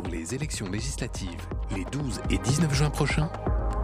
Pour 0.00 0.12
les 0.12 0.32
élections 0.32 0.70
législatives, 0.70 1.40
les 1.74 1.84
12 1.86 2.20
et 2.30 2.38
19 2.38 2.72
juin 2.72 2.88
prochains, 2.88 3.28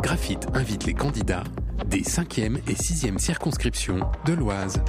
Graphite 0.00 0.46
invite 0.54 0.84
les 0.84 0.94
candidats 0.94 1.42
des 1.86 2.02
5e 2.02 2.58
et 2.68 2.74
6e 2.74 3.18
circonscriptions 3.18 3.98
de 4.24 4.32
l'Oise. 4.32 4.80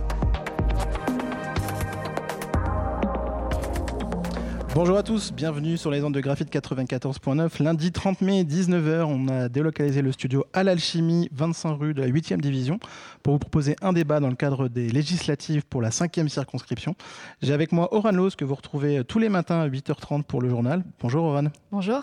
Bonjour 4.75 4.97
à 4.97 5.03
tous, 5.03 5.31
bienvenue 5.31 5.77
sur 5.77 5.89
les 5.89 6.03
ondes 6.03 6.13
de 6.13 6.19
Graphite 6.19 6.51
94.9. 6.53 7.63
Lundi 7.63 7.93
30 7.93 8.19
mai, 8.19 8.43
19h, 8.43 9.05
on 9.05 9.29
a 9.29 9.47
délocalisé 9.47 10.01
le 10.01 10.11
studio 10.11 10.43
à 10.51 10.65
l'Alchimie, 10.65 11.29
25 11.31 11.79
rue 11.79 11.93
de 11.93 12.01
la 12.01 12.09
8e 12.09 12.41
division, 12.41 12.77
pour 13.23 13.35
vous 13.35 13.39
proposer 13.39 13.77
un 13.81 13.93
débat 13.93 14.19
dans 14.19 14.27
le 14.27 14.35
cadre 14.35 14.67
des 14.67 14.89
législatives 14.89 15.63
pour 15.65 15.81
la 15.81 15.91
5e 15.91 16.27
circonscription. 16.27 16.93
J'ai 17.41 17.53
avec 17.53 17.71
moi 17.71 17.95
Oran 17.95 18.11
Loz, 18.11 18.35
que 18.35 18.43
vous 18.43 18.53
retrouvez 18.53 19.05
tous 19.05 19.17
les 19.17 19.29
matins 19.29 19.61
à 19.61 19.69
8h30 19.69 20.23
pour 20.23 20.41
le 20.41 20.49
journal. 20.49 20.83
Bonjour 20.99 21.23
Oran. 21.23 21.45
Bonjour. 21.71 22.01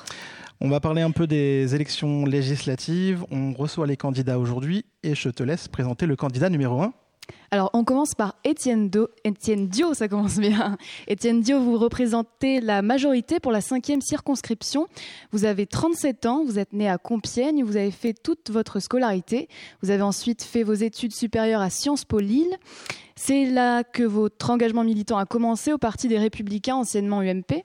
On 0.62 0.70
va 0.70 0.80
parler 0.80 1.02
un 1.02 1.10
peu 1.10 1.26
des 1.26 1.74
élections 1.74 2.24
législatives. 2.24 3.22
On 3.30 3.52
reçoit 3.52 3.86
les 3.86 3.98
candidats 3.98 4.38
aujourd'hui 4.38 4.86
et 5.02 5.14
je 5.14 5.28
te 5.28 5.42
laisse 5.42 5.68
présenter 5.68 6.06
le 6.06 6.16
candidat 6.16 6.48
numéro 6.48 6.80
1. 6.80 6.94
Alors, 7.50 7.68
on 7.74 7.84
commence 7.84 8.14
par 8.14 8.34
Étienne, 8.44 8.90
Étienne 9.24 9.68
Dio, 9.68 9.92
ça 9.92 10.08
commence 10.08 10.38
bien. 10.38 10.78
Étienne 11.06 11.42
Dio, 11.42 11.60
vous 11.60 11.76
représentez 11.76 12.62
la 12.62 12.80
majorité 12.80 13.40
pour 13.40 13.52
la 13.52 13.60
cinquième 13.60 14.00
circonscription. 14.00 14.86
Vous 15.32 15.44
avez 15.44 15.66
37 15.66 16.24
ans, 16.24 16.44
vous 16.44 16.58
êtes 16.58 16.72
né 16.72 16.88
à 16.88 16.96
Compiègne, 16.96 17.62
vous 17.62 17.76
avez 17.76 17.90
fait 17.90 18.14
toute 18.14 18.50
votre 18.50 18.80
scolarité. 18.80 19.48
Vous 19.82 19.90
avez 19.90 20.02
ensuite 20.02 20.42
fait 20.42 20.62
vos 20.62 20.72
études 20.72 21.12
supérieures 21.12 21.60
à 21.60 21.68
Sciences 21.68 22.06
Po 22.06 22.20
Lille. 22.20 22.56
C'est 23.16 23.44
là 23.44 23.84
que 23.84 24.02
votre 24.02 24.48
engagement 24.48 24.82
militant 24.82 25.18
a 25.18 25.26
commencé 25.26 25.74
au 25.74 25.78
Parti 25.78 26.08
des 26.08 26.18
Républicains, 26.18 26.76
anciennement 26.76 27.20
UMP. 27.20 27.64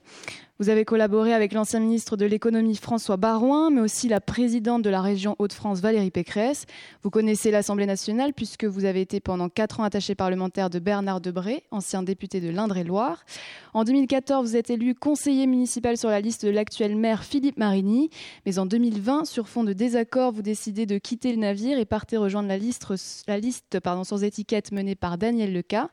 Vous 0.60 0.70
avez 0.70 0.84
collaboré 0.84 1.32
avec 1.32 1.52
l'ancien 1.52 1.78
ministre 1.78 2.16
de 2.16 2.26
l'économie 2.26 2.74
François 2.74 3.16
Barouin, 3.16 3.70
mais 3.70 3.80
aussi 3.80 4.08
la 4.08 4.20
présidente 4.20 4.82
de 4.82 4.90
la 4.90 5.00
région 5.00 5.36
Hauts-de-France 5.38 5.78
Valérie 5.78 6.10
Pécresse. 6.10 6.66
Vous 7.04 7.10
connaissez 7.10 7.52
l'Assemblée 7.52 7.86
nationale 7.86 8.32
puisque 8.32 8.64
vous 8.64 8.84
avez 8.84 9.00
été 9.00 9.20
pendant 9.20 9.48
quatre 9.48 9.78
ans 9.78 9.84
attaché 9.84 10.16
parlementaire 10.16 10.68
de 10.68 10.80
Bernard 10.80 11.20
Debré, 11.20 11.62
ancien 11.70 12.02
député 12.02 12.40
de 12.40 12.48
l'Indre-et-Loire. 12.48 13.24
En 13.72 13.84
2014, 13.84 14.48
vous 14.48 14.56
êtes 14.56 14.70
élu 14.70 14.96
conseiller 14.96 15.46
municipal 15.46 15.96
sur 15.96 16.08
la 16.08 16.20
liste 16.20 16.44
de 16.44 16.50
l'actuel 16.50 16.96
maire 16.96 17.22
Philippe 17.22 17.56
Marigny. 17.56 18.10
Mais 18.44 18.58
en 18.58 18.66
2020, 18.66 19.26
sur 19.26 19.48
fond 19.48 19.62
de 19.62 19.72
désaccord, 19.72 20.32
vous 20.32 20.42
décidez 20.42 20.86
de 20.86 20.98
quitter 20.98 21.30
le 21.30 21.38
navire 21.38 21.78
et 21.78 21.84
partez 21.84 22.16
rejoindre 22.16 22.48
la 22.48 22.58
liste, 22.58 22.84
sans 24.02 24.24
étiquette 24.24 24.72
menée 24.72 24.96
par 24.96 25.18
Daniel 25.18 25.52
Leca. 25.52 25.88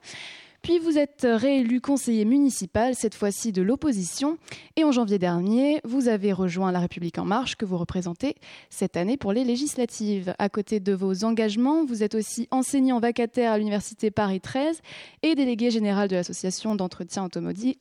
Puis 0.66 0.80
vous 0.80 0.98
êtes 0.98 1.28
réélu 1.30 1.80
conseiller 1.80 2.26
municipal, 2.26 2.96
cette 2.96 3.14
fois-ci 3.14 3.52
de 3.52 3.62
l'opposition. 3.62 4.40
Et 4.76 4.84
en 4.84 4.92
janvier 4.92 5.20
dernier, 5.20 5.80
vous 5.84 6.08
avez 6.08 6.34
rejoint 6.34 6.72
La 6.72 6.80
République 6.80 7.20
En 7.20 7.24
Marche, 7.24 7.56
que 7.56 7.66
vous 7.66 7.78
représentez 7.78 8.34
cette 8.72 8.98
année 8.98 9.16
pour 9.16 9.32
les 9.32 9.44
législatives. 9.44 10.34
À 10.40 10.50
côté 10.50 10.80
de 10.80 10.92
vos 10.92 11.24
engagements, 11.24 11.86
vous 11.86 12.02
êtes 12.02 12.16
aussi 12.16 12.48
enseignant 12.50 13.00
vacataire 13.00 13.52
à 13.52 13.60
l'Université 13.60 14.10
Paris 14.10 14.42
13 14.42 14.82
et 15.22 15.36
délégué 15.36 15.70
général 15.70 16.08
de 16.08 16.16
l'association 16.16 16.74
d'entretien 16.74 17.30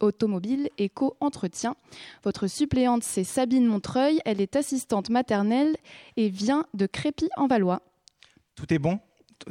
automobile 0.01 0.69
Éco-Entretien. 0.77 1.77
Votre 2.23 2.49
suppléante, 2.49 3.03
c'est 3.03 3.25
Sabine 3.25 3.65
Montreuil. 3.65 4.21
Elle 4.27 4.43
est 4.43 4.57
assistante 4.57 5.09
maternelle 5.09 5.75
et 6.19 6.29
vient 6.29 6.67
de 6.75 6.85
Crépy 6.85 7.31
en 7.39 7.47
Valois. 7.47 7.81
Tout 8.57 8.75
est 8.75 8.79
bon? 8.79 9.01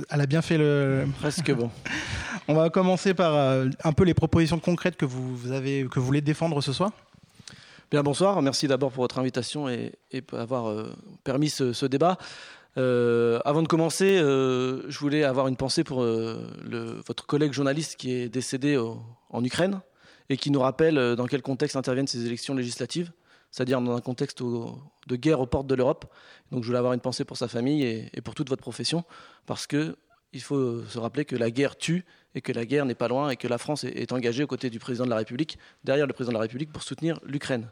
Elle 0.09 0.21
a 0.21 0.25
bien 0.25 0.41
fait 0.41 0.57
le. 0.57 1.05
Presque 1.19 1.51
bon. 1.51 1.69
On 2.47 2.55
va 2.55 2.69
commencer 2.69 3.13
par 3.13 3.35
euh, 3.35 3.67
un 3.83 3.93
peu 3.93 4.03
les 4.03 4.13
propositions 4.13 4.59
concrètes 4.59 4.97
que 4.97 5.05
vous, 5.05 5.51
avez, 5.51 5.87
que 5.89 5.99
vous 5.99 6.05
voulez 6.05 6.21
défendre 6.21 6.61
ce 6.61 6.73
soir. 6.73 6.91
Bien, 7.89 8.03
bonsoir. 8.03 8.41
Merci 8.41 8.67
d'abord 8.67 8.91
pour 8.91 9.03
votre 9.03 9.19
invitation 9.19 9.69
et, 9.69 9.93
pour 10.25 10.39
avoir 10.39 10.67
euh, 10.67 10.93
permis 11.23 11.49
ce, 11.49 11.85
débat. 11.85 12.17
Euh, 12.75 13.39
avant 13.45 13.61
de 13.61 13.67
commencer, 13.67 14.17
je 14.17 14.99
voulais 14.99 15.23
avoir 15.23 15.47
une 15.47 15.55
pensée 15.55 15.83
pour 15.83 16.03
votre 16.03 17.25
collègue 17.25 17.53
journaliste 17.53 17.95
qui 17.97 18.11
est 18.11 18.29
décédé 18.29 18.77
en 19.29 19.43
Ukraine 19.43 19.81
et 20.29 20.37
qui 20.37 20.49
nous 20.49 20.59
rappelle 20.59 21.15
dans 21.15 21.27
quel 21.27 21.43
contexte 21.43 21.75
interviennent 21.75 22.07
ces 22.07 22.25
élections 22.25 22.55
législatives, 22.55 23.11
c'est-à-dire 23.53 23.79
dans 23.81 23.95
un 23.95 24.01
contexte 24.01 24.41
de 24.41 25.15
guerre 25.15 25.39
aux 25.39 25.45
portes 25.45 25.67
de 25.67 25.75
l'Europe. 25.75 26.11
Donc 26.51 26.63
je 26.63 26.67
voulais 26.67 26.79
avoir 26.79 26.93
une 26.93 26.99
pensée 26.99 27.23
pour 27.23 27.37
sa 27.37 27.47
famille 27.47 27.83
et, 27.83 28.21
pour 28.21 28.33
toute 28.33 28.49
votre 28.49 28.63
profession, 28.63 29.05
parce 29.45 29.67
que 29.67 29.95
il 30.33 30.41
faut 30.41 30.83
se 30.85 30.97
rappeler 30.97 31.23
que 31.23 31.35
la 31.35 31.51
guerre 31.51 31.77
tue 31.77 32.03
et 32.33 32.41
que 32.41 32.51
la 32.51 32.65
guerre 32.65 32.87
n'est 32.87 32.95
pas 32.95 33.07
loin 33.07 33.29
et 33.29 33.35
que 33.35 33.47
la 33.47 33.59
France 33.59 33.83
est 33.83 34.11
engagée 34.11 34.43
aux 34.43 34.47
côtés 34.47 34.71
du 34.71 34.79
président 34.79 35.05
de 35.05 35.11
la 35.11 35.17
République, 35.17 35.59
derrière 35.83 36.07
le 36.07 36.13
président 36.13 36.31
de 36.31 36.37
la 36.37 36.41
République, 36.41 36.73
pour 36.73 36.81
soutenir 36.81 37.19
l'Ukraine. 37.23 37.69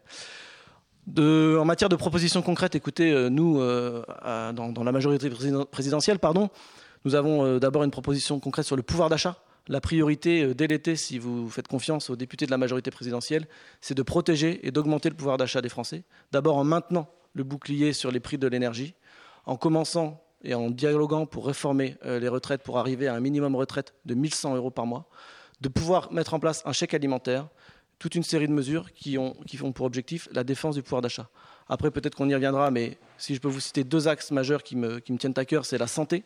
en 1.18 1.66
matière 1.66 1.90
de 1.90 1.96
propositions 1.96 2.44
concrètes, 2.44 2.76
écoutez, 2.76 3.12
euh, 3.12 3.30
nous, 3.30 3.60
euh, 3.60 4.04
dans, 4.54 4.84
la 4.84 4.92
majorité 4.92 5.32
présidentielle, 5.72 6.20
pardon, 6.20 6.52
nous 7.06 7.16
avons 7.16 7.44
euh, 7.44 7.60
d'abord 7.60 7.84
une 7.84 7.90
proposition 7.90 8.40
concrète 8.40 8.68
sur 8.68 8.76
le 8.76 8.84
pouvoir 8.84 9.10
d'achat. 9.10 9.36
La 9.68 9.80
priorité 9.80 10.54
dès 10.56 10.68
l'été, 10.68 10.96
si 10.96 11.20
vous 11.20 11.50
faites 11.50 11.68
confiance 11.68 12.10
aux 12.10 12.16
députés 12.16 12.46
de 12.46 12.52
la 12.52 12.58
majorité 12.58 12.90
présidentielle, 12.90 13.48
c'est 13.80 13.94
de 13.94 14.02
protéger 14.02 14.66
et 14.66 14.72
d'augmenter 14.72 15.10
le 15.10 15.16
pouvoir 15.16 15.38
d'achat 15.38 15.62
des 15.62 15.70
Français. 15.70 16.04
D'abord 16.32 16.58
en 16.58 16.64
maintenant 16.64 17.08
le 17.34 17.44
bouclier 17.44 17.94
sur 17.94 18.12
les 18.12 18.20
prix 18.20 18.38
de 18.38 18.48
l'énergie, 18.48 18.96
en 19.46 19.56
commençant 19.58 20.24
et 20.44 20.54
en 20.56 20.70
dialoguant 20.70 21.26
pour 21.26 21.46
réformer 21.46 21.96
euh, 22.06 22.20
les 22.20 22.28
retraites, 22.28 22.64
pour 22.64 22.80
arriver 22.80 23.08
à 23.08 23.14
un 23.14 23.20
minimum 23.20 23.56
retraite 23.56 23.94
de 24.06 24.16
1100 24.16 24.56
euros 24.56 24.72
par 24.72 24.86
mois, 24.86 25.08
de 25.62 25.70
pouvoir 25.70 26.12
mettre 26.12 26.34
en 26.34 26.40
place 26.40 26.64
un 26.66 26.74
chèque 26.74 26.94
alimentaire, 26.94 27.48
toute 28.00 28.16
une 28.16 28.24
série 28.24 28.48
de 28.48 28.54
mesures 28.54 28.92
qui, 28.94 29.20
ont, 29.20 29.36
pour 29.76 29.86
objectif 29.86 30.28
la 30.32 30.44
défense 30.44 30.74
du 30.74 30.82
pouvoir 30.82 31.04
d'achat. 31.04 31.30
Après, 31.70 31.92
peut-être 31.92 32.16
qu'on 32.16 32.28
y 32.28 32.34
reviendra, 32.34 32.72
mais 32.72 32.98
si 33.20 33.36
je 33.36 33.40
peux 33.40 33.48
vous 33.48 33.60
citer 33.60 33.84
deux 33.84 34.08
axes 34.08 34.32
majeurs 34.32 34.64
qui 34.64 34.76
me, 34.76 35.00
qui 35.00 35.14
me 35.14 35.20
tiennent 35.20 35.38
à 35.38 35.46
cœur, 35.46 35.66
c'est 35.66 35.78
la 35.78 35.86
santé. 35.86 36.24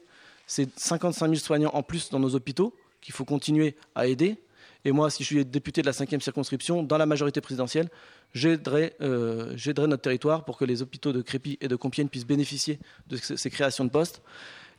C'est 0.48 0.70
55 0.80 1.26
000 1.26 1.36
soignants 1.36 1.72
en 1.74 1.84
plus 1.84 2.10
dans 2.10 2.20
nos 2.20 2.34
hôpitaux 2.34 2.74
qu'il 3.06 3.14
faut 3.14 3.24
continuer 3.24 3.76
à 3.94 4.08
aider. 4.08 4.38
Et 4.84 4.92
moi, 4.92 5.12
si 5.12 5.24
je 5.24 5.28
suis 5.28 5.46
député 5.46 5.82
de 5.82 5.86
la 5.86 5.94
5e 5.94 6.20
circonscription, 6.20 6.82
dans 6.82 6.98
la 6.98 7.06
majorité 7.06 7.40
présidentielle, 7.40 7.90
euh, 8.36 9.54
j'aiderai 9.56 9.88
notre 9.88 10.02
territoire 10.02 10.44
pour 10.44 10.58
que 10.58 10.66
les 10.66 10.82
hôpitaux 10.82 11.14
de 11.14 11.22
Crépy 11.22 11.58
et 11.62 11.68
de 11.68 11.76
Compiègne 11.76 12.08
puissent 12.08 12.26
bénéficier 12.26 12.80
de 13.08 13.18
ces 13.18 13.50
créations 13.52 13.86
de 13.86 13.92
postes. 13.92 14.24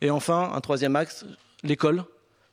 Et 0.01 0.09
enfin, 0.09 0.51
un 0.53 0.59
troisième 0.59 0.97
axe, 0.97 1.25
l'école. 1.63 2.03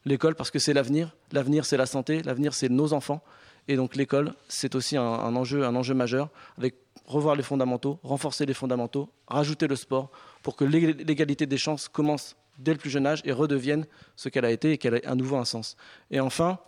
L'école 0.05 0.37
parce 0.37 0.53
que 0.53 0.61
c'est 0.61 0.75
l'avenir. 0.75 1.17
L'avenir, 1.33 1.65
c'est 1.65 1.77
la 1.77 1.87
santé. 1.87 2.23
L'avenir, 2.23 2.55
c'est 2.55 2.69
nos 2.69 2.93
enfants. 2.93 3.23
Et 3.67 3.75
donc 3.75 3.97
l'école, 3.97 4.35
c'est 4.47 4.77
aussi 4.77 4.97
un, 4.97 5.03
enjeu, 5.03 5.65
un 5.65 5.75
enjeu 5.75 5.95
majeur, 5.95 6.29
avec 6.57 6.77
revoir 7.05 7.35
les 7.35 7.43
fondamentaux, 7.43 7.99
renforcer 8.03 8.47
les 8.47 8.55
fondamentaux, 8.55 9.09
rajouter 9.27 9.67
le 9.67 9.77
sport, 9.77 10.11
pour 10.43 10.55
que 10.55 10.65
l'égalité 10.65 11.47
des 11.47 11.59
chances 11.59 11.89
commence 11.89 12.37
dès 12.59 12.73
le 12.73 12.79
plus 12.79 12.91
jeune 12.91 13.07
âge 13.07 13.21
et 13.25 13.33
redevienne 13.33 13.87
ce 14.17 14.29
qu'elle 14.29 14.45
a 14.45 14.51
été 14.51 14.73
et 14.73 14.79
qu'elle 14.79 14.95
ait 14.95 15.07
à 15.07 15.15
nouveau 15.15 15.37
un 15.37 15.45
sens. 15.45 15.77
Et 16.11 16.21
enfin, 16.21 16.59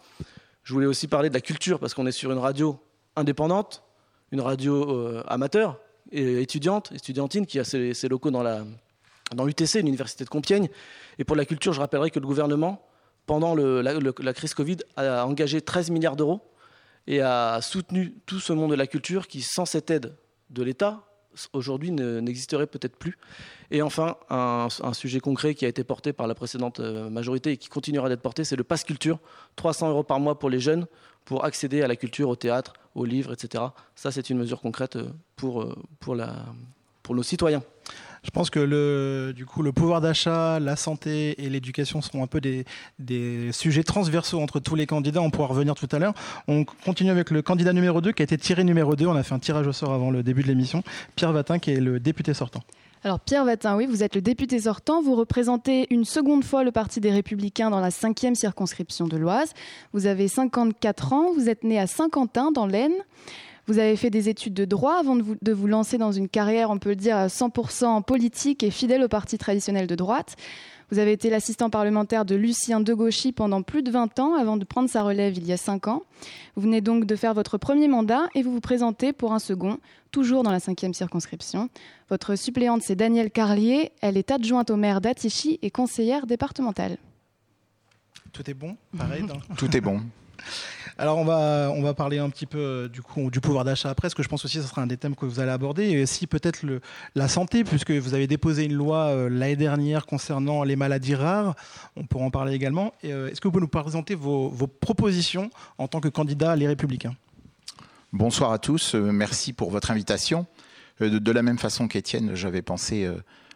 je 0.63 0.73
voulais 0.73 0.87
aussi 0.87 1.07
parler 1.07 1.29
de 1.29 1.35
la 1.35 1.41
culture, 1.41 1.79
parce 1.79 1.95
qu'on 1.95 2.07
est 2.07 2.13
sur 2.13 2.33
une 2.33 2.39
radio 2.39 2.79
indépendante, 3.15 3.85
une 4.33 4.41
radio 4.41 4.91
euh, 4.91 5.23
amateur 5.29 5.79
et 6.11 6.43
étudiante, 6.43 6.93
étudiantine, 6.93 7.47
qui 7.47 7.59
a 7.59 7.65
ses, 7.65 8.09
locaux 8.09 8.31
dans, 8.31 8.43
la, 8.43 8.65
dans 9.35 9.45
l'UTC, 9.45 9.77
l'Université 9.77 10.25
de 10.25 10.29
Compiègne. 10.29 10.69
Et 11.19 11.25
pour 11.25 11.37
la 11.37 11.45
culture, 11.45 11.73
je 11.73 11.81
rappellerai 11.81 12.11
que 12.11 12.19
le 12.19 12.27
gouvernement, 12.27 12.85
pendant 13.27 13.55
la, 13.55 14.33
crise 14.33 14.55
Covid, 14.55 14.79
a 14.97 15.25
engagé 15.25 15.61
13 15.61 15.91
milliards 15.91 16.17
d'euros 16.17 16.41
et 17.07 17.21
a 17.21 17.61
soutenu 17.63 18.15
tout 18.27 18.41
ce 18.41 18.53
monde 18.53 18.73
de 18.73 18.77
la 18.77 18.87
culture 18.87 19.29
qui, 19.29 19.43
sans 19.43 19.67
cette 19.67 19.91
aide 19.91 20.17
de 20.51 20.63
l'État, 20.63 21.05
aujourd'hui 21.53 21.91
n'existerait 21.91 22.67
peut-être 22.67 22.97
plus. 22.97 23.19
Et 23.71 23.83
enfin, 23.83 24.17
un, 24.31 24.69
sujet 24.93 25.21
concret 25.21 25.55
qui 25.55 25.65
a 25.65 25.69
été 25.69 25.85
porté 25.85 26.13
par 26.13 26.27
la 26.27 26.35
précédente 26.35 26.81
euh, 26.81 27.11
majorité 27.11 27.53
et 27.53 27.57
qui 27.57 27.69
continuera 27.69 28.09
d'être 28.09 28.23
porté, 28.23 28.45
c'est 28.45 28.57
le 28.57 28.65
pass 28.65 28.85
culture, 28.85 29.19
300 29.57 29.91
euros 29.91 30.03
par 30.03 30.21
mois 30.21 30.39
pour 30.39 30.51
les 30.51 30.61
jeunes 30.61 30.87
pour 31.25 31.45
accéder 31.45 31.83
à 31.83 31.89
la 31.89 31.97
culture, 31.97 32.29
au 32.29 32.37
théâtre, 32.37 32.75
aux 32.95 33.05
livres, 33.05 33.33
etc. 33.33 33.65
Ça, 33.97 34.13
c'est 34.13 34.31
une 34.31 34.39
mesure 34.39 34.61
concrète 34.61 34.97
euh, 34.97 35.11
euh, 35.43 35.75
pour 35.99 37.15
nos 37.15 37.23
citoyens. 37.23 37.63
Je 38.27 38.31
pense 38.33 38.51
que 38.51 38.59
le, 38.59 39.33
du 39.35 39.47
coup, 39.47 39.63
le 39.63 39.71
pouvoir 39.71 40.01
d'achat, 40.01 40.59
la 40.59 40.75
santé 40.75 41.41
et 41.41 41.49
l'éducation 41.49 42.03
seront 42.03 42.25
un 42.25 42.27
peu 42.27 42.41
des, 42.41 42.65
des, 42.99 43.53
sujets 43.53 43.85
transversaux 43.85 44.41
entre 44.41 44.59
tous 44.59 44.75
les 44.75 44.85
candidats. 44.85 45.23
On 45.23 45.31
pourra 45.31 45.47
revenir 45.47 45.77
tout 45.77 45.89
à 45.93 46.01
l'heure. 46.01 46.13
On 46.49 46.65
continue 46.65 47.11
avec 47.11 47.31
le 47.31 47.41
candidat 47.41 47.73
numéro 47.73 48.01
2 48.01 48.11
qui 48.11 48.23
a 48.23 48.25
été 48.25 48.37
tiré 48.37 48.65
numéro 48.65 48.97
2. 48.97 49.07
On 49.07 49.15
a 49.15 49.23
fait 49.23 49.35
un 49.35 49.39
tirage 49.39 49.69
au 49.69 49.73
sort 49.73 49.93
avant 49.93 50.11
le 50.11 50.25
début 50.25 50.43
de 50.43 50.49
l'émission. 50.49 50.83
Pierre 51.15 51.33
Vatin 51.33 51.61
qui 51.61 51.71
est 51.71 51.81
le 51.81 52.01
député 52.01 52.35
sortant. 52.35 52.65
Alors 53.05 53.21
Pierre 53.21 53.45
Vatin, 53.45 53.77
oui, 53.77 53.87
vous 53.87 54.03
êtes 54.03 54.17
le 54.17 54.21
député 54.21 54.59
sortant, 54.59 55.01
vous 55.01 55.15
représentez 55.15 55.87
une 55.91 56.05
seconde 56.05 56.43
fois 56.43 56.65
le 56.65 56.73
Parti 56.73 56.99
des 56.99 57.13
Républicains 57.13 57.71
dans 57.71 57.79
la 57.79 57.93
cinquième 57.93 58.35
circonscription 58.35 59.07
de 59.07 59.17
l'Oise. 59.17 59.53
Vous 59.93 60.07
avez 60.07 60.27
54 60.27 61.13
ans, 61.13 61.33
vous 61.33 61.49
êtes 61.49 61.63
né 61.63 61.79
à 61.79 61.87
Saint-Quentin 61.87 62.51
dans 62.51 62.67
l'Aisne. 62.67 63.05
Vous 63.67 63.79
avez 63.79 63.97
fait 63.97 64.11
des 64.11 64.29
études 64.29 64.55
de 64.55 64.65
droit 64.65 64.95
avant 64.95 65.17
de 65.17 65.23
vous, 65.23 65.37
de 65.43 65.53
vous 65.53 65.67
lancer 65.67 65.99
dans 65.99 66.13
une 66.13 66.29
carrière, 66.29 66.71
on 66.71 66.79
peut 66.79 66.91
le 66.91 66.97
dire, 66.97 67.17
100% 67.17 68.03
politique 68.05 68.63
et 68.63 68.71
fidèle 68.71 69.03
au 69.03 69.09
parti 69.09 69.39
traditionnel 69.39 69.87
de 69.87 69.95
droite. 69.95 70.37
Vous 70.91 71.01
avez 71.01 71.11
été 71.11 71.31
l'assistant 71.31 71.69
parlementaire 71.69 72.25
de 72.25 72.37
Lucien 72.37 72.79
Degauchy 72.79 73.33
pendant 73.33 73.63
plus 73.63 73.83
de 73.83 73.91
20 73.91 74.21
ans 74.21 74.35
avant 74.35 74.57
de 74.57 74.65
prendre 74.65 74.89
sa 74.89 75.03
relève 75.03 75.37
il 75.37 75.45
y 75.45 75.53
a 75.53 75.57
5 75.57 75.89
ans. 75.89 76.05
Vous 76.55 76.63
venez 76.63 76.81
donc 76.81 77.07
de 77.07 77.17
faire 77.17 77.35
votre 77.35 77.59
premier 77.59 77.89
mandat 77.89 78.29
et 78.37 78.43
vous 78.45 78.53
vous 78.53 78.61
présentez 78.61 79.13
pour 79.13 79.33
un 79.33 79.41
second, 79.41 79.79
toujours 80.13 80.45
dans 80.45 80.53
la 80.53 80.61
cinquième 80.61 80.95
circonscription. 80.95 81.69
Votre 82.09 82.37
suppléante, 82.37 82.83
c'est 82.83 82.95
Danielle 82.95 83.33
Carlier. 83.33 83.91
Elle 84.01 84.17
est 84.17 84.31
adjointe 84.31 84.71
au 84.71 84.77
maire 84.77 85.01
d'Atichy 85.01 85.59
et 85.63 85.73
conseillère 85.73 86.27
départementale. 86.27 86.99
Tout 88.33 88.49
est 88.49 88.55
bon, 88.55 88.77
pareil. 88.97 89.25
Tout 89.57 89.77
est 89.77 89.81
bon. 89.81 90.03
Alors 90.99 91.19
on 91.19 91.25
va, 91.25 91.71
on 91.75 91.83
va 91.83 91.93
parler 91.93 92.19
un 92.19 92.31
petit 92.31 92.47
peu 92.47 92.59
euh, 92.59 92.89
du, 92.89 93.03
coup, 93.03 93.31
du 93.31 93.41
pouvoir 93.41 93.65
d'achat 93.65 93.91
après, 93.91 94.07
parce 94.07 94.15
que 94.15 94.23
je 94.23 94.29
pense 94.29 94.45
aussi 94.47 94.57
que 94.57 94.63
ce 94.63 94.69
sera 94.69 94.81
un 94.81 94.87
des 94.87 94.97
thèmes 94.97 95.15
que 95.15 95.27
vous 95.27 95.41
allez 95.41 95.51
aborder. 95.51 95.91
Et 95.91 96.03
aussi 96.03 96.27
peut-être 96.27 96.65
la 97.15 97.29
santé, 97.29 97.65
puisque 97.65 97.91
vous 97.91 98.15
avez 98.15 98.27
déposé 98.27 98.65
une 98.65 98.73
loi 98.73 99.09
euh, 99.09 99.29
l'année 99.29 99.57
dernière 99.57 100.07
concernant 100.07 100.63
les 100.65 100.75
maladies 100.75 101.15
rares. 101.15 101.55
On 101.97 102.05
pourra 102.05 102.25
en 102.25 102.31
parler 102.31 102.55
également. 102.55 102.95
Euh, 103.05 103.29
est-ce 103.29 103.43
que 103.43 103.49
vous 103.49 103.53
pouvez 103.53 103.63
nous 103.63 103.69
présenter 103.69 104.15
vos, 104.15 104.51
propositions 104.81 105.51
en 105.77 105.87
tant 105.87 106.01
que 106.01 106.09
candidat 106.09 106.57
Les 106.57 106.67
Républicains? 106.67 107.15
Bonsoir 108.13 108.53
à 108.53 108.59
tous, 108.59 108.95
merci 108.95 109.53
pour 109.53 109.71
votre 109.71 109.91
invitation. 109.91 110.47
De, 111.01 111.33
la 111.33 111.43
même 111.43 111.59
façon 111.59 111.89
qu'Étienne, 111.89 112.35
j'avais 112.35 112.63
pensé 112.63 113.07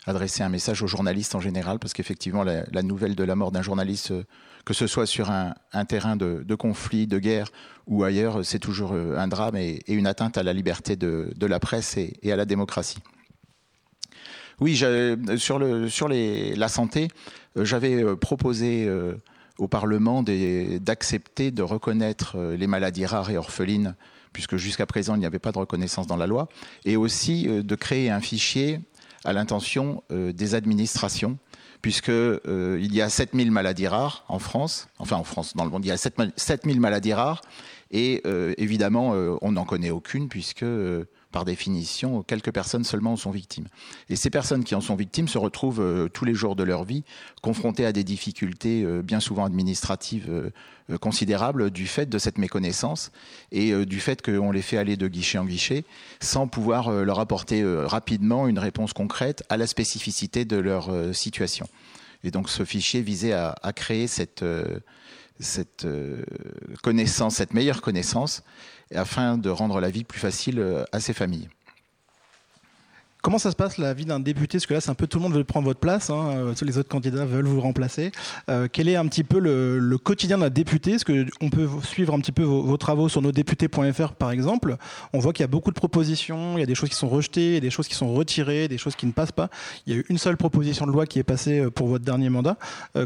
adresser 0.06 0.42
un 0.42 0.50
message 0.50 0.82
aux 0.82 0.86
journalistes 0.86 1.34
en 1.34 1.40
général, 1.40 1.78
parce 1.78 1.94
qu'effectivement, 1.94 2.44
la, 2.44 2.82
nouvelle 2.82 3.14
de 3.14 3.24
la 3.24 3.36
mort 3.36 3.52
d'un 3.52 3.62
journaliste 3.62 4.12
que 4.64 4.74
ce 4.74 4.86
soit 4.86 5.06
sur 5.06 5.30
un, 5.30 5.54
terrain 5.86 6.16
de, 6.16 6.54
conflit, 6.54 7.06
de 7.06 7.18
guerre 7.18 7.50
ou 7.86 8.04
ailleurs, 8.04 8.44
c'est 8.44 8.58
toujours 8.58 8.92
euh, 8.92 9.16
un 9.18 9.28
drame 9.28 9.56
et, 9.56 9.82
une 9.88 10.06
atteinte 10.06 10.38
à 10.38 10.42
la 10.42 10.52
liberté 10.52 10.96
de, 10.96 11.32
la 11.40 11.58
presse 11.58 11.96
et, 11.96 12.32
à 12.32 12.36
la 12.36 12.44
démocratie. 12.44 12.98
Oui, 14.60 14.76
sur, 14.76 15.58
la 15.58 16.68
santé, 16.68 17.08
euh, 17.56 17.64
j'avais 17.64 18.02
euh, 18.02 18.16
proposé 18.16 18.88
au 19.58 19.68
Parlement 19.68 20.22
d'accepter 20.22 21.50
de 21.50 21.62
reconnaître 21.62 22.38
les 22.38 22.66
maladies 22.66 23.06
rares 23.06 23.30
et 23.30 23.36
orphelines, 23.36 23.94
puisque 24.32 24.56
jusqu'à 24.56 24.86
présent 24.86 25.16
il 25.16 25.18
n'y 25.18 25.26
avait 25.26 25.38
pas 25.38 25.52
de 25.52 25.58
reconnaissance 25.58 26.06
dans 26.06 26.16
la 26.16 26.26
loi, 26.26 26.48
et 26.84 26.96
aussi 26.96 27.46
de 27.46 27.74
créer 27.74 28.10
un 28.10 28.20
fichier 28.20 28.80
à 29.24 29.34
l'intention 29.34 30.02
des 30.10 30.54
administrations 30.54 31.38
puisque 31.82 32.10
euh, 32.10 32.78
il 32.80 32.94
y 32.94 33.00
a 33.00 33.08
7000 33.08 33.50
maladies 33.50 33.86
rares 33.86 34.24
en 34.28 34.38
France, 34.38 34.88
enfin 34.98 35.16
en 35.16 35.24
France, 35.24 35.56
dans 35.56 35.64
le 35.64 35.70
monde, 35.70 35.84
il 35.84 35.88
y 35.88 35.92
a 35.92 35.96
7000 35.96 36.80
maladies 36.80 37.14
rares, 37.14 37.42
et 37.90 38.20
euh, 38.26 38.54
évidemment, 38.58 39.14
euh, 39.14 39.36
on 39.42 39.52
n'en 39.52 39.64
connaît 39.64 39.90
aucune, 39.90 40.28
puisque 40.28 40.64
par 41.30 41.44
définition, 41.44 42.22
quelques 42.22 42.52
personnes 42.52 42.84
seulement 42.84 43.12
en 43.12 43.16
sont 43.16 43.30
victimes. 43.30 43.66
Et 44.08 44.16
ces 44.16 44.30
personnes 44.30 44.64
qui 44.64 44.74
en 44.74 44.80
sont 44.80 44.96
victimes 44.96 45.28
se 45.28 45.38
retrouvent 45.38 45.80
euh, 45.80 46.08
tous 46.08 46.24
les 46.24 46.34
jours 46.34 46.56
de 46.56 46.64
leur 46.64 46.84
vie 46.84 47.04
confrontées 47.40 47.86
à 47.86 47.92
des 47.92 48.04
difficultés 48.04 48.82
euh, 48.82 49.02
bien 49.02 49.20
souvent 49.20 49.44
administratives 49.44 50.28
euh, 50.28 50.98
considérables 50.98 51.70
du 51.70 51.86
fait 51.86 52.08
de 52.08 52.18
cette 52.18 52.38
méconnaissance 52.38 53.12
et 53.52 53.86
du 53.86 54.00
fait 54.00 54.22
qu'on 54.22 54.50
les 54.50 54.60
fait 54.60 54.76
aller 54.76 54.96
de 54.96 55.06
guichet 55.06 55.38
en 55.38 55.44
guichet 55.44 55.84
sans 56.18 56.48
pouvoir 56.48 56.90
leur 56.90 57.20
apporter 57.20 57.62
rapidement 57.64 58.48
une 58.48 58.58
réponse 58.58 58.92
concrète 58.92 59.44
à 59.50 59.56
la 59.56 59.68
spécificité 59.68 60.44
de 60.44 60.56
leur 60.56 60.90
situation. 61.14 61.68
Et 62.24 62.32
donc 62.32 62.50
ce 62.50 62.64
fichier 62.64 63.02
visait 63.02 63.34
à, 63.34 63.54
à 63.62 63.72
créer 63.72 64.08
cette 64.08 64.44
cette 65.38 65.86
connaissance, 66.82 67.36
cette 67.36 67.54
meilleure 67.54 67.82
connaissance, 67.82 68.42
afin 68.94 69.38
de 69.38 69.50
rendre 69.50 69.80
la 69.80 69.90
vie 69.90 70.04
plus 70.04 70.20
facile 70.20 70.58
euh, 70.58 70.84
à 70.92 71.00
ces 71.00 71.12
familles. 71.12 71.48
Comment 73.22 73.36
ça 73.36 73.50
se 73.50 73.56
passe 73.56 73.76
la 73.76 73.92
vie 73.92 74.06
d'un 74.06 74.18
député? 74.18 74.56
Parce 74.56 74.66
que 74.66 74.72
là, 74.72 74.80
c'est 74.80 74.90
un 74.90 74.94
peu 74.94 75.06
tout 75.06 75.18
le 75.18 75.24
monde 75.24 75.34
veut 75.34 75.44
prendre 75.44 75.66
votre 75.66 75.78
place. 75.78 76.08
Hein, 76.08 76.30
euh, 76.30 76.54
tous 76.54 76.64
les 76.64 76.78
autres 76.78 76.88
candidats 76.88 77.26
veulent 77.26 77.46
vous 77.46 77.60
remplacer. 77.60 78.12
Euh, 78.48 78.66
quel 78.72 78.88
est 78.88 78.96
un 78.96 79.06
petit 79.08 79.24
peu 79.24 79.38
le, 79.38 79.98
quotidien 79.98 80.38
d'un 80.38 80.48
député? 80.48 80.92
Est-ce 80.92 81.04
qu'on 81.04 81.50
peut 81.50 81.68
suivre 81.82 82.14
un 82.14 82.20
petit 82.20 82.32
peu 82.32 82.44
vos, 82.44 82.76
travaux 82.78 83.10
sur 83.10 83.20
nosdéputés.fr, 83.20 84.14
par 84.14 84.30
exemple? 84.30 84.78
On 85.12 85.18
voit 85.18 85.34
qu'il 85.34 85.42
y 85.42 85.44
a 85.44 85.48
beaucoup 85.48 85.70
de 85.70 85.74
propositions. 85.74 86.56
Il 86.56 86.60
y 86.60 86.62
a 86.62 86.66
des 86.66 86.74
choses 86.74 86.88
qui 86.88 86.94
sont 86.94 87.10
rejetées, 87.10 87.60
des 87.60 87.68
choses 87.68 87.88
qui 87.88 87.94
sont 87.94 88.10
retirées, 88.10 88.68
des 88.68 88.78
choses 88.78 88.96
qui 88.96 89.04
ne 89.04 89.12
passent 89.12 89.32
pas. 89.32 89.50
Il 89.86 89.92
y 89.92 89.96
a 89.96 89.98
eu 89.98 90.06
une 90.08 90.18
seule 90.18 90.38
proposition 90.38 90.86
de 90.86 90.92
loi 90.92 91.04
qui 91.04 91.18
est 91.18 91.24
passée 91.24 91.70
pour 91.74 91.88
votre 91.88 92.04
dernier 92.04 92.30
mandat. 92.30 92.56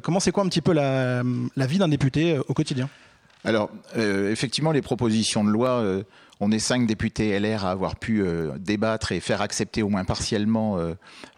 comment 0.05 0.21
c'est 0.21 0.31
quoi 0.31 0.45
un 0.45 0.49
petit 0.49 0.63
peu 0.63 0.73
la, 0.73 1.25
la 1.57 1.67
vie 1.67 1.79
d'un 1.79 1.89
député 1.89 2.39
au 2.39 2.55
quotidien? 2.55 2.89
Alors, 3.45 3.71
euh, 3.97 4.33
effectivement, 4.33 4.73
les 4.73 4.81
propositions 4.81 5.45
de 5.45 5.51
loi, 5.51 5.69
euh, 5.69 6.03
on 6.41 6.51
est 6.51 6.59
cinq 6.59 6.87
députés 6.87 7.39
LR 7.39 7.67
à 7.67 7.71
avoir 7.71 7.97
pu 7.97 8.23
euh, 8.23 8.53
débattre 8.59 9.13
et 9.13 9.21
faire 9.21 9.43
accepter 9.43 9.83
au 9.83 9.91
moins 9.91 10.05
partiellement 10.05 10.79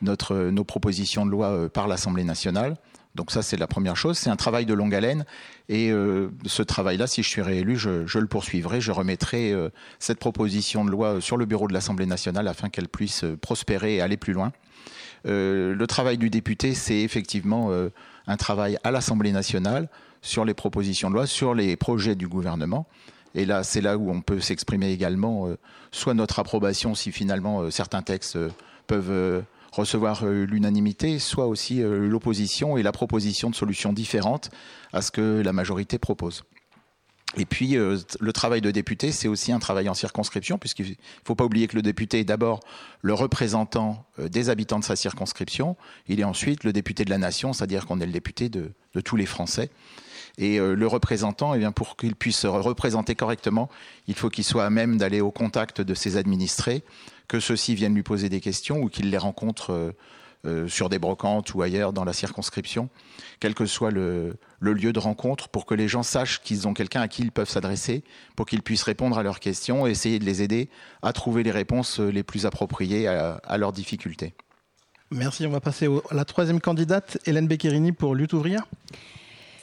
notre, 0.00 0.36
nos 0.36 0.64
propositions 0.64 1.26
de 1.26 1.30
loi 1.32 1.68
par 1.68 1.88
l'Assemblée 1.88 2.24
nationale. 2.24 2.76
Donc 3.16 3.30
ça, 3.30 3.42
c'est 3.42 3.56
la 3.56 3.66
première 3.66 3.96
chose. 3.96 4.18
C'est 4.18 4.30
un 4.30 4.36
travail 4.36 4.66
de 4.66 4.74
longue 4.74 4.94
haleine. 4.94 5.24
Et 5.68 5.90
ce 6.44 6.62
travail-là, 6.62 7.06
si 7.06 7.22
je 7.22 7.28
suis 7.28 7.40
réélu, 7.40 7.76
je, 7.76 8.06
je 8.06 8.18
le 8.18 8.26
poursuivrai. 8.26 8.80
Je 8.80 8.92
remettrai 8.92 9.54
cette 9.98 10.18
proposition 10.18 10.84
de 10.84 10.90
loi 10.90 11.20
sur 11.20 11.38
le 11.38 11.46
bureau 11.46 11.66
de 11.66 11.72
l'Assemblée 11.72 12.04
nationale 12.04 12.46
afin 12.46 12.68
qu'elle 12.68 12.88
puisse 12.88 13.24
prospérer 13.40 13.96
et 13.96 14.00
aller 14.02 14.18
plus 14.18 14.34
loin. 14.34 14.52
le 15.24 15.84
travail 15.86 16.18
du 16.18 16.28
député, 16.28 16.74
c'est 16.74 17.00
effectivement 17.00 17.70
un 18.26 18.36
travail 18.36 18.78
à 18.84 18.90
l'Assemblée 18.90 19.32
nationale 19.32 19.88
sur 20.22 20.44
les 20.44 20.54
propositions 20.54 21.10
de 21.10 21.14
loi, 21.14 21.26
sur 21.26 21.54
les 21.54 21.76
projets 21.76 22.14
du 22.14 22.28
gouvernement. 22.28 22.86
Et 23.34 23.44
là, 23.44 23.62
c'est 23.62 23.80
là 23.80 23.98
où 23.98 24.10
on 24.10 24.22
peut 24.22 24.40
s'exprimer 24.40 24.90
également, 24.90 25.46
euh, 25.46 25.58
soit 25.92 26.14
notre 26.14 26.38
approbation 26.38 26.94
si 26.94 27.12
finalement 27.12 27.60
euh, 27.60 27.70
certains 27.70 28.02
textes 28.02 28.36
euh, 28.36 28.48
peuvent 28.86 29.44
recevoir 29.72 30.24
l'unanimité, 30.24 31.18
soit 31.18 31.48
aussi 31.48 31.82
l'opposition 31.82 32.78
et 32.78 32.82
la 32.84 32.92
proposition 32.92 33.50
de 33.50 33.54
solutions 33.54 33.92
différentes 33.92 34.48
à 34.92 35.02
ce 35.02 35.10
que 35.10 35.42
la 35.44 35.52
majorité 35.52 35.98
propose. 35.98 36.44
Et 37.36 37.44
puis, 37.44 37.74
le 37.74 38.32
travail 38.32 38.60
de 38.60 38.70
député, 38.70 39.12
c'est 39.12 39.28
aussi 39.28 39.52
un 39.52 39.58
travail 39.58 39.88
en 39.88 39.94
circonscription, 39.94 40.58
puisqu'il 40.58 40.90
ne 40.90 40.94
faut 41.24 41.34
pas 41.34 41.44
oublier 41.44 41.66
que 41.68 41.76
le 41.76 41.82
député 41.82 42.20
est 42.20 42.24
d'abord 42.24 42.60
le 43.02 43.12
représentant 43.12 44.06
des 44.18 44.48
habitants 44.48 44.78
de 44.78 44.84
sa 44.84 44.96
circonscription, 44.96 45.76
il 46.08 46.20
est 46.20 46.24
ensuite 46.24 46.64
le 46.64 46.72
député 46.72 47.04
de 47.04 47.10
la 47.10 47.18
nation, 47.18 47.52
c'est-à-dire 47.52 47.84
qu'on 47.84 48.00
est 48.00 48.06
le 48.06 48.12
député 48.12 48.48
de, 48.48 48.72
de 48.94 49.00
tous 49.00 49.16
les 49.16 49.26
Français. 49.26 49.70
Et 50.38 50.58
euh, 50.58 50.74
le 50.74 50.86
représentant, 50.86 51.54
eh 51.54 51.58
bien, 51.58 51.72
pour 51.72 51.96
qu'il 51.96 52.14
puisse 52.14 52.38
se 52.38 52.46
représenter 52.46 53.14
correctement, 53.14 53.68
il 54.06 54.14
faut 54.14 54.28
qu'il 54.28 54.44
soit 54.44 54.64
à 54.64 54.70
même 54.70 54.98
d'aller 54.98 55.20
au 55.20 55.30
contact 55.30 55.80
de 55.80 55.94
ses 55.94 56.16
administrés, 56.16 56.84
que 57.28 57.40
ceux-ci 57.40 57.74
viennent 57.74 57.94
lui 57.94 58.02
poser 58.02 58.28
des 58.28 58.40
questions 58.40 58.80
ou 58.80 58.88
qu'il 58.88 59.10
les 59.10 59.18
rencontre 59.18 59.94
euh, 60.46 60.56
euh, 60.56 60.68
sur 60.68 60.88
des 60.88 60.98
brocantes 60.98 61.54
ou 61.54 61.62
ailleurs 61.62 61.92
dans 61.92 62.04
la 62.04 62.12
circonscription, 62.12 62.88
quel 63.40 63.54
que 63.54 63.66
soit 63.66 63.90
le, 63.90 64.38
lieu 64.60 64.92
de 64.92 64.98
rencontre, 64.98 65.48
pour 65.48 65.66
que 65.66 65.74
les 65.74 65.88
gens 65.88 66.02
sachent 66.02 66.40
qu'ils 66.40 66.66
ont 66.66 66.74
quelqu'un 66.74 67.00
à 67.00 67.08
qui 67.08 67.22
ils 67.22 67.32
peuvent 67.32 67.48
s'adresser, 67.48 68.04
pour 68.36 68.46
qu'ils 68.46 68.62
puissent 68.62 68.82
répondre 68.82 69.18
à 69.18 69.22
leurs 69.22 69.40
questions 69.40 69.86
et 69.86 69.90
essayer 69.90 70.18
de 70.18 70.24
les 70.24 70.42
aider 70.42 70.68
à 71.02 71.12
trouver 71.12 71.42
les 71.42 71.50
réponses 71.50 71.98
les 71.98 72.22
plus 72.22 72.46
appropriées 72.46 73.06
à, 73.06 73.58
leurs 73.58 73.72
difficultés. 73.72 74.34
Merci. 75.10 75.46
On 75.46 75.50
va 75.50 75.60
passer 75.60 75.88
à 76.10 76.14
la 76.14 76.24
troisième 76.24 76.60
candidate, 76.60 77.18
Hélène 77.26 77.46
Beccherini 77.46 77.92
pour 77.92 78.14
Lutte 78.14 78.32
ouvrière. 78.32 78.66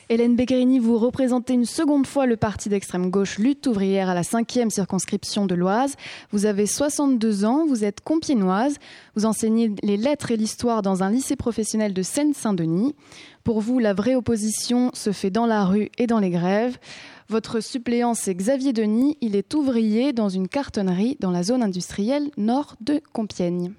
Hélène 0.09 0.35
Beccherini, 0.35 0.79
vous 0.79 0.97
représentez 0.97 1.53
une 1.53 1.65
seconde 1.65 2.05
fois 2.05 2.25
le 2.25 2.35
parti 2.35 2.67
d'extrême 2.67 3.09
gauche 3.09 3.37
Lutte 3.37 3.67
ouvrière 3.67 4.09
à 4.09 4.13
la 4.13 4.23
cinquième 4.23 4.69
circonscription 4.69 5.45
de 5.45 5.55
l'Oise. 5.55 5.95
Vous 6.31 6.45
avez 6.45 6.65
62 6.65 7.45
ans, 7.45 7.65
vous 7.65 7.85
êtes 7.85 8.01
compiénoise, 8.01 8.77
vous 9.15 9.25
enseignez 9.25 9.71
les 9.81 9.95
lettres 9.95 10.31
et 10.31 10.37
l'histoire 10.37 10.81
dans 10.81 11.03
un 11.03 11.09
lycée 11.09 11.37
professionnel 11.37 11.93
de 11.93 12.01
Seine-Saint-Denis. 12.01 12.95
Pour 13.45 13.61
vous, 13.61 13.79
la 13.79 13.93
vraie 13.93 14.15
opposition 14.15 14.91
se 14.93 15.13
fait 15.13 15.31
dans 15.31 15.45
la 15.45 15.63
rue 15.63 15.89
et 15.97 16.07
dans 16.07 16.19
les 16.19 16.29
grèves. 16.29 16.77
Votre 17.29 17.61
suppléant, 17.61 18.13
c'est 18.13 18.35
Xavier 18.35 18.73
Denis. 18.73 19.17
Il 19.21 19.37
est 19.37 19.53
ouvrier 19.53 20.11
dans 20.11 20.29
une 20.29 20.49
cartonnerie 20.49 21.15
dans 21.21 21.31
la 21.31 21.43
zone 21.43 21.63
industrielle 21.63 22.29
nord 22.35 22.75
de 22.81 23.01
Compiègne. 23.13 23.73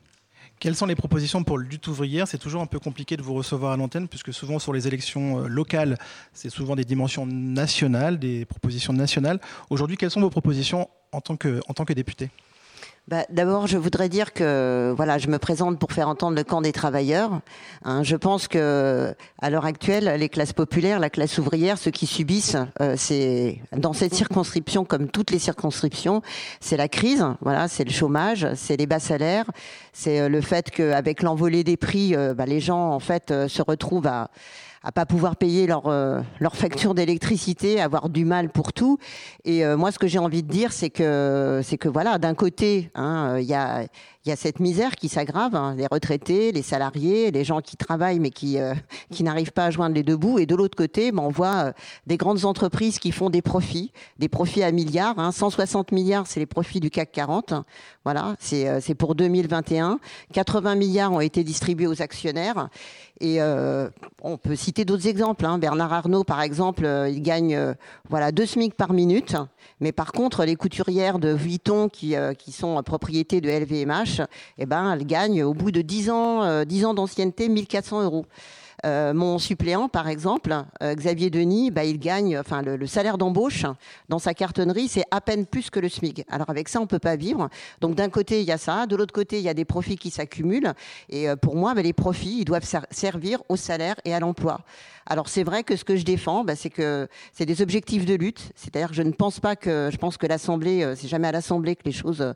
Quelles 0.65 0.77
sont 0.77 0.87
les 0.87 0.95
propositions 0.95 1.45
pour 1.45 1.59
lutte 1.59 1.89
ouvrière? 1.89 2.27
C'est 2.27 2.39
toujours 2.39 2.63
un 2.63 2.67
peu 2.67 2.79
compliqué 2.79 3.19
de 3.19 3.23
vous 3.23 3.35
recevoir 3.35 3.73
à 3.73 3.77
l'antenne, 3.77 4.09
puisque 4.09 4.33
souvent 4.33 4.59
sur 4.59 4.73
les 4.73 4.89
élections 4.89 5.41
euh, 5.41 5.47
locales, 5.47 5.99
c'est 6.33 6.49
souvent 6.49 6.75
des 6.75 6.87
dimensions 6.87 7.27
nationales, 7.27 8.19
des 8.19 8.47
propositions 8.47 8.95
nationales. 8.95 9.41
Aujourd'hui, 9.69 9.99
quelles 9.99 10.11
sont 10.11 10.23
vos 10.23 10.31
propositions 10.31 10.89
en 11.13 11.21
tant 11.21 11.37
que 11.37 11.93
député? 11.93 12.31
Bah, 13.07 13.25
D'abord, 13.29 13.67
je 13.67 13.77
voudrais 13.77 14.09
dire 14.09 14.33
que 14.33 14.95
voilà, 14.97 15.19
je 15.19 15.29
me 15.29 15.39
présente 15.39 15.79
pour 15.79 15.93
faire 15.93 16.09
entendre 16.09 16.37
le 16.37 16.45
camp 16.45 16.63
des 16.63 16.73
travailleurs. 16.73 17.41
Hein, 17.85 18.03
je 18.03 18.17
pense 18.17 18.49
que 18.49 19.15
à 19.41 19.51
l'heure 19.51 19.67
actuelle, 19.67 20.19
les 20.19 20.29
classes 20.29 20.55
populaires, 20.55 20.99
la 21.01 21.11
classe 21.11 21.37
ouvrière, 21.39 21.77
ceux 21.77 21.91
qui 21.91 22.07
subissent, 22.07 22.57
euh, 22.81 22.95
c'est 22.97 23.61
dans 23.77 23.93
cette 23.93 24.15
circonscription 24.15 24.85
comme 24.85 25.09
toutes 25.09 25.31
les 25.31 25.39
circonscriptions, 25.39 26.23
c'est 26.61 26.79
la 26.79 26.89
crise. 26.89 27.25
Voilà, 27.43 27.69
c'est 27.69 27.85
le 27.85 27.93
chômage, 27.93 28.47
c'est 28.55 28.77
les 28.77 28.87
bas 28.87 29.01
salaires, 29.01 29.51
c'est 29.93 30.21
euh, 30.21 30.29
le 30.29 30.41
fait 30.41 30.71
qu'avec 30.71 31.23
l'envolée 31.23 31.63
des 31.63 31.77
prix, 31.77 32.17
euh, 32.17 32.33
bah, 32.33 32.47
les 32.47 32.61
gens 32.61 32.91
en 32.91 33.01
fait 33.01 33.33
se 33.49 33.61
retrouvent 33.61 34.07
à 34.07 34.31
à 34.85 34.93
pas 34.93 35.07
pouvoir 35.07 35.37
payer 35.37 35.67
leur, 35.67 35.91
leur 36.41 36.57
facture 36.57 36.95
d'électricité, 36.95 37.81
avoir 37.81 38.09
du 38.09 38.25
mal 38.25 38.51
pour 38.51 38.73
tout. 38.73 38.99
Et 39.45 39.65
moi, 39.77 39.91
ce 39.91 39.99
que 39.99 40.07
j'ai 40.07 40.19
envie 40.19 40.43
de 40.43 40.49
dire, 40.49 40.73
c'est 40.73 40.91
que, 40.91 41.61
c'est 41.65 41.79
que 41.79 41.89
voilà, 41.89 42.19
d'un 42.19 42.35
côté, 42.35 42.91
hein, 42.95 43.39
il 43.39 43.47
y 43.47 43.55
a 43.55 43.87
il 44.25 44.31
y 44.31 44.33
a 44.33 44.37
cette 44.37 44.59
misère 44.59 44.97
qui 44.97 45.11
s'aggrave, 45.11 45.55
hein, 45.55 45.75
les 45.77 45.87
retraités, 45.87 46.51
les 46.51 46.63
salariés, 46.63 47.31
les 47.31 47.45
gens 47.45 47.61
qui 47.61 47.77
travaillent 47.77 48.21
mais 48.21 48.31
qui, 48.31 48.59
euh, 48.59 48.75
qui 49.11 49.23
n'arrivent 49.23 49.53
pas 49.53 49.67
à 49.67 49.71
joindre 49.71 49.95
les 49.95 50.03
deux 50.03 50.17
bouts. 50.17 50.39
Et 50.39 50.47
de 50.47 50.55
l'autre 50.55 50.77
côté, 50.77 51.13
ben, 51.13 51.23
on 51.23 51.29
voit 51.29 51.67
euh, 51.67 51.73
des 52.07 52.17
grandes 52.17 52.47
entreprises 52.47 52.99
qui 52.99 53.13
font 53.13 53.29
des 53.29 53.43
profits, 53.43 53.93
des 54.19 54.31
profits 54.31 54.63
à 54.63 54.73
milliards. 54.73 55.19
Hein, 55.19 55.31
160 55.31 55.93
milliards, 55.93 56.27
c'est 56.27 56.41
les 56.41 56.47
profits 56.47 56.81
du 56.81 56.89
CAC 56.89 57.13
40. 57.13 57.53
Voilà, 58.05 58.35
c'est 58.39 58.67
euh, 58.67 58.95
pour 58.97 59.15
2021. 59.15 60.01
80 60.33 60.75
milliards 60.75 61.13
ont 61.13 61.21
été 61.21 61.45
distribués 61.45 61.87
aux 61.87 62.01
actionnaires. 62.01 62.71
Et 63.21 63.41
on 64.23 64.37
peut 64.37 64.57
citer 64.57 64.85
d'autres 64.85 65.07
exemples. 65.07 65.47
Hein. 65.47 65.59
Bernard 65.59 65.93
Arnault, 65.93 66.25
par 66.25 66.43
exemple, 66.43 66.85
il 67.09 67.23
gagne 67.23 67.75
voilà 68.11 68.33
deux 68.33 68.45
SMIC 68.45 68.75
par 68.75 68.93
minute. 68.93 69.37
Mais 69.81 69.93
par 69.93 70.11
contre, 70.11 70.45
les 70.45 70.57
couturières 70.57 71.21
de 71.21 71.29
Vuitton 71.29 71.89
qui, 71.89 72.17
qui 72.39 72.53
sont 72.53 72.83
propriété 72.83 73.41
de 73.41 73.49
LVMH, 73.49 74.14
eh 74.59 74.67
ben, 74.67 74.93
elles 74.93 75.07
gagnent 75.07 75.45
au 75.45 75.55
bout 75.55 75.71
de 75.71 75.83
10 75.83 76.11
ans, 76.11 76.65
10 76.65 76.85
ans 76.87 76.95
d'ancienneté 76.95 77.49
1400 77.49 78.03
euros. 78.05 78.27
Euh, 78.85 79.15
mon 79.15 79.39
suppléant, 79.39 79.89
par 79.89 80.09
exemple, 80.09 80.55
euh, 80.83 80.95
Xavier 80.95 81.31
Denis, 81.31 81.71
bah, 81.71 81.85
il 81.85 81.99
gagne, 81.99 82.39
enfin, 82.39 82.61
le, 82.61 82.87
salaire 82.87 83.17
d'embauche 83.17 83.65
dans 84.11 84.19
sa 84.19 84.35
cartonnerie, 84.35 84.89
c'est 84.89 85.05
à 85.11 85.21
peine 85.21 85.47
plus 85.47 85.71
que 85.71 85.81
le 85.81 85.89
SMIC. 85.89 86.25
Alors 86.29 86.51
avec 86.51 86.69
ça, 86.69 86.81
on 86.81 86.87
peut 86.87 86.99
pas 86.99 87.17
vivre. 87.17 87.49
Donc 87.81 87.95
d'un 87.95 88.11
côté, 88.11 88.41
il 88.41 88.47
y 88.47 88.53
a 88.53 88.59
ça, 88.59 88.87
de 88.87 88.95
l'autre 88.95 89.15
côté, 89.15 89.39
il 89.39 89.43
y 89.43 89.49
a 89.49 89.55
des 89.55 89.65
profits 89.65 89.97
qui 89.97 90.11
s'accumulent. 90.11 90.75
Et 91.09 91.29
euh, 91.29 91.37
pour 91.37 91.57
moi, 91.57 91.75
bah, 91.75 91.83
les 91.83 91.95
profits, 91.95 92.41
ils 92.41 92.45
doivent 92.45 92.69
servir 92.91 93.43
au 93.49 93.57
salaire 93.57 93.97
et 94.05 94.15
à 94.15 94.21
l'emploi. 94.21 94.61
Alors 95.07 95.29
c'est 95.29 95.45
vrai 95.45 95.65
que 95.65 95.77
ce 95.77 95.85
que 95.85 95.97
je 95.97 96.05
défends, 96.05 96.45
bah, 96.45 96.57
c'est 96.57 96.71
que 96.71 97.09
c'est 97.33 97.47
des 97.47 97.63
objectifs 97.63 98.05
de 98.05 98.15
lutte. 98.15 98.53
C'est-à-dire 98.55 98.89
que 98.89 98.95
je 98.95 99.03
ne 99.03 99.13
pense 99.13 99.41
pas 99.41 99.57
que, 99.57 99.89
je 99.91 99.97
pense 99.97 100.19
que 100.19 100.27
l'Assemblée, 100.27 100.95
c'est 100.97 101.09
jamais 101.09 101.29
à 101.29 101.33
l'Assemblée 101.33 101.77
que 101.77 101.85
les 101.85 101.93
choses 101.93 102.21
euh, 102.21 102.33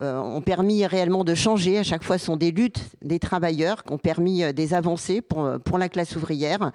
ont 0.00 0.42
permis 0.42 0.86
réellement 0.86 1.24
de 1.24 1.34
changer. 1.34 1.78
À 1.78 1.82
chaque 1.82 2.04
fois, 2.04 2.18
ce 2.18 2.26
sont 2.26 2.36
des 2.36 2.50
luttes 2.50 2.96
des 3.02 3.18
travailleurs 3.18 3.84
qui 3.84 3.92
ont 3.92 3.98
permis 3.98 4.42
euh, 4.42 4.52
des 4.52 4.74
avancées 4.74 5.20
pour, 5.20 5.48
pour 5.64 5.78
la 5.78 5.88
classe 5.88 6.16
ouvrière. 6.16 6.72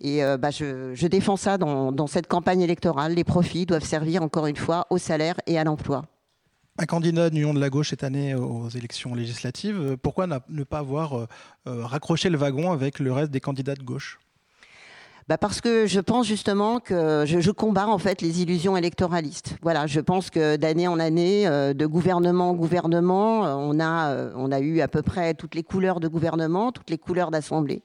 Et 0.00 0.24
euh, 0.24 0.36
bah, 0.36 0.50
je, 0.50 1.06
défends 1.06 1.36
ça 1.36 1.58
dans, 1.58 1.92
dans 1.92 2.06
cette 2.06 2.26
campagne 2.26 2.62
électorale. 2.62 3.14
Les 3.14 3.24
profits 3.24 3.66
doivent 3.66 3.84
servir 3.84 4.22
encore 4.22 4.46
une 4.46 4.56
fois 4.56 4.86
au 4.90 4.98
salaire 4.98 5.36
et 5.46 5.58
à 5.58 5.64
l'emploi. 5.64 6.02
Un 6.78 6.86
candidat 6.86 7.30
d'Union 7.30 7.54
de 7.54 7.60
la 7.60 7.70
gauche 7.70 7.90
cette 7.90 8.02
année 8.02 8.34
aux 8.34 8.68
élections 8.68 9.14
législatives, 9.14 9.96
pourquoi 10.02 10.26
ne 10.26 10.64
pas 10.64 10.78
avoir 10.78 11.28
raccroché 11.64 12.30
le 12.30 12.36
wagon 12.36 12.72
avec 12.72 12.98
le 12.98 13.12
reste 13.12 13.30
des 13.30 13.38
candidats 13.38 13.76
de 13.76 13.84
gauche? 13.84 14.18
Bah 15.26 15.38
Parce 15.38 15.62
que 15.62 15.86
je 15.86 16.00
pense 16.00 16.26
justement 16.26 16.80
que 16.80 17.24
je, 17.26 17.40
je, 17.40 17.50
combats 17.50 17.88
en 17.88 17.96
fait 17.96 18.20
les 18.20 18.42
illusions 18.42 18.76
électoralistes. 18.76 19.56
Voilà, 19.62 19.86
je 19.86 20.00
pense 20.00 20.28
que 20.28 20.56
d'année 20.56 20.86
en 20.86 21.00
année, 21.00 21.46
euh, 21.46 21.72
de 21.72 21.86
gouvernement 21.86 22.50
en 22.50 22.54
gouvernement, 22.54 23.46
euh, 23.46 23.54
on 23.56 23.80
a, 23.80 24.10
euh, 24.10 24.32
on 24.36 24.52
a 24.52 24.60
eu 24.60 24.82
à 24.82 24.88
peu 24.88 25.00
près 25.00 25.32
toutes 25.32 25.54
les 25.54 25.62
couleurs 25.62 25.98
de 25.98 26.08
gouvernement, 26.08 26.72
toutes 26.72 26.90
les 26.90 26.98
couleurs 26.98 27.30
d'assemblée. 27.30 27.82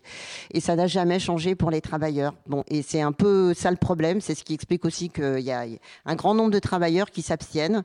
Et 0.52 0.60
ça 0.60 0.76
n'a 0.76 0.88
jamais 0.88 1.18
changé 1.18 1.56
pour 1.56 1.72
les 1.72 1.80
travailleurs. 1.80 2.34
Bon, 2.46 2.66
et 2.68 2.82
c'est 2.82 3.02
un 3.02 3.14
peu 3.14 3.54
ça 3.54 3.72
le 3.72 3.78
problème. 3.78 4.20
C'est 4.20 4.36
ce 4.36 4.44
qui 4.44 4.54
explique 4.54 4.84
aussi 4.84 5.10
qu'il 5.10 5.40
y 5.40 5.52
a 5.52 5.64
un 6.06 6.16
grand 6.16 6.34
nombre 6.34 6.52
de 6.52 6.60
travailleurs 6.60 7.10
qui 7.10 7.22
s'abstiennent, 7.22 7.84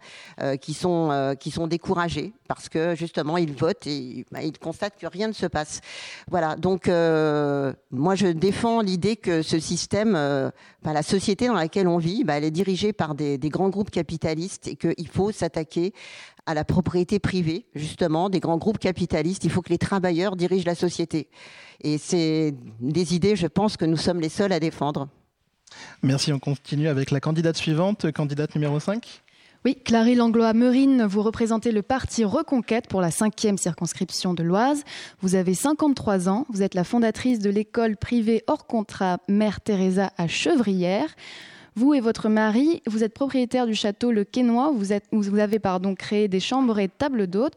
qui, 0.61 0.75
sont, 0.75 1.37
qui 1.39 1.51
sont 1.51 1.67
découragés 1.67 2.33
parce 2.49 2.69
que 2.69 2.95
justement 2.95 3.37
ils 3.37 3.53
votent 3.53 3.87
et 3.87 4.27
bah, 4.31 4.43
ils 4.43 4.59
constatent 4.59 4.97
que 4.99 5.07
rien 5.07 5.29
ne 5.29 5.33
se 5.33 5.47
passe. 5.47 5.81
Voilà, 6.29 6.57
donc 6.57 6.89
moi 6.89 8.15
je 8.15 8.27
défends 8.29 8.81
l'idée 8.81 9.17
que 9.17 9.43
ce 9.45 9.59
système, 9.61 10.15
euh, 10.17 10.51
la 10.85 11.03
société 11.03 11.47
dans 11.47 11.55
laquelle 11.55 11.89
on 11.89 11.99
vit, 11.99 12.25
bah, 12.25 12.35
elle 12.35 12.45
est 12.45 12.51
dirigée 12.51 12.93
par 12.93 13.15
des, 13.15 13.39
grands 13.39 13.69
groupes 13.69 13.91
capitalistes 13.91 14.69
et 14.69 14.77
qu'il 14.77 15.09
faut 15.09 15.33
s'attaquer 15.33 15.93
à 16.47 16.55
la 16.55 16.65
propriété 16.65 17.19
privée, 17.19 17.67
justement, 17.75 18.29
des 18.29 18.41
grands 18.41 18.59
groupes 18.59 18.79
capitalistes. 18.79 19.45
Il 19.45 19.51
faut 19.51 19.63
que 19.63 19.71
les 19.71 19.79
travailleurs 19.79 20.37
dirigent 20.37 20.67
la 20.67 20.75
société. 20.75 21.29
Et 21.83 21.99
c'est 21.99 22.55
des 22.81 23.15
idées, 23.15 23.37
je 23.37 23.47
pense, 23.47 23.77
que 23.77 23.85
nous 23.85 23.97
sommes 23.97 24.21
les 24.21 24.29
seuls 24.29 24.53
à 24.53 24.61
défendre. 24.61 25.09
Merci. 26.03 26.33
On 26.33 26.39
continue 26.39 26.89
avec 26.89 27.11
la 27.11 27.21
candidate 27.21 27.57
suivante, 27.57 28.11
candidate 28.13 28.55
numéro 28.55 28.79
5. 28.79 29.24
Oui, 29.67 29.77
Clary 29.83 30.15
Langlois-Merine, 30.15 31.07
vous 31.07 31.23
représentez 31.23 31.73
le 31.73 31.81
parti 31.81 32.23
Reconquête 32.23 32.87
pour 32.87 33.01
la 33.01 33.11
cinquième 33.11 33.57
circonscription 33.57 34.35
de 34.35 34.43
l'Oise. 34.43 34.85
Vous 35.23 35.37
avez 35.37 35.55
53 35.55 36.29
ans, 36.29 36.45
vous 36.51 36.63
êtes 36.63 36.75
la 36.75 36.85
fondatrice 36.85 37.39
de 37.39 37.49
l'école 37.49 37.97
privée 37.97 38.45
hors 38.47 38.67
contrat 38.67 39.21
Mère 39.27 39.63
Teresa 39.63 40.13
à 40.19 40.29
Chevrières. 40.29 41.17
Vous 41.77 41.93
et 41.93 42.01
votre 42.01 42.29
mari, 42.29 42.83
vous 42.87 43.03
êtes 43.03 43.15
propriétaire 43.15 43.67
du 43.67 43.75
château 43.75 44.13
Le 44.13 44.23
Quénois. 44.23 44.71
Vous, 44.71 44.93
vous 45.13 45.39
avez 45.41 45.61
créé 45.99 46.29
des 46.29 46.39
chambres 46.39 46.79
et 46.79 46.89
tables 46.89 47.27
d'hôtes. 47.27 47.55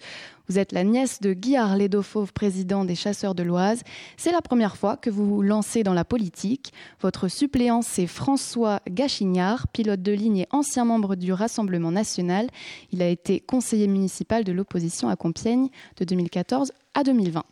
Vous 0.49 0.57
êtes 0.57 0.71
la 0.71 0.83
nièce 0.83 1.19
de 1.21 1.33
Guy 1.33 1.55
Harlé 1.55 1.87
Fauve, 2.01 2.33
président 2.33 2.83
des 2.83 2.95
Chasseurs 2.95 3.35
de 3.35 3.43
l'Oise. 3.43 3.83
C'est 4.15 4.31
la 4.31 4.41
première 4.41 4.75
fois 4.75 4.97
que 4.97 5.11
vous 5.11 5.27
vous 5.27 5.41
lancez 5.43 5.83
dans 5.83 5.93
la 5.93 6.03
politique. 6.03 6.73
Votre 6.99 7.27
suppléant, 7.27 7.83
c'est 7.83 8.07
François 8.07 8.79
Gachignard, 8.89 9.67
pilote 9.67 10.01
de 10.01 10.13
ligne 10.13 10.37
et 10.37 10.47
ancien 10.49 10.85
membre 10.85 11.15
du 11.15 11.31
Rassemblement 11.31 11.91
national. 11.91 12.47
Il 12.91 13.03
a 13.03 13.07
été 13.09 13.39
conseiller 13.39 13.87
municipal 13.87 14.43
de 14.43 14.51
l'opposition 14.51 15.09
à 15.09 15.15
Compiègne 15.15 15.69
de 15.97 16.05
2014 16.05 16.71
à 16.95 17.03
2020. 17.03 17.43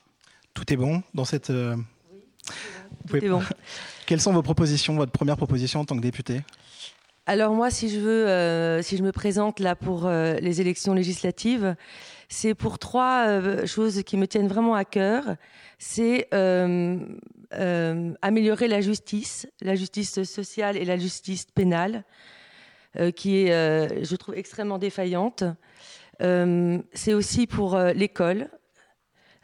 Tout 0.55 0.73
est 0.73 0.77
bon 0.77 1.03
dans 1.13 1.25
cette. 1.25 1.51
Euh, 1.51 1.75
oui, 2.11 2.21
bon. 3.05 3.41
Quelles 4.05 4.21
sont 4.21 4.33
vos 4.33 4.41
propositions, 4.41 4.95
votre 4.95 5.11
première 5.11 5.37
proposition 5.37 5.79
en 5.81 5.85
tant 5.85 5.95
que 5.95 6.01
député 6.01 6.41
Alors 7.25 7.53
moi, 7.53 7.71
si 7.71 7.89
je 7.89 7.99
veux, 7.99 8.27
euh, 8.27 8.81
si 8.81 8.97
je 8.97 9.03
me 9.03 9.11
présente 9.11 9.59
là 9.59 9.75
pour 9.75 10.05
euh, 10.05 10.35
les 10.35 10.61
élections 10.61 10.93
législatives, 10.93 11.75
c'est 12.29 12.53
pour 12.53 12.79
trois 12.79 13.25
euh, 13.27 13.65
choses 13.65 14.03
qui 14.03 14.17
me 14.17 14.27
tiennent 14.27 14.47
vraiment 14.47 14.75
à 14.75 14.85
cœur. 14.85 15.35
C'est 15.79 16.27
améliorer 18.21 18.67
la 18.67 18.81
justice, 18.81 19.47
la 19.61 19.75
justice 19.75 20.23
sociale 20.23 20.77
et 20.77 20.85
la 20.85 20.97
justice 20.97 21.45
pénale, 21.45 22.03
qui 23.15 23.37
est, 23.37 24.03
je 24.03 24.15
trouve, 24.15 24.35
extrêmement 24.35 24.77
défaillante. 24.77 25.43
c'est 26.19 27.13
aussi 27.13 27.45
pour 27.47 27.77
l'école, 27.77 28.49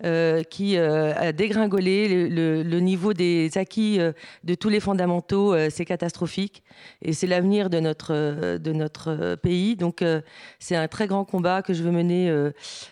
euh, 0.03 0.41
qui 0.41 0.77
euh, 0.77 1.13
a 1.15 1.31
dégringolé. 1.31 2.27
Le, 2.27 2.79
niveau 2.79 3.13
des 3.13 3.55
acquis 3.55 3.99
euh, 3.99 4.13
de 4.43 4.55
tous 4.55 4.69
les 4.69 4.79
fondamentaux, 4.79 5.55
c'est 5.69 5.85
catastrophique. 5.85 6.63
Et 7.03 7.13
c'est 7.13 7.27
l'avenir 7.27 7.69
de 7.69 7.79
notre, 7.79 8.57
de 8.57 8.73
notre 8.73 9.35
pays. 9.35 9.75
Donc, 9.75 10.03
c'est 10.59 10.75
un 10.75 10.87
très 10.87 11.07
grand 11.07 11.25
combat 11.25 11.61
que 11.61 11.73
je 11.73 11.83
veux 11.83 11.91
mener. 11.91 12.27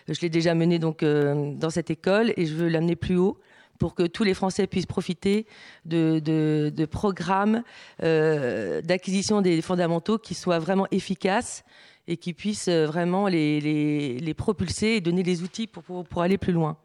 je 0.08 0.20
l'ai 0.20 0.28
déjà 0.28 0.54
mené 0.54 0.78
donc, 0.78 1.02
dans 1.04 1.70
cette 1.70 1.90
école 1.90 2.32
et 2.36 2.46
je 2.46 2.54
veux 2.54 2.68
l'amener 2.68 2.96
plus 2.96 3.16
haut 3.16 3.38
pour 3.78 3.94
que 3.94 4.06
tous 4.06 4.24
les 4.24 4.34
Français 4.34 4.66
puissent 4.66 4.86
profiter 4.86 5.46
de, 5.86 6.20
de, 6.20 6.84
programmes 6.84 7.62
d'acquisition 7.98 9.40
des 9.40 9.60
fondamentaux 9.62 10.18
qui 10.18 10.34
soient 10.34 10.58
vraiment 10.58 10.86
efficaces 10.92 11.64
et 12.06 12.16
qui 12.16 12.34
puissent 12.34 12.68
vraiment 12.68 13.26
les, 13.26 13.60
les, 13.60 14.34
propulser 14.34 14.88
et 14.88 15.00
donner 15.00 15.22
les 15.22 15.42
outils 15.42 15.66
pour, 15.66 16.04
pour 16.04 16.22
aller 16.22 16.38
plus 16.38 16.52
loin. 16.52 16.76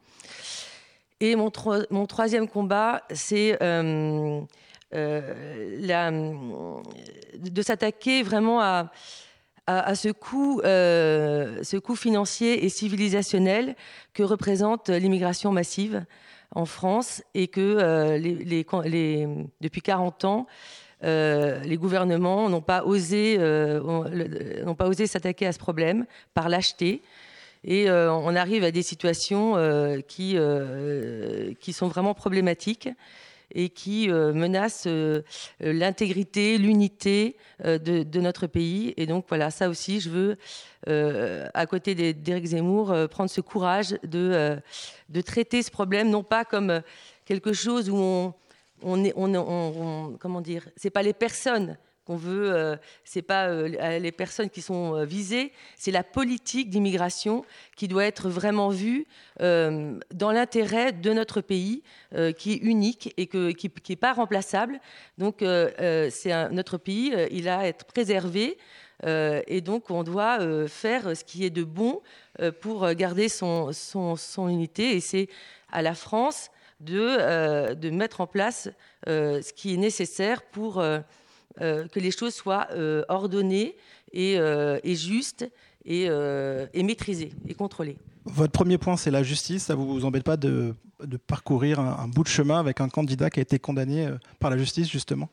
Et 1.22 1.36
mon, 1.38 1.50
troisième 1.50 2.48
combat, 2.48 3.04
c'est 3.14 3.58
euh, 3.64 4.42
euh, 4.94 6.82
de 7.38 7.62
s'attaquer 7.62 8.22
vraiment 8.22 8.60
à, 8.60 8.92
à, 9.66 9.96
ce, 9.96 10.10
coût, 10.10 10.60
euh, 10.66 11.64
ce 11.64 11.78
coût 11.78 11.96
financier 11.96 12.66
et 12.66 12.70
civilisationnel 12.70 13.76
que 14.14 14.24
représente 14.24 14.90
l'immigration 14.90 15.54
massive 15.54 16.04
en 16.54 16.66
France 16.66 17.24
et 17.34 17.48
que 17.48 18.18
depuis 19.62 19.82
40 19.82 20.26
ans, 20.26 20.48
les 21.02 21.78
gouvernements 21.78 22.50
n'ont 22.50 22.62
pas 22.62 22.84
osé, 22.84 23.38
osé 24.80 25.08
s'attaquer 25.08 25.48
à 25.48 25.54
ce 25.54 25.60
problème 25.60 26.06
par 26.34 26.50
lâcheté. 26.50 27.02
Et 27.68 27.90
euh, 27.90 28.14
on 28.14 28.36
arrive 28.36 28.64
à 28.64 28.70
des 28.70 28.84
situations 28.84 29.58
euh, 29.58 30.00
qui, 30.00 30.34
euh, 30.36 31.52
qui 31.60 31.74
sont 31.74 31.88
vraiment 31.88 32.14
problématiques 32.14 32.90
et 33.54 33.70
qui 33.70 34.10
menacent 34.10 34.88
l'intégrité, 35.62 36.58
l'unité 36.58 37.38
de, 37.64 38.20
notre 38.20 38.48
pays. 38.48 38.94
Et 38.98 39.06
donc 39.06 39.26
voilà, 39.30 39.50
ça 39.52 39.70
aussi, 39.70 40.02
je 40.02 40.10
veux, 40.10 40.38
à 41.54 41.66
côté 41.68 41.94
d'Éric 42.14 42.48
Zemmour, 42.48 42.94
prendre 43.10 43.30
ce 43.30 43.42
courage 43.42 43.98
de, 44.04 44.58
de 45.10 45.22
traiter 45.22 45.62
ce 45.62 45.70
problème, 45.70 46.10
non 46.10 46.24
pas 46.24 46.44
comme 46.44 46.82
quelque 47.24 47.54
chose 47.54 47.90
où 47.90 47.96
on, 47.96 48.34
on 48.82 49.06
est, 49.06 49.14
on, 49.16 50.18
comment 50.20 50.42
dire, 50.42 50.68
c'est 50.76 50.90
pas 50.90 51.04
les 51.04 51.14
personnes 51.14 51.78
qu'on 52.06 52.16
veut, 52.16 52.54
euh, 52.54 52.76
c'est 53.04 53.22
pas 53.22 53.48
euh, 53.48 54.00
les 54.00 54.12
personnes 54.12 54.50
qui 54.50 54.62
sont 54.62 54.96
euh, 54.96 55.06
visées, 55.06 55.52
c'est 55.76 55.92
la 55.92 56.04
politique 56.04 56.70
d'immigration 56.70 57.44
qui 57.76 57.88
doit 57.88 58.06
être 58.06 58.30
vraiment 58.30 58.70
vue 58.70 59.08
dans 59.40 60.32
l'intérêt 60.32 60.94
de 60.94 61.12
notre 61.12 61.42
pays, 61.42 61.84
qui 62.38 62.54
est 62.54 62.58
unique 62.58 63.14
et 63.18 63.28
qui 63.28 63.72
n'est 63.90 63.96
pas 63.98 64.14
remplaçable. 64.14 64.80
Donc, 65.18 65.40
c'est 65.40 66.50
notre 66.52 66.78
pays, 66.78 67.14
il 67.32 67.50
a 67.50 67.60
à 67.60 67.66
être 67.66 67.84
préservé. 67.84 68.58
et 69.06 69.62
donc, 69.62 69.92
on 69.92 70.04
doit 70.04 70.68
faire 70.70 71.18
ce 71.18 71.26
qui 71.26 71.44
est 71.44 71.50
de 71.50 71.66
bon 71.66 72.02
pour 72.62 72.90
garder 72.94 73.28
son, 73.28 73.74
unité. 74.38 74.96
Et 74.96 75.02
c'est 75.02 75.28
à 75.70 75.82
la 75.82 75.96
France 75.96 76.50
de, 76.80 77.90
mettre 77.90 78.22
en 78.22 78.28
place 78.28 78.70
ce 79.06 79.54
qui 79.54 79.74
est 79.74 79.78
nécessaire 79.78 80.44
pour 80.44 80.80
euh, 80.80 81.00
que 81.60 82.00
les 82.00 82.12
choses 82.12 82.34
soient 82.34 82.68
euh, 82.72 83.04
ordonnées 83.10 83.76
et, 84.12 84.40
euh, 84.40 84.80
justes 84.84 85.50
et, 85.86 86.10
maîtrisées 86.84 87.32
et 87.48 87.54
contrôlées. 87.54 87.98
Votre 88.26 88.52
premier 88.52 88.78
point, 88.78 88.98
c'est 88.98 89.12
la 89.12 89.24
justice. 89.24 89.66
Ça 89.66 89.76
ne 89.76 89.80
vous 89.80 90.06
embête 90.06 90.24
pas 90.24 90.38
de, 90.38 90.74
parcourir 91.28 91.80
un, 91.80 92.08
bout 92.08 92.24
de 92.24 92.28
chemin 92.30 92.60
avec 92.60 92.82
un 92.82 92.90
candidat 92.90 93.30
qui 93.30 93.40
a 93.40 93.44
été 93.44 93.60
condamné 93.60 94.10
par 94.40 94.50
la 94.50 94.58
justice, 94.58 94.90
justement? 94.90 95.30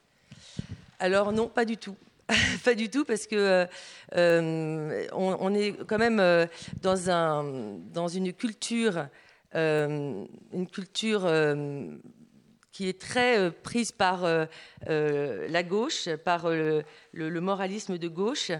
Alors 0.99 1.33
non, 1.33 1.49
pas 1.49 1.65
du 1.65 1.77
tout. 1.77 1.97
pas 2.65 2.75
du 2.75 2.89
tout, 2.89 3.05
parce 3.05 3.27
que 3.27 3.67
on, 4.15 5.55
est 5.55 5.75
quand 5.87 5.99
même 5.99 6.47
dans, 6.83 7.11
un, 7.11 7.45
dans 7.93 8.09
une 8.09 8.33
culture, 8.33 9.07
une 9.55 10.67
culture 10.71 11.27
qui 12.73 12.89
est 12.89 12.99
très 12.99 13.39
euh, 13.39 13.51
prise 13.51 13.93
par 13.93 14.25
euh, 14.25 14.47
euh, 14.89 15.47
la 15.49 15.63
gauche, 15.63 16.09
par 16.25 16.49
le, 16.49 16.85
moralisme 17.15 17.99
de 17.99 18.09
gauche. 18.09 18.51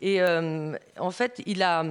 Et 0.00 0.20
en 0.22 1.10
fait, 1.10 1.42
il 1.46 1.62
a, 1.62 1.84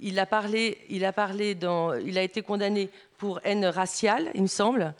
il 0.00 0.18
a 0.18 0.26
parlé, 0.26 0.78
il 0.90 1.04
a 1.04 1.12
parlé 1.12 1.54
dans, 1.54 1.94
il 1.94 2.18
a 2.18 2.22
été 2.22 2.42
condamné 2.42 2.90
pour 3.16 3.40
haine 3.44 3.64
raciale, 3.64 4.30
il 4.34 4.42
me 4.42 4.46
semble. 4.48 4.94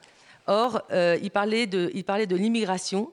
Or, 0.47 0.83
il 0.93 1.31
parlait 1.31 1.67
de, 1.67 1.91
il 1.95 2.05
parlait 2.05 2.27
de 2.27 2.37
l'immigration. 2.37 3.11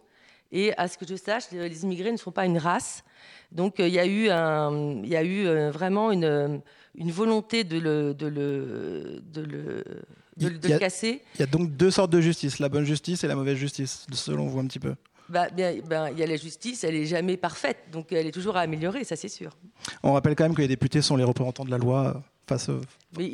Et 0.51 0.77
à 0.77 0.89
ce 0.89 0.97
que 0.97 1.07
je 1.07 1.15
sache, 1.15 1.45
les 1.51 1.83
immigrés 1.83 2.11
ne 2.11 2.17
sont 2.17 2.31
pas 2.31 2.45
une 2.45 2.57
race. 2.57 3.03
Donc, 3.51 3.75
il 3.79 3.87
y 3.87 3.99
a 3.99 4.05
eu, 4.05 4.25
il 4.25 5.09
y 5.09 5.15
a 5.15 5.23
eu 5.23 5.69
vraiment 5.69 6.11
une, 6.11 6.61
une 6.95 7.11
volonté 7.11 7.63
de 7.63 7.79
le, 7.79 8.13
de 8.13 8.27
le 8.27 10.03
de, 10.49 10.77
casser. 10.77 11.21
Il 11.35 11.39
y 11.39 11.43
a 11.43 11.47
donc 11.47 11.75
deux 11.75 11.91
sortes 11.91 12.11
de 12.11 12.21
justice, 12.21 12.59
la 12.59 12.69
bonne 12.69 12.85
justice 12.85 13.23
et 13.23 13.27
la 13.27 13.35
mauvaise 13.35 13.57
justice, 13.57 14.05
selon 14.13 14.47
vous 14.47 14.59
un 14.59 14.65
petit 14.65 14.79
peu. 14.79 14.95
Bah, 15.29 15.49
bien, 15.49 15.75
ben, 15.87 16.09
il 16.09 16.19
y 16.19 16.23
a 16.23 16.27
la 16.27 16.35
justice, 16.35 16.83
elle 16.83 16.95
n'est 16.95 17.05
jamais 17.05 17.37
parfaite, 17.37 17.77
donc 17.91 18.11
elle 18.11 18.27
est 18.27 18.31
toujours 18.31 18.57
à 18.57 18.61
améliorer, 18.61 19.03
ça 19.03 19.15
c'est 19.15 19.29
sûr. 19.29 19.55
On 20.03 20.13
rappelle 20.13 20.35
quand 20.35 20.43
même 20.43 20.55
que 20.55 20.61
les 20.61 20.67
députés 20.67 21.01
sont 21.01 21.15
les 21.15 21.23
représentants 21.23 21.63
de 21.63 21.71
la 21.71 21.77
loi 21.77 22.21
face 22.47 22.69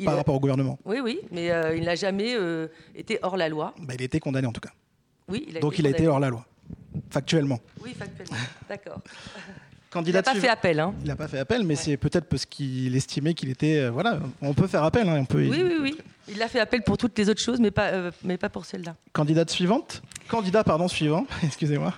par 0.04 0.16
rapport 0.16 0.36
au 0.36 0.40
gouvernement. 0.40 0.78
Oui, 0.84 1.00
oui, 1.02 1.20
mais 1.32 1.50
euh, 1.50 1.76
il 1.76 1.84
n'a 1.84 1.96
jamais 1.96 2.34
euh, 2.36 2.68
été 2.94 3.18
hors 3.22 3.36
la 3.36 3.48
loi. 3.48 3.74
Bah, 3.80 3.94
il 3.94 4.02
a 4.02 4.04
été 4.04 4.20
condamné 4.20 4.46
en 4.46 4.52
tout 4.52 4.60
cas. 4.60 4.70
Oui, 5.26 5.46
il 5.48 5.56
a 5.56 5.60
donc 5.60 5.78
il 5.78 5.86
a 5.86 5.90
été 5.90 6.06
hors 6.06 6.20
la 6.20 6.28
loi, 6.28 6.46
factuellement. 7.10 7.58
Oui, 7.82 7.94
factuellement, 7.94 8.36
d'accord. 8.68 9.00
il 10.06 10.12
n'a 10.12 10.22
pas 10.22 10.34
fait 10.34 10.48
appel. 10.48 10.80
Hein. 10.80 10.94
Il 11.02 11.08
n'a 11.08 11.16
pas 11.16 11.28
fait 11.28 11.38
appel, 11.38 11.64
mais 11.64 11.76
c'est 11.76 11.96
peut-être 11.96 12.26
parce 12.26 12.46
qu'il 12.46 12.94
estimait 12.96 13.34
qu'il 13.34 13.50
était. 13.50 13.80
Euh, 13.80 13.90
voilà, 13.90 14.18
on 14.42 14.54
peut 14.54 14.66
faire 14.66 14.84
appel. 14.84 15.08
Hein, 15.08 15.18
on 15.20 15.24
peut... 15.24 15.38
Oui, 15.38 15.62
oui, 15.64 15.76
oui. 15.80 15.98
Il 16.30 16.42
a 16.42 16.48
fait 16.48 16.60
appel 16.60 16.82
pour 16.82 16.98
toutes 16.98 17.16
les 17.18 17.28
autres 17.28 17.40
choses, 17.40 17.58
mais 17.58 17.70
pas, 17.70 17.88
euh, 17.88 18.10
mais 18.22 18.36
pas 18.36 18.50
pour 18.50 18.66
celle-là. 18.66 18.96
Candidate 19.12 19.50
suivante 19.50 20.02
Candidat, 20.28 20.62
pardon, 20.62 20.88
suivant. 20.88 21.26
Excusez-moi. 21.42 21.94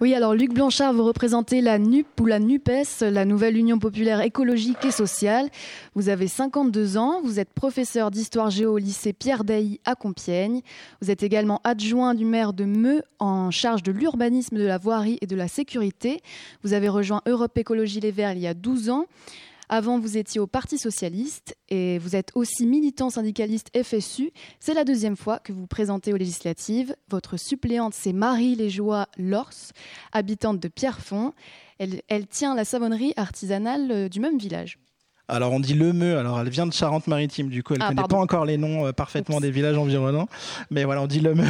Oui, 0.00 0.14
alors 0.14 0.32
Luc 0.32 0.54
Blanchard, 0.54 0.94
vous 0.94 1.04
représentez 1.04 1.60
la 1.60 1.78
NUP 1.78 2.06
ou 2.22 2.24
la 2.24 2.38
NUPES, 2.38 3.02
la 3.02 3.26
nouvelle 3.26 3.58
Union 3.58 3.78
populaire 3.78 4.22
écologique 4.22 4.82
et 4.82 4.92
sociale. 4.92 5.50
Vous 5.94 6.08
avez 6.08 6.26
52 6.26 6.96
ans, 6.96 7.20
vous 7.22 7.38
êtes 7.38 7.52
professeur 7.52 8.10
d'histoire 8.10 8.48
géo 8.48 8.72
au 8.72 8.78
lycée 8.78 9.12
Pierre 9.12 9.44
Dailly 9.44 9.78
à 9.84 9.94
Compiègne. 9.94 10.62
Vous 11.02 11.10
êtes 11.10 11.22
également 11.22 11.60
adjoint 11.64 12.14
du 12.14 12.24
maire 12.24 12.54
de 12.54 12.64
Meux 12.64 13.02
en 13.18 13.50
charge 13.50 13.82
de 13.82 13.92
l'urbanisme, 13.92 14.56
de 14.56 14.64
la 14.64 14.78
voirie 14.78 15.18
et 15.20 15.26
de 15.26 15.36
la 15.36 15.48
sécurité. 15.48 16.22
Vous 16.62 16.72
avez 16.72 16.88
rejoint 16.88 17.20
Europe 17.26 17.58
Écologie 17.58 18.00
Les 18.00 18.10
Verts 18.10 18.32
il 18.32 18.38
y 18.38 18.46
a 18.46 18.54
12 18.54 18.88
ans. 18.88 19.04
Avant, 19.72 20.00
vous 20.00 20.18
étiez 20.18 20.40
au 20.40 20.48
Parti 20.48 20.78
socialiste 20.78 21.56
et 21.68 22.00
vous 22.00 22.16
êtes 22.16 22.32
aussi 22.34 22.66
militant 22.66 23.08
syndicaliste 23.08 23.70
FSU. 23.80 24.32
C'est 24.58 24.74
la 24.74 24.82
deuxième 24.82 25.16
fois 25.16 25.38
que 25.38 25.52
vous 25.52 25.68
présentez 25.68 26.12
aux 26.12 26.16
législatives. 26.16 26.96
Votre 27.08 27.36
suppléante, 27.36 27.94
c'est 27.94 28.12
Marie 28.12 28.56
Léjoie 28.56 29.06
Lors, 29.16 29.52
habitante 30.10 30.58
de 30.58 30.66
Pierrefonds. 30.66 31.34
Elle, 31.78 32.02
elle 32.08 32.26
tient 32.26 32.56
la 32.56 32.64
savonnerie 32.64 33.12
artisanale 33.16 33.92
euh, 33.92 34.08
du 34.08 34.18
même 34.18 34.38
village. 34.38 34.80
Alors 35.28 35.52
on 35.52 35.60
dit 35.60 35.74
le 35.74 35.92
Meux, 35.92 36.18
alors 36.18 36.40
elle 36.40 36.50
vient 36.50 36.66
de 36.66 36.72
Charente-Maritime, 36.72 37.48
du 37.48 37.62
coup 37.62 37.74
elle 37.74 37.78
ne 37.78 37.84
ah, 37.84 37.88
connaît 37.90 38.08
pas 38.08 38.16
encore 38.16 38.44
les 38.44 38.56
noms 38.56 38.88
euh, 38.88 38.92
parfaitement 38.92 39.40
des 39.40 39.52
villages 39.52 39.78
environnants, 39.78 40.28
mais 40.72 40.82
voilà 40.82 41.02
on 41.02 41.06
dit 41.06 41.20
le 41.20 41.36
Meux. 41.36 41.46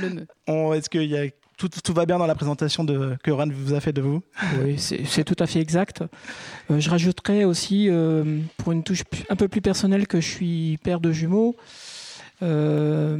le 0.00 0.10
Meux. 0.10 0.26
Est-ce 0.74 0.90
qu'il 0.90 1.04
y 1.04 1.16
a 1.16 1.26
tout, 1.56 1.92
va 1.92 2.06
bien 2.06 2.18
dans 2.18 2.26
la 2.26 2.34
présentation 2.34 2.84
que 2.86 3.30
Ran 3.30 3.46
vous 3.50 3.74
a 3.74 3.80
fait 3.80 3.92
de 3.92 4.02
vous 4.02 4.22
Oui, 4.62 4.76
c'est 4.78 5.24
tout 5.24 5.36
à 5.38 5.46
fait 5.46 5.60
exact. 5.60 6.02
Euh, 6.70 6.80
je 6.80 6.90
rajouterais 6.90 7.44
aussi, 7.44 7.88
euh, 7.88 8.40
pour 8.56 8.72
une 8.72 8.82
touche 8.82 9.02
un 9.28 9.36
peu 9.36 9.48
plus 9.48 9.60
personnelle, 9.60 10.06
que 10.06 10.20
je 10.20 10.28
suis 10.28 10.78
père 10.82 11.00
de 11.00 11.12
jumeaux. 11.12 11.56
Euh, 12.42 13.16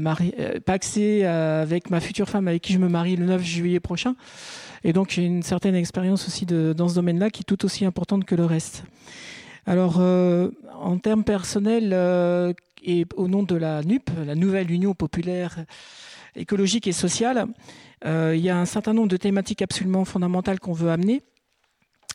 paxé 0.66 1.24
avec 1.24 1.90
ma 1.90 2.00
future 2.00 2.28
femme 2.28 2.48
avec 2.48 2.60
qui 2.60 2.72
je 2.72 2.78
me 2.78 2.88
marie 2.88 3.14
le 3.14 3.26
9 3.26 3.42
juillet 3.42 3.78
prochain. 3.78 4.16
Et 4.82 4.92
donc 4.92 5.10
j'ai 5.10 5.24
une 5.24 5.44
certaine 5.44 5.76
expérience 5.76 6.26
aussi 6.26 6.44
de, 6.44 6.74
dans 6.76 6.88
ce 6.88 6.96
domaine-là 6.96 7.30
qui 7.30 7.42
est 7.42 7.44
tout 7.44 7.64
aussi 7.64 7.84
importante 7.84 8.24
que 8.24 8.34
le 8.34 8.44
reste. 8.44 8.82
Alors 9.64 10.00
en 10.00 10.98
termes 10.98 11.22
personnels 11.22 11.92
et 12.84 13.06
au 13.14 13.28
nom 13.28 13.44
de 13.44 13.54
la 13.54 13.82
NUP, 13.82 14.10
la 14.26 14.34
Nouvelle 14.34 14.72
Union 14.72 14.92
Populaire 14.92 15.56
écologique 16.36 16.86
et 16.86 16.92
sociale, 16.92 17.46
euh, 18.04 18.34
il 18.36 18.42
y 18.42 18.50
a 18.50 18.58
un 18.58 18.64
certain 18.64 18.92
nombre 18.92 19.08
de 19.08 19.16
thématiques 19.16 19.62
absolument 19.62 20.04
fondamentales 20.04 20.60
qu'on 20.60 20.72
veut 20.72 20.90
amener. 20.90 21.22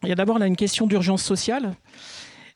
Il 0.03 0.09
y 0.09 0.11
a 0.11 0.15
d'abord 0.15 0.41
une 0.41 0.55
question 0.55 0.87
d'urgence 0.87 1.23
sociale. 1.23 1.75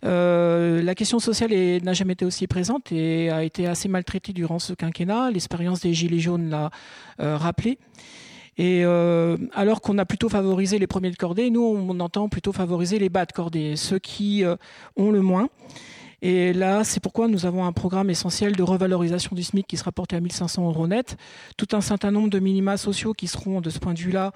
Euh, 0.03 0.81
la 0.81 0.95
question 0.95 1.19
sociale 1.19 1.51
n'a 1.83 1.93
jamais 1.93 2.13
été 2.13 2.25
aussi 2.25 2.47
présente 2.47 2.91
et 2.91 3.29
a 3.29 3.43
été 3.43 3.67
assez 3.67 3.87
maltraitée 3.87 4.33
durant 4.33 4.59
ce 4.59 4.73
quinquennat. 4.73 5.31
L'expérience 5.31 5.81
des 5.81 5.93
Gilets 5.93 6.19
jaunes 6.19 6.49
l'a 6.49 6.71
euh, 7.19 7.37
rappelé. 7.37 7.77
Et 8.57 8.83
alors 9.53 9.81
qu'on 9.81 9.97
a 9.97 10.05
plutôt 10.05 10.29
favorisé 10.29 10.77
les 10.77 10.85
premiers 10.85 11.09
de 11.09 11.15
cordée, 11.15 11.49
nous, 11.49 11.63
on 11.63 11.99
entend 11.99 12.29
plutôt 12.29 12.51
favoriser 12.51 12.99
les 12.99 13.09
bas 13.09 13.25
de 13.25 13.31
cordée, 13.31 13.75
ceux 13.75 13.97
qui 13.97 14.43
ont 14.97 15.11
le 15.11 15.21
moins. 15.21 15.49
Et 16.21 16.53
là, 16.53 16.83
c'est 16.83 16.99
pourquoi 16.99 17.27
nous 17.27 17.47
avons 17.47 17.65
un 17.65 17.71
programme 17.71 18.11
essentiel 18.11 18.55
de 18.55 18.61
revalorisation 18.61 19.35
du 19.35 19.41
SMIC 19.41 19.65
qui 19.65 19.77
sera 19.77 19.91
porté 19.91 20.15
à 20.15 20.19
1500 20.19 20.67
euros 20.67 20.87
net. 20.87 21.17
Tout 21.57 21.69
un 21.71 21.81
certain 21.81 22.11
nombre 22.11 22.29
de 22.29 22.37
minima 22.39 22.77
sociaux 22.77 23.13
qui 23.13 23.27
seront, 23.27 23.59
de 23.59 23.71
ce 23.71 23.79
point 23.79 23.95
de 23.95 23.99
vue-là, 23.99 24.31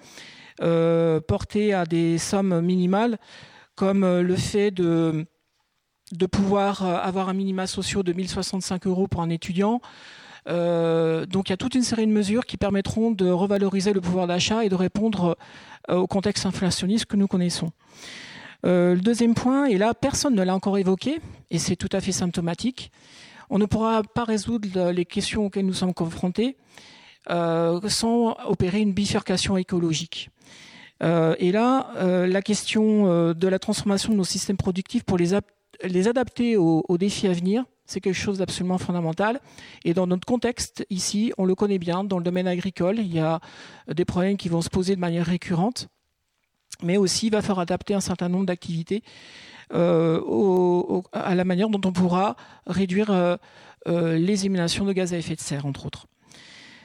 euh, 0.61 1.19
portés 1.19 1.73
à 1.73 1.85
des 1.85 2.17
sommes 2.17 2.61
minimales, 2.61 3.19
comme 3.75 4.03
euh, 4.03 4.23
le 4.23 4.35
fait 4.35 4.71
de, 4.71 5.27
pouvoir 6.31 6.83
euh, 6.83 6.95
avoir 6.95 7.29
un 7.29 7.33
minima 7.33 7.67
social 7.67 8.01
de 8.01 8.13
1065 8.13 8.87
euros 8.87 9.07
pour 9.07 9.21
un 9.21 9.29
étudiant. 9.29 9.79
donc 10.47 11.49
il 11.49 11.51
y 11.51 11.53
a 11.53 11.57
toute 11.57 11.75
une 11.75 11.83
série 11.83 12.07
de 12.07 12.11
mesures 12.11 12.45
qui 12.45 12.57
permettront 12.57 13.11
de 13.11 13.29
revaloriser 13.29 13.93
le 13.93 14.01
pouvoir 14.01 14.27
d'achat 14.27 14.63
et 14.63 14.69
de 14.69 14.75
répondre 14.75 15.37
au 15.89 16.07
contexte 16.07 16.45
inflationniste 16.45 17.05
que 17.05 17.17
nous 17.17 17.27
connaissons. 17.27 17.71
Euh, 18.65 18.95
le 18.95 19.01
deuxième 19.01 19.35
point, 19.35 19.65
et 19.65 19.77
là 19.77 19.93
personne 19.93 20.35
ne 20.35 20.43
l'a 20.43 20.55
encore 20.55 20.77
évoqué, 20.77 21.19
et 21.51 21.59
c'est 21.59 21.75
tout 21.75 21.89
à 21.91 22.01
fait 22.01 22.11
symptomatique, 22.11 22.91
on 23.49 23.59
ne 23.59 23.65
pourra 23.65 24.01
pas 24.01 24.23
résoudre 24.23 24.89
les 24.89 25.05
questions 25.05 25.45
auxquelles 25.45 25.67
nous 25.67 25.73
sommes 25.73 25.93
confrontés 25.93 26.57
euh, 27.29 27.79
sans 27.87 28.35
opérer 28.45 28.81
une 28.81 28.93
bifurcation 28.93 29.55
écologique. 29.57 30.29
Euh, 31.03 31.35
et 31.37 31.51
là, 31.51 31.91
la 32.25 32.41
question 32.41 33.33
de 33.33 33.47
la 33.47 33.59
transformation 33.59 34.13
de 34.13 34.17
nos 34.17 34.23
systèmes 34.23 34.57
productifs 34.57 35.03
pour 35.03 35.17
les, 35.17 35.35
adapter 36.07 36.57
aux, 36.57 36.83
aux, 36.87 36.97
défis 36.97 37.27
à 37.27 37.33
venir, 37.33 37.65
c'est 37.85 37.99
quelque 37.99 38.15
chose 38.15 38.39
d'absolument 38.39 38.79
fondamental. 38.79 39.39
Et 39.83 39.93
dans 39.93 40.07
notre 40.07 40.25
contexte, 40.25 40.87
ici, 40.89 41.31
on 41.37 41.45
le 41.45 41.53
connaît 41.53 41.77
bien, 41.77 42.03
dans 42.03 42.17
le 42.17 42.23
domaine 42.23 42.47
agricole, 42.47 42.97
il 42.97 43.13
y 43.13 43.19
a 43.19 43.39
des 43.93 44.05
problèmes 44.05 44.37
qui 44.37 44.49
vont 44.49 44.61
se 44.61 44.69
poser 44.69 44.95
de 44.95 45.01
manière 45.01 45.27
récurrente 45.27 45.87
mais 46.83 46.97
aussi 46.97 47.27
il 47.27 47.31
va 47.31 47.41
falloir 47.41 47.59
adapter 47.59 47.93
un 47.93 48.01
certain 48.01 48.29
nombre 48.29 48.45
d'activités 48.45 49.03
euh, 49.73 51.01
à 51.11 51.35
la 51.35 51.43
manière 51.43 51.69
dont 51.69 51.81
on 51.87 51.91
pourra 51.91 52.35
réduire 52.67 53.11
euh, 53.11 53.35
euh, 53.87 54.17
les 54.17 54.45
émanations 54.45 54.85
de 54.85 54.93
gaz 54.93 55.13
à 55.13 55.17
effet 55.17 55.35
de 55.35 55.41
serre, 55.41 55.65
entre 55.65 55.85
autres. 55.85 56.07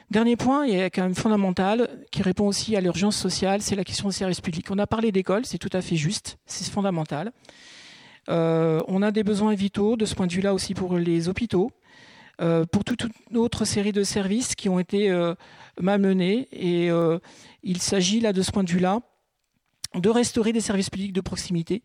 Dernier 0.09 0.35
point, 0.35 0.63
et 0.65 0.89
quand 0.89 1.03
même 1.03 1.15
fondamental, 1.15 1.89
qui 2.11 2.21
répond 2.21 2.47
aussi 2.47 2.75
à 2.75 2.81
l'urgence 2.81 3.15
sociale, 3.15 3.61
c'est 3.61 3.75
la 3.75 3.85
question 3.85 4.09
des 4.09 4.15
services 4.15 4.41
publics. 4.41 4.69
On 4.69 4.77
a 4.77 4.87
parlé 4.87 5.11
d'école, 5.11 5.45
c'est 5.45 5.57
tout 5.57 5.69
à 5.71 5.81
fait 5.81 5.95
juste, 5.95 6.37
c'est 6.45 6.69
fondamental. 6.69 7.31
on 8.27 9.01
a 9.01 9.11
des 9.11 9.23
besoins 9.23 9.53
vitaux 9.53 9.95
de 9.95 10.05
ce 10.05 10.13
point 10.13 10.27
de 10.27 10.33
vue-là 10.33 10.53
aussi 10.53 10.73
pour 10.73 10.97
les 10.97 11.29
hôpitaux. 11.29 11.71
pour 12.37 12.83
toute 12.83 13.05
une 13.29 13.37
autre 13.37 13.63
série 13.63 13.93
de 13.93 14.03
services 14.03 14.55
qui 14.55 14.67
ont 14.67 14.79
été 14.79 15.09
malmenés. 15.79 16.49
Et 16.51 16.89
il 17.63 17.81
s'agit 17.81 18.19
là, 18.19 18.33
de 18.33 18.41
ce 18.41 18.51
point 18.51 18.65
de 18.65 18.69
vue-là, 18.69 18.99
de 19.95 20.09
restaurer 20.09 20.53
des 20.53 20.61
services 20.61 20.89
publics 20.89 21.13
de 21.13 21.21
proximité 21.21 21.83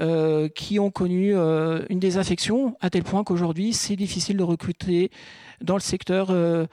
euh, 0.00 0.48
qui 0.48 0.80
ont 0.80 0.90
connu 0.90 1.36
euh, 1.36 1.84
une 1.88 2.00
désaffection 2.00 2.76
à 2.80 2.90
tel 2.90 3.04
point 3.04 3.22
qu'aujourd'hui 3.22 3.72
c'est 3.72 3.94
difficile 3.94 4.36
de 4.36 4.42
recruter 4.42 5.12
dans 5.60 5.74
le 5.74 5.80
secteur 5.80 6.30
euh, 6.30 6.66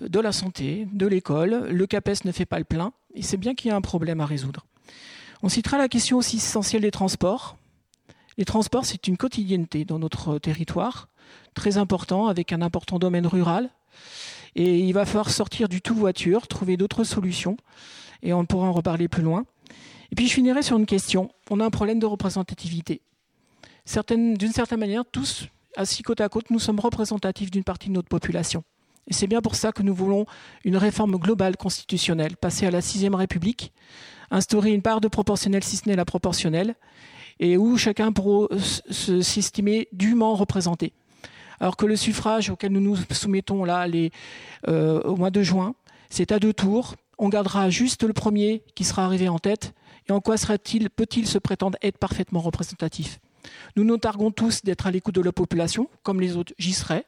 de 0.00 0.20
la 0.20 0.30
santé, 0.30 0.86
de 0.92 1.06
l'école. 1.06 1.68
Le 1.70 1.86
CAPES 1.86 2.24
ne 2.26 2.32
fait 2.32 2.44
pas 2.44 2.58
le 2.58 2.64
plein 2.64 2.92
et 3.14 3.22
c'est 3.22 3.38
bien 3.38 3.54
qu'il 3.54 3.70
y 3.70 3.72
a 3.72 3.76
un 3.76 3.80
problème 3.80 4.20
à 4.20 4.26
résoudre. 4.26 4.66
On 5.42 5.48
citera 5.48 5.78
la 5.78 5.88
question 5.88 6.18
aussi 6.18 6.36
essentielle 6.36 6.82
des 6.82 6.90
transports. 6.90 7.56
Les 8.38 8.44
transports, 8.44 8.84
c'est 8.84 9.08
une 9.08 9.16
quotidienneté 9.16 9.86
dans 9.86 9.98
notre 9.98 10.38
territoire, 10.38 11.08
très 11.54 11.78
important, 11.78 12.26
avec 12.26 12.52
un 12.52 12.60
important 12.60 12.98
domaine 12.98 13.26
rural. 13.26 13.70
Et 14.54 14.80
il 14.80 14.92
va 14.92 15.06
falloir 15.06 15.30
sortir 15.30 15.68
du 15.68 15.80
tout 15.80 15.94
voiture, 15.94 16.46
trouver 16.46 16.76
d'autres 16.76 17.04
solutions. 17.04 17.56
Et 18.22 18.34
on 18.34 18.44
pourra 18.44 18.68
en 18.68 18.72
reparler 18.72 19.08
plus 19.08 19.22
loin. 19.22 19.46
Et 20.12 20.14
puis 20.14 20.28
je 20.28 20.34
finirai 20.34 20.62
sur 20.62 20.76
une 20.78 20.86
question. 20.86 21.30
On 21.50 21.60
a 21.60 21.64
un 21.64 21.70
problème 21.70 21.98
de 21.98 22.06
représentativité. 22.06 23.00
D'une 24.08 24.52
certaine 24.52 24.80
manière, 24.80 25.04
tous, 25.10 25.46
assis 25.76 26.02
côte 26.02 26.20
à 26.20 26.28
côte, 26.28 26.50
nous 26.50 26.58
sommes 26.58 26.80
représentatifs 26.80 27.50
d'une 27.50 27.64
partie 27.64 27.88
de 27.88 27.94
notre 27.94 28.08
population. 28.08 28.64
Et 29.08 29.12
c'est 29.12 29.28
bien 29.28 29.40
pour 29.40 29.54
ça 29.54 29.72
que 29.72 29.82
nous 29.82 29.94
voulons 29.94 30.26
une 30.64 30.76
réforme 30.76 31.16
globale 31.16 31.56
constitutionnelle, 31.56 32.36
passer 32.36 32.66
à 32.66 32.70
la 32.70 32.80
sixième 32.80 33.14
République, 33.14 33.72
instaurer 34.30 34.72
une 34.72 34.82
part 34.82 35.00
de 35.00 35.08
proportionnel 35.08 35.62
si 35.62 35.76
ce 35.76 35.88
n'est 35.88 35.94
la 35.94 36.04
proportionnelle, 36.04 36.74
et 37.38 37.56
où 37.56 37.76
chacun 37.76 38.12
pourra 38.12 38.48
s'estimer 38.90 39.88
dûment 39.92 40.34
représenté. 40.34 40.92
Alors 41.60 41.76
que 41.76 41.86
le 41.86 41.96
suffrage 41.96 42.50
auquel 42.50 42.72
nous 42.72 42.80
nous 42.80 42.96
soumettons 43.12 43.64
là 43.64 43.86
euh, 44.68 45.00
au 45.02 45.16
mois 45.16 45.30
de 45.30 45.42
juin, 45.42 45.74
c'est 46.10 46.32
à 46.32 46.38
deux 46.38 46.52
tours. 46.52 46.96
On 47.18 47.28
gardera 47.28 47.70
juste 47.70 48.02
le 48.02 48.12
premier 48.12 48.62
qui 48.74 48.84
sera 48.84 49.04
arrivé 49.04 49.28
en 49.28 49.38
tête, 49.38 49.72
et 50.08 50.12
en 50.12 50.20
quoi 50.20 50.36
serait-il, 50.36 50.90
peut-il 50.90 51.26
se 51.26 51.38
prétendre 51.38 51.78
être 51.82 51.98
parfaitement 51.98 52.40
représentatif? 52.40 53.18
Nous 53.76 53.84
nous 53.84 53.96
targuons 53.96 54.30
tous 54.30 54.62
d'être 54.62 54.86
à 54.86 54.90
l'écoute 54.90 55.14
de 55.14 55.20
la 55.20 55.32
population, 55.32 55.88
comme 56.02 56.20
les 56.20 56.36
autres, 56.36 56.52
j'y 56.58 56.72
serai. 56.72 57.04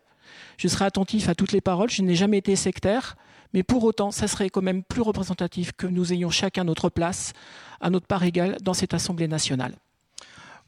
Je 0.56 0.68
serai 0.68 0.84
attentif 0.84 1.28
à 1.28 1.34
toutes 1.34 1.52
les 1.52 1.60
paroles, 1.60 1.90
je 1.90 2.02
n'ai 2.02 2.14
jamais 2.14 2.38
été 2.38 2.54
sectaire, 2.56 3.16
mais 3.54 3.62
pour 3.62 3.84
autant, 3.84 4.10
ça 4.10 4.28
serait 4.28 4.50
quand 4.50 4.62
même 4.62 4.82
plus 4.82 5.00
représentatif 5.00 5.72
que 5.72 5.86
nous 5.86 6.12
ayons 6.12 6.30
chacun 6.30 6.64
notre 6.64 6.90
place, 6.90 7.32
à 7.80 7.90
notre 7.90 8.06
part 8.06 8.24
égale, 8.24 8.56
dans 8.62 8.74
cette 8.74 8.94
Assemblée 8.94 9.28
nationale. 9.28 9.74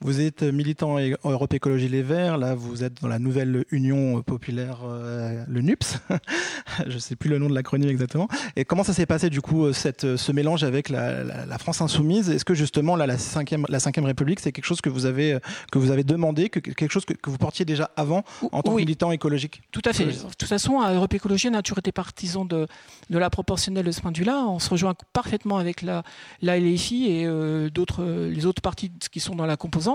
Vous 0.03 0.23
êtes 0.23 0.43
militant 0.43 0.97
Europe 1.25 1.53
Écologie 1.53 1.91
Les 1.91 2.01
Verts, 2.01 2.39
là 2.39 2.55
vous 2.55 2.85
êtes 2.85 3.03
dans 3.03 3.09
la 3.09 3.19
nouvelle 3.19 3.67
Union 3.71 4.23
populaire, 4.23 4.79
euh, 4.83 5.45
le 5.47 5.61
NUPS, 5.61 5.99
je 6.87 6.95
ne 6.95 6.99
sais 6.99 7.17
plus 7.17 7.29
le 7.29 7.37
nom 7.37 7.51
de 7.51 7.55
l'acronyme 7.55 7.91
exactement. 7.91 8.27
Et 8.57 8.65
comment 8.65 8.83
ça 8.83 8.95
s'est 8.95 9.05
passé 9.05 9.29
du 9.29 9.43
coup 9.43 9.67
euh, 9.67 9.75
cette, 9.75 10.05
euh, 10.05 10.17
ce 10.17 10.33
mélange 10.33 10.65
avec 10.65 10.89
la, 10.89 11.59
France 11.59 11.83
insoumise? 11.83 12.31
Est-ce 12.31 12.47
que 12.47 12.55
justement 12.55 12.97
là, 12.97 13.07
la 13.07 13.19
5 13.19 13.55
la 13.69 13.79
cinquième 13.79 14.07
République, 14.07 14.41
c'est 14.41 14.53
quelque 14.53 14.65
chose 14.65 14.81
que 14.81 14.89
vous 14.89 15.05
avez, 15.05 15.39
que 15.71 15.79
vous 15.79 15.91
avez 15.91 16.03
demandé, 16.03 16.49
que, 16.49 16.61
quelque 16.61 16.91
chose 16.91 17.05
que, 17.05 17.13
vous 17.25 17.37
portiez 17.37 17.67
déjà 17.67 17.91
avant 17.95 18.25
en 18.53 18.63
tant 18.63 18.73
que 18.73 18.77
militant 18.81 19.13
écologique? 19.13 19.61
Tout 19.71 19.83
à 19.85 19.93
fait. 19.93 20.07
De 20.07 20.13
toute 20.13 20.49
façon, 20.49 20.81
à 20.81 20.95
Europe 20.95 21.13
Écologie, 21.13 21.49
on 21.51 21.55
a 21.55 21.61
toujours 21.61 21.81
été 21.81 21.93
partisan 21.93 22.47
de, 22.47 22.67
de 23.11 23.19
la 23.19 23.29
proportionnelle 23.29 23.85
de 23.85 23.91
ce 23.91 24.01
point 24.01 24.13
de 24.13 24.19
vue-là. 24.19 24.47
On 24.49 24.61
se 24.61 24.71
rejoint 24.71 24.95
parfaitement 25.13 25.59
avec 25.59 25.83
la, 25.83 26.05
la 26.41 26.59
LFI 26.59 27.05
et 27.11 27.71
d'autres, 27.71 28.03
les 28.03 28.47
autres 28.47 28.63
partis 28.63 28.91
qui 29.13 29.21
sont 29.21 29.35
dans 29.35 29.45
la 29.45 29.59
composante 29.59 29.90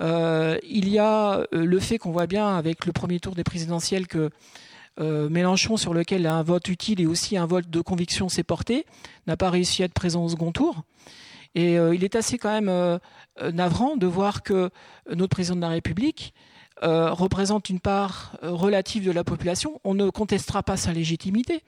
euh, 0.00 0.58
il 0.62 0.88
y 0.88 0.98
a 0.98 1.38
euh, 1.38 1.46
le 1.52 1.80
fait 1.80 1.98
qu'on 1.98 2.12
voit 2.12 2.26
bien 2.26 2.56
avec 2.56 2.86
le 2.86 2.92
premier 2.92 3.18
tour 3.18 3.34
des 3.34 3.44
présidentielles 3.44 4.06
que 4.06 4.30
euh, 5.00 5.28
Mélenchon, 5.28 5.76
sur 5.76 5.94
lequel 5.94 6.26
un 6.26 6.42
vote 6.42 6.68
utile 6.68 7.00
et 7.00 7.06
aussi 7.06 7.36
un 7.36 7.46
vote 7.46 7.68
de 7.68 7.80
conviction 7.80 8.28
s'est 8.28 8.44
porté, 8.44 8.86
n'a 9.26 9.36
pas 9.36 9.50
réussi 9.50 9.82
à 9.82 9.86
être 9.86 9.94
présent 9.94 10.24
au 10.24 10.28
second 10.28 10.52
tour. 10.52 10.82
Et 11.54 11.74
il 11.74 12.04
est 12.04 12.14
assez 12.14 12.38
quand 12.38 12.60
même 12.60 13.00
navrant 13.52 13.96
de 13.96 14.06
voir 14.06 14.42
que 14.42 14.70
notre 15.12 15.30
président 15.30 15.56
de 15.56 15.62
la 15.62 15.70
République 15.70 16.34
représente 16.82 17.68
une 17.70 17.80
part 17.80 18.36
relative 18.42 19.04
de 19.04 19.10
la 19.10 19.24
population. 19.24 19.80
On 19.82 19.94
ne 19.94 20.10
contestera 20.10 20.62
pas 20.62 20.76
sa 20.76 20.92
légitimité. 20.92 21.64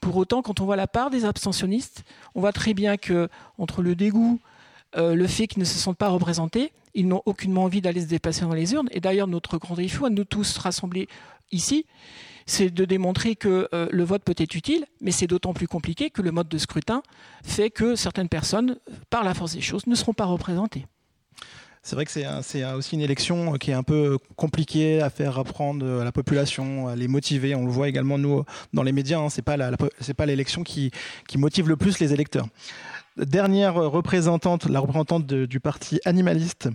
Pour 0.00 0.16
autant, 0.16 0.42
quand 0.42 0.60
on 0.60 0.66
voit 0.66 0.76
la 0.76 0.86
part 0.86 1.10
des 1.10 1.24
abstentionnistes, 1.24 2.04
on 2.36 2.40
voit 2.40 2.52
très 2.52 2.72
bien 2.74 2.98
que 2.98 3.28
entre 3.58 3.82
le 3.82 3.96
dégoût, 3.96 4.38
euh, 4.96 5.14
le 5.14 5.26
fait 5.26 5.46
qu'ils 5.46 5.60
ne 5.60 5.64
se 5.64 5.78
sentent 5.78 5.96
pas 5.96 6.08
représentés, 6.08 6.72
ils 6.94 7.08
n'ont 7.08 7.22
aucunement 7.24 7.64
envie 7.64 7.80
d'aller 7.80 8.02
se 8.02 8.06
déplacer 8.06 8.42
dans 8.42 8.52
les 8.52 8.72
urnes. 8.74 8.88
Et 8.92 9.00
d'ailleurs, 9.00 9.26
notre 9.26 9.58
grand 9.58 9.74
défi 9.74 10.04
à 10.04 10.10
nous 10.10 10.24
tous 10.24 10.58
rassemblés 10.58 11.08
ici, 11.50 11.86
c'est 12.46 12.70
de 12.70 12.84
démontrer 12.84 13.36
que 13.36 13.68
euh, 13.72 13.88
le 13.90 14.04
vote 14.04 14.22
peut 14.24 14.34
être 14.36 14.54
utile, 14.54 14.84
mais 15.00 15.10
c'est 15.10 15.26
d'autant 15.26 15.54
plus 15.54 15.68
compliqué 15.68 16.10
que 16.10 16.22
le 16.22 16.32
mode 16.32 16.48
de 16.48 16.58
scrutin 16.58 17.02
fait 17.44 17.70
que 17.70 17.96
certaines 17.96 18.28
personnes, 18.28 18.78
par 19.10 19.24
la 19.24 19.34
force 19.34 19.54
des 19.54 19.60
choses, 19.60 19.86
ne 19.86 19.94
seront 19.94 20.12
pas 20.12 20.24
représentées. 20.24 20.86
C'est 21.84 21.96
vrai 21.96 22.04
que 22.04 22.12
c'est 22.12 22.64
aussi 22.74 22.94
une 22.94 23.00
élection 23.00 23.54
qui 23.54 23.72
est 23.72 23.74
un 23.74 23.82
peu 23.82 24.16
compliquée 24.36 25.02
à 25.02 25.10
faire 25.10 25.36
apprendre 25.36 26.00
à 26.00 26.04
la 26.04 26.12
population, 26.12 26.86
à 26.86 26.94
les 26.94 27.08
motiver. 27.08 27.56
On 27.56 27.64
le 27.64 27.72
voit 27.72 27.88
également 27.88 28.18
nous 28.18 28.44
dans 28.72 28.84
les 28.84 28.92
médias. 28.92 29.18
Hein. 29.18 29.30
C'est 29.30 29.42
pas 29.42 30.26
l'élection 30.26 30.62
qui 30.62 30.92
motive 31.34 31.68
le 31.68 31.76
plus 31.76 31.98
les 31.98 32.12
électeurs. 32.12 32.46
Dernière 33.18 33.74
représentante, 33.74 34.70
la 34.70 34.80
représentante 34.80 35.26
du 35.26 35.60
parti 35.60 36.00
animaliste. 36.06 36.70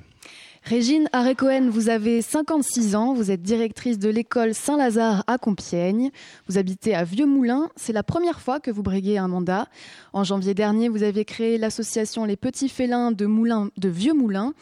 Régine 0.61 1.09
Arécohen, 1.11 1.69
vous 1.69 1.89
avez 1.89 2.21
56 2.21 2.95
ans, 2.95 3.15
vous 3.15 3.31
êtes 3.31 3.41
directrice 3.41 3.97
de 3.97 4.09
l'école 4.09 4.53
Saint-Lazare 4.53 5.23
à 5.25 5.39
Compiègne, 5.39 6.11
vous 6.47 6.59
habitez 6.59 6.93
à 6.93 7.05
Vieux-Moulins, 7.05 7.69
c'est 7.75 7.93
la 7.93 8.03
première 8.03 8.39
fois 8.39 8.59
que 8.59 8.69
vous 8.69 8.83
briguez 8.83 9.17
un 9.17 9.27
mandat. 9.27 9.67
En 10.13 10.23
janvier 10.23 10.53
dernier, 10.53 10.89
vous 10.89 11.01
avez 11.01 11.25
créé 11.25 11.57
l'association 11.57 12.23
Les 12.25 12.37
Petits 12.37 12.69
Félins 12.69 13.11
de 13.11 13.89
Vieux-Moulins 13.89 14.53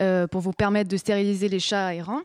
euh, 0.00 0.26
pour 0.26 0.40
vous 0.40 0.52
permettre 0.52 0.88
de 0.88 0.96
stériliser 0.96 1.48
les 1.48 1.58
chats 1.58 1.94
errants. 1.94 2.22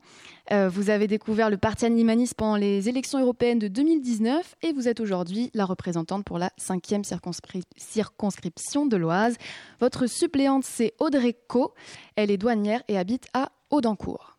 Euh, 0.51 0.69
vous 0.69 0.89
avez 0.89 1.07
découvert 1.07 1.49
le 1.49 1.57
Parti 1.57 1.85
animaliste 1.85 2.35
pendant 2.35 2.55
les 2.55 2.87
élections 2.87 3.19
européennes 3.19 3.59
de 3.59 3.67
2019 3.67 4.55
et 4.61 4.71
vous 4.71 4.87
êtes 4.87 5.01
aujourd'hui 5.01 5.51
la 5.53 5.65
représentante 5.65 6.23
pour 6.23 6.37
la 6.37 6.51
cinquième 6.57 7.03
circonscription 7.03 8.85
de 8.85 8.95
l'Oise. 8.95 9.35
Votre 9.81 10.07
suppléante, 10.07 10.63
c'est 10.63 10.93
Audrey 10.99 11.35
Co. 11.47 11.73
Elle 12.15 12.31
est 12.31 12.37
douanière 12.37 12.81
et 12.87 12.97
habite 12.97 13.27
à 13.33 13.51
Audencourt. 13.71 14.37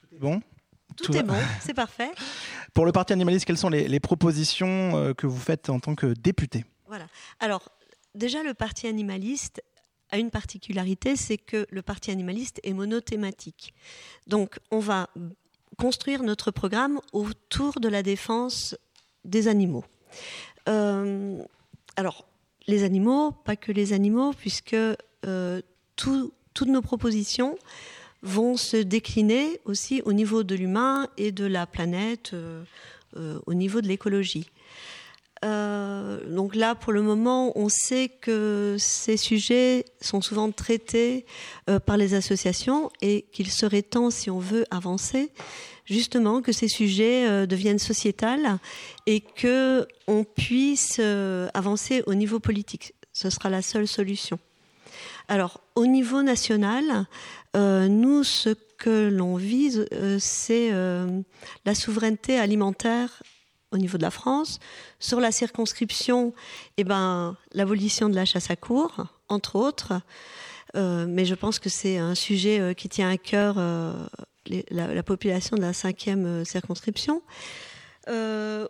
Tout 0.00 0.16
est 0.16 0.18
bon? 0.18 0.42
Tout, 0.96 1.16
est 1.16 1.22
bon, 1.22 1.38
c'est 1.60 1.74
parfait. 1.74 2.10
Pour 2.74 2.84
le 2.84 2.92
Parti 2.92 3.12
animaliste, 3.12 3.46
quelles 3.46 3.56
sont 3.56 3.70
les, 3.70 4.00
propositions 4.00 4.96
euh, 4.96 5.14
que 5.14 5.26
vous 5.26 5.38
faites 5.38 5.70
en 5.70 5.80
tant 5.80 5.94
que 5.94 6.06
député? 6.06 6.66
Voilà. 6.86 7.06
Alors, 7.40 7.70
déjà, 8.14 8.42
le 8.42 8.52
Parti 8.52 8.86
animaliste 8.88 9.62
a 10.12 10.18
une 10.18 10.30
particularité, 10.30 11.16
c'est 11.16 11.38
que 11.38 11.66
le 11.70 11.82
Parti 11.82 12.10
animaliste 12.10 12.60
est 12.62 12.74
monothématique. 12.74 13.74
Donc 14.28 14.60
on 14.70 14.78
va 14.78 15.08
construire 15.78 16.22
notre 16.22 16.50
programme 16.50 17.00
autour 17.12 17.80
de 17.80 17.88
la 17.88 18.02
défense 18.02 18.76
des 19.24 19.48
animaux. 19.48 19.84
Euh, 20.68 21.42
alors, 21.96 22.26
les 22.66 22.84
animaux, 22.84 23.32
pas 23.32 23.56
que 23.56 23.72
les 23.72 23.92
animaux, 23.92 24.32
puisque 24.32 24.74
euh, 24.74 25.62
toutes 25.96 26.68
nos 26.68 26.82
propositions 26.82 27.58
vont 28.22 28.56
se 28.56 28.76
décliner 28.76 29.60
aussi 29.64 30.02
au 30.04 30.12
niveau 30.12 30.44
de 30.44 30.54
l'humain 30.54 31.08
et 31.16 31.32
de 31.32 31.44
la 31.44 31.66
planète, 31.66 32.32
euh, 32.34 32.64
au 33.46 33.54
niveau 33.54 33.80
de 33.80 33.88
l'écologie. 33.88 34.48
Euh, 35.44 36.20
donc 36.28 36.54
là, 36.54 36.74
pour 36.74 36.92
le 36.92 37.02
moment, 37.02 37.52
on 37.58 37.68
sait 37.68 38.08
que 38.08 38.76
ces 38.78 39.16
sujets 39.16 39.84
sont 40.00 40.20
souvent 40.20 40.50
traités 40.52 41.26
euh, 41.68 41.80
par 41.80 41.96
les 41.96 42.14
associations 42.14 42.90
et 43.00 43.26
qu'il 43.32 43.50
serait 43.50 43.82
temps, 43.82 44.10
si 44.10 44.30
on 44.30 44.38
veut 44.38 44.64
avancer, 44.70 45.32
justement 45.84 46.42
que 46.42 46.52
ces 46.52 46.68
sujets 46.68 47.28
euh, 47.28 47.46
deviennent 47.46 47.80
sociétals 47.80 48.58
et 49.06 49.20
que 49.20 49.86
on 50.06 50.24
puisse 50.24 51.00
avancer 51.54 52.02
au 52.06 52.14
niveau 52.14 52.38
politique. 52.38 52.94
Ce 53.12 53.28
sera 53.28 53.50
la 53.50 53.62
seule 53.62 53.88
solution. 53.88 54.38
Alors, 55.28 55.60
au 55.74 55.86
niveau 55.86 56.22
national, 56.22 57.06
nous, 57.54 58.24
ce 58.24 58.50
que 58.78 59.08
l'on 59.08 59.36
vise, 59.36 59.86
c'est 60.18 60.70
la 61.64 61.74
souveraineté 61.74 62.38
alimentaire 62.38 63.22
au 63.72 63.78
niveau 63.78 63.98
de 63.98 64.02
la 64.02 64.10
France. 64.10 64.60
Sur 65.00 65.20
la 65.20 65.32
circonscription, 65.32 66.32
eh 66.76 66.84
ben, 66.84 67.36
l'abolition 67.52 68.08
de 68.08 68.14
la 68.14 68.24
chasse 68.24 68.50
à 68.50 68.56
cour, 68.56 69.06
entre 69.28 69.56
autres. 69.56 69.94
Euh, 70.74 71.06
mais 71.08 71.24
je 71.24 71.34
pense 71.34 71.58
que 71.58 71.68
c'est 71.68 71.98
un 71.98 72.14
sujet 72.14 72.60
euh, 72.60 72.72
qui 72.74 72.88
tient 72.88 73.10
à 73.10 73.18
cœur 73.18 73.56
euh, 73.58 73.92
la, 74.70 75.02
population 75.02 75.56
de 75.56 75.62
la 75.62 75.72
cinquième 75.72 76.44
circonscription. 76.44 77.22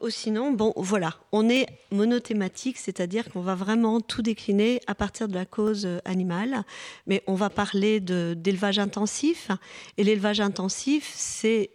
sinon, 0.09 0.53
bon, 0.53 0.73
voilà, 0.77 1.15
on 1.31 1.49
est 1.49 1.67
monothématique, 1.91 2.77
c'est-à-dire 2.77 3.31
qu'on 3.31 3.41
va 3.41 3.55
vraiment 3.55 4.01
tout 4.01 4.23
décliner 4.23 4.81
à 4.87 4.95
partir 4.95 5.29
de 5.29 5.35
la 5.35 5.47
cause 5.47 5.89
animale, 6.05 6.65
mais 7.07 7.23
on 7.27 7.35
va 7.35 7.49
parler 7.49 8.01
d'élevage 8.01 8.79
intensif, 8.79 9.49
et 9.97 10.05
l'élevage 10.05 10.41
intensif, 10.41 11.11
c'est 11.15 11.71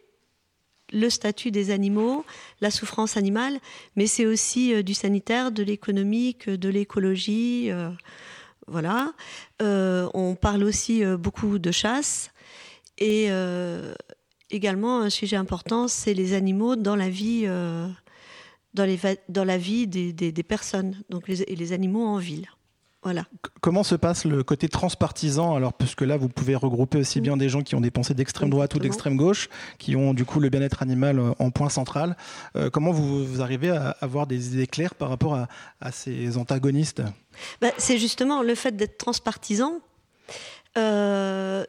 le 0.93 1.09
statut 1.09 1.51
des 1.51 1.71
animaux, 1.71 2.25
la 2.61 2.71
souffrance 2.71 3.17
animale, 3.17 3.59
mais 3.95 4.07
c'est 4.07 4.25
aussi 4.25 4.73
euh, 4.73 4.83
du 4.83 4.93
sanitaire, 4.93 5.51
de 5.51 5.63
l'économique, 5.63 6.49
de 6.49 6.69
l'écologie. 6.69 7.71
Euh, 7.71 7.89
voilà. 8.67 9.13
Euh, 9.61 10.09
on 10.13 10.35
parle 10.35 10.63
aussi 10.63 11.03
beaucoup 11.05 11.59
de 11.59 11.71
chasse. 11.71 12.31
Et 12.97 13.29
également, 14.49 15.01
un 15.01 15.11
sujet 15.11 15.35
important, 15.35 15.87
c'est 15.87 16.15
les 16.15 16.33
animaux 16.33 16.75
dans 16.75 16.95
la 16.95 17.09
vie, 17.09 17.45
dans, 18.73 19.45
la 19.45 19.57
vie 19.59 19.85
des, 19.85 20.43
personnes, 20.43 20.99
donc 21.09 21.29
et 21.29 21.55
les 21.55 21.73
animaux 21.73 22.07
en 22.07 22.17
ville. 22.17 22.47
Comment 23.61 23.83
se 23.83 23.95
passe 23.95 24.25
le 24.25 24.43
côté 24.43 24.67
transpartisan 24.67 25.55
Alors, 25.55 25.73
puisque 25.73 26.01
là, 26.01 26.17
vous 26.17 26.29
pouvez 26.29 26.55
regrouper 26.55 26.97
aussi 26.97 27.21
bien 27.21 27.37
des 27.37 27.47
gens 27.47 27.61
qui 27.61 27.75
ont 27.75 27.81
des 27.81 27.91
pensées 27.91 28.13
d'extrême 28.13 28.49
droite 28.49 28.75
ou 28.75 28.79
d'extrême 28.79 29.15
gauche, 29.15 29.49
qui 29.77 29.95
ont 29.95 30.13
du 30.13 30.25
coup 30.25 30.39
le 30.39 30.49
bien-être 30.49 30.81
animal 30.81 31.19
euh, 31.19 31.31
en 31.39 31.51
point 31.51 31.69
central. 31.69 32.17
Euh, 32.55 32.69
comment 32.69 32.91
vous, 32.91 33.41
arrivez 33.41 33.69
à 33.69 33.95
avoir 34.01 34.27
des 34.27 34.53
idées 34.55 34.67
claires 34.67 34.95
par 34.95 35.09
rapport 35.09 35.35
à, 35.35 35.91
ces 35.91 36.37
antagonistes? 36.37 37.01
Bah, 37.61 37.71
C'est 37.77 37.97
justement 37.97 38.41
le 38.41 38.55
fait 38.55 38.75
d'être 38.75 38.97
transpartisan. 38.97 39.79
Euh, 40.77 41.65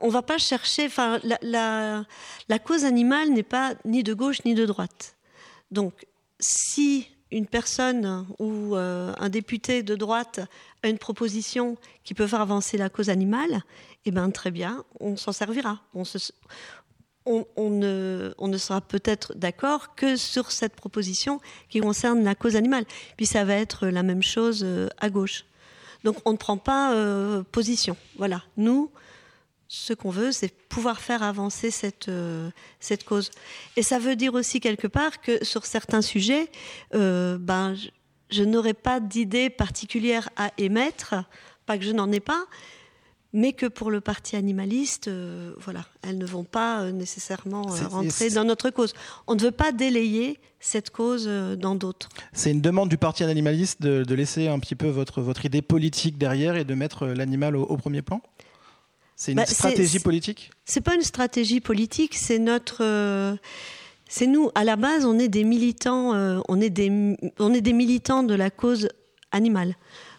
on 0.00 0.08
va 0.08 0.22
pas 0.22 0.38
chercher. 0.38 0.86
Enfin, 0.86 1.20
la, 1.42 2.04
la 2.48 2.58
cause 2.58 2.84
animale 2.84 3.30
n'est 3.30 3.42
pas 3.42 3.74
ni 3.84 4.02
de 4.02 4.14
gauche 4.14 4.44
ni 4.44 4.54
de 4.54 4.66
droite. 4.66 5.16
Donc, 5.70 6.06
si 6.38 7.08
une 7.32 7.46
personne 7.46 8.26
ou 8.38 8.76
euh, 8.76 9.12
un 9.18 9.28
député 9.28 9.82
de 9.82 9.96
droite 9.96 10.40
une 10.88 10.98
proposition 10.98 11.76
qui 12.04 12.14
peut 12.14 12.26
faire 12.26 12.40
avancer 12.40 12.76
la 12.76 12.88
cause 12.88 13.08
animale, 13.08 13.62
eh 14.04 14.10
bien 14.10 14.30
très 14.30 14.50
bien, 14.50 14.84
on 15.00 15.16
s'en 15.16 15.32
servira. 15.32 15.80
On, 17.24 17.70
ne, 17.70 18.34
on, 18.38 18.48
ne, 18.48 18.58
sera 18.58 18.80
peut-être 18.80 19.34
d'accord 19.36 19.94
que 19.94 20.16
sur 20.16 20.50
cette 20.50 20.74
proposition 20.74 21.40
qui 21.68 21.78
concerne 21.78 22.24
la 22.24 22.34
cause 22.34 22.56
animale. 22.56 22.84
Puis 23.16 23.26
ça 23.26 23.44
va 23.44 23.54
être 23.54 23.86
la 23.86 24.02
même 24.02 24.24
chose 24.24 24.62
euh, 24.64 24.88
à 24.98 25.08
gauche. 25.08 25.44
Donc 26.02 26.16
on 26.24 26.32
ne 26.32 26.36
prend 26.36 26.56
pas 26.56 26.94
euh, 26.94 27.44
position. 27.44 27.96
Voilà. 28.16 28.42
Nous, 28.56 28.90
ce 29.74 29.94
qu'on 29.94 30.10
veut, 30.10 30.32
c'est 30.32 30.52
pouvoir 30.68 31.00
faire 31.00 31.22
avancer 31.22 31.70
cette, 31.70 32.10
euh, 32.10 32.50
cette 32.78 33.04
cause. 33.04 33.30
Et 33.76 33.82
ça 33.82 33.98
veut 33.98 34.16
dire 34.16 34.34
aussi 34.34 34.60
quelque 34.60 34.86
part 34.86 35.22
que 35.22 35.42
sur 35.42 35.64
certains 35.64 36.02
sujets, 36.02 36.50
euh, 36.94 37.38
ben, 37.38 37.74
je, 38.32 38.44
n'aurai 38.44 38.74
pas 38.74 39.00
d'idée 39.00 39.50
particulière 39.50 40.28
à 40.36 40.50
émettre, 40.58 41.14
pas 41.66 41.78
que 41.78 41.84
je 41.84 41.92
n'en 41.92 42.10
ai 42.12 42.20
pas, 42.20 42.44
mais 43.32 43.52
que 43.52 43.66
pour 43.66 43.90
le 43.90 44.00
parti 44.00 44.36
animaliste, 44.36 45.08
euh, 45.08 45.54
voilà, 45.58 45.86
elles 46.02 46.18
ne 46.18 46.26
vont 46.26 46.44
pas 46.44 46.90
nécessairement 46.92 47.62
rentrer 47.62 48.30
dans 48.30 48.44
notre 48.44 48.70
cause. 48.70 48.92
On 49.26 49.34
ne 49.34 49.40
veut 49.40 49.52
pas 49.52 49.72
délayer 49.72 50.38
cette 50.60 50.90
cause 50.90 51.26
dans 51.26 51.74
d'autres. 51.74 52.08
C'est 52.32 52.50
une 52.50 52.60
demande 52.60 52.88
du 52.88 52.98
parti 52.98 53.24
animaliste 53.24 53.82
de, 53.82 54.14
laisser 54.14 54.48
un 54.48 54.58
petit 54.58 54.74
peu 54.74 54.88
votre, 54.88 55.22
votre 55.22 55.44
idée 55.44 55.62
politique 55.62 56.18
derrière 56.18 56.56
et 56.56 56.64
de 56.64 56.74
mettre 56.74 57.06
l'animal 57.06 57.56
au 57.56 57.76
premier 57.76 58.02
plan? 58.02 58.20
C'est 59.22 59.32
une 59.32 59.36
bah, 59.36 59.46
stratégie 59.46 60.00
politique? 60.00 60.50
C'est 60.64 60.80
pas 60.80 60.96
une 60.96 61.02
stratégie 61.02 61.60
politique, 61.60 62.16
c'est 62.16 62.40
notre. 62.40 62.82
C'est 64.14 64.26
nous, 64.26 64.50
à 64.54 64.62
la 64.62 64.76
base, 64.76 65.06
on 65.06 65.18
est 65.18 65.28
des 65.28 65.42
militants, 65.42 66.12
euh, 66.12 66.38
on, 66.46 66.60
est 66.60 66.68
des, 66.68 67.16
on 67.38 67.54
est 67.54 67.62
des 67.62 67.72
militants 67.72 68.22
de 68.22 68.34
la 68.34 68.50
cause 68.50 68.90
animale. 69.30 69.74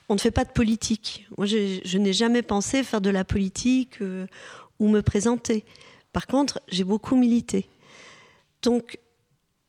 On 0.09 0.15
ne 0.15 0.19
fait 0.19 0.31
pas 0.31 0.45
de 0.45 0.49
politique. 0.49 1.27
Moi, 1.37 1.45
je, 1.45 1.97
n'ai 1.99 2.11
jamais 2.11 2.41
pensé 2.41 2.81
faire 2.81 3.01
de 3.01 3.11
la 3.11 3.23
politique 3.23 4.01
euh, 4.01 4.25
ou 4.79 4.87
me 4.87 5.01
présenter. 5.01 5.63
Par 6.11 6.25
contre, 6.25 6.59
j'ai 6.69 6.83
beaucoup 6.83 7.15
milité. 7.15 7.69
Donc, 8.63 8.97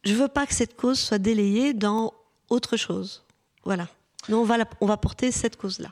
je 0.04 0.14
veux 0.14 0.28
pas 0.28 0.46
que 0.46 0.54
cette 0.54 0.74
cause 0.74 0.98
soit 0.98 1.18
délayée 1.18 1.74
dans 1.74 2.14
autre 2.48 2.78
chose. 2.78 3.24
Voilà. 3.64 3.88
Nous, 4.30 4.38
on 4.38 4.44
va, 4.44 4.56
on 4.80 4.86
va 4.86 4.96
porter 4.96 5.32
cette 5.32 5.58
cause-là. 5.58 5.90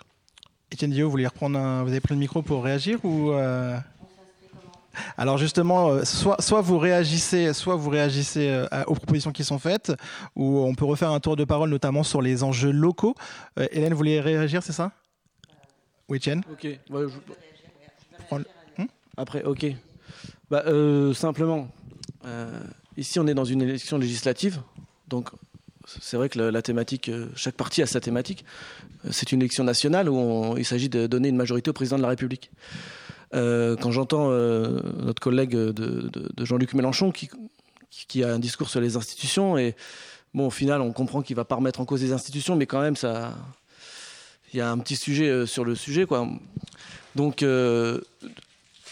Etienne 0.72 0.92
Dio, 0.92 1.04
vous 1.04 1.10
voulez 1.10 1.26
reprendre 1.26 1.58
vous 1.82 1.90
avez 1.90 2.00
pris 2.00 2.14
le 2.14 2.20
micro 2.20 2.40
pour 2.40 2.64
réagir 2.64 3.04
ou 3.04 3.32
euh? 3.32 3.76
Alors 5.16 5.38
justement, 5.38 5.88
euh, 5.88 6.04
soit, 6.04 6.40
soit, 6.40 6.60
vous 6.60 6.78
réagissez, 6.78 7.52
soit 7.52 7.76
vous 7.76 7.90
réagissez 7.90 8.48
euh, 8.48 8.66
aux 8.86 8.94
propositions 8.94 9.32
qui 9.32 9.44
sont 9.44 9.58
faites, 9.58 9.92
ou 10.36 10.60
on 10.60 10.74
peut 10.74 10.84
refaire 10.84 11.10
un 11.10 11.20
tour 11.20 11.36
de 11.36 11.44
parole, 11.44 11.70
notamment 11.70 12.02
sur 12.02 12.22
les 12.22 12.42
enjeux 12.42 12.70
locaux. 12.70 13.14
Hélène, 13.70 13.92
vous 13.92 13.98
voulez 13.98 14.20
réagir, 14.20 14.62
c'est 14.62 14.72
ça? 14.72 14.92
Oui, 16.08 16.18
Etienne 16.18 16.42
Ok. 16.50 16.66
Hmm? 18.78 18.84
Après, 19.16 19.42
ok. 19.44 19.66
Bah, 20.50 20.64
simplement, 21.14 21.68
ici 22.96 23.18
on 23.18 23.26
est 23.26 23.34
dans 23.34 23.44
une 23.44 23.62
élection 23.62 23.98
législative, 23.98 24.60
donc 25.08 25.30
c'est 25.86 26.16
vrai 26.16 26.28
que 26.28 26.38
la, 26.38 26.62
thématique, 26.62 27.08
euh, 27.08 27.28
chaque 27.34 27.54
parti 27.54 27.82
a 27.82 27.86
sa 27.86 28.00
thématique. 28.00 28.44
Euh, 29.04 29.08
c'est 29.12 29.32
une 29.32 29.40
élection 29.40 29.64
nationale 29.64 30.08
où 30.08 30.56
il 30.56 30.64
s'agit 30.64 30.88
de 30.88 31.06
donner 31.06 31.28
une 31.28 31.36
majorité 31.36 31.70
au 31.70 31.72
président 31.72 31.96
de 31.96 32.02
la 32.02 32.08
République. 32.08 32.50
Euh, 33.34 33.76
quand 33.76 33.90
j'entends 33.90 34.30
notre 34.30 35.20
collègue 35.20 35.54
de, 35.54 36.10
Jean-Luc 36.44 36.74
Mélenchon 36.74 37.12
qui, 37.12 38.24
a 38.24 38.32
un 38.32 38.38
discours 38.38 38.68
sur 38.68 38.80
les 38.80 38.96
institutions, 38.96 39.58
et 39.58 39.74
bon, 40.34 40.46
au 40.46 40.50
final, 40.50 40.80
on 40.80 40.92
comprend 40.92 41.22
qu'il 41.22 41.34
ne 41.34 41.40
va 41.40 41.44
pas 41.44 41.56
remettre 41.56 41.80
en 41.80 41.84
cause 41.84 42.02
les 42.02 42.12
institutions, 42.12 42.56
mais 42.56 42.66
quand 42.66 42.80
même, 42.80 42.96
ça, 42.96 43.34
il 44.52 44.58
y 44.58 44.60
a 44.60 44.70
un 44.70 44.78
petit 44.78 44.96
sujet 44.96 45.46
sur 45.46 45.64
le 45.64 45.74
sujet, 45.74 46.06
quoi. 46.06 46.28
Donc, 47.14 47.44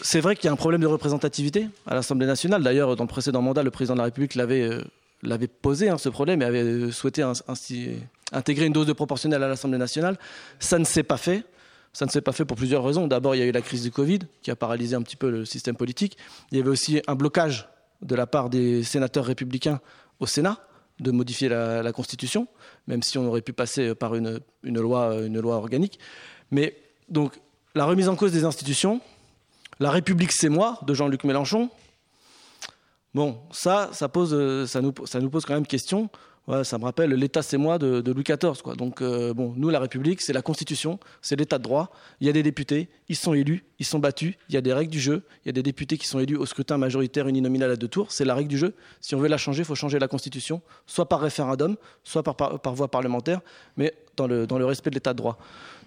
c'est 0.01 0.19
vrai 0.19 0.35
qu'il 0.35 0.45
y 0.45 0.47
a 0.49 0.51
un 0.51 0.57
problème 0.57 0.81
de 0.81 0.87
représentativité 0.87 1.69
à 1.85 1.93
l'Assemblée 1.95 2.25
nationale. 2.25 2.63
D'ailleurs, 2.63 2.95
dans 2.95 3.03
le 3.03 3.09
précédent 3.09 3.41
mandat, 3.41 3.63
le 3.63 3.71
président 3.71 3.93
de 3.93 3.99
la 3.99 4.05
République 4.05 4.35
l'avait 4.35 5.47
posé, 5.47 5.89
hein, 5.89 5.97
ce 5.97 6.09
problème, 6.09 6.41
et 6.41 6.45
avait 6.45 6.91
souhaité 6.91 7.23
intégrer 8.31 8.65
une 8.65 8.73
dose 8.73 8.87
de 8.87 8.93
proportionnelle 8.93 9.43
à 9.43 9.47
l'Assemblée 9.47 9.77
nationale. 9.77 10.17
Ça 10.59 10.79
ne 10.79 10.85
s'est 10.85 11.03
pas 11.03 11.17
fait. 11.17 11.43
Ça 11.93 12.05
ne 12.05 12.11
s'est 12.11 12.21
pas 12.21 12.31
fait 12.31 12.45
pour 12.45 12.57
plusieurs 12.57 12.83
raisons. 12.83 13.07
D'abord, 13.07 13.35
il 13.35 13.39
y 13.39 13.41
a 13.41 13.45
eu 13.45 13.51
la 13.51 13.61
crise 13.61 13.83
du 13.83 13.91
Covid 13.91 14.19
qui 14.41 14.51
a 14.51 14.55
paralysé 14.55 14.95
un 14.95 15.01
petit 15.01 15.17
peu 15.17 15.29
le 15.29 15.45
système 15.45 15.75
politique. 15.75 16.17
Il 16.51 16.57
y 16.57 16.61
avait 16.61 16.69
aussi 16.69 17.01
un 17.07 17.15
blocage 17.15 17.67
de 18.01 18.15
la 18.15 18.27
part 18.27 18.49
des 18.49 18.83
sénateurs 18.83 19.25
républicains 19.25 19.81
au 20.19 20.25
Sénat 20.25 20.59
de 20.99 21.11
modifier 21.11 21.49
la, 21.49 21.91
Constitution, 21.91 22.47
même 22.87 23.01
si 23.01 23.17
on 23.17 23.27
aurait 23.27 23.41
pu 23.41 23.53
passer 23.53 23.95
par 23.95 24.15
une, 24.15 24.39
loi, 24.63 25.15
une 25.21 25.39
loi 25.39 25.55
organique. 25.55 25.99
Mais 26.51 26.77
donc, 27.09 27.39
la 27.73 27.85
remise 27.85 28.07
en 28.07 28.15
cause 28.15 28.31
des 28.31 28.45
institutions, 28.45 29.01
la 29.79 29.89
République 29.89 30.31
c'est 30.31 30.49
moi 30.49 30.79
de 30.85 30.93
Jean-Luc 30.93 31.23
Mélenchon, 31.23 31.69
Bon, 33.13 33.41
ça, 33.51 33.89
ça, 33.91 34.07
pose, 34.07 34.33
euh, 34.33 34.65
nous, 34.81 34.93
ça 35.05 35.19
nous 35.19 35.29
pose 35.29 35.43
quand 35.45 35.53
même 35.53 35.67
question. 35.67 36.09
Ça 36.63 36.77
me 36.77 36.83
rappelle 36.83 37.11
l'État, 37.11 37.41
c'est 37.41 37.57
moi 37.57 37.77
de, 37.77 38.11
Louis 38.11 38.23
XIV. 38.23 38.61
Quoi. 38.63 38.75
Donc, 38.75 39.01
euh, 39.01 39.33
bon, 39.33 39.53
nous, 39.55 39.69
la 39.69 39.79
République, 39.79 40.21
c'est 40.21 40.33
la 40.33 40.41
Constitution, 40.41 40.99
c'est 41.21 41.35
l'État 41.35 41.57
de 41.57 41.63
droit. 41.63 41.91
Il 42.19 42.27
y 42.27 42.29
a 42.29 42.33
des 42.33 42.43
députés, 42.43 42.89
ils 43.09 43.15
sont 43.15 43.33
élus, 43.33 43.63
ils 43.79 43.85
sont 43.85 43.99
battus. 43.99 44.35
Il 44.49 44.55
y 44.55 44.57
a 44.57 44.61
des 44.61 44.73
règles 44.73 44.91
du 44.91 44.99
jeu. 44.99 45.23
Il 45.45 45.47
y 45.47 45.49
a 45.49 45.53
des 45.53 45.63
députés 45.63 45.97
qui 45.97 46.07
sont 46.07 46.19
élus 46.19 46.35
au 46.35 46.45
scrutin 46.45 46.77
majoritaire 46.77 47.27
uninominal 47.27 47.71
à 47.71 47.75
deux 47.75 47.87
tours. 47.87 48.11
C'est 48.11 48.25
la 48.25 48.35
règle 48.35 48.49
du 48.49 48.57
jeu. 48.57 48.73
Si 48.99 49.15
on 49.15 49.19
veut 49.19 49.27
la 49.27 49.37
changer, 49.37 49.61
il 49.61 49.65
faut 49.65 49.75
changer 49.75 49.99
la 49.99 50.07
Constitution, 50.07 50.61
soit 50.87 51.07
par 51.07 51.21
référendum, 51.21 51.77
soit 52.03 52.23
par, 52.23 52.73
voie 52.73 52.89
parlementaire, 52.89 53.41
mais 53.77 53.93
dans 54.17 54.27
le 54.27 54.65
respect 54.65 54.89
de 54.89 54.95
l'État 54.95 55.13
de 55.13 55.17
droit. 55.17 55.37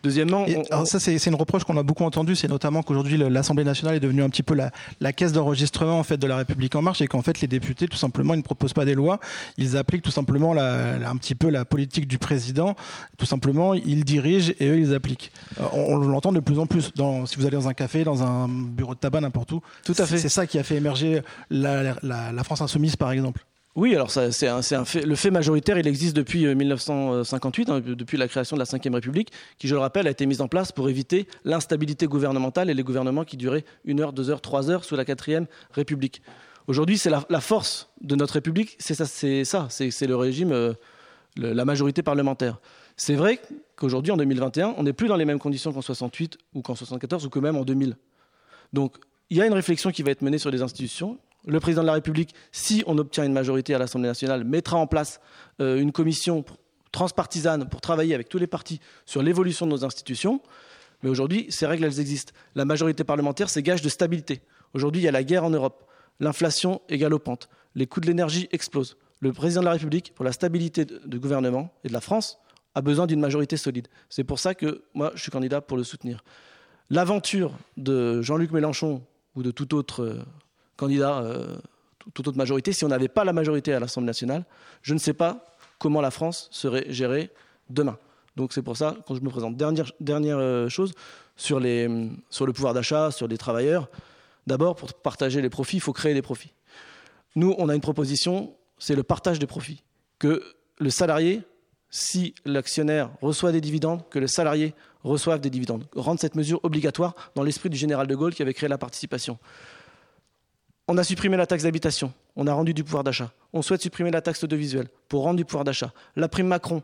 Deuxièmement, 0.04 0.44
ça 0.84 1.00
c'est 1.00 1.26
une 1.26 1.34
reproche 1.34 1.64
qu'on 1.64 1.78
a 1.78 1.82
beaucoup 1.82 2.04
entendu, 2.04 2.36
c'est 2.36 2.46
notamment 2.46 2.82
qu'aujourd'hui 2.82 3.16
l'Assemblée 3.16 3.64
nationale 3.64 3.96
est 3.96 4.00
devenue 4.00 4.22
un 4.22 4.28
petit 4.28 4.42
peu 4.42 4.54
la, 4.54 5.12
caisse 5.14 5.32
d'enregistrement 5.32 5.98
en 5.98 6.02
fait 6.02 6.18
de 6.18 6.26
la 6.26 6.36
République 6.36 6.74
en 6.76 6.82
marche 6.82 7.00
et 7.00 7.06
qu'en 7.06 7.22
fait 7.22 7.40
les 7.40 7.48
députés 7.48 7.88
tout 7.88 7.96
simplement 7.96 8.34
ils 8.34 8.38
ne 8.38 8.42
proposent 8.42 8.74
pas 8.74 8.84
des 8.84 8.94
lois, 8.94 9.18
ils 9.56 9.78
appliquent 9.78 10.02
tout 10.02 10.10
simplement 10.10 10.52
un 10.52 11.16
petit 11.16 11.34
peu 11.34 11.48
la 11.48 11.64
politique 11.64 12.06
du 12.06 12.18
président, 12.18 12.76
tout 13.16 13.24
simplement 13.24 13.72
ils 13.72 14.04
dirigent 14.04 14.52
et 14.60 14.68
eux 14.68 14.78
ils 14.78 14.94
appliquent. 14.94 15.32
Euh, 15.58 15.64
on, 15.72 15.96
l'entend 15.96 16.32
de 16.32 16.40
plus 16.40 16.58
en 16.58 16.66
plus 16.66 16.92
dans, 16.94 17.24
si 17.24 17.36
vous 17.36 17.46
allez 17.46 17.56
dans 17.56 17.68
un 17.68 17.74
café, 17.74 18.04
dans 18.04 18.22
un 18.22 18.46
bureau 18.46 18.94
de 18.94 19.00
tabac, 19.00 19.22
n'importe 19.22 19.52
où. 19.52 19.62
Tout 19.84 19.94
à 19.96 20.04
fait. 20.04 20.18
C'est 20.18 20.28
ça 20.28 20.46
qui 20.46 20.58
a 20.58 20.62
fait 20.62 20.76
émerger 20.76 21.22
la, 21.48 21.94
la 22.02 22.44
France 22.44 22.60
insoumise 22.60 22.96
par 22.96 23.10
exemple. 23.10 23.42
Oui, 23.76 23.92
alors 23.94 24.10
c'est 24.10 24.30
fait. 24.30 25.04
Le 25.04 25.14
fait 25.16 25.32
majoritaire, 25.32 25.76
il 25.78 25.88
existe 25.88 26.14
depuis 26.14 26.46
1958, 26.46 27.68
euh, 27.68 27.72
hein, 27.72 27.80
depuis 27.84 28.16
la 28.16 28.28
création 28.28 28.56
de 28.56 28.60
la 28.60 28.66
Ve 28.66 28.94
République, 28.94 29.32
qui, 29.58 29.66
je 29.66 29.74
le 29.74 29.80
rappelle, 29.80 30.06
a 30.06 30.10
été 30.10 30.26
mise 30.26 30.40
en 30.40 30.46
place 30.46 30.70
pour 30.70 30.88
éviter 30.88 31.26
l'instabilité 31.44 32.06
gouvernementale 32.06 32.70
et 32.70 32.74
les 32.74 32.84
gouvernements 32.84 33.24
qui 33.24 33.37
duraient 33.37 33.64
une 33.84 34.00
heure, 34.00 34.12
deux 34.12 34.30
heures, 34.30 34.40
trois 34.40 34.70
heures 34.70 34.84
sous 34.84 34.94
la 34.94 35.04
Quatrième 35.04 35.46
République. 35.72 36.22
Aujourd'hui, 36.68 36.98
c'est 36.98 37.10
la, 37.10 37.40
force 37.40 37.90
de 38.00 38.14
notre 38.14 38.34
République, 38.34 38.76
c'est 38.78 38.94
ça, 38.94 39.06
c'est 39.06 39.44
ça, 39.44 39.66
c'est 39.68 40.06
le 40.06 40.16
régime, 40.16 40.52
euh, 40.52 40.72
la 41.37 41.64
majorité 41.64 42.02
parlementaire. 42.02 42.60
C'est 42.96 43.16
vrai 43.16 43.40
qu'aujourd'hui, 43.74 44.12
en 44.12 44.16
2021, 44.16 44.74
on 44.78 44.84
n'est 44.84 44.92
plus 44.92 45.08
dans 45.08 45.16
les 45.16 45.24
mêmes 45.24 45.40
conditions 45.40 45.72
qu'en 45.72 45.82
68 45.82 46.38
ou 46.54 46.62
qu'en 46.62 46.76
74 46.76 47.26
ou 47.26 47.28
que 47.28 47.40
même 47.40 47.56
en 47.56 47.64
2000. 47.64 47.96
Donc, 48.72 48.96
il 49.30 49.37
y 49.37 49.42
a 49.42 49.46
une 49.46 49.52
réflexion 49.52 49.90
qui 49.90 50.04
va 50.04 50.12
être 50.12 50.22
menée 50.22 50.38
sur 50.38 50.50
les 50.50 50.62
institutions 50.62 51.18
le 51.46 51.61
président 51.61 51.83
de 51.83 51.87
la 51.87 51.94
République, 51.94 52.35
si 52.52 52.83
on 52.87 52.98
obtient 52.98 53.24
une 53.24 53.33
majorité 53.33 53.74
à 53.74 53.78
l'Assemblée 53.78 54.09
nationale, 54.09 54.44
mettra 54.44 54.76
en 54.76 54.87
place 54.87 55.20
euh, 55.61 55.78
une 55.78 55.92
commission 55.92 56.44
transpartisane 56.92 57.68
pour 57.68 57.80
travailler 57.80 58.14
avec 58.14 58.28
tous 58.28 58.38
les 58.38 58.46
partis 58.46 58.80
sur 59.04 59.22
l'évolution 59.22 59.66
de 59.66 59.72
nos 59.72 59.85
institutions. 59.85 60.40
Mais 61.02 61.11
aujourd'hui, 61.11 61.46
ces 61.50 61.66
règles, 61.66 61.85
elles 61.85 62.00
existent. 62.00 62.33
La 62.54 62.64
majorité 62.64 63.04
parlementaire, 63.04 63.50
c'est 63.50 63.62
gage 63.62 63.83
de 63.83 63.88
stabilité. 63.88 64.40
Aujourd'hui, 64.72 65.02
il 65.02 65.04
y 65.04 65.09
a 65.09 65.12
la 65.12 65.24
guerre 65.24 65.44
en 65.44 65.50
Europe. 65.50 65.85
L'inflation 66.20 66.80
est 66.88 66.98
galopante. 66.98 67.48
les 67.74 67.87
coûts 67.87 68.00
de 68.00 68.07
l'énergie 68.07 68.48
explosent. 68.52 68.96
Le 69.20 69.33
président 69.33 69.61
de 69.61 69.66
la 69.66 69.72
République, 69.72 70.12
pour 70.14 70.24
la 70.24 70.33
stabilité 70.33 70.85
du 70.85 71.18
gouvernement 71.18 71.72
et 71.83 71.88
de 71.88 71.92
la 71.92 72.00
France, 72.00 72.38
a 72.74 72.83
besoin 72.83 73.07
d'une 73.07 73.20
majorité 73.20 73.57
solide. 73.57 73.88
C'est 74.09 74.24
pour 74.24 74.38
ça 74.38 74.54
que 74.54 74.85
moi, 74.94 75.12
je 75.14 75.22
suis 75.22 75.30
candidat 75.30 75.61
pour 75.61 75.76
le 75.76 75.85
soutenir. 75.85 76.24
L'aventure 76.90 77.57
de 77.76 78.20
Jean-Luc 78.22 78.52
Mélenchon 78.52 79.02
ou 79.35 79.42
de 79.42 79.50
tout 79.50 79.74
autre 79.74 80.02
euh, 80.02 80.22
candidat, 80.76 81.20
euh, 81.20 81.56
toute 82.14 82.28
autre 82.28 82.38
majorité, 82.38 82.72
si 82.72 82.84
on 82.84 82.88
n'avait 82.88 83.08
pas 83.08 83.24
la 83.24 83.32
majorité 83.32 83.72
à 83.72 83.80
l'Assemblée 83.80 84.06
nationale, 84.06 84.44
je 84.82 84.94
ne 84.94 84.98
sais 84.98 85.14
pas 85.14 85.44
comment 85.78 86.00
la 86.00 86.10
France 86.10 86.48
serait 86.50 86.87
gérée 86.88 87.30
demain. 87.70 87.98
Donc 88.37 88.52
c'est 88.52 88.62
pour 88.62 88.76
ça, 88.76 88.96
quand 89.06 89.14
je 89.14 89.20
me 89.20 89.30
présente, 89.30 89.56
dernière, 89.56 90.38
euh, 90.38 90.68
chose, 90.68 90.92
sur, 91.37 91.60
les, 91.60 92.10
sur 92.30 92.46
le 92.46 92.52
pouvoir 92.52 92.74
d'achat, 92.74 93.10
sur 93.10 93.28
les 93.28 93.38
travailleurs, 93.38 93.88
d'abord, 94.46 94.76
pour 94.76 94.92
partager 94.92 95.40
les 95.40 95.50
profits, 95.50 95.76
il 95.76 95.80
faut 95.80 95.92
créer 95.92 96.14
des 96.14 96.22
profits. 96.22 96.52
Nous, 97.37 97.54
on 97.58 97.68
a 97.68 97.74
une 97.74 97.80
proposition, 97.80 98.54
c'est 98.78 98.94
le 98.94 99.02
partage 99.02 99.38
des 99.38 99.46
profits. 99.46 99.82
Que 100.18 100.42
le 100.78 100.90
salarié, 100.90 101.42
si 101.90 102.34
l'actionnaire 102.44 103.10
reçoit 103.22 103.52
des 103.52 103.60
dividendes, 103.60 104.08
que 104.08 104.18
le 104.18 104.26
salarié 104.26 104.74
reçoive 105.04 105.40
des 105.40 105.50
dividendes. 105.50 105.87
Rendre 105.94 106.18
cette 106.18 106.34
mesure 106.34 106.60
obligatoire 106.62 107.14
dans 107.34 107.42
l'esprit 107.42 107.70
du 107.70 107.76
général 107.76 108.06
de 108.06 108.14
Gaulle 108.14 108.34
qui 108.34 108.42
avait 108.42 108.54
créé 108.54 108.68
la 108.68 108.78
participation. 108.78 109.38
On 110.86 110.98
a 110.98 111.04
supprimé 111.04 111.36
la 111.36 111.46
taxe 111.46 111.62
d'habitation, 111.62 112.12
on 112.36 112.46
a 112.46 112.52
rendu 112.52 112.74
du 112.74 112.84
pouvoir 112.84 113.04
d'achat. 113.04 113.32
On 113.54 113.62
souhaite 113.62 113.80
supprimer 113.80 114.10
la 114.10 114.20
taxe 114.20 114.44
audiovisuelle 114.44 114.88
pour 115.08 115.22
rendre 115.22 115.36
du 115.36 115.44
pouvoir 115.44 115.64
d'achat. 115.64 115.92
La 116.14 116.28
prime 116.28 116.46
Macron, 116.46 116.82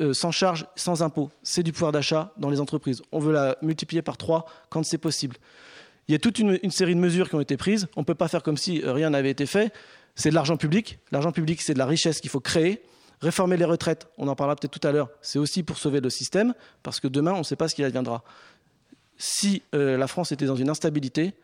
euh, 0.00 0.12
sans 0.12 0.32
charge, 0.32 0.66
sans 0.74 1.02
impôt, 1.02 1.30
c'est 1.44 1.62
du 1.62 1.72
pouvoir 1.72 1.92
d'achat 1.92 2.32
dans 2.36 2.50
les 2.50 2.60
entreprises. 2.60 3.00
On 3.12 3.20
veut 3.20 3.32
la 3.32 3.56
multiplier 3.62 4.02
par 4.02 4.16
trois 4.16 4.46
quand 4.70 4.84
c'est 4.84 4.98
possible. 4.98 5.36
Il 6.08 6.12
y 6.12 6.14
a 6.16 6.18
toute 6.18 6.38
une, 6.38 6.58
série 6.70 6.96
de 6.96 7.00
mesures 7.00 7.28
qui 7.28 7.36
ont 7.36 7.40
été 7.40 7.56
prises. 7.56 7.86
On 7.94 8.00
ne 8.00 8.04
peut 8.04 8.14
pas 8.14 8.28
faire 8.28 8.42
comme 8.42 8.56
si 8.56 8.82
euh, 8.82 8.92
rien 8.92 9.10
n'avait 9.10 9.30
été 9.30 9.46
fait. 9.46 9.72
C'est 10.16 10.30
de 10.30 10.34
l'argent 10.34 10.56
public. 10.56 10.98
L'argent 11.12 11.30
public, 11.30 11.62
c'est 11.62 11.74
de 11.74 11.78
la 11.78 11.86
richesse 11.86 12.20
qu'il 12.20 12.30
faut 12.30 12.40
créer. 12.40 12.82
Réformer 13.20 13.56
les 13.56 13.64
retraites, 13.64 14.08
on 14.16 14.28
en 14.28 14.36
parlera 14.36 14.56
peut-être 14.56 14.78
tout 14.78 14.86
à 14.86 14.92
l'heure, 14.92 15.10
c'est 15.22 15.40
aussi 15.40 15.64
pour 15.64 15.76
sauver 15.76 16.00
le 16.00 16.08
système, 16.08 16.54
parce 16.84 17.00
que 17.00 17.08
demain, 17.08 17.32
on 17.32 17.38
ne 17.38 17.42
sait 17.42 17.56
pas 17.56 17.66
ce 17.66 17.74
qui 17.74 17.82
adviendra. 17.82 18.22
Si 19.16 19.62
euh, 19.74 19.96
la 19.96 20.06
France 20.06 20.30
était 20.30 20.46
dans 20.46 20.54
une 20.54 20.70
instabilité, 20.70 21.34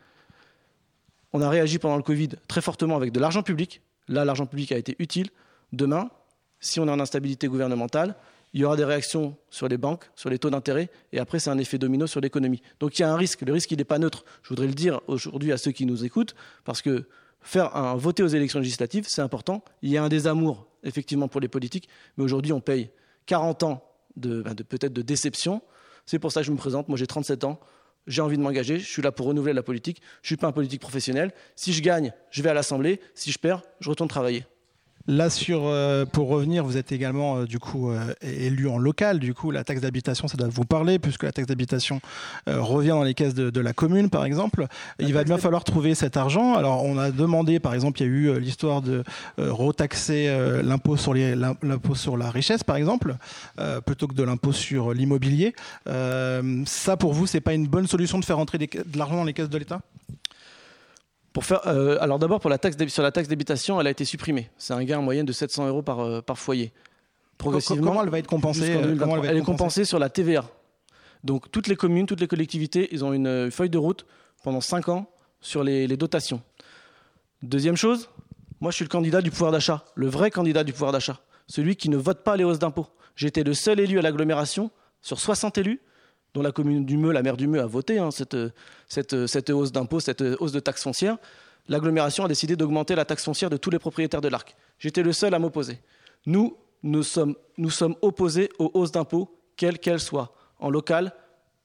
on 1.35 1.42
a 1.42 1.51
réagi 1.51 1.79
pendant 1.79 1.97
le 1.97 2.03
Covid 2.03 2.31
très 2.49 2.62
fortement 2.62 2.97
avec 2.97 3.12
de 3.12 3.18
l'argent 3.18 3.42
public. 3.42 3.83
Là, 4.09 4.25
l'argent 4.25 4.47
public 4.47 4.70
a 4.70 4.79
été 4.79 4.94
utile. 5.01 5.29
Demain, 5.73 6.09
si 6.61 6.79
on 6.79 6.87
est 6.87 6.90
en 6.90 7.01
instabilité 7.01 7.49
gouvernementale, 7.49 8.14
il 8.53 8.61
y 8.61 8.64
aura 8.64 8.77
des 8.77 8.85
réactions 8.85 9.37
sur 9.51 9.66
les 9.66 9.77
banques, 9.77 10.05
sur 10.14 10.31
les 10.31 10.38
taux 10.38 10.49
d'intérêt, 10.49 10.88
et 11.12 11.18
après, 11.18 11.40
c'est 11.40 11.51
un 11.51 11.59
effet 11.59 11.77
domino 11.77 12.07
sur 12.07 12.20
l'économie. 12.20 12.62
Donc 12.79 12.97
il 12.97 13.03
y 13.03 13.05
a 13.05 13.12
un 13.12 13.16
risque. 13.16 13.42
Le 13.42 13.53
risque, 13.53 13.73
il 13.73 13.79
n'est 13.79 13.85
pas 13.85 13.99
neutre. 13.99 14.25
Je 14.44 14.51
voudrais 14.51 14.68
le 14.68 14.75
dire 14.75 15.01
aujourd'hui 15.09 15.51
à 15.51 15.59
ceux 15.59 15.73
qui 15.73 15.87
nous 15.87 16.05
écoutent, 16.05 16.37
parce 16.64 16.81
que 16.81 17.09
voter 17.97 18.23
aux 18.23 18.29
élections 18.29 18.61
législatives, 18.61 19.07
c'est 19.09 19.20
important. 19.20 19.64
Il 19.83 19.90
y 19.90 19.99
a 19.99 20.05
un 20.05 20.09
désamour, 20.09 20.68
effectivement, 20.85 21.27
pour 21.27 21.40
les 21.40 21.49
politiques, 21.49 21.88
mais 22.16 22.23
aujourd'hui, 22.23 22.53
on 22.53 22.61
paye 22.61 22.90
40 23.27 23.64
ans 23.64 23.85
de, 24.16 24.40
ben, 24.40 24.55
de 24.55 24.62
peut-être 24.62 24.92
de 24.92 25.03
déception. 25.03 25.62
C'est 26.07 26.20
pour 26.20 26.31
ça 26.31 26.42
que 26.42 26.47
je 26.47 26.53
me 26.53 26.57
présente. 26.57 26.88
Moi, 26.88 26.97
j'ai 26.97 27.09
37 27.09 27.42
ans 27.42 27.59
j'ai 28.07 28.23
envie 28.23 28.37
de 28.37 28.43
m'engager, 28.43 28.79
je 28.79 28.87
suis 28.88 29.03
là 29.03 29.12
pour 29.12 29.27
renouveler 29.27 29.53
la 29.53 29.62
politique, 29.62 30.01
je 30.23 30.27
ne 30.27 30.29
suis 30.29 30.37
pas 30.37 30.47
un 30.47 30.53
politique 30.53 30.81
professionnel. 30.81 31.33
Si 31.57 31.73
je 31.73 31.83
gagne, 31.83 32.12
je 32.31 32.43
vais 32.43 32.51
à 32.51 32.55
l'Assemblée, 32.55 33.01
si 33.14 33.31
je 33.31 33.38
perds, 33.38 33.62
je 33.81 33.88
retourne 33.88 34.09
travailler. 34.09 34.45
Là, 35.07 35.29
euh, 35.51 36.07
pour 36.07 36.29
revenir, 36.29 36.64
vous 36.64 36.79
êtes 36.79 36.90
également 36.90 37.37
euh, 37.37 37.45
du 37.45 37.59
coup 37.59 37.90
euh, 37.90 38.14
élu 38.23 38.69
en 38.69 38.79
local. 38.79 39.19
Du 39.19 39.35
coup, 39.35 39.51
la 39.51 39.62
taxe 39.62 39.83
d'habitation, 39.83 40.29
ça 40.29 40.38
doit 40.38 40.49
vous 40.49 40.64
parler, 40.64 40.99
puisque 40.99 41.25
la 41.25 41.33
taxe 41.33 41.47
d'habitation 41.47 42.01
revient 42.47 42.90
dans 42.90 43.03
les 43.03 43.14
caisses 43.14 43.35
de, 43.35 43.61
la 43.61 43.73
commune, 43.73 44.11
par 44.11 44.25
exemple. 44.25 44.67
il 44.99 45.12
va 45.12 45.25
bien 45.25 45.38
falloir 45.38 45.64
trouver 45.64 45.95
cet 45.95 46.17
argent. 46.17 46.55
Alors, 46.55 46.85
on 46.85 46.99
a 46.99 47.11
demandé, 47.11 47.61
par 47.61 47.75
exemple, 47.75 48.01
il 48.01 48.05
y 48.05 48.09
a 48.09 48.12
eu 48.12 48.40
l'histoire 48.40 48.83
de 48.83 49.03
retaxer 49.38 50.62
l'impôt 50.62 50.97
sur, 50.97 52.17
la 52.17 52.31
richesse, 52.31 52.64
par 52.64 52.77
exemple, 52.77 53.17
plutôt 53.87 54.07
que 54.07 54.14
de 54.14 54.23
l'impôt 54.23 54.53
sur 54.53 54.93
l'immobilier. 54.93 55.55
ça, 55.87 56.97
pour 56.97 57.12
vous, 57.12 57.27
c'est 57.27 57.40
pas 57.40 57.55
une 57.55 57.67
bonne 57.67 57.87
solution 57.87 58.19
de 58.19 58.25
faire 58.25 58.38
entrer 58.38 58.59
de 58.59 58.99
l'argent 58.99 59.17
dans 59.17 59.25
les 59.25 59.33
caisses 59.33 59.51
de 59.51 59.59
l'État? 59.59 59.81
Pour 61.35 61.44
faire, 61.44 61.66
euh, 61.66 61.99
alors 62.01 62.20
d'abord, 62.20 62.38
pour 62.38 62.49
la 62.49 62.59
taxe 62.59 62.77
sur 62.87 63.03
la 63.03 63.11
taxe 63.11 63.29
d'habitation, 63.29 63.81
elle 63.81 63.88
a 63.88 63.90
été 63.90 64.05
supprimée. 64.05 64.51
C'est 64.57 64.73
un 64.73 64.85
gain 64.85 65.01
en 65.01 65.03
moyenne 65.03 65.27
de 65.27 65.33
700 65.33 65.66
euros 65.66 65.83
par, 65.83 65.99
euh, 65.99 66.23
par 66.23 66.38
foyer. 66.38 66.73
Progressivement. 67.38 67.88
Comment 67.88 68.05
elle 68.05 68.09
va 68.09 68.20
être 68.20 68.29
compensée 68.29 68.68
Elle, 68.68 69.37
est 69.37 69.42
compensée 69.42 69.85
sur 69.85 69.99
la 69.99 70.09
TVA. 70.09 70.44
Donc 71.25 71.51
toutes 71.51 71.66
les 71.66 71.75
communes, 71.75 72.07
toutes 72.07 72.20
les 72.20 72.29
collectivités, 72.29 72.88
ils 72.92 73.05
ont 73.05 73.12
une 73.12 73.27
euh, 73.27 73.51
feuille 73.51 73.68
de 73.68 73.79
route 73.79 74.07
pendant 74.44 74.61
5 74.61 74.88
ans 74.88 75.11
sur 75.40 75.64
les, 75.64 75.88
les 75.88 75.97
dotations. 75.97 76.40
Deuxième 77.42 77.77
chose, 77.77 78.11
moi 78.61 78.70
je 78.70 78.77
suis 78.77 78.85
le 78.85 78.88
candidat 78.90 79.20
du 79.20 79.33
pouvoir 79.33 79.51
d'achat, 79.51 79.85
le 79.97 80.07
vrai 80.07 80.31
candidat 80.31 80.62
du 80.62 80.73
pouvoir 80.73 80.92
d'achat, 80.92 81.18
celui 81.49 81.75
qui 81.75 81.88
ne 81.88 81.97
vote 81.97 82.23
pas 82.23 82.37
les 82.37 82.44
hausses 82.44 82.61
d'impôts. 82.61 82.87
J'étais 83.16 83.42
le 83.42 83.55
seul 83.55 83.81
élu 83.81 83.99
à 83.99 84.03
l'agglomération 84.03 84.70
sur 85.03 85.18
60 85.18 85.59
élus 85.59 85.81
dont 86.35 86.42
la 86.42 86.53
commune 86.53 86.85
du 86.85 86.97
Meux, 86.97 87.12
la 87.12 87.23
maire 87.23 87.37
du 87.37 87.47
Meux, 87.47 87.61
a 87.61 87.66
voté 87.66 87.99
hein, 87.99 88.11
cette, 88.11 89.51
hausse 89.51 89.73
d'impôt, 89.73 90.01
cette 90.01 90.20
hausse 90.20 90.53
de 90.53 90.61
taxe 90.61 90.83
foncière, 90.83 91.16
l'agglomération 91.68 92.25
a 92.25 92.29
décidé 92.29 92.57
d'augmenter 92.57 92.94
la 92.94 93.05
taxe 93.05 93.25
foncière 93.25 93.51
de 93.51 93.57
tous 93.57 93.70
les 93.70 93.79
propriétaires 93.79 94.20
de 94.20 94.29
l'Arc. 94.29 94.57
J'étais 94.79 95.03
le 95.03 95.12
seul 95.12 95.33
à 95.33 95.38
m'opposer. 95.38 95.79
Nous, 96.27 96.57
nous 96.83 97.03
sommes, 97.03 97.37
opposés 98.03 98.51
aux 98.59 98.70
hausses 98.75 98.92
d'impôts, 98.92 99.38
quelles 99.57 99.79
qu'elles 99.79 100.01
soient, 100.01 100.35
en 100.59 100.70
local 100.70 101.12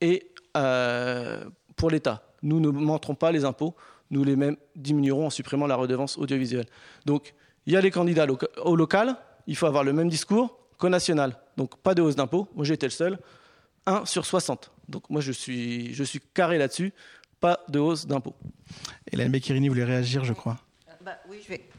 et 0.02 0.32
euh, 0.56 1.44
pour 1.76 1.90
l'État. 1.90 2.24
Nous 2.44 2.60
ne 2.60 3.14
pas 3.16 3.32
les 3.32 3.44
impôts, 3.44 3.76
nous 4.12 4.24
les 4.24 4.36
mêmes 4.36 4.56
diminuerons 4.76 5.26
en 5.26 5.30
supprimant 5.30 5.68
la 5.68 5.76
redevance 5.76 6.18
audiovisuelle. 6.18 6.68
Donc, 7.06 7.34
il 7.66 7.74
y 7.74 7.76
a 7.78 7.82
les 7.82 7.92
candidats 7.92 8.28
au 8.64 8.76
local, 8.76 9.16
il 9.48 9.56
faut 9.56 9.66
avoir 9.66 9.84
le 9.84 9.94
même 9.94 10.10
discours 10.10 10.58
qu'au 10.78 10.90
national. 10.90 11.36
Donc, 11.58 11.76
pas 11.78 11.94
de 11.94 12.02
hausse 12.02 12.16
d'impôts. 12.16 12.48
Moi, 12.56 12.66
j'ai 12.66 12.76
été 12.76 12.86
le 12.86 12.92
seul. 12.92 13.20
1 13.86 14.06
sur 14.06 14.26
60. 14.26 14.72
Donc 14.88 15.10
moi, 15.10 15.22
je 15.22 15.32
suis, 15.32 15.94
je 15.94 16.04
suis 16.04 16.20
carré 16.34 16.58
là-dessus. 16.58 16.94
Pas 17.40 17.60
de 17.70 17.80
hausse 17.80 18.06
d'impôts. 18.06 18.36
Hélène 19.12 19.32
Becchirini 19.32 19.70
voulait 19.70 19.86
réagir, 19.86 20.26
je 20.26 20.34
crois? 20.34 20.58
Bah, 21.02 21.18
oui, 21.30 21.40
je 21.44 21.50
vais. 21.50 21.70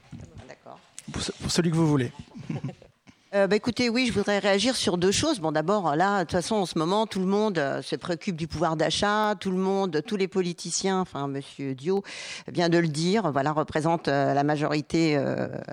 D'accord. 0.49 0.81
pour 1.13 1.51
celui 1.51 1.71
que 1.71 1.77
vous 1.77 1.87
voulez. 1.87 2.13
Euh, 3.33 3.47
bah, 3.47 3.55
écoutez, 3.55 3.89
oui, 3.89 4.07
je 4.09 4.13
voudrais 4.13 4.41
réagir 4.41 4.75
sur 4.75 4.99
deux 4.99 5.13
choses. 5.13 5.39
Bon, 5.39 5.53
d'abord, 5.53 5.95
là, 5.95 6.19
de 6.19 6.25
toute 6.25 6.33
façon, 6.33 6.57
en 6.57 6.67
ce 6.67 6.77
moment, 6.77 7.07
tout 7.07 7.21
le 7.21 7.27
monde 7.27 7.59
euh, 7.59 7.81
se 7.81 7.95
préoccupe 7.95 8.35
du 8.35 8.49
pouvoir 8.49 8.75
d'achat. 8.75 9.37
Tout 9.39 9.53
le 9.53 9.57
monde, 9.57 10.03
tous 10.05 10.17
les 10.17 10.27
politiciens, 10.27 10.99
enfin, 10.99 11.29
Monsieur 11.29 11.77
Dio 11.77 12.03
vient 12.49 12.69
de 12.69 12.79
le 12.79 12.89
dire. 12.89 13.31
Voilà, 13.31 13.53
représente 13.53 14.09
euh, 14.09 14.35
la 14.35 14.43
majorité, 14.43 15.17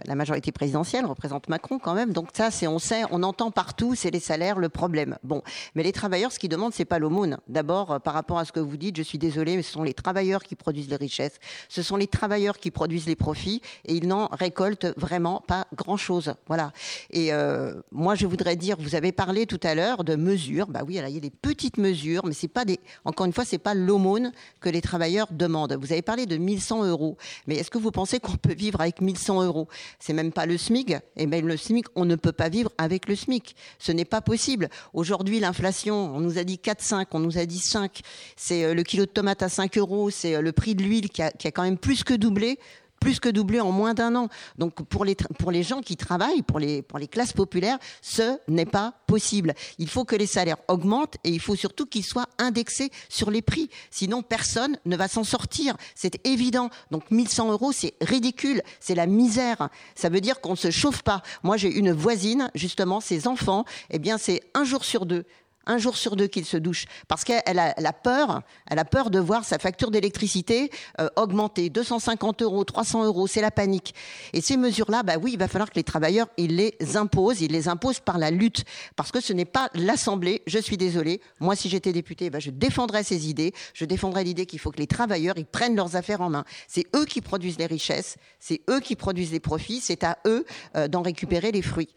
la 0.06 0.14
majorité 0.14 0.52
présidentielle, 0.52 1.08
représente 1.08 1.50
Macron 1.50 1.80
quand 1.80 1.96
même. 1.96 2.14
Donc 2.14 2.30
ça, 2.34 2.52
c'est, 2.52 2.68
on 2.68 2.78
sait, 2.78 3.02
on 3.10 3.24
entend 3.24 3.50
partout, 3.50 3.96
c'est 3.96 4.12
les 4.12 4.20
salaires 4.20 4.60
le 4.60 4.70
problème. 4.70 5.18
Bon, 5.24 5.42
mais 5.74 5.82
les 5.82 5.92
travailleurs, 5.92 6.32
ce 6.32 6.38
qu'ils 6.38 6.50
demandent, 6.50 6.74
c'est 6.74 6.86
pas 6.86 7.00
l'aumône. 7.00 7.40
D'abord, 7.48 8.00
par 8.02 8.14
rapport 8.14 8.38
à 8.38 8.46
ce 8.46 8.52
que 8.52 8.60
vous 8.60 8.78
dites, 8.78 8.98
je 8.98 9.02
suis 9.04 9.18
désolée, 9.18 9.56
mais 9.56 9.64
ce 9.64 9.72
sont 9.72 9.84
les 9.84 9.96
travailleurs 9.96 10.44
qui 10.44 10.56
produisent 10.56 10.90
les 10.90 10.96
richesses. 10.96 11.40
Ce 11.70 11.82
sont 11.82 11.96
les 11.96 12.08
travailleurs 12.08 12.60
qui 12.60 12.70
produisent 12.70 13.08
les 13.08 13.16
profits, 13.16 13.64
et 13.86 13.96
ils 13.96 14.08
n'en 14.08 14.28
récoltent 14.28 14.94
vraiment 14.96 15.44
pas 15.48 15.66
grand-chose. 15.76 16.36
Voilà. 16.48 16.72
Et 17.10 17.34
euh, 17.34 17.47
moi, 17.92 18.16
je 18.16 18.26
voudrais 18.26 18.56
dire, 18.56 18.78
vous 18.80 18.96
avez 18.96 19.12
parlé 19.12 19.46
tout 19.46 19.60
à 19.64 19.76
l'heure 19.76 20.04
de 20.04 20.16
mesures. 20.16 20.68
Bah 20.68 20.82
oui, 20.86 20.96
il 20.96 21.14
y 21.14 21.18
a 21.18 21.20
des 21.20 21.30
petites 21.30 21.78
mesures, 21.78 22.26
mais 22.26 22.34
c'est 22.34 22.48
pas 22.48 22.66
des. 22.66 22.80
Encore 23.06 23.26
une 23.26 23.34
fois, 23.34 23.46
c'est 23.46 23.58
pas 23.58 23.74
l'aumône 23.74 24.32
que 24.60 24.70
les 24.70 24.82
travailleurs 24.82 25.28
demandent. 25.32 25.78
Vous 25.80 25.92
avez 25.92 26.02
parlé 26.02 26.26
de 26.26 26.38
1100 26.38 26.86
euros, 26.86 27.18
mais 27.48 27.56
est-ce 27.56 27.70
que 27.70 27.78
vous 27.78 27.92
pensez 27.92 28.20
qu'on 28.20 28.38
peut 28.38 28.54
vivre 28.54 28.82
avec 28.82 29.02
1100 29.02 29.44
euros? 29.44 29.68
C'est 30.00 30.14
même 30.14 30.32
pas 30.32 30.46
le 30.46 30.58
SMIC. 30.58 30.92
Et 30.92 31.00
eh 31.18 31.26
bien 31.26 31.42
le 31.42 31.58
SMIC, 31.58 31.86
on 31.96 32.06
ne 32.06 32.16
peut 32.16 32.32
pas 32.32 32.50
vivre 32.50 32.72
avec 32.78 33.08
le 33.08 33.16
SMIC. 33.16 33.56
Ce 33.80 33.92
n'est 33.92 34.06
pas 34.06 34.22
possible. 34.22 34.70
Aujourd'hui, 34.94 35.40
l'inflation, 35.40 36.16
on 36.16 36.20
nous 36.20 36.38
a 36.38 36.44
dit 36.44 36.60
4,5, 36.64 37.08
on 37.12 37.20
nous 37.20 37.38
a 37.38 37.46
dit 37.46 37.60
5. 37.60 38.02
C'est 38.36 38.64
euh, 38.64 38.74
le 38.74 38.84
kilo 38.84 39.06
de 39.06 39.12
tomate 39.12 39.44
à 39.44 39.50
5 39.50 39.78
euros, 39.78 40.10
c'est 40.10 40.36
euh, 40.36 40.42
le 40.42 40.52
prix 40.52 40.76
de 40.76 40.84
l'huile 40.84 41.10
qui 41.10 41.22
a 41.22 41.32
quand 41.32 41.64
même 41.64 41.78
plus 41.78 42.04
que 42.04 42.14
doublé 42.14 42.60
plus 43.00 43.20
que 43.20 43.30
doublé 43.30 43.60
en 43.60 43.72
moins 43.72 43.94
d'un 43.94 44.16
an. 44.16 44.28
Donc 44.58 44.84
pour 44.84 45.06
les, 45.06 45.16
pour 45.16 45.52
les 45.52 45.64
gens 45.64 45.82
qui 45.82 45.98
travaillent, 45.98 46.42
pour 46.42 46.60
les, 46.60 46.82
pour 46.82 47.00
les 47.00 47.08
classes 47.08 47.34
populaires, 47.34 47.78
ce 48.02 48.38
n'est 48.48 48.66
pas 48.66 48.94
possible. 49.08 49.54
Il 49.78 49.90
faut 49.90 50.06
que 50.06 50.16
les 50.16 50.28
salaires 50.28 50.58
augmentent 50.68 51.16
et 51.24 51.30
il 51.30 51.40
faut 51.40 51.56
surtout 51.56 51.86
qu'ils 51.86 52.06
soient 52.06 52.28
indexés 52.38 52.92
sur 53.10 53.32
les 53.32 53.42
prix. 53.42 53.70
Sinon, 53.92 54.22
personne 54.22 54.78
ne 54.86 54.98
va 54.98 55.08
s'en 55.08 55.24
sortir. 55.24 55.76
C'est 55.96 56.26
évident. 56.28 56.70
Donc 56.92 57.10
1100 57.12 57.52
euros, 57.52 57.72
c'est 57.72 57.94
ridicule. 58.02 58.62
C'est 58.80 58.96
la 58.96 59.08
misère. 59.08 59.70
Ça 59.96 60.10
veut 60.10 60.22
dire 60.22 60.42
qu'on 60.42 60.52
ne 60.52 60.56
se 60.56 60.72
chauffe 60.72 61.04
pas. 61.04 61.22
Moi, 61.44 61.58
j'ai 61.58 61.72
une 61.72 61.92
voisine, 61.92 62.50
justement, 62.56 63.00
ses 63.00 63.28
enfants, 63.28 63.66
eh 63.90 64.00
bien, 64.00 64.18
c'est 64.18 64.42
un 64.54 64.64
jour 64.64 64.84
sur 64.84 65.06
deux 65.06 65.26
un 65.68 65.78
jour 65.78 65.98
sur 65.98 66.16
deux 66.16 66.28
qu'il 66.28 66.46
se 66.46 66.58
douche 66.58 66.86
parce 67.08 67.24
qu'elle 67.24 67.60
a, 67.60 67.74
a 67.78 67.94
peur, 67.94 68.42
elle 68.70 68.80
a 68.80 68.86
peur 68.86 69.10
de 69.10 69.20
voir 69.20 69.46
sa 69.46 69.60
facture 69.60 69.92
d'électricité 69.92 70.72
euh, 71.00 71.10
augmenter. 71.16 71.70
250 71.70 72.42
euros, 72.42 72.64
300 72.64 73.06
euros, 73.06 73.28
c'est 73.28 73.42
la 73.42 73.52
panique. 73.52 73.94
Et 74.34 74.42
ces 74.42 74.58
mesures-là, 74.58 75.04
bah 75.04 75.16
oui, 75.22 75.32
il 75.34 75.40
va 75.40 75.48
falloir 75.48 75.70
que 75.70 75.76
les 75.76 75.84
travailleurs, 75.84 76.28
ils 76.38 76.56
les 76.56 76.76
imposent, 76.96 77.42
ils 77.42 77.52
les 77.52 77.68
imposent 77.68 78.00
par 78.00 78.18
la 78.18 78.32
lutte. 78.32 78.64
Parce 78.96 79.12
que 79.12 79.22
ce 79.22 79.34
n'est 79.34 79.46
pas 79.46 79.70
l'Assemblée, 79.76 80.42
je 80.48 80.60
suis 80.60 80.78
désolée, 80.78 81.22
moi 81.40 81.56
si 81.56 81.70
j'étais 81.70 81.94
député, 81.94 82.30
bah, 82.30 82.40
je 82.40 82.52
défendrais 82.52 83.04
ces 83.04 83.30
idées, 83.30 83.54
je 83.74 83.86
défendrais 83.86 84.24
l'idée 84.24 84.46
qu'il 84.46 84.60
faut 84.60 84.72
que 84.72 84.80
les 84.80 84.88
travailleurs, 84.88 85.38
ils 85.38 85.46
prennent 85.46 85.76
leurs 85.76 85.96
affaires 85.96 86.22
en 86.22 86.30
main. 86.30 86.46
C'est 86.68 86.86
eux 86.96 87.06
qui 87.06 87.22
produisent 87.22 87.58
les 87.58 87.66
richesses, 87.66 88.18
c'est 88.40 88.62
eux 88.70 88.80
qui 88.80 88.96
produisent 88.96 89.32
les 89.32 89.40
profits, 89.40 89.82
c'est 89.82 90.04
à 90.04 90.18
eux 90.26 90.46
euh, 90.76 90.88
d'en 90.88 91.02
récupérer 91.02 91.52
les 91.52 91.62
fruits. 91.62 91.90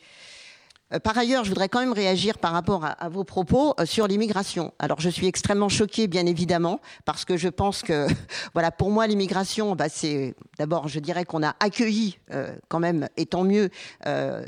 Euh, 0.93 0.99
par 0.99 1.17
ailleurs, 1.17 1.45
je 1.45 1.49
voudrais 1.49 1.69
quand 1.69 1.81
même 1.81 1.93
réagir 1.93 2.39
par 2.39 2.53
rapport 2.53 2.85
à, 2.85 3.09
vos 3.09 3.25
propos 3.25 3.75
euh, 3.79 3.87
sur 3.87 4.07
l'immigration. 4.07 4.73
Alors, 4.79 5.01
je 5.01 5.09
suis 5.09 5.27
extrêmement 5.27 5.69
choquée, 5.69 6.07
bien 6.07 6.27
évidemment, 6.27 6.81
parce 7.05 7.25
que 7.25 7.37
je 7.37 7.49
pense 7.49 7.83
que, 7.83 8.07
voilà, 8.55 8.71
pour 8.71 8.91
moi, 8.91 9.07
l'immigration, 9.07 9.75
bah, 9.75 9.89
c'est 9.89 10.35
d'abord, 10.59 10.89
je 10.89 11.01
dirais 11.01 11.25
qu'on 11.25 11.43
a 11.43 11.55
accueilli, 11.61 12.19
euh, 12.33 12.55
quand 12.69 12.81
même, 12.81 13.09
et 13.17 13.27
tant 13.27 13.45
mieux, 13.45 13.71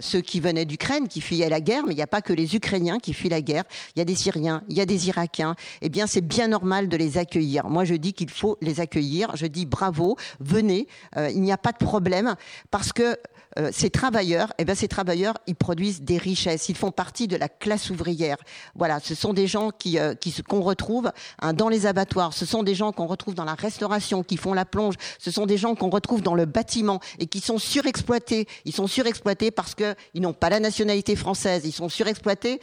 ceux 0.01 0.21
qui 0.21 0.41
venaient 0.41 0.65
d'Ukraine, 0.65 1.09
qui 1.09 1.21
fuyaient 1.21 1.49
la 1.49 1.61
guerre, 1.61 1.85
mais 1.87 1.93
il 1.93 1.97
n'y 1.97 2.03
a 2.03 2.07
pas 2.07 2.23
que 2.23 2.33
les 2.33 2.57
Ukrainiens 2.57 2.99
qui 2.99 3.13
fuient 3.13 3.29
la 3.29 3.41
guerre. 3.41 3.65
Il 3.95 3.99
y 3.99 4.03
a 4.03 4.05
des 4.05 4.15
Syriens, 4.15 4.63
il 4.69 4.77
y 4.77 4.81
a 4.81 4.87
des 4.87 5.09
Irakiens. 5.09 5.55
Eh 5.81 5.89
bien, 5.89 6.07
c'est 6.07 6.21
bien 6.21 6.49
normal 6.49 6.89
de 6.89 6.97
les 6.97 7.19
accueillir. 7.19 7.69
Moi, 7.69 7.85
je 7.85 7.95
dis 7.95 8.13
qu'il 8.13 8.31
faut 8.31 8.59
les 8.61 8.81
accueillir. 8.81 9.37
Je 9.37 9.47
dis 9.47 9.67
bravo, 9.67 10.17
venez. 10.41 10.87
il 11.17 11.41
n'y 11.41 11.53
a 11.53 11.59
pas 11.59 11.73
de 11.73 11.79
problème, 11.79 12.35
parce 12.71 12.93
que 12.93 13.17
euh, 13.59 13.71
ces 13.73 13.91
travailleurs, 13.91 14.53
eh 14.59 14.65
bien, 14.65 14.75
ces 14.75 14.89
travailleurs, 14.89 15.35
ils 15.47 15.55
produisent 15.55 16.03
des 16.03 16.19
richesses. 16.19 16.69
Ils 16.69 16.77
font 16.77 16.91
partie 16.91 17.29
de 17.29 17.37
la 17.37 17.49
classe 17.49 17.91
ouvrière. 17.91 18.37
Voilà, 18.75 19.01
ce 19.01 19.15
sont 19.15 19.33
des 19.33 19.47
gens 19.47 19.71
qui, 19.71 19.99
euh, 19.99 20.15
qu'on 20.49 20.63
retrouve 20.63 21.13
hein, 21.41 21.53
dans 21.53 21.69
les 21.69 21.87
abattoirs. 21.87 22.33
Ce 22.33 22.47
sont 22.47 22.63
des 22.63 22.75
gens 22.75 22.93
qu'on 22.93 23.07
retrouve 23.07 23.35
dans 23.35 23.45
la 23.45 23.55
restauration, 23.55 24.23
qui 24.23 24.37
font 24.37 24.55
la 24.55 24.65
plonge. 24.65 24.95
Ce 25.19 25.31
sont 25.31 25.47
des 25.47 25.59
gens 25.59 25.75
qu'on 25.75 25.91
retrouve 25.91 26.23
dans 26.23 26.35
le 26.35 26.47
bâtiment 26.47 27.01
et 27.19 27.27
qui 27.27 27.41
sont 27.41 27.59
surexploités. 27.59 28.47
Ils 28.65 28.73
sont 28.73 28.87
surexploités 28.87 29.51
parce 29.51 29.75
que 29.75 29.95
ils 30.15 30.23
n'ont 30.23 30.33
pas 30.33 30.49
la 30.49 30.61
nationalité 30.61 31.17
française. 31.17 31.63
Ils 31.65 31.73
sont 31.73 31.89
surexploités 31.89 32.61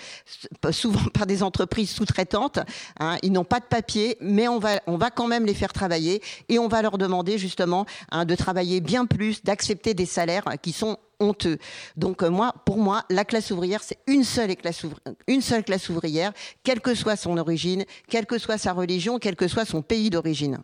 souvent 0.72 1.00
par 1.14 1.28
des 1.28 1.44
entreprises 1.44 1.92
sous-traitantes. 1.92 2.60
Hein. 3.00 3.18
Ils 3.22 3.32
n'ont 3.32 3.44
pas 3.44 3.60
de 3.60 3.66
papier, 3.66 4.18
mais 4.22 4.48
on 4.48 4.60
va, 4.60 4.80
on 4.88 4.98
va 4.98 5.12
quand 5.12 5.28
même 5.28 5.46
les 5.46 5.54
faire 5.54 5.74
travailler 5.74 6.22
et 6.48 6.58
on 6.58 6.68
va 6.68 6.82
leur 6.82 6.98
demander 6.98 7.38
justement 7.38 7.86
hein, 8.12 8.26
de 8.26 8.36
travailler 8.36 8.82
bien 8.82 9.06
plus, 9.06 9.44
d'accepter 9.44 9.94
des 9.94 10.06
salaires 10.06 10.46
qui 10.62 10.72
sont 10.72 10.79
honteux. 11.20 11.58
Donc 11.96 12.24
euh, 12.24 12.30
moi, 12.30 12.54
pour 12.66 12.78
moi, 12.78 13.04
la 13.10 13.26
classe 13.26 13.52
ouvrière, 13.52 13.84
c'est 13.84 14.00
une 14.08 14.24
seule 14.24 14.56
classe, 14.56 14.86
une 15.28 15.42
seule 15.42 15.64
classe 15.64 15.90
ouvrière, 15.90 16.34
quelle 16.64 16.82
que 16.82 16.96
soit 16.96 17.16
son 17.16 17.38
origine, 17.38 17.86
quelle 18.08 18.26
que 18.26 18.38
soit 18.38 18.58
sa 18.58 18.74
religion, 18.74 19.20
quel 19.20 19.36
que 19.36 19.48
soit 19.48 19.66
son 19.66 19.82
pays 19.82 20.10
d'origine. 20.10 20.60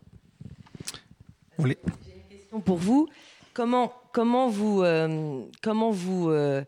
J'ai 1.60 1.66
une 1.66 1.76
question 2.30 2.62
pour 2.62 2.78
vous. 2.78 3.08
Comment, 3.54 3.94
comment 4.12 4.50
vous, 4.50 4.84
euh, 4.84 5.42
comment 5.62 5.92
vous 5.92 6.30
euh, 6.30 6.64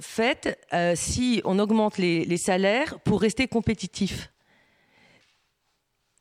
faites 0.00 0.58
si 0.94 1.42
on 1.44 1.58
augmente 1.58 1.98
les, 1.98 2.36
salaires 2.38 2.98
pour 3.00 3.20
rester 3.20 3.46
compétitif? 3.46 4.30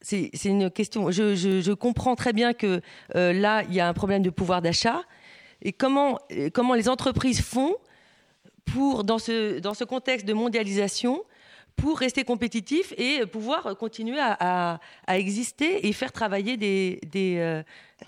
C'est 0.02 0.30
une 0.46 0.70
question. 0.70 1.10
Je, 1.10 1.36
je, 1.36 1.72
comprends 1.72 2.16
très 2.16 2.34
bien 2.34 2.54
que 2.54 2.82
là, 3.14 3.64
il 3.64 3.74
y 3.74 3.80
a 3.80 3.88
un 3.88 3.94
problème 3.94 4.22
de 4.22 4.30
pouvoir 4.30 4.62
d'achat, 4.62 5.04
et 5.66 5.74
comment, 5.74 6.20
comment 6.54 6.76
les 6.76 6.88
entreprises 6.88 7.42
font 7.42 7.76
pour, 8.66 9.04
dans 9.04 9.18
ce, 9.18 9.60
dans 9.60 9.74
ce 9.74 9.84
contexte 9.84 10.26
de 10.26 10.34
mondialisation, 10.34 11.24
pour 11.76 11.98
rester 11.98 12.24
compétitifs 12.24 12.94
et 12.98 13.26
pouvoir 13.26 13.76
continuer 13.78 14.20
à, 14.20 14.80
à, 15.08 15.18
exister 15.18 15.88
et 15.88 15.92
faire 15.92 16.12
travailler 16.12 16.56
des, 16.56 17.02
des, 17.12 17.38
euh, 17.40 17.64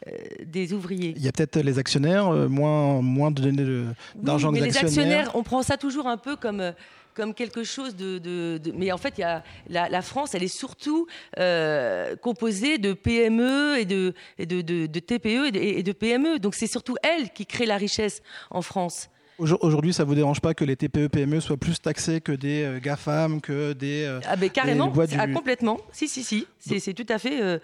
euh, 0.07 0.11
des 0.45 0.71
ouvriers? 0.71 1.13
Il 1.17 1.23
y 1.23 1.27
a 1.27 1.31
peut-être 1.31 1.57
les 1.57 1.79
actionnaires, 1.79 2.27
euh, 2.29 2.47
moins, 2.47 3.01
moins 3.01 3.31
de 3.31 3.41
donner 3.41 3.85
d'argent 4.15 4.53
oui, 4.53 4.59
mais 4.61 4.67
les 4.67 4.77
actionnaires, 4.77 5.31
on 5.33 5.43
prend 5.43 5.63
ça 5.63 5.77
toujours 5.77 6.07
un 6.07 6.17
peu 6.17 6.35
comme 6.35 6.73
comme 7.17 7.33
quelque 7.33 7.63
chose 7.63 7.95
de, 7.95 8.61
mais 8.75 8.91
en 8.91 8.99
fait, 8.99 9.17
y 9.17 9.23
a, 9.23 9.43
la, 9.69 10.01
France, 10.03 10.35
elle 10.35 10.43
est 10.43 10.47
surtout 10.47 11.07
euh, 11.39 12.15
composée 12.15 12.77
de 12.77 12.93
PME 12.93 13.79
et 13.79 13.85
de, 13.85 14.13
et 14.37 14.45
de, 14.45 14.61
de 14.61 14.99
TPE 14.99 15.55
et 15.55 15.81
de, 15.81 15.91
PME. 15.91 16.37
Donc 16.37 16.53
c'est 16.53 16.67
surtout 16.67 16.95
elle 17.01 17.31
qui 17.31 17.47
crée 17.47 17.65
la 17.65 17.77
richesse 17.77 18.21
en 18.51 18.61
France. 18.61 19.09
Aujourd'hui, 19.39 19.93
ça 19.93 20.03
vous 20.03 20.15
dérange 20.15 20.41
pas 20.41 20.53
que 20.53 20.63
les 20.63 20.75
TPE 20.75 21.07
PME 21.07 21.39
soient 21.39 21.57
plus 21.57 21.79
taxés 21.79 22.21
que 22.21 22.31
des 22.31 22.63
euh, 22.63 22.79
GAFAM, 22.79 23.39
que 23.41 23.73
des 23.73 24.03
euh, 24.03 24.19
ah 24.27 24.35
ben 24.35 24.49
carrément, 24.49 24.91
ah, 25.17 25.27
complètement. 25.27 25.79
Si 25.91 26.07
si 26.07 26.23
si, 26.23 26.47
c'est 26.59 26.93
tout 26.93 27.05
à 27.09 27.17
fait 27.17 27.59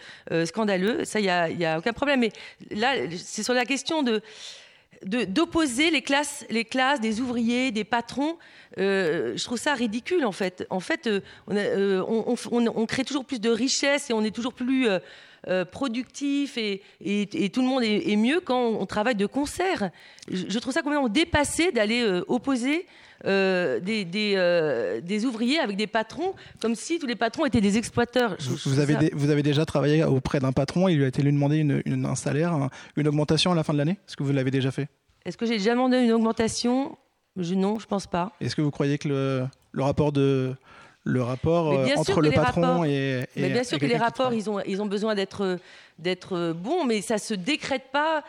scandaleux. 0.45 1.05
Ça, 1.05 1.19
il 1.19 1.25
y 1.25 1.29
a, 1.29 1.49
y 1.49 1.65
a 1.65 1.77
aucun 1.77 1.93
problème. 1.93 2.21
Mais 2.21 2.31
là, 2.71 2.93
c'est 3.17 3.43
sur 3.43 3.53
la 3.53 3.65
question 3.65 4.01
de 4.01 4.21
d'opposer 5.05 5.91
les 5.91 6.01
classes, 6.01 6.45
les 6.49 6.65
classes 6.65 7.01
des 7.01 7.21
ouvriers, 7.21 7.71
des 7.71 7.83
patrons. 7.83 8.37
Euh, 8.77 9.33
je 9.35 9.43
trouve 9.43 9.57
ça 9.57 9.73
ridicule 9.73 10.25
en 10.25 10.31
fait. 10.31 10.65
En 10.69 10.79
fait, 10.79 11.07
euh, 11.07 11.21
euh, 11.51 12.03
on, 12.07 12.85
crée 12.85 13.03
toujours 13.03 13.25
plus 13.25 13.39
de 13.39 13.49
richesses 13.49 14.09
et 14.09 14.13
on 14.13 14.23
est 14.23 14.33
toujours 14.33 14.53
plus 14.53 14.87
productif 15.71 16.57
et, 16.57 16.81
tout 17.49 17.61
le 17.61 17.67
monde 17.67 17.83
est, 17.83 18.15
mieux 18.15 18.39
quand 18.39 18.61
on, 18.61 18.85
travaille 18.85 19.15
de 19.15 19.25
concert. 19.25 19.89
Je, 20.31 20.59
trouve 20.59 20.73
ça 20.73 20.81
complètement 20.81 21.09
dépassé 21.09 21.71
d'aller 21.71 22.21
opposer 22.27 22.85
des, 23.23 24.05
des, 24.05 25.25
ouvriers 25.25 25.59
avec 25.59 25.77
des 25.77 25.87
patrons, 25.87 26.33
comme 26.59 26.75
si 26.75 26.99
tous 26.99 27.07
les 27.07 27.15
patrons 27.15 27.45
étaient 27.45 27.61
des 27.61 27.77
exploiteurs. 27.77 28.37
vous, 28.65 28.79
avez 28.79 29.11
vous 29.13 29.29
avez 29.29 29.43
déjà 29.43 29.65
travaillé 29.65 30.03
auprès 30.03 30.39
d'un 30.39 30.51
patron, 30.51 30.87
il 30.87 30.97
lui 30.97 31.05
a 31.05 31.07
été 31.07 31.21
lui 31.21 31.31
demander 31.31 31.57
une, 31.57 32.05
un 32.05 32.15
salaire, 32.15 32.69
une 32.95 33.07
augmentation 33.07 33.51
à 33.51 33.55
la 33.55 33.63
fin 33.63 33.73
de 33.73 33.77
l'année? 33.77 33.97
Est-ce 34.07 34.17
que 34.17 34.23
vous 34.23 34.33
l'avez 34.33 34.51
déjà 34.51 34.71
fait? 34.71 34.87
Est-ce 35.25 35.37
que 35.37 35.45
j'ai 35.45 35.57
déjà 35.57 35.71
demandé 35.71 35.97
une 35.97 36.11
augmentation? 36.11 36.97
Je, 37.37 37.55
non, 37.55 37.79
je 37.79 37.87
pense 37.87 38.07
pas. 38.07 38.33
Est-ce 38.41 38.55
que 38.55 38.61
vous 38.61 38.71
croyez 38.71 38.97
que 38.97 39.07
le, 39.07 39.47
le 39.71 39.83
rapport 39.83 40.11
de 40.11 40.55
le 41.05 41.21
rapport 41.21 41.73
euh, 41.73 41.87
entre 41.97 42.21
le 42.21 42.31
patron 42.31 42.85
et, 42.85 43.25
mais 43.35 43.49
bien 43.49 43.63
sûr 43.63 43.77
que 43.77 43.85
les 43.85 43.97
rapports 43.97 44.33
ils 44.33 44.49
ont 44.49 44.61
ils 44.61 44.81
ont 44.81 44.85
besoin 44.85 45.15
d'être 45.15 45.59
d'être 45.99 46.53
bons 46.53 46.85
mais 46.85 47.01
ça 47.01 47.17
se 47.17 47.33
décrète 47.33 47.91
pas 47.91 48.23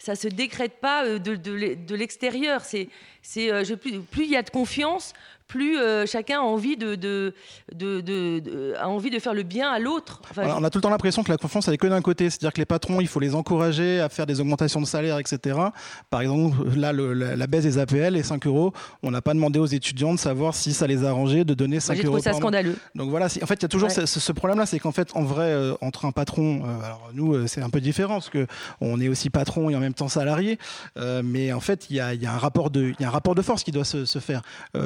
ça 0.00 0.16
se 0.16 0.26
décrète 0.26 0.80
pas 0.80 1.04
euh, 1.04 1.18
de, 1.18 1.36
de, 1.36 1.74
de 1.74 1.94
l'extérieur. 1.94 2.62
C'est 2.62 2.88
c'est 3.22 3.52
euh, 3.52 3.76
plus, 3.76 4.00
plus 4.00 4.24
il 4.24 4.30
y 4.30 4.36
a 4.36 4.42
de 4.42 4.50
confiance 4.50 5.12
plus 5.50 5.78
euh, 5.78 6.06
chacun 6.06 6.38
a 6.38 6.42
envie 6.42 6.76
de, 6.76 6.94
de, 6.94 7.34
de, 7.72 8.74
a 8.78 8.88
envie 8.88 9.10
de 9.10 9.18
faire 9.18 9.34
le 9.34 9.42
bien 9.42 9.68
à 9.68 9.80
l'autre. 9.80 10.22
on 10.36 10.62
a 10.62 10.70
tout 10.70 10.78
le 10.78 10.82
temps 10.82 10.90
l'impression 10.90 11.24
que 11.24 11.30
la 11.30 11.38
confiance, 11.38 11.66
elle 11.66 11.74
est 11.74 11.78
que 11.78 11.88
d'un 11.88 12.00
côté. 12.00 12.30
C'est-à-dire 12.30 12.52
que 12.52 12.60
les 12.60 12.66
patrons, 12.66 13.00
il 13.00 13.08
faut 13.08 13.18
les 13.18 13.34
encourager 13.34 14.00
à 14.00 14.08
faire 14.08 14.26
des 14.26 14.40
augmentations 14.40 14.80
de 14.80 14.86
salaire, 14.86 15.18
etc. 15.18 15.58
Par 16.08 16.20
exemple, 16.20 16.56
là, 16.76 16.92
la, 16.92 17.46
baisse 17.48 17.64
des 17.64 17.78
APL, 17.78 18.14
les 18.14 18.22
5 18.22 18.46
euros, 18.46 18.72
on 19.02 19.10
n'a 19.10 19.22
pas 19.22 19.34
demandé 19.34 19.58
aux 19.58 19.66
étudiants 19.66 20.14
de 20.14 20.20
savoir 20.20 20.54
si 20.54 20.72
ça 20.72 20.86
les 20.86 21.04
arrangeait 21.04 21.44
de 21.44 21.52
donner 21.52 21.80
5 21.80 22.04
euros. 22.04 22.20
ça 22.20 22.32
scandaleux. 22.32 22.76
Donc 22.94 23.10
voilà, 23.10 23.26
en 23.26 23.46
fait, 23.46 23.54
il 23.54 23.62
y 23.62 23.64
a 23.64 23.68
toujours 23.68 23.90
ce, 23.90 24.32
problème-là, 24.32 24.66
c'est 24.66 24.78
qu'en 24.78 24.92
fait, 24.92 25.10
en 25.16 25.24
vrai, 25.24 25.46
euh, 25.46 25.74
entre 25.80 26.04
un 26.04 26.12
patron, 26.12 26.62
euh, 26.64 26.84
alors 26.84 27.10
nous, 27.12 27.48
c'est 27.48 27.60
un 27.60 27.70
peu 27.70 27.80
différent, 27.80 28.20
parce 28.20 28.30
qu'on 28.30 29.00
est 29.00 29.08
aussi 29.08 29.30
patron 29.30 29.68
et 29.68 29.74
en 29.74 29.80
même 29.80 29.94
temps 29.94 30.08
salarié, 30.08 30.58
mais 31.24 31.52
en 31.52 31.60
fait, 31.60 31.90
il 31.90 31.96
y 31.96 32.00
a, 32.00 32.14
y 32.14 32.26
a, 32.26 32.32
un 32.32 32.38
rapport 32.38 32.70
de, 32.70 32.92
y 33.00 33.04
a 33.04 33.08
un 33.08 33.10
rapport 33.10 33.34
de 33.34 33.42
force 33.42 33.64
qui 33.64 33.72
doit 33.72 33.84
se, 33.84 34.04
se 34.04 34.20
faire. 34.20 34.42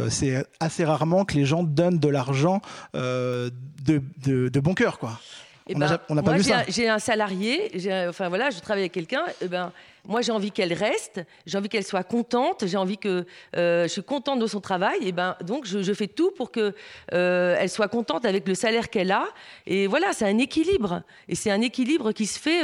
c'est 0.09 0.47
assez 0.61 0.85
rarement 0.85 1.25
que 1.25 1.35
les 1.35 1.45
gens 1.45 1.63
donnent 1.63 1.99
de 1.99 2.09
l'argent 2.09 2.61
euh, 2.95 3.51
de, 3.85 4.03
de, 4.49 4.61
bon 4.61 4.75
cœur, 4.75 4.99
quoi. 4.99 5.21
Eh 5.67 5.75
on 5.75 5.79
n'a 5.79 5.99
ben, 6.09 6.23
pas 6.23 6.33
vu 6.35 6.43
ça. 6.43 6.63
J'ai 6.69 6.91
un 6.91 6.99
salarié, 6.99 7.71
enfin 8.09 8.29
voilà, 8.29 8.51
je 8.51 8.61
travaille 8.61 8.83
avec 8.83 8.93
quelqu'un. 8.93 9.25
Eh 9.41 9.49
ben, 9.49 9.73
moi, 10.07 10.21
j'ai 10.21 10.33
envie 10.33 10.51
qu'elle 10.51 10.75
reste, 10.75 11.23
j'ai 11.47 11.57
envie 11.57 11.71
qu'elle 11.71 11.85
soit 11.85 12.03
contente, 12.05 12.67
j'ai 12.67 12.77
envie 12.77 12.99
que 12.99 13.25
euh, 13.57 13.85
je 13.85 13.89
suis 13.89 14.03
contente 14.03 14.39
de 14.39 14.47
son 14.47 14.61
travail. 14.61 14.99
Et 15.01 15.09
eh 15.09 15.13
ben, 15.13 15.37
donc, 15.43 15.65
je, 15.65 15.95
fais 15.95 16.07
tout 16.07 16.31
pour 16.33 16.51
que 16.51 16.75
euh, 17.15 17.57
elle 17.59 17.71
soit 17.71 17.89
contente 17.89 18.27
avec 18.27 18.47
le 18.47 18.55
salaire 18.55 18.91
qu'elle 18.91 19.11
a. 19.11 19.25
Et 19.67 19.87
voilà, 19.87 20.13
c'est 20.13 20.27
un 20.27 20.37
équilibre. 20.37 21.03
Et 21.29 21.35
c'est 21.35 21.51
un 21.51 21.63
équilibre 21.63 22.13
qui 22.13 22.27
se 22.27 22.39
fait 22.39 22.63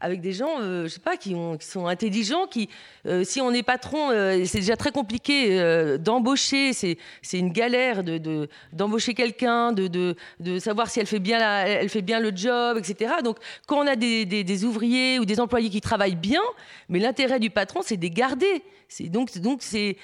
avec 0.00 0.20
des 0.20 0.32
gens, 0.32 0.60
euh, 0.60 0.84
je 0.84 0.88
sais 0.88 1.00
pas, 1.00 1.16
qui, 1.16 1.34
ont, 1.34 1.56
qui 1.56 1.66
sont 1.66 1.86
intelligents, 1.86 2.46
qui, 2.46 2.68
euh, 3.06 3.24
si 3.24 3.40
on 3.40 3.52
est 3.52 3.62
patron, 3.62 4.10
euh, 4.10 4.44
c'est 4.44 4.60
déjà 4.60 4.76
très 4.76 4.92
compliqué 4.92 5.58
d'embaucher, 5.98 6.72
c'est, 6.72 6.98
une 7.32 7.52
galère 7.52 8.04
de, 8.04 8.48
d'embaucher 8.72 9.14
quelqu'un, 9.14 9.72
de, 9.72 10.14
savoir 10.58 10.90
si 10.90 11.00
elle 11.00 11.06
fait 11.06 11.18
bien, 11.18 11.38
elle 11.64 11.88
fait 11.88 12.02
bien 12.02 12.20
le 12.20 12.32
job, 12.34 12.78
etc. 12.78 13.14
Donc, 13.22 13.38
quand 13.66 13.78
on 13.78 13.86
a 13.86 13.96
des, 13.96 14.64
ouvriers 14.64 15.18
ou 15.18 15.24
des 15.24 15.40
employés 15.40 15.70
qui 15.70 15.80
travaillent 15.80 16.16
bien, 16.16 16.42
mais 16.88 16.98
l'intérêt 16.98 17.40
du 17.40 17.50
patron, 17.50 17.80
c'est 17.82 17.96
de 17.96 18.02
les 18.02 18.10
garder. 18.10 18.62
Donc, 19.00 19.36
donc 19.38 19.62
c'est, 19.62 19.96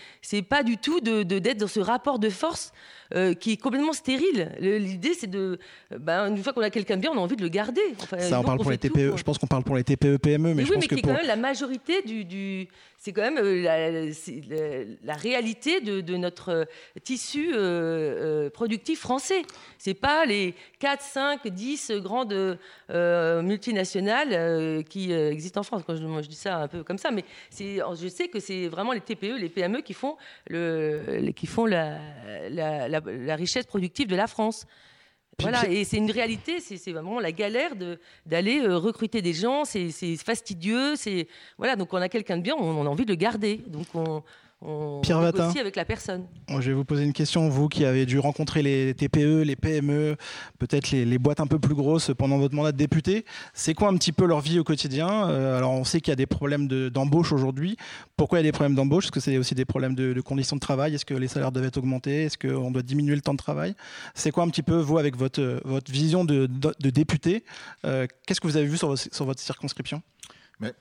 pas 0.49 0.63
du 0.63 0.77
tout 0.77 1.01
d'être 1.01 1.59
dans 1.59 1.69
ce 1.69 1.81
rapport 1.81 2.19
de 2.19 2.29
force 2.29 2.73
qui 3.39 3.53
est 3.53 3.57
complètement 3.57 3.93
stérile. 3.93 4.53
L'idée, 4.61 5.15
c'est 5.15 5.31
de, 5.31 5.59
ben, 5.99 6.35
une 6.35 6.43
fois 6.43 6.53
qu'on 6.53 6.63
a 6.63 6.71
quelqu'un 6.71 6.97
de 6.97 7.01
bien, 7.01 7.11
on 7.13 7.19
a 7.19 7.21
envie 7.21 7.37
de 7.37 7.43
le 7.43 7.49
garder. 7.49 7.81
ça, 8.19 8.41
on 8.41 8.43
parle 8.43 8.59
pour 8.59 8.71
les 8.71 8.79
TPE. 8.79 9.17
Je 9.17 9.23
pense 9.23 9.39
qu'on 9.39 9.47
parle 9.47 9.65
pour 9.65 9.77
les 9.77 9.85
TPE, 9.85 10.17
PME, 10.17 10.49
mais, 10.49 10.55
mais 10.55 10.65
je 10.65 10.69
oui, 10.69 10.75
pense 10.75 10.83
mais 10.83 10.89
que 10.89 10.95
qui 10.95 11.01
est 11.01 11.03
quand 11.03 11.17
même 11.17 11.27
la 11.27 11.37
majorité 11.37 12.03
du, 12.03 12.25
du 12.25 12.69
c'est 13.05 13.13
quand 13.13 13.21
même 13.21 13.39
la, 13.39 13.91
la, 13.91 15.15
réalité 15.15 15.83
de, 15.83 16.17
notre 16.17 16.67
tissu 17.03 17.53
productif 18.55 19.01
français. 19.01 19.43
C'est 19.77 19.93
pas 19.93 20.25
les 20.25 20.55
4, 20.79 21.03
5, 21.03 21.47
10 21.47 21.93
grandes 21.97 22.59
multinationales 22.89 24.85
qui 24.85 25.13
existent 25.13 25.61
en 25.61 25.65
France. 25.65 25.83
Quand 25.87 25.97
je, 25.97 26.29
dis 26.29 26.35
ça 26.35 26.57
un 26.57 26.69
peu 26.69 26.83
comme 26.83 26.97
ça, 26.97 27.11
mais 27.11 27.27
je 27.51 28.09
sais 28.09 28.29
que 28.29 28.41
c'est 28.41 28.69
vraiment 28.69 28.93
les 28.93 29.03
TPE, 29.03 29.37
les 29.39 29.51
PME 29.51 29.83
qui 29.83 29.93
font, 29.93 30.17
la, 30.49 31.99
richesse 33.37 33.67
productive 33.67 34.09
de 34.09 34.17
la 34.17 34.27
France. 34.27 34.67
Voilà, 35.41 35.69
et 35.69 35.85
c'est 35.85 35.97
une 35.97 36.11
réalité, 36.11 36.61
c'est 36.61 36.93
vraiment 36.93 37.21
la 37.21 37.33
galère 37.33 37.73
d'aller 38.27 38.61
euh, 38.61 38.79
recruter 38.79 39.23
des 39.23 39.33
gens, 39.33 39.65
c'est 39.65 39.91
fastidieux, 40.17 40.97
c'est 40.97 41.29
voilà, 41.59 41.77
donc 41.77 41.93
on 41.93 41.97
a 41.97 42.09
quelqu'un 42.09 42.37
de 42.37 42.43
bien, 42.43 42.55
on, 42.57 42.87
a 42.87 42.89
envie 42.89 43.05
de 43.05 43.11
le 43.11 43.17
garder, 43.17 43.61
donc 43.67 43.87
on, 43.95 44.23
Pierre 45.03 45.21
Vatin. 45.21 45.53
avec 45.59 45.77
la 45.77 45.85
personne. 45.85 46.27
Je 46.49 46.59
vais 46.59 46.73
vous 46.73 46.85
poser 46.85 47.05
une 47.05 47.13
question, 47.13 47.49
vous 47.49 47.69
qui 47.69 47.85
avez 47.85 48.07
dû 48.07 48.19
rencontrer 48.19 48.63
les 48.63 48.95
TPE, 48.95 49.43
les 49.43 49.57
PME, 49.57 50.17
peut-être 50.59 50.91
les, 50.91 51.19
boîtes 51.19 51.41
un 51.41 51.47
peu 51.47 51.59
plus 51.59 51.75
grosses 51.75 52.11
pendant 52.17 52.39
votre 52.39 52.55
mandat 52.55 52.73
de 52.73 52.77
député. 52.77 53.25
C'est 53.53 53.75
quoi 53.75 53.89
un 53.89 53.97
petit 53.97 54.13
peu 54.13 54.25
leur 54.25 54.41
vie 54.41 54.59
au 54.59 54.65
quotidien? 54.65 55.29
Euh, 55.29 55.59
Alors 55.59 55.73
on 55.73 55.85
sait 55.85 56.01
qu'il 56.01 56.11
y 56.11 56.13
a 56.13 56.17
des 56.17 56.27
problèmes 56.27 56.69
d'embauche 56.69 57.33
aujourd'hui. 57.33 57.77
Pourquoi 58.17 58.39
il 58.39 58.45
y 58.45 58.47
a 58.47 58.49
des 58.49 58.53
problèmes 58.53 58.75
d'embauche? 58.75 59.05
Est-ce 59.05 59.13
que 59.13 59.21
c'est 59.21 59.37
aussi 59.37 59.55
des 59.55 59.65
problèmes 59.65 59.95
de, 59.95 60.19
conditions 60.21 60.57
de 60.57 60.61
travail? 60.61 60.95
Est-ce 60.95 61.05
que 61.05 61.15
les 61.15 61.29
salaires 61.29 61.53
doivent 61.53 61.67
être 61.67 61.79
augmentés? 61.79 62.25
Est-ce 62.25 62.39
qu'on 62.39 62.71
doit 62.71 62.83
diminuer 62.83 63.15
le 63.15 63.21
temps 63.21 63.35
de 63.35 63.39
travail? 63.39 63.75
C'est 64.15 64.31
quoi 64.31 64.45
un 64.45 64.49
petit 64.49 64.63
peu, 64.63 64.77
vous, 64.77 64.99
avec 64.99 65.17
votre, 65.17 65.61
votre 65.65 65.91
vision 65.93 66.25
de, 66.25 66.49
député? 66.79 67.45
Euh, 67.85 68.07
Qu'est-ce 68.27 68.41
que 68.41 68.47
vous 68.47 68.57
avez 68.57 68.67
vu 68.67 68.77
sur, 68.77 68.99
sur 68.99 69.25
votre 69.25 69.41
circonscription? 69.41 70.03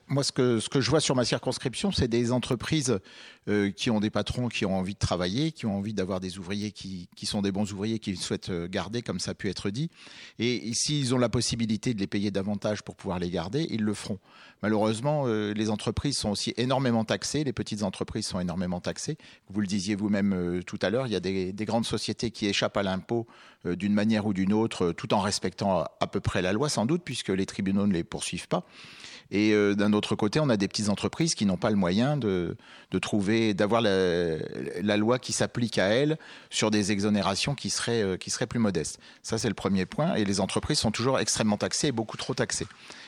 Moi, 0.07 0.23
ce 0.23 0.31
que, 0.31 0.59
je 0.59 0.89
vois 0.89 0.99
sur 0.99 1.15
ma 1.15 1.25
circonscription, 1.25 1.91
c'est 1.91 2.07
des 2.07 2.31
entreprises 2.31 2.99
euh, 3.49 3.71
qui 3.71 3.89
ont 3.89 3.99
des 3.99 4.11
patrons 4.11 4.47
qui 4.47 4.65
ont 4.65 4.77
envie 4.77 4.93
de 4.93 4.99
travailler, 4.99 5.51
qui 5.51 5.65
ont 5.65 5.75
envie 5.77 5.93
d'avoir 5.93 6.19
des 6.19 6.37
ouvriers 6.37 6.71
qui, 6.71 7.09
sont 7.23 7.41
des 7.41 7.51
bons 7.51 7.71
ouvriers, 7.73 7.97
qu'ils 7.97 8.19
souhaitent 8.19 8.51
euh, 8.51 8.67
garder, 8.67 9.01
comme 9.01 9.19
ça 9.19 9.31
a 9.31 9.33
pu 9.33 9.49
être 9.49 9.71
dit. 9.71 9.89
Et, 10.37 10.71
s'ils 10.73 11.15
ont 11.15 11.17
la 11.17 11.29
possibilité 11.29 11.93
de 11.93 11.99
les 11.99 12.07
payer 12.07 12.29
davantage 12.29 12.83
pour 12.83 12.95
pouvoir 12.95 13.17
les 13.17 13.31
garder, 13.31 13.65
ils 13.69 13.81
le 13.81 13.93
feront. 13.95 14.19
Malheureusement, 14.61 15.23
euh, 15.25 15.53
les 15.53 15.71
entreprises 15.71 16.17
sont 16.17 16.29
aussi 16.29 16.53
énormément 16.57 17.03
taxées, 17.03 17.43
les 17.43 17.53
petites 17.53 17.81
entreprises 17.81 18.27
sont 18.27 18.39
énormément 18.39 18.79
taxées. 18.79 19.17
Vous 19.49 19.59
le 19.59 19.67
disiez 19.67 19.95
vous-même 19.95 20.61
tout 20.65 20.79
à 20.81 20.91
l'heure, 20.91 21.07
il 21.07 21.13
y 21.13 21.15
a 21.15 21.19
des, 21.19 21.53
grandes 21.65 21.85
sociétés 21.85 22.29
qui 22.29 22.45
échappent 22.45 22.77
à 22.77 22.83
l'impôt 22.83 23.25
d'une 23.65 23.93
manière 23.93 24.25
ou 24.25 24.33
d'une 24.33 24.53
autre, 24.53 24.91
tout 24.91 25.13
en 25.13 25.19
respectant 25.19 25.85
à 25.99 26.07
peu 26.07 26.19
près 26.19 26.41
la 26.41 26.53
loi, 26.53 26.69
sans 26.69 26.85
doute, 26.85 27.01
puisque 27.03 27.29
les 27.29 27.45
tribunaux 27.45 27.87
ne 27.87 27.93
les 27.93 28.03
poursuivent 28.03 28.47
pas. 28.47 28.65
Et 29.31 29.51
euh, 29.53 29.75
d'un 29.75 29.93
autre 29.93 30.15
côté, 30.15 30.39
on 30.39 30.49
a 30.49 30.57
des 30.57 30.67
petites 30.67 30.89
entreprises 30.89 31.35
qui 31.35 31.45
n'ont 31.45 31.57
pas 31.57 31.69
le 31.69 31.75
moyen 31.75 32.17
de, 32.17 32.55
trouver, 33.01 33.53
d'avoir 33.53 33.81
la, 33.81 34.97
loi 34.97 35.19
qui 35.19 35.33
s'applique 35.33 35.77
à 35.77 35.87
elles 35.87 36.17
sur 36.49 36.71
des 36.71 36.91
exonérations 36.91 37.55
qui 37.55 37.69
seraient, 37.69 38.03
euh, 38.03 38.17
qui 38.17 38.29
seraient 38.29 38.47
plus 38.47 38.59
modestes. 38.59 38.99
Ça, 39.23 39.37
c'est 39.37 39.47
le 39.47 39.55
premier 39.55 39.85
point. 39.85 40.15
Et 40.15 40.25
les 40.25 40.39
entreprises 40.39 40.79
sont 40.79 40.91
toujours 40.91 41.19
extrêmement 41.19 41.57
taxées 41.57 41.87
et 41.87 41.91
beaucoup 41.91 42.17
trop 42.17 42.33
taxées. 42.33 42.67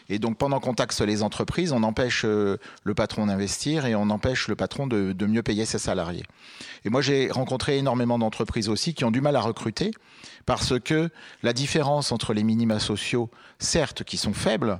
Et 0.09 0.19
donc, 0.19 0.37
pendant 0.37 0.59
qu'on 0.59 0.73
taxe 0.73 1.01
les 1.01 1.23
entreprises, 1.23 1.71
on 1.71 1.83
empêche 1.83 2.23
euh, 2.25 2.57
le 2.83 2.93
patron 2.93 3.27
d'investir 3.27 3.85
et 3.85 3.95
on 3.95 4.09
empêche 4.09 4.47
le 4.47 4.55
patron 4.55 4.87
de, 4.87 5.13
de 5.13 5.25
mieux 5.25 5.43
payer 5.43 5.65
ses 5.65 5.79
salariés. 5.79 6.23
Et 6.85 6.89
moi, 6.89 7.01
j'ai 7.01 7.29
rencontré 7.31 7.77
énormément 7.77 8.19
d'entreprises 8.19 8.69
aussi 8.69 8.93
qui 8.93 9.03
ont 9.03 9.11
du 9.11 9.21
mal 9.21 9.35
à 9.35 9.41
recruter 9.41 9.91
parce 10.45 10.79
que 10.79 11.09
la 11.43 11.53
différence 11.53 12.11
entre 12.11 12.33
les 12.33 12.43
minima 12.43 12.79
sociaux, 12.79 13.29
certes, 13.59 14.03
qui 14.03 14.17
sont 14.17 14.33
faibles, 14.33 14.79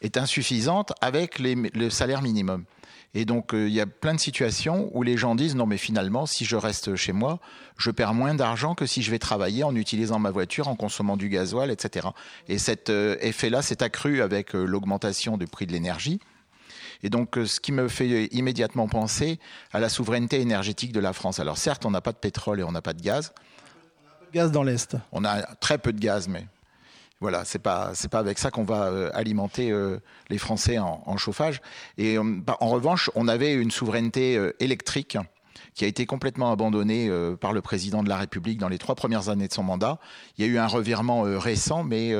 est 0.00 0.16
insuffisante 0.16 0.92
avec 1.00 1.38
le 1.38 1.90
salaire 1.90 2.22
minimum. 2.22 2.64
Et 3.12 3.24
donc, 3.24 3.54
euh, 3.54 3.66
il 3.66 3.74
y 3.74 3.80
a 3.80 3.86
plein 3.86 4.14
de 4.14 4.20
situations 4.20 4.88
où 4.94 5.02
les 5.02 5.16
gens 5.16 5.34
disent 5.34 5.56
non, 5.56 5.66
mais 5.66 5.78
finalement, 5.78 6.26
si 6.26 6.44
je 6.44 6.54
reste 6.54 6.94
chez 6.94 7.12
moi, 7.12 7.40
je 7.76 7.90
perds 7.90 8.14
moins 8.14 8.34
d'argent 8.34 8.74
que 8.76 8.86
si 8.86 9.02
je 9.02 9.10
vais 9.10 9.18
travailler 9.18 9.64
en 9.64 9.74
utilisant 9.74 10.20
ma 10.20 10.30
voiture, 10.30 10.68
en 10.68 10.76
consommant 10.76 11.16
du 11.16 11.28
gasoil, 11.28 11.70
etc. 11.72 12.08
Et 12.48 12.58
cet 12.58 12.88
euh, 12.88 13.16
effet-là 13.20 13.62
s'est 13.62 13.82
accru 13.82 14.22
avec 14.22 14.54
euh, 14.54 14.64
l'augmentation 14.64 15.36
du 15.36 15.48
prix 15.48 15.66
de 15.66 15.72
l'énergie. 15.72 16.20
Et 17.02 17.10
donc, 17.10 17.36
ce 17.46 17.58
qui 17.58 17.72
me 17.72 17.88
fait 17.88 18.26
immédiatement 18.26 18.86
penser 18.86 19.40
à 19.72 19.80
la 19.80 19.88
souveraineté 19.88 20.40
énergétique 20.40 20.92
de 20.92 21.00
la 21.00 21.14
France. 21.14 21.40
Alors, 21.40 21.56
certes, 21.56 21.86
on 21.86 21.90
n'a 21.90 22.02
pas 22.02 22.12
de 22.12 22.18
pétrole 22.18 22.60
et 22.60 22.62
on 22.62 22.72
n'a 22.72 22.82
pas 22.82 22.92
de 22.92 23.00
gaz. 23.00 23.32
On 24.04 24.06
a 24.06 24.12
un 24.12 24.18
peu 24.20 24.26
de 24.26 24.32
gaz 24.32 24.52
dans 24.52 24.62
l'Est. 24.62 24.96
On 25.10 25.24
a 25.24 25.42
très 25.56 25.78
peu 25.78 25.94
de 25.94 25.98
gaz, 25.98 26.28
mais 26.28 26.46
voilà, 27.20 27.44
c'est 27.44 27.58
pas 27.58 27.90
c'est 27.94 28.10
pas 28.10 28.18
avec 28.18 28.38
ça 28.38 28.50
qu'on 28.50 28.64
va 28.64 28.86
euh, 28.86 29.10
alimenter 29.12 29.70
euh, 29.70 29.98
les 30.30 30.38
Français 30.38 30.78
en, 30.78 31.16
chauffage. 31.18 31.60
Et 31.98 32.16
euh, 32.16 32.22
bah, 32.24 32.56
en 32.60 32.68
revanche, 32.68 33.10
on 33.14 33.28
avait 33.28 33.52
une 33.52 33.70
souveraineté 33.70 34.40
électrique 34.58 35.18
qui 35.74 35.84
a 35.84 35.88
été 35.88 36.06
complètement 36.06 36.50
abandonnée 36.50 37.10
par 37.40 37.52
le 37.52 37.60
président 37.60 38.02
de 38.02 38.08
la 38.08 38.16
République 38.16 38.58
dans 38.58 38.68
les 38.68 38.78
trois 38.78 38.94
premières 38.94 39.28
années 39.28 39.46
de 39.46 39.52
son 39.52 39.62
mandat. 39.62 39.98
Il 40.36 40.44
y 40.44 40.48
a 40.48 40.50
eu 40.50 40.58
un 40.58 40.66
revirement 40.66 41.22
récent, 41.22 41.84
mais 41.84 42.12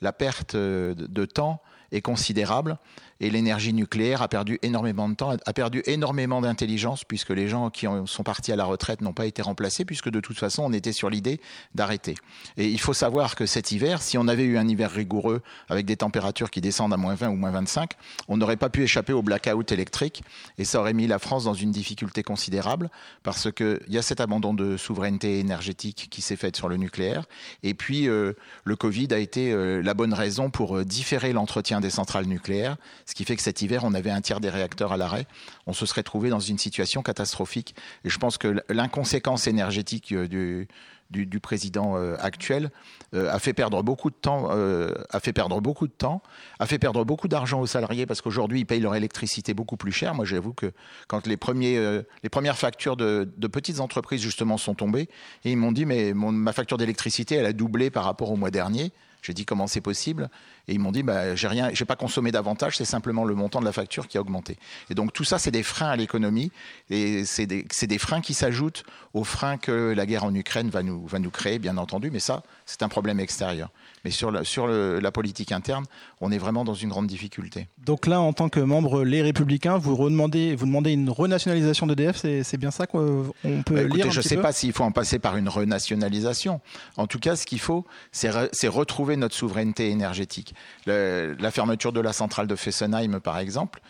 la 0.00 0.12
perte 0.12 0.54
de 0.54 1.24
temps 1.24 1.60
est 1.90 2.02
considérable 2.02 2.78
et 3.20 3.30
l'énergie 3.30 3.72
nucléaire 3.72 4.22
a 4.22 4.28
perdu 4.28 4.58
énormément 4.62 5.08
de 5.08 5.14
temps, 5.14 5.36
a 5.44 5.52
perdu 5.52 5.82
énormément 5.86 6.40
d'intelligence 6.40 7.04
puisque 7.04 7.30
les 7.30 7.48
gens 7.48 7.70
qui 7.70 7.86
sont 8.06 8.22
partis 8.22 8.52
à 8.52 8.56
la 8.56 8.64
retraite 8.64 9.00
n'ont 9.00 9.12
pas 9.12 9.26
été 9.26 9.42
remplacés 9.42 9.84
puisque 9.84 10.08
de 10.08 10.20
toute 10.20 10.38
façon 10.38 10.64
on 10.64 10.72
était 10.72 10.92
sur 10.92 11.10
l'idée 11.10 11.40
d'arrêter. 11.74 12.14
Et 12.56 12.68
il 12.68 12.80
faut 12.80 12.92
savoir 12.92 13.36
que 13.36 13.46
cet 13.46 13.72
hiver, 13.72 14.02
si 14.02 14.18
on 14.18 14.28
avait 14.28 14.44
eu 14.44 14.58
un 14.58 14.68
hiver 14.68 14.90
rigoureux 14.90 15.42
avec 15.68 15.86
des 15.86 15.96
températures 15.96 16.50
qui 16.50 16.60
descendent 16.60 16.92
à 16.92 16.96
moins 16.96 17.14
20 17.14 17.28
ou 17.28 17.36
moins 17.36 17.50
25, 17.50 17.92
on 18.28 18.36
n'aurait 18.36 18.56
pas 18.56 18.68
pu 18.68 18.82
échapper 18.82 19.12
au 19.12 19.22
blackout 19.22 19.70
électrique 19.72 20.22
et 20.58 20.64
ça 20.64 20.80
aurait 20.80 20.92
mis 20.92 21.06
la 21.06 21.18
France 21.18 21.44
dans 21.44 21.54
une 21.54 21.70
difficulté 21.70 22.22
considérable 22.22 22.90
parce 23.22 23.50
qu'il 23.52 23.80
y 23.88 23.98
a 23.98 24.02
cet 24.02 24.20
abandon 24.20 24.54
de 24.54 24.76
souveraineté 24.76 25.38
énergétique 25.38 26.08
qui 26.10 26.22
s'est 26.22 26.36
fait 26.36 26.54
sur 26.56 26.68
le 26.68 26.76
nucléaire 26.76 27.24
et 27.62 27.74
puis 27.74 28.08
euh, 28.08 28.32
le 28.64 28.76
Covid 28.76 29.08
a 29.12 29.18
été 29.18 29.52
euh, 29.52 29.82
la 29.82 29.94
bonne 29.94 30.14
raison 30.14 30.50
pour 30.50 30.76
euh, 30.76 30.84
différer 30.84 31.32
l'entretien 31.32 31.80
des 31.80 31.90
centrales 31.90 32.26
nucléaires 32.26 32.76
ce 33.06 33.14
qui 33.14 33.24
fait 33.24 33.36
que 33.36 33.42
cet 33.42 33.62
hiver, 33.62 33.82
on 33.84 33.94
avait 33.94 34.10
un 34.10 34.20
tiers 34.20 34.40
des 34.40 34.50
réacteurs 34.50 34.92
à 34.92 34.96
l'arrêt. 34.96 35.26
On 35.66 35.72
se 35.72 35.86
serait 35.86 36.02
trouvé 36.02 36.30
dans 36.30 36.40
une 36.40 36.58
situation 36.58 37.02
catastrophique. 37.02 37.74
Et 38.04 38.10
je 38.10 38.18
pense 38.18 38.38
que 38.38 38.62
l'inconséquence 38.68 39.46
énergétique 39.46 40.12
euh, 40.12 40.66
du, 41.10 41.40
président 41.40 41.96
euh, 41.96 42.16
actuel 42.18 42.70
euh, 43.14 43.30
a 43.30 43.38
fait 43.38 43.52
perdre 43.52 43.82
beaucoup 43.82 44.10
de 44.10 44.14
temps, 44.14 44.48
a 44.48 45.20
fait 45.20 45.32
perdre 45.32 45.60
beaucoup 45.60 45.86
de 45.86 45.92
temps, 45.92 46.22
a 46.58 46.66
fait 46.66 46.78
perdre 46.78 47.04
beaucoup 47.04 47.28
d'argent 47.28 47.60
aux 47.60 47.66
salariés 47.66 48.06
parce 48.06 48.20
qu'aujourd'hui 48.20 48.60
ils 48.60 48.64
payent 48.64 48.80
leur 48.80 48.94
électricité 48.94 49.54
beaucoup 49.54 49.76
plus 49.76 49.92
cher. 49.92 50.14
Moi, 50.14 50.24
j'avoue 50.24 50.54
que 50.54 50.72
quand 51.06 51.26
les 51.26 51.36
premiers, 51.36 51.78
les 52.22 52.28
premières 52.28 52.58
factures 52.58 52.96
de, 52.96 53.28
petites 53.52 53.80
entreprises 53.80 54.22
justement 54.22 54.56
sont 54.56 54.74
tombées, 54.74 55.08
ils 55.44 55.56
m'ont 55.56 55.72
dit 55.72 55.84
mais 55.84 56.14
ma 56.14 56.52
facture 56.52 56.78
d'électricité 56.78 57.36
elle 57.36 57.46
a 57.46 57.52
doublé 57.52 57.90
par 57.90 58.04
rapport 58.04 58.30
au 58.30 58.36
mois 58.36 58.50
dernier. 58.50 58.92
J'ai 59.24 59.32
dit 59.32 59.46
comment 59.46 59.66
c'est 59.66 59.80
possible? 59.80 60.28
Et 60.68 60.74
ils 60.74 60.78
m'ont 60.78 60.92
dit 60.92 61.02
bah, 61.02 61.34
j'ai 61.34 61.48
rien, 61.48 61.70
j'ai 61.72 61.86
pas 61.86 61.96
consommé 61.96 62.30
davantage, 62.30 62.76
c'est 62.76 62.84
simplement 62.84 63.24
le 63.24 63.34
montant 63.34 63.58
de 63.58 63.64
la 63.64 63.72
facture 63.72 64.06
qui 64.06 64.18
a 64.18 64.20
augmenté. 64.20 64.58
Et 64.90 64.94
donc 64.94 65.14
tout 65.14 65.24
ça 65.24 65.38
c'est 65.38 65.50
des 65.50 65.62
freins 65.62 65.88
à 65.88 65.96
l'économie 65.96 66.52
et 66.90 67.24
c'est 67.24 67.46
des, 67.46 67.64
des, 67.64 67.98
freins 67.98 68.20
qui 68.20 68.34
s'ajoutent 68.34 68.84
aux 69.14 69.24
freins 69.24 69.56
que 69.56 69.94
la 69.96 70.04
guerre 70.04 70.24
en 70.24 70.34
Ukraine 70.34 70.68
va 70.68 70.82
nous, 70.82 71.06
va 71.06 71.18
nous 71.20 71.30
créer 71.30 71.58
bien 71.58 71.78
entendu, 71.78 72.10
mais 72.10 72.18
ça 72.18 72.42
c'est 72.66 72.82
un 72.82 72.88
problème 72.88 73.18
extérieur. 73.18 73.70
Mais 74.04 74.10
sur, 74.10 74.30
la, 74.30 74.44
sur 74.44 74.66
la 74.66 75.12
politique 75.12 75.52
interne, 75.52 75.84
on 76.20 76.30
est 76.30 76.38
vraiment 76.38 76.64
dans 76.64 76.74
une 76.74 76.90
grande 76.90 77.06
difficulté. 77.06 77.68
Donc 77.84 78.06
là, 78.06 78.20
en 78.20 78.32
tant 78.32 78.48
que 78.48 78.60
membre 78.60 79.04
Les 79.04 79.22
Républicains, 79.22 79.78
vous, 79.78 79.96
redemandez, 79.96 80.54
vous 80.54 80.66
demandez 80.66 80.92
une 80.92 81.10
renationalisation 81.10 81.86
d'EDF, 81.86 82.16
c'est 82.16 82.56
bien 82.56 82.70
ça 82.70 82.86
qu'on 82.86 83.32
peut 83.64 83.74
bah, 83.74 83.82
écoutez, 83.82 84.02
lire 84.02 84.10
Je 84.10 84.18
ne 84.18 84.22
sais 84.22 84.36
pas 84.36 84.52
s'il 84.52 84.72
faut 84.72 84.84
en 84.84 84.92
passer 84.92 85.18
par 85.18 85.36
une 85.36 85.48
renationalisation. 85.48 86.60
En 86.96 87.06
tout 87.06 87.18
cas, 87.18 87.36
ce 87.36 87.46
qu'il 87.46 87.60
faut, 87.60 87.84
c'est 88.12 88.68
retrouver 88.68 89.16
notre 89.16 89.34
souveraineté 89.34 89.90
énergétique. 89.90 90.54
la 90.86 91.50
fermeture 91.50 91.92
de 91.92 92.00
la 92.00 92.12
centrale 92.12 92.46
de 92.46 92.56
Fessenheim, 92.56 93.20
par 93.20 93.38
exemple, 93.38 93.80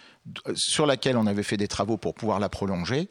sur 0.54 0.86
laquelle 0.86 1.16
on 1.16 1.26
avait 1.26 1.42
fait 1.42 1.56
des 1.56 1.68
travaux 1.68 1.96
pour 1.96 2.14
pouvoir 2.14 2.40
la 2.40 2.48
prolonger, 2.48 3.08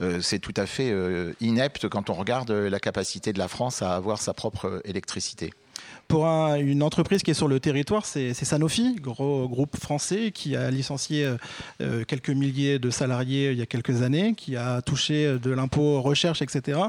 euh, 0.00 0.20
c'est 0.22 0.38
tout 0.38 0.54
à 0.56 0.66
fait 0.66 0.90
euh, 0.90 1.34
inepte 1.40 1.88
quand 1.88 2.08
on 2.10 2.14
regarde 2.14 2.50
la 2.50 2.80
capacité 2.80 3.32
de 3.32 3.38
la 3.38 3.48
France 3.48 3.82
à 3.82 3.94
avoir 3.94 4.20
sa 4.20 4.32
propre 4.32 4.80
électricité. 4.84 5.52
Pour 6.10 6.26
une 6.26 6.82
entreprise 6.82 7.22
qui 7.22 7.30
est 7.30 7.34
sur 7.34 7.46
le 7.46 7.60
territoire, 7.60 8.04
c'est 8.04 8.34
Sanofi, 8.34 8.96
gros 8.96 9.48
groupe 9.48 9.76
français 9.76 10.32
qui 10.32 10.56
a 10.56 10.68
licencié 10.68 11.36
euh, 11.80 12.04
quelques 12.04 12.30
milliers 12.30 12.80
de 12.80 12.90
salariés 12.90 13.52
il 13.52 13.58
y 13.58 13.62
a 13.62 13.66
quelques 13.66 14.02
années, 14.02 14.34
qui 14.34 14.56
a 14.56 14.82
touché 14.82 15.38
de 15.38 15.50
l'impôt 15.52 16.02
recherche, 16.02 16.42
etc., 16.42 16.80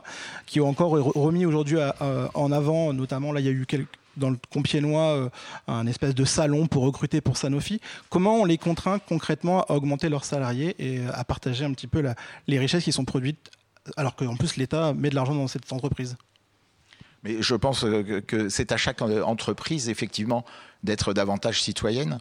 qui 0.47 0.59
ont 0.59 0.67
encore 0.67 0.91
remis 0.91 1.45
aujourd'hui 1.45 1.77
en 2.33 2.51
avant, 2.51 2.93
notamment 2.93 3.31
là 3.31 3.41
il 3.41 3.45
y 3.45 3.49
a 3.49 3.51
eu 3.51 3.67
dans 4.17 4.31
le 4.31 4.37
Compiègnois 4.51 5.15
euh, 5.15 5.29
un 5.67 5.85
espèce 5.85 6.15
de 6.15 6.25
salon 6.25 6.65
pour 6.65 6.83
recruter 6.83 7.21
pour 7.21 7.37
Sanofi. 7.37 7.79
Comment 8.09 8.41
on 8.41 8.45
les 8.45 8.57
contraint 8.57 8.97
concrètement 8.99 9.63
à 9.65 9.73
augmenter 9.73 10.09
leurs 10.09 10.25
salariés 10.25 10.75
et 10.79 11.01
à 11.13 11.23
partager 11.23 11.63
un 11.63 11.73
petit 11.73 11.87
peu 11.87 12.03
les 12.47 12.59
richesses 12.59 12.83
qui 12.83 12.91
sont 12.91 13.05
produites 13.05 13.51
alors 13.97 14.15
qu'en 14.15 14.35
plus 14.35 14.57
l'État 14.57 14.93
met 14.93 15.11
de 15.11 15.15
l'argent 15.15 15.35
dans 15.35 15.47
cette 15.47 15.71
entreprise? 15.71 16.17
Mais 17.23 17.41
je 17.41 17.55
pense 17.55 17.85
que 18.27 18.49
c'est 18.49 18.71
à 18.71 18.77
chaque 18.77 19.01
entreprise, 19.01 19.89
effectivement, 19.89 20.43
d'être 20.83 21.13
davantage 21.13 21.61
citoyenne. 21.61 22.17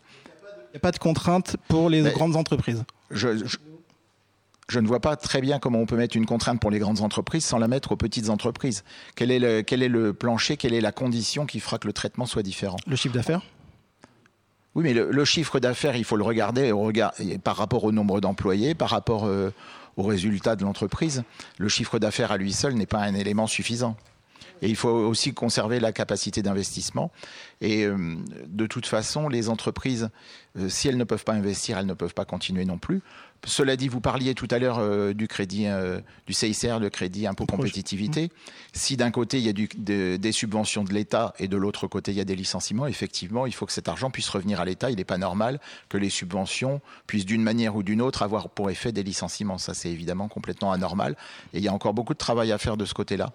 Il 0.68 0.74
n'y 0.74 0.76
a 0.76 0.80
pas 0.80 0.92
de 0.92 0.98
contrainte 0.98 1.56
pour 1.68 1.88
les 1.88 2.02
grandes 2.02 2.36
entreprises. 2.36 2.84
je, 3.10 3.44
je 4.70 4.78
ne 4.78 4.86
vois 4.86 5.00
pas 5.00 5.16
très 5.16 5.40
bien 5.40 5.58
comment 5.58 5.80
on 5.80 5.86
peut 5.86 5.96
mettre 5.96 6.16
une 6.16 6.26
contrainte 6.26 6.60
pour 6.60 6.70
les 6.70 6.78
grandes 6.78 7.00
entreprises 7.00 7.44
sans 7.44 7.58
la 7.58 7.68
mettre 7.68 7.92
aux 7.92 7.96
petites 7.96 8.30
entreprises. 8.30 8.84
Quel 9.16 9.30
est 9.30 9.40
le, 9.40 9.62
quel 9.62 9.82
est 9.82 9.88
le 9.88 10.12
plancher, 10.12 10.56
quelle 10.56 10.74
est 10.74 10.80
la 10.80 10.92
condition 10.92 11.44
qui 11.44 11.60
fera 11.60 11.78
que 11.78 11.86
le 11.86 11.92
traitement 11.92 12.24
soit 12.24 12.42
différent? 12.42 12.76
Le 12.86 12.96
chiffre 12.96 13.14
d'affaires? 13.14 13.42
Oui, 14.76 14.84
mais 14.84 14.94
le, 14.94 15.24
chiffre 15.24 15.58
d'affaires, 15.58 15.96
il 15.96 16.04
faut 16.04 16.16
le 16.16 16.22
regarder 16.22 16.72
par 17.42 17.56
rapport 17.56 17.82
au 17.82 17.90
nombre 17.90 18.20
d'employés, 18.20 18.76
par 18.76 18.90
rapport 18.90 19.24
euh, 19.24 19.52
aux 19.96 20.04
résultats 20.04 20.54
de 20.54 20.62
l'entreprise. 20.62 21.24
Le 21.58 21.68
chiffre 21.68 21.98
d'affaires 21.98 22.30
à 22.30 22.36
lui 22.36 22.52
seul 22.52 22.74
n'est 22.74 22.86
pas 22.86 23.00
un 23.00 23.16
élément 23.16 23.48
suffisant. 23.48 23.96
Et 24.62 24.68
il 24.68 24.76
faut 24.76 24.88
aussi 24.88 25.32
conserver 25.32 25.80
la 25.80 25.92
capacité 25.92 26.42
d'investissement. 26.42 27.10
Et 27.60 27.84
euh, 27.84 28.16
de 28.46 28.66
toute 28.66 28.86
façon, 28.86 29.28
les 29.28 29.48
entreprises, 29.48 30.10
euh, 30.58 30.68
si 30.68 30.88
elles 30.88 30.96
ne 30.96 31.04
peuvent 31.04 31.24
pas 31.24 31.32
investir, 31.32 31.78
elles 31.78 31.86
ne 31.86 31.94
peuvent 31.94 32.14
pas 32.14 32.24
continuer 32.24 32.64
non 32.64 32.78
plus. 32.78 33.02
Cela 33.46 33.76
dit, 33.76 33.88
vous 33.88 34.02
parliez 34.02 34.34
tout 34.34 34.48
à 34.50 34.58
l'heure 34.58 34.78
euh, 34.80 35.14
du 35.14 35.26
crédit, 35.26 35.66
du 36.26 36.34
CICR, 36.34 36.78
le 36.78 36.90
crédit 36.90 37.26
impôt 37.26 37.46
compétitivité. 37.46 38.26
Mmh. 38.26 38.28
Si 38.74 38.96
d'un 38.98 39.10
côté 39.10 39.38
il 39.38 39.46
y 39.46 39.48
a 39.48 40.18
des 40.18 40.32
subventions 40.32 40.84
de 40.84 40.92
l'État 40.92 41.32
et 41.38 41.48
de 41.48 41.56
l'autre 41.56 41.86
côté 41.86 42.12
il 42.12 42.18
y 42.18 42.20
a 42.20 42.24
des 42.24 42.36
licenciements, 42.36 42.86
effectivement, 42.86 43.46
il 43.46 43.54
faut 43.54 43.64
que 43.64 43.72
cet 43.72 43.88
argent 43.88 44.10
puisse 44.10 44.28
revenir 44.28 44.60
à 44.60 44.66
l'État. 44.66 44.90
Il 44.90 44.96
n'est 44.96 45.04
pas 45.04 45.18
normal 45.18 45.58
que 45.88 45.96
les 45.96 46.10
subventions 46.10 46.82
puissent 47.06 47.24
d'une 47.24 47.42
manière 47.42 47.76
ou 47.76 47.82
d'une 47.82 48.02
autre 48.02 48.22
avoir 48.22 48.50
pour 48.50 48.70
effet 48.70 48.92
des 48.92 49.02
licenciements. 49.02 49.56
Ça, 49.56 49.72
c'est 49.72 49.90
évidemment 49.90 50.28
complètement 50.28 50.72
anormal. 50.72 51.16
Et 51.54 51.58
il 51.58 51.64
y 51.64 51.68
a 51.68 51.72
encore 51.72 51.94
beaucoup 51.94 52.12
de 52.12 52.18
travail 52.18 52.52
à 52.52 52.58
faire 52.58 52.76
de 52.76 52.84
ce 52.84 52.92
côté-là. 52.92 53.32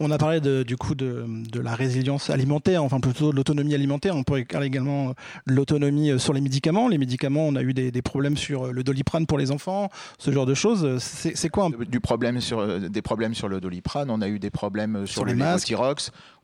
On 0.00 0.10
a 0.10 0.18
parlé 0.18 0.40
du 0.40 0.76
coup 0.76 0.94
de, 0.94 1.26
la 1.60 1.74
résilience 1.74 2.30
alimentaire, 2.30 2.82
enfin 2.82 3.00
plutôt 3.00 3.30
de 3.30 3.36
l'autonomie 3.36 3.74
alimentaire. 3.74 4.16
On 4.16 4.22
pourrait 4.22 4.44
parler 4.44 4.66
également 4.66 5.14
de 5.46 5.54
l'autonomie 5.54 6.10
euh, 6.10 6.18
sur 6.18 6.32
les 6.32 6.40
médicaments. 6.40 6.88
Les 6.88 6.98
médicaments, 6.98 7.46
on 7.46 7.56
a 7.56 7.62
eu 7.62 7.72
des, 7.74 8.02
problèmes 8.02 8.36
sur 8.36 8.66
euh, 8.66 8.72
le 8.72 8.82
doliprane 8.82 9.26
pour 9.26 9.38
les 9.38 9.50
enfants, 9.50 9.90
ce 10.18 10.30
genre 10.30 10.46
de 10.46 10.54
choses. 10.54 10.98
C'est 10.98 11.48
quoi 11.48 11.70
Du 11.88 12.00
problème 12.00 12.40
sur 12.40 12.58
euh, 12.58 12.80
des 12.80 13.02
problèmes 13.02 13.34
sur 13.34 13.48
le 13.48 13.60
doliprane. 13.60 14.10
On 14.10 14.20
a 14.20 14.28
eu 14.28 14.38
des 14.38 14.50
problèmes 14.50 15.06
sur, 15.06 15.24
les 15.24 15.34
masques. 15.34 15.72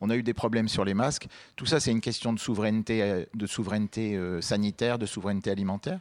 On 0.00 0.10
a 0.10 0.16
eu 0.16 0.22
des 0.22 0.34
problèmes 0.34 0.68
sur 0.68 0.84
les 0.84 0.94
masques. 0.94 1.26
Tout 1.56 1.66
ça, 1.66 1.80
c'est 1.80 1.90
une 1.90 2.00
question 2.00 2.32
de 2.32 2.38
souveraineté, 2.38 3.26
de 3.34 3.46
souveraineté 3.46 4.18
sanitaire, 4.40 4.98
de 4.98 5.06
souveraineté 5.06 5.50
alimentaire. 5.50 5.98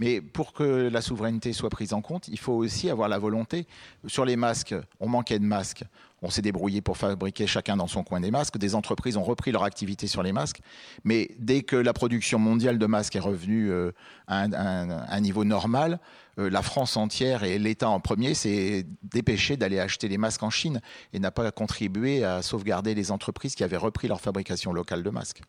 Mais 0.00 0.20
pour 0.20 0.52
que 0.52 0.88
la 0.88 1.00
souveraineté 1.00 1.52
soit 1.52 1.70
prise 1.70 1.92
en 1.92 2.02
compte, 2.02 2.28
il 2.28 2.38
faut 2.38 2.52
aussi 2.52 2.90
avoir 2.90 3.08
la 3.08 3.18
volonté. 3.18 3.66
Sur 4.06 4.24
les 4.24 4.36
masques, 4.36 4.74
on 5.00 5.08
manquait 5.08 5.38
de 5.38 5.44
masques. 5.44 5.84
On 6.26 6.30
s'est 6.30 6.42
débrouillé 6.42 6.80
pour 6.80 6.96
fabriquer 6.96 7.46
chacun 7.46 7.76
dans 7.76 7.86
son 7.86 8.02
coin 8.02 8.18
des 8.18 8.32
masques. 8.32 8.58
Des 8.58 8.74
entreprises 8.74 9.16
ont 9.16 9.22
repris 9.22 9.52
leur 9.52 9.62
activité 9.62 10.08
sur 10.08 10.24
les 10.24 10.32
masques. 10.32 10.58
Mais 11.04 11.30
dès 11.38 11.62
que 11.62 11.76
la 11.76 11.92
production 11.92 12.40
mondiale 12.40 12.80
de 12.80 12.86
masques 12.86 13.14
est 13.14 13.20
revenue 13.20 13.70
euh, 13.70 13.92
à 14.26 14.40
un, 14.40 15.20
niveau 15.20 15.44
normal, 15.44 16.00
euh, 16.40 16.50
la 16.50 16.62
France 16.62 16.96
entière 16.96 17.44
et 17.44 17.60
l'État 17.60 17.88
en 17.88 18.00
premier 18.00 18.34
s'est 18.34 18.86
dépêché 19.04 19.56
d'aller 19.56 19.78
acheter 19.78 20.08
les 20.08 20.18
masques 20.18 20.42
en 20.42 20.50
Chine 20.50 20.80
et 21.12 21.20
n'a 21.20 21.30
pas 21.30 21.52
contribué 21.52 22.24
à 22.24 22.42
sauvegarder 22.42 22.96
les 22.96 23.12
entreprises 23.12 23.54
qui 23.54 23.62
avaient 23.62 23.76
repris 23.76 24.08
leur 24.08 24.20
fabrication 24.20 24.72
locale 24.72 25.04
de 25.04 25.10
masques. 25.10 25.42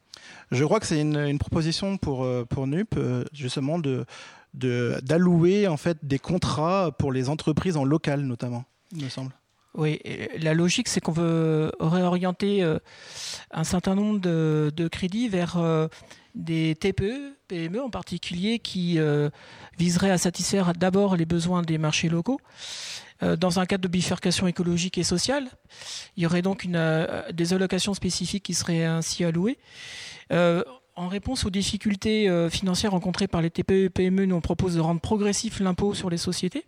Je 0.52 0.64
crois 0.64 0.80
que 0.80 0.86
c'est 0.86 1.02
une, 1.02 1.40
proposition 1.40 1.98
pour, 1.98 2.24
euh, 2.24 2.46
pour 2.48 2.68
NUP, 2.68 2.94
justement, 3.34 3.80
de, 3.80 4.06
d'allouer 4.54 5.68
en 5.68 5.78
fait 5.78 5.98
des 6.04 6.20
contrats 6.20 6.92
pour 7.00 7.12
les 7.12 7.30
entreprises 7.30 7.78
en 7.78 7.84
local 7.84 8.22
notamment, 8.22 8.64
il 8.96 9.04
me 9.06 9.10
semble. 9.10 9.32
Oui, 9.74 10.00
la 10.40 10.54
logique, 10.54 10.88
c'est 10.88 11.02
qu'on 11.02 11.12
veut 11.12 11.72
réorienter 11.80 12.64
euh, 12.64 12.80
un 13.52 13.64
certain 13.64 13.96
nombre 13.96 14.20
de, 14.20 14.88
crédits 14.92 15.30
vers 15.30 15.58
euh, 15.58 15.88
des 16.34 16.76
TPE, 16.76 17.36
PME 17.48 17.82
en 17.82 17.90
particulier, 17.90 18.60
qui 18.60 18.98
euh, 18.98 19.30
viseraient 19.78 20.12
à 20.12 20.18
satisfaire 20.18 20.74
d'abord 20.74 21.16
les 21.16 21.26
besoins 21.26 21.62
des 21.62 21.78
marchés 21.78 22.10
locaux. 22.10 22.40
Dans 23.40 23.60
un 23.60 23.66
cadre 23.66 23.82
de 23.82 23.88
bifurcation 23.88 24.46
écologique 24.46 25.00
et 25.00 25.04
sociale, 25.04 25.48
il 26.16 26.22
y 26.22 26.28
aurait 26.28 26.44
donc 26.44 26.68
des 27.34 27.54
allocations 27.54 27.96
spécifiques 27.96 28.44
qui 28.44 28.54
seraient 28.54 28.86
ainsi 28.86 29.24
allouées. 29.24 29.58
En 30.30 31.08
réponse 31.08 31.44
aux 31.44 31.50
difficultés 31.50 32.30
financières 32.52 32.92
rencontrées 32.92 33.28
par 33.28 33.42
les 33.42 33.50
TPE 33.50 33.86
et 33.86 33.90
PME, 33.90 34.28
nous 34.28 34.36
on 34.36 34.42
propose 34.42 34.76
de 34.76 34.82
rendre 34.82 35.02
progressif 35.02 35.60
l'impôt 35.60 35.96
sur 35.96 36.12
les 36.12 36.18
sociétés 36.18 36.64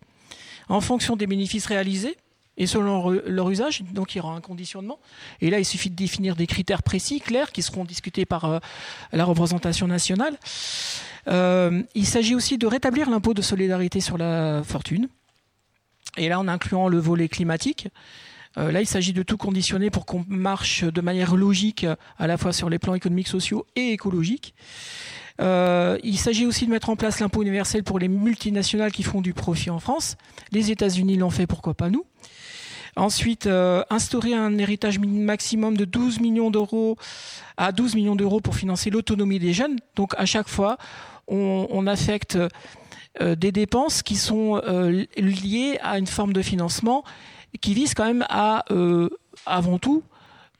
en 0.68 0.80
fonction 0.80 1.14
des 1.14 1.28
bénéfices 1.28 1.66
réalisés 1.66 2.16
et 2.56 2.66
selon 2.66 3.10
leur 3.26 3.50
usage, 3.50 3.82
donc 3.82 4.14
il 4.14 4.18
y 4.18 4.20
aura 4.20 4.34
un 4.34 4.40
conditionnement. 4.40 4.98
Et 5.40 5.50
là, 5.50 5.58
il 5.58 5.64
suffit 5.64 5.88
de 5.88 5.96
définir 5.96 6.36
des 6.36 6.46
critères 6.46 6.82
précis, 6.82 7.20
clairs, 7.20 7.52
qui 7.52 7.62
seront 7.62 7.84
discutés 7.84 8.26
par 8.26 8.44
euh, 8.44 8.58
la 9.12 9.24
représentation 9.24 9.86
nationale. 9.86 10.38
Euh, 11.28 11.82
il 11.94 12.06
s'agit 12.06 12.34
aussi 12.34 12.58
de 12.58 12.66
rétablir 12.66 13.08
l'impôt 13.08 13.32
de 13.32 13.42
solidarité 13.42 14.00
sur 14.00 14.18
la 14.18 14.62
fortune. 14.62 15.08
Et 16.18 16.28
là, 16.28 16.38
en 16.38 16.48
incluant 16.48 16.88
le 16.88 16.98
volet 16.98 17.28
climatique. 17.28 17.88
Euh, 18.58 18.72
là, 18.72 18.80
il 18.80 18.86
s'agit 18.86 19.12
de 19.12 19.22
tout 19.22 19.36
conditionner 19.36 19.90
pour 19.90 20.04
qu'on 20.04 20.24
marche 20.28 20.84
de 20.84 21.00
manière 21.00 21.36
logique, 21.36 21.86
à 22.18 22.26
la 22.26 22.36
fois 22.36 22.52
sur 22.52 22.68
les 22.68 22.78
plans 22.78 22.94
économiques, 22.94 23.28
sociaux 23.28 23.64
et 23.76 23.92
écologiques. 23.92 24.54
il 25.38 26.18
s'agit 26.18 26.44
aussi 26.44 26.66
de 26.66 26.70
mettre 26.70 26.90
en 26.90 26.96
place 26.96 27.20
l'impôt 27.20 27.40
universel 27.40 27.84
pour 27.84 27.98
les 27.98 28.08
multinationales 28.08 28.92
qui 28.92 29.04
font 29.04 29.22
du 29.22 29.32
profit 29.32 29.70
en 29.70 29.78
France. 29.78 30.16
Les 30.52 30.70
États-Unis 30.70 31.16
l'ont 31.16 31.30
fait, 31.30 31.46
pourquoi 31.46 31.72
pas 31.72 31.88
nous 31.88 32.04
Ensuite, 33.00 33.46
euh, 33.46 33.82
instaurer 33.88 34.34
un 34.34 34.58
héritage 34.58 34.98
maximum 34.98 35.74
de 35.74 35.86
12 35.86 36.20
millions 36.20 36.50
d'euros 36.50 36.98
à 37.56 37.72
12 37.72 37.94
millions 37.94 38.14
d'euros 38.14 38.40
pour 38.40 38.54
financer 38.54 38.90
l'autonomie 38.90 39.38
des 39.38 39.54
jeunes. 39.54 39.76
Donc 39.96 40.12
à 40.18 40.26
chaque 40.26 40.48
fois, 40.50 40.76
on, 41.26 41.86
affecte 41.86 42.36
euh, 43.22 43.34
des 43.36 43.52
dépenses 43.52 44.02
qui 44.02 44.16
sont 44.16 44.60
euh, 44.66 45.06
liées 45.16 45.78
à 45.82 45.98
une 45.98 46.06
forme 46.06 46.34
de 46.34 46.42
financement 46.42 47.02
qui 47.62 47.72
vise 47.72 47.94
quand 47.94 48.04
même 48.04 48.26
à, 48.28 48.66
avant 49.46 49.78
tout, 49.78 50.02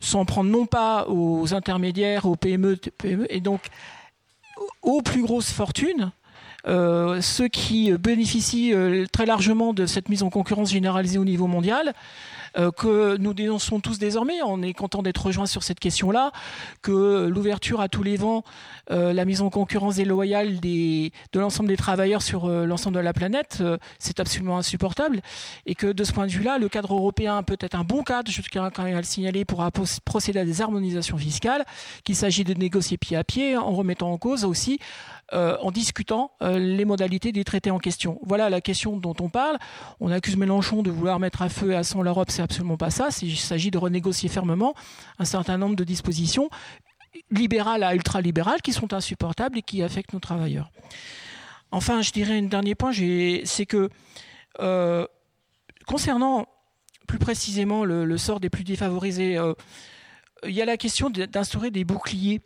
s'en 0.01 0.25
prendre 0.25 0.49
non 0.49 0.65
pas 0.65 1.05
aux 1.09 1.53
intermédiaires, 1.53 2.25
aux 2.25 2.37
PME, 2.37 2.77
PME 2.77 3.27
et 3.29 3.41
donc 3.41 3.61
aux 4.81 5.03
plus 5.03 5.23
grosses 5.23 5.53
fortunes, 5.53 6.11
ceux 6.65 7.49
qui 7.49 7.93
bénéficient 7.93 8.75
très 9.13 9.27
largement 9.27 9.73
de 9.73 9.87
cette 9.87 10.09
mise 10.09 10.23
en 10.23 10.31
concurrence 10.31 10.71
généralisée 10.71 11.19
au 11.19 11.25
niveau 11.25 11.47
mondial, 11.47 11.95
euh, 12.57 12.71
que 12.71 13.17
nous 13.17 13.35
dénonçons 13.35 13.81
tous 13.81 13.99
désormais. 13.99 14.43
On 14.45 14.63
est 14.63 14.73
content 14.73 15.03
d'être 15.03 15.27
rejoints 15.27 15.47
sur 15.47 15.63
cette 15.63 15.81
question-là, 15.81 16.33
que 16.83 17.29
l'ouverture 17.29 17.81
à 17.81 17.89
tous 17.89 18.03
les 18.03 18.17
vents, 18.17 18.45
la 18.89 19.25
mise 19.25 19.41
en 19.41 19.51
concurrence 19.51 19.97
déloyale 19.97 20.59
de 20.61 21.11
l'ensemble 21.35 21.69
des 21.69 21.77
travailleurs 21.77 22.23
sur 22.23 22.49
l'ensemble 22.49 22.97
de 22.97 23.01
la 23.01 23.13
planète, 23.13 23.63
c'est 23.99 24.19
absolument 24.19 24.59
insupportable. 24.59 25.21
Et 25.67 25.75
que 25.75 25.87
de 25.87 26.05
ce 26.05 26.13
point 26.13 26.27
de 26.27 26.33
vue-là, 26.33 26.59
le 26.59 26.69
cadre 26.69 26.95
européen 26.95 27.43
peut 27.43 27.57
être 27.61 27.77
un 27.77 27.85
bon 27.85 28.03
cadre, 28.03 28.31
je 28.31 28.43
tiens 28.43 28.71
quand 28.71 28.83
même 28.83 28.97
à 28.97 29.01
le 29.01 29.05
signaler, 29.05 29.45
pour 29.45 29.65
procéder 30.05 30.41
à 30.41 30.45
des 30.45 30.61
harmonisations 30.61 31.17
fiscales, 31.19 31.65
qu'il 32.05 32.17
s'agit 32.17 32.45
de 32.45 32.55
négocier 32.55 32.97
pied 32.97 33.17
à 33.17 33.25
pied, 33.25 33.57
en 33.57 33.71
remettant 33.71 34.11
en 34.11 34.19
cause 34.19 34.45
aussi 34.45 34.79
euh, 35.33 35.57
en 35.61 35.71
discutant 35.71 36.33
euh, 36.43 36.59
les 36.59 36.85
modalités 36.85 37.31
des 37.31 37.45
traités 37.45 37.71
en 37.71 37.79
question. 37.79 38.19
Voilà 38.25 38.51
la 38.51 38.61
question 38.61 38.97
dont 38.97 39.15
on 39.21 39.29
parle. 39.29 39.59
On 40.01 40.11
accuse 40.11 40.37
Mélenchon 40.37 40.83
de 40.83 40.91
vouloir 40.91 41.21
mettre 41.21 41.43
à 41.43 41.49
feu 41.49 41.71
et 41.71 41.77
à 41.77 41.85
sang 41.85 42.03
l'Europe, 42.03 42.33
c'est 42.33 42.43
absolument 42.43 42.77
pas 42.77 42.91
ça. 42.91 43.11
Il 43.23 43.37
s'agit 43.37 43.71
de 43.71 43.79
renégocier 43.79 44.29
fermement 44.29 44.75
un 45.21 45.25
certain 45.25 45.57
nombre 45.57 45.77
de 45.77 45.85
dispositions 45.85 46.51
libérales 47.31 47.85
à 47.85 47.95
ultralibérales 47.95 48.61
qui 48.61 48.73
sont 48.73 48.93
insupportables 48.93 49.59
et 49.59 49.63
qui 49.63 49.85
affectent 49.85 50.13
nos 50.15 50.19
travailleurs. 50.21 50.73
Enfin, 51.71 52.03
je 52.03 52.11
dirais 52.11 52.37
un 52.37 52.43
dernier 52.43 52.75
point, 52.75 52.91
c'est 52.93 53.67
que 53.67 53.89
euh, 54.59 55.07
concernant 55.87 56.47
plus 57.07 57.19
précisément 57.19 57.85
le, 57.85 58.19
sort 58.19 58.41
des 58.41 58.51
plus 58.51 58.65
défavorisés, 58.65 59.39
il 60.45 60.53
y 60.53 60.61
a 60.63 60.65
la 60.65 60.77
question 60.77 61.09
d'instaurer 61.09 61.71
des 61.71 61.85
boucliers 61.85 62.41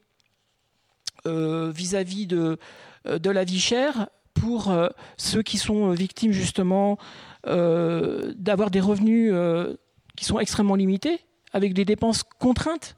vis-à-vis 1.27 2.27
de, 2.27 2.59
euh, 3.07 3.18
de 3.18 3.31
la 3.31 3.45
vie 3.45 3.61
chère 3.61 4.09
pour 4.33 4.70
euh, 4.70 4.89
ceux 5.16 5.43
qui 5.43 5.59
sont 5.59 5.91
victimes 5.91 6.33
justement 6.33 6.99
d'avoir 7.47 8.70
des 8.70 8.81
revenus 8.81 9.35
qui 10.16 10.25
sont 10.25 10.39
extrêmement 10.39 10.77
limités, 10.77 11.20
avec 11.53 11.75
des 11.75 11.85
dépenses 11.85 12.22
contraintes. 12.22 12.97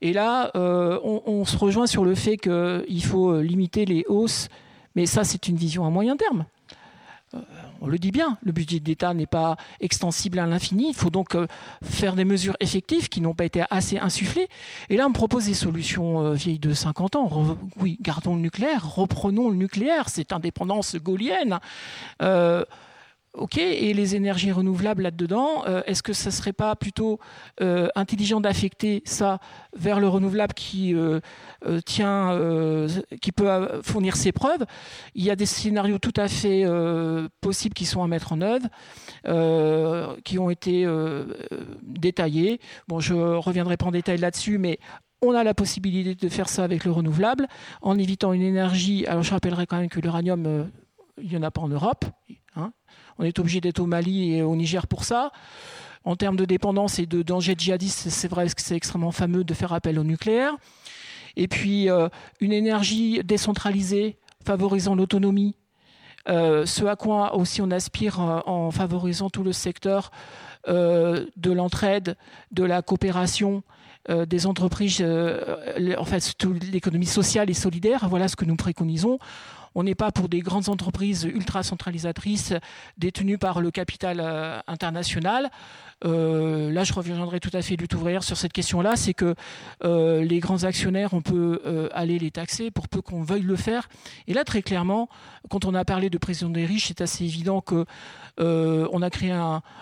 Et 0.00 0.12
là, 0.12 0.52
on, 0.54 1.44
se 1.44 1.56
rejoint 1.56 1.88
sur 1.88 2.04
le 2.04 2.14
fait 2.14 2.36
qu'il 2.36 3.04
faut 3.04 3.40
limiter 3.40 3.86
les 3.86 4.04
hausses, 4.06 4.46
mais 4.94 5.06
ça, 5.06 5.24
c'est 5.24 5.48
une 5.48 5.56
vision 5.56 5.84
à 5.84 5.90
moyen 5.90 6.16
terme 6.16 6.46
on 7.80 7.86
le 7.86 7.98
dit 7.98 8.10
bien, 8.10 8.38
le 8.42 8.52
budget 8.52 8.80
d'État 8.80 9.14
n'est 9.14 9.26
pas 9.26 9.56
extensible 9.80 10.38
à 10.38 10.46
l'infini. 10.46 10.88
Il 10.88 10.94
faut 10.94 11.10
donc 11.10 11.34
euh, 11.34 11.46
faire 11.82 12.14
des 12.14 12.24
mesures 12.24 12.56
effectives 12.60 13.08
qui 13.08 13.20
n'ont 13.20 13.34
pas 13.34 13.44
été 13.44 13.62
assez 13.70 13.98
insufflées. 13.98 14.48
Et 14.88 14.96
là, 14.96 15.06
on 15.06 15.10
me 15.10 15.14
propose 15.14 15.46
des 15.46 15.54
solutions 15.54 16.20
euh, 16.20 16.32
vieilles 16.34 16.58
de 16.58 16.74
50 16.74 17.16
ans. 17.16 17.56
oui, 17.80 17.98
gardons 18.00 18.34
le 18.34 18.42
nucléaire, 18.42 18.94
reprenons 18.94 19.48
le 19.48 19.56
nucléaire, 19.56 20.08
c'est 20.08 20.32
indépendance 20.32 20.96
gaulienne. 20.96 21.58
Euh, 22.22 22.64
Ok, 23.34 23.58
et 23.58 23.94
les 23.94 24.16
énergies 24.16 24.50
renouvelables 24.50 25.04
là-dedans, 25.04 25.64
est-ce 25.86 26.02
que 26.02 26.12
ça 26.12 26.30
ne 26.30 26.34
serait 26.34 26.52
pas 26.52 26.74
plutôt 26.74 27.20
intelligent 27.60 28.40
d'affecter 28.40 29.04
ça 29.04 29.38
vers 29.76 30.00
le 30.00 30.08
renouvelable 30.08 30.52
qui 30.52 30.96
tient, 31.84 32.38
qui 33.20 33.32
peut 33.32 33.80
fournir 33.82 34.16
ses 34.16 34.32
preuves 34.32 34.64
Il 35.14 35.24
y 35.24 35.30
a 35.30 35.36
des 35.36 35.46
scénarios 35.46 35.98
tout 35.98 36.14
à 36.16 36.28
fait 36.28 36.64
possibles 37.40 37.74
qui 37.74 37.86
sont 37.86 38.02
à 38.02 38.08
mettre 38.08 38.32
en 38.32 38.40
œuvre, 38.40 38.66
qui 40.22 40.38
ont 40.38 40.50
été 40.50 40.86
détaillés. 41.82 42.60
Bon, 42.88 43.00
je 43.00 43.14
reviendrai 43.14 43.76
pas 43.76 43.86
en 43.86 43.90
détail 43.90 44.18
là-dessus, 44.18 44.58
mais 44.58 44.78
on 45.22 45.34
a 45.34 45.44
la 45.44 45.54
possibilité 45.54 46.14
de 46.14 46.30
faire 46.30 46.48
ça 46.48 46.64
avec 46.64 46.84
le 46.84 46.92
renouvelable 46.92 47.46
en 47.82 47.98
évitant 47.98 48.32
une 48.32 48.42
énergie. 48.42 49.06
Alors 49.06 49.22
je 49.22 49.30
rappellerai 49.32 49.66
quand 49.66 49.78
même 49.78 49.90
que 49.90 50.00
l'uranium, 50.00 50.70
il 51.20 51.28
n'y 51.28 51.36
en 51.36 51.42
a 51.42 51.50
pas 51.50 51.60
en 51.60 51.68
Europe. 51.68 52.06
Hein, 52.56 52.72
on 53.18 53.24
est 53.24 53.38
obligé 53.38 53.60
d'être 53.60 53.80
au 53.80 53.86
Mali 53.86 54.34
et 54.34 54.42
au 54.42 54.56
Niger 54.56 54.86
pour 54.86 55.04
ça. 55.04 55.30
En 56.04 56.16
termes 56.16 56.36
de 56.36 56.46
dépendance 56.46 56.98
et 56.98 57.04
de 57.04 57.20
danger 57.20 57.54
djihadiste, 57.56 58.08
c'est 58.08 58.28
vrai 58.28 58.46
que 58.46 58.62
c'est 58.62 58.74
extrêmement 58.74 59.12
fameux 59.12 59.44
de 59.44 59.52
faire 59.52 59.74
appel 59.74 59.98
au 59.98 60.04
nucléaire. 60.04 60.56
Et 61.36 61.48
puis, 61.48 61.90
euh, 61.90 62.08
une 62.40 62.52
énergie 62.52 63.20
décentralisée 63.24 64.16
favorisant 64.44 64.94
l'autonomie, 64.94 65.54
euh, 66.28 66.66
ce 66.66 66.84
à 66.84 66.96
quoi 66.96 67.34
aussi 67.36 67.62
on 67.62 67.70
aspire 67.70 68.20
euh, 68.20 68.40
en 68.46 68.70
favorisant 68.70 69.30
tout 69.30 69.42
le 69.42 69.52
secteur 69.52 70.10
de 70.66 71.50
l'entraide, 71.50 72.18
de 72.50 72.64
la 72.64 72.82
coopération, 72.82 73.62
des 74.10 74.46
entreprises, 74.46 75.02
en 75.02 76.04
fait, 76.04 76.36
l'économie 76.70 77.06
sociale 77.06 77.48
et 77.48 77.54
solidaire. 77.54 78.10
Voilà 78.10 78.28
ce 78.28 78.36
que 78.36 78.44
nous 78.44 78.56
préconisons. 78.56 79.18
On 79.74 79.82
n'est 79.84 79.94
pas 79.94 80.10
pour 80.10 80.28
des 80.28 80.40
grandes 80.40 80.68
entreprises 80.68 81.24
ultra 81.24 81.62
centralisatrices 81.62 82.54
détenues 82.98 83.38
par 83.38 83.60
le 83.60 83.70
capital 83.70 84.20
euh, 84.20 84.58
international. 84.66 85.50
Euh, 86.04 86.72
là, 86.72 86.82
je 86.82 86.92
reviendrai 86.92 87.40
tout 87.40 87.50
à 87.52 87.62
fait 87.62 87.76
lutte 87.76 87.94
ouvrière 87.94 88.24
sur 88.24 88.36
cette 88.36 88.52
question-là, 88.52 88.96
c'est 88.96 89.14
que 89.14 89.34
euh, 89.84 90.24
les 90.24 90.40
grands 90.40 90.64
actionnaires, 90.64 91.12
on 91.12 91.20
peut 91.20 91.60
aller 91.92 92.18
les 92.18 92.30
taxer 92.30 92.70
pour 92.70 92.88
peu 92.88 93.02
qu'on 93.02 93.22
veuille 93.22 93.42
le 93.42 93.56
faire. 93.56 93.88
Et 94.26 94.34
là, 94.34 94.44
très 94.44 94.62
clairement, 94.62 95.08
quand 95.50 95.64
on 95.64 95.74
a 95.74 95.84
parlé 95.84 96.10
de 96.10 96.18
prison 96.18 96.48
des 96.48 96.64
riches, 96.64 96.88
c'est 96.88 97.00
assez 97.00 97.24
évident 97.24 97.60
que 97.60 97.84
on 98.38 99.02
a 99.02 99.10
créé 99.10 99.32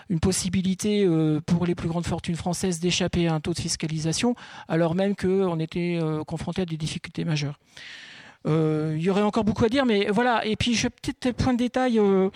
une 0.09 0.19
possibilité 0.19 1.07
pour 1.45 1.65
les 1.65 1.75
plus 1.75 1.87
grandes 1.87 2.05
fortunes 2.05 2.35
françaises 2.35 2.79
d'échapper 2.79 3.27
à 3.27 3.33
un 3.35 3.39
taux 3.39 3.53
de 3.53 3.59
fiscalisation, 3.59 4.35
alors 4.67 4.95
même 4.95 5.15
qu'on 5.15 5.59
était 5.59 5.99
confronté 6.27 6.63
à 6.63 6.65
des 6.65 6.77
difficultés 6.77 7.23
majeures. 7.23 7.57
Euh, 8.47 8.95
il 8.97 9.03
y 9.03 9.09
aurait 9.09 9.21
encore 9.21 9.43
beaucoup 9.43 9.65
à 9.65 9.69
dire, 9.69 9.85
mais 9.85 10.07
voilà. 10.09 10.45
Et 10.45 10.55
puis, 10.55 10.73
je 10.73 10.87
petit 10.87 11.33
point 11.33 11.53
de 11.53 11.57
détail. 11.57 11.99
Euh, 11.99 12.29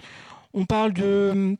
on 0.54 0.66
parle 0.66 0.94
de, 0.94 1.58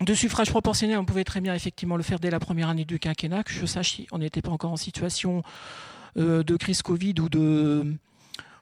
de 0.00 0.14
suffrage 0.14 0.50
proportionnel. 0.50 0.98
On 0.98 1.04
pouvait 1.04 1.24
très 1.24 1.40
bien 1.40 1.54
effectivement 1.54 1.96
le 1.96 2.02
faire 2.02 2.18
dès 2.18 2.30
la 2.30 2.40
première 2.40 2.68
année 2.68 2.84
du 2.84 2.98
quinquennat. 2.98 3.44
Que 3.44 3.52
je 3.52 3.66
sache, 3.66 4.02
on 4.12 4.18
n'était 4.18 4.42
pas 4.42 4.50
encore 4.50 4.72
en 4.72 4.76
situation 4.76 5.42
euh, 6.16 6.42
de 6.42 6.56
crise 6.56 6.82
Covid 6.82 7.14
ou 7.20 7.28
de 7.28 7.94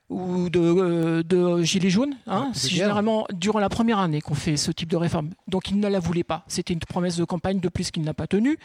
ou 0.09 0.51
de, 0.51 1.23
de 1.23 1.63
gilets 1.63 1.89
jaunes. 1.89 2.15
Hein. 2.27 2.51
C'est 2.53 2.69
généralement 2.69 3.27
durant 3.33 3.61
la 3.61 3.71
première 3.71 3.99
année 3.99 4.21
qu'on 4.21 4.35
fait 4.35 4.59
ce 4.59 4.71
type 4.71 4.91
de 4.91 4.97
réforme. 4.97 5.31
Donc 5.49 5.71
il 5.71 5.81
ne 5.81 5.89
la 5.89 6.01
voulait 6.01 6.25
pas. 6.25 6.45
C'était 6.49 6.75
une 6.75 6.81
promesse 6.81 7.17
de 7.17 7.25
campagne 7.25 7.61
de 7.61 7.69
plus 7.71 7.91
qu'il 7.91 8.03
n'a 8.03 8.13
pas 8.13 8.27
tenue. 8.27 8.59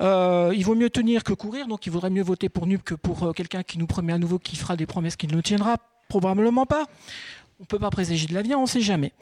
Euh, 0.00 0.52
il 0.54 0.64
vaut 0.64 0.74
mieux 0.74 0.90
tenir 0.90 1.22
que 1.22 1.32
courir, 1.32 1.66
donc 1.66 1.86
il 1.86 1.92
vaudrait 1.92 2.10
mieux 2.10 2.22
voter 2.22 2.48
pour 2.48 2.66
NUP 2.66 2.82
que 2.82 2.94
pour 2.94 3.22
euh, 3.22 3.32
quelqu'un 3.32 3.62
qui 3.62 3.78
nous 3.78 3.86
promet 3.86 4.12
à 4.12 4.18
nouveau 4.18 4.38
qui 4.38 4.56
fera 4.56 4.76
des 4.76 4.86
promesses 4.86 5.16
qu'il 5.16 5.34
ne 5.34 5.40
tiendra 5.40 5.76
probablement 6.08 6.66
pas. 6.66 6.86
On 7.60 7.62
ne 7.62 7.66
peut 7.66 7.78
pas 7.78 7.90
présager 7.90 8.26
de 8.26 8.34
l'avenir, 8.34 8.58
on 8.58 8.62
ne 8.62 8.66
sait 8.66 8.80
jamais. 8.80 9.12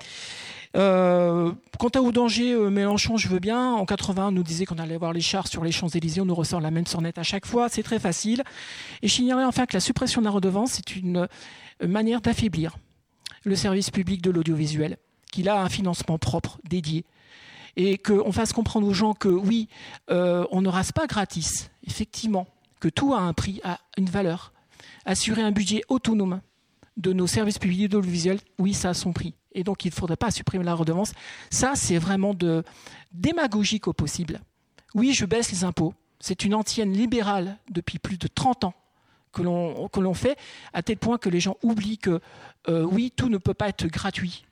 Euh, 0.74 1.52
quant 1.78 1.88
à 1.88 2.00
Oudanger, 2.00 2.56
Mélenchon, 2.70 3.18
je 3.18 3.28
veux 3.28 3.38
bien. 3.38 3.72
En 3.74 3.84
80, 3.84 4.28
on 4.28 4.32
nous 4.32 4.42
disait 4.42 4.64
qu'on 4.64 4.78
allait 4.78 4.96
voir 4.96 5.12
les 5.12 5.20
chars 5.20 5.46
sur 5.46 5.62
les 5.62 5.72
Champs-Élysées. 5.72 6.22
On 6.22 6.24
nous 6.24 6.34
ressort 6.34 6.62
la 6.62 6.70
même 6.70 6.86
sornette 6.86 7.18
à 7.18 7.22
chaque 7.22 7.44
fois. 7.44 7.68
C'est 7.68 7.82
très 7.82 7.98
facile. 7.98 8.42
Et 9.02 9.08
j'ignorais 9.08 9.44
enfin 9.44 9.66
que 9.66 9.74
la 9.74 9.80
suppression 9.80 10.22
de 10.22 10.26
la 10.26 10.30
redevance, 10.30 10.72
c'est 10.72 10.96
une 10.96 11.28
manière 11.86 12.22
d'affaiblir 12.22 12.76
le 13.44 13.54
service 13.54 13.90
public 13.90 14.22
de 14.22 14.30
l'audiovisuel, 14.30 14.96
qu'il 15.30 15.48
a 15.50 15.60
un 15.60 15.68
financement 15.68 16.18
propre, 16.18 16.58
dédié 16.64 17.04
et 17.76 17.98
qu'on 17.98 18.32
fasse 18.32 18.52
comprendre 18.52 18.86
aux 18.86 18.92
gens 18.92 19.14
que 19.14 19.28
oui, 19.28 19.68
euh, 20.10 20.46
on 20.50 20.62
ne 20.62 20.68
rase 20.68 20.92
pas 20.92 21.06
gratis, 21.06 21.70
effectivement, 21.86 22.46
que 22.80 22.88
tout 22.88 23.14
a 23.14 23.20
un 23.20 23.32
prix, 23.32 23.60
a 23.64 23.78
une 23.96 24.08
valeur. 24.08 24.52
Assurer 25.04 25.42
un 25.42 25.52
budget 25.52 25.82
autonome 25.88 26.40
de 26.96 27.12
nos 27.12 27.26
services 27.26 27.58
publics 27.58 27.94
audiovisuels, 27.94 28.40
oui, 28.58 28.74
ça 28.74 28.90
a 28.90 28.94
son 28.94 29.12
prix. 29.12 29.34
Et 29.52 29.64
donc, 29.64 29.84
il 29.84 29.88
ne 29.88 29.94
faudrait 29.94 30.16
pas 30.16 30.30
supprimer 30.30 30.64
la 30.64 30.74
redevance. 30.74 31.12
Ça, 31.50 31.72
c'est 31.74 31.98
vraiment 31.98 32.34
démagogique 33.12 33.88
au 33.88 33.92
possible. 33.92 34.40
Oui, 34.94 35.12
je 35.12 35.24
baisse 35.24 35.50
les 35.50 35.64
impôts. 35.64 35.94
C'est 36.20 36.44
une 36.44 36.54
antienne 36.54 36.92
libérale 36.92 37.58
depuis 37.70 37.98
plus 37.98 38.18
de 38.18 38.28
30 38.28 38.64
ans 38.64 38.74
que 39.32 39.42
l'on 39.42 40.14
fait, 40.14 40.38
à 40.74 40.82
tel 40.82 40.98
point 40.98 41.16
que 41.16 41.30
les 41.30 41.40
gens 41.40 41.56
oublient 41.62 41.98
que, 41.98 42.20
euh, 42.68 42.82
oui, 42.82 43.10
tout 43.14 43.30
ne 43.30 43.38
peut 43.38 43.54
pas 43.54 43.68
être 43.68 43.86
gratuit 43.86 44.44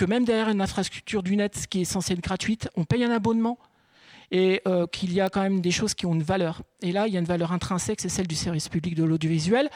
que 0.00 0.06
même 0.06 0.24
derrière 0.24 0.48
une 0.48 0.62
infrastructure 0.62 1.22
du 1.22 1.36
net 1.36 1.66
qui 1.68 1.82
est 1.82 1.84
censée 1.84 2.14
être 2.14 2.22
gratuite, 2.22 2.70
on 2.74 2.86
paye 2.86 3.04
un 3.04 3.10
abonnement 3.10 3.58
et 4.30 4.62
euh, 4.66 4.86
qu'il 4.86 5.12
y 5.12 5.20
a 5.20 5.28
quand 5.28 5.42
même 5.42 5.60
des 5.60 5.72
choses 5.72 5.92
qui 5.92 6.06
ont 6.06 6.14
une 6.14 6.22
valeur. 6.22 6.62
Et 6.80 6.90
là, 6.90 7.06
il 7.06 7.12
y 7.12 7.18
a 7.18 7.20
une 7.20 7.26
valeur 7.26 7.52
intrinsèque, 7.52 8.00
c'est 8.00 8.08
celle 8.08 8.26
du 8.26 8.34
service 8.34 8.70
public 8.70 8.94
de 8.94 9.04
l'audiovisuel. 9.04 9.68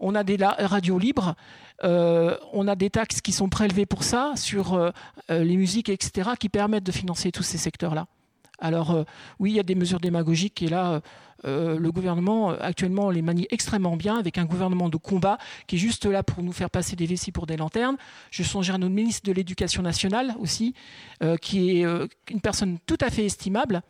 On 0.00 0.16
a 0.16 0.24
des 0.24 0.36
radios 0.42 0.98
libres, 0.98 1.36
euh, 1.84 2.36
on 2.52 2.66
a 2.66 2.74
des 2.74 2.90
taxes 2.90 3.20
qui 3.20 3.30
sont 3.30 3.48
prélevées 3.48 3.86
pour 3.86 4.02
ça, 4.02 4.32
sur 4.34 4.74
euh, 4.74 4.90
les 5.28 5.56
musiques, 5.56 5.90
etc., 5.90 6.30
qui 6.40 6.48
permettent 6.48 6.82
de 6.82 6.90
financer 6.90 7.30
tous 7.30 7.44
ces 7.44 7.58
secteurs-là. 7.58 8.08
Alors 8.58 9.04
oui, 9.38 9.52
il 9.52 9.54
y 9.54 9.60
a 9.60 9.62
des 9.62 9.76
mesures 9.76 10.00
démagogiques 10.00 10.60
et 10.60 10.68
là, 10.68 11.00
euh, 11.44 11.78
le 11.78 11.92
gouvernement, 11.92 12.50
euh, 12.50 12.56
actuellement, 12.60 13.10
les 13.10 13.22
manie 13.22 13.46
extrêmement 13.50 13.96
bien, 13.96 14.16
avec 14.16 14.38
un 14.38 14.44
gouvernement 14.44 14.88
de 14.88 14.96
combat 14.96 15.38
qui 15.66 15.76
est 15.76 15.78
juste 15.78 16.04
là 16.04 16.22
pour 16.22 16.42
nous 16.42 16.52
faire 16.52 16.70
passer 16.70 16.96
des 16.96 17.06
vessies 17.06 17.32
pour 17.32 17.46
des 17.46 17.56
lanternes. 17.56 17.96
Je 18.30 18.42
songe 18.42 18.70
à 18.70 18.78
notre 18.78 18.94
ministre 18.94 19.26
de 19.26 19.32
l'Éducation 19.32 19.82
nationale 19.82 20.34
aussi, 20.40 20.74
euh, 21.22 21.36
qui 21.36 21.70
est 21.70 21.84
une 22.30 22.40
personne 22.40 22.78
tout 22.86 22.98
à 23.00 23.10
fait 23.10 23.24
estimable, 23.24 23.82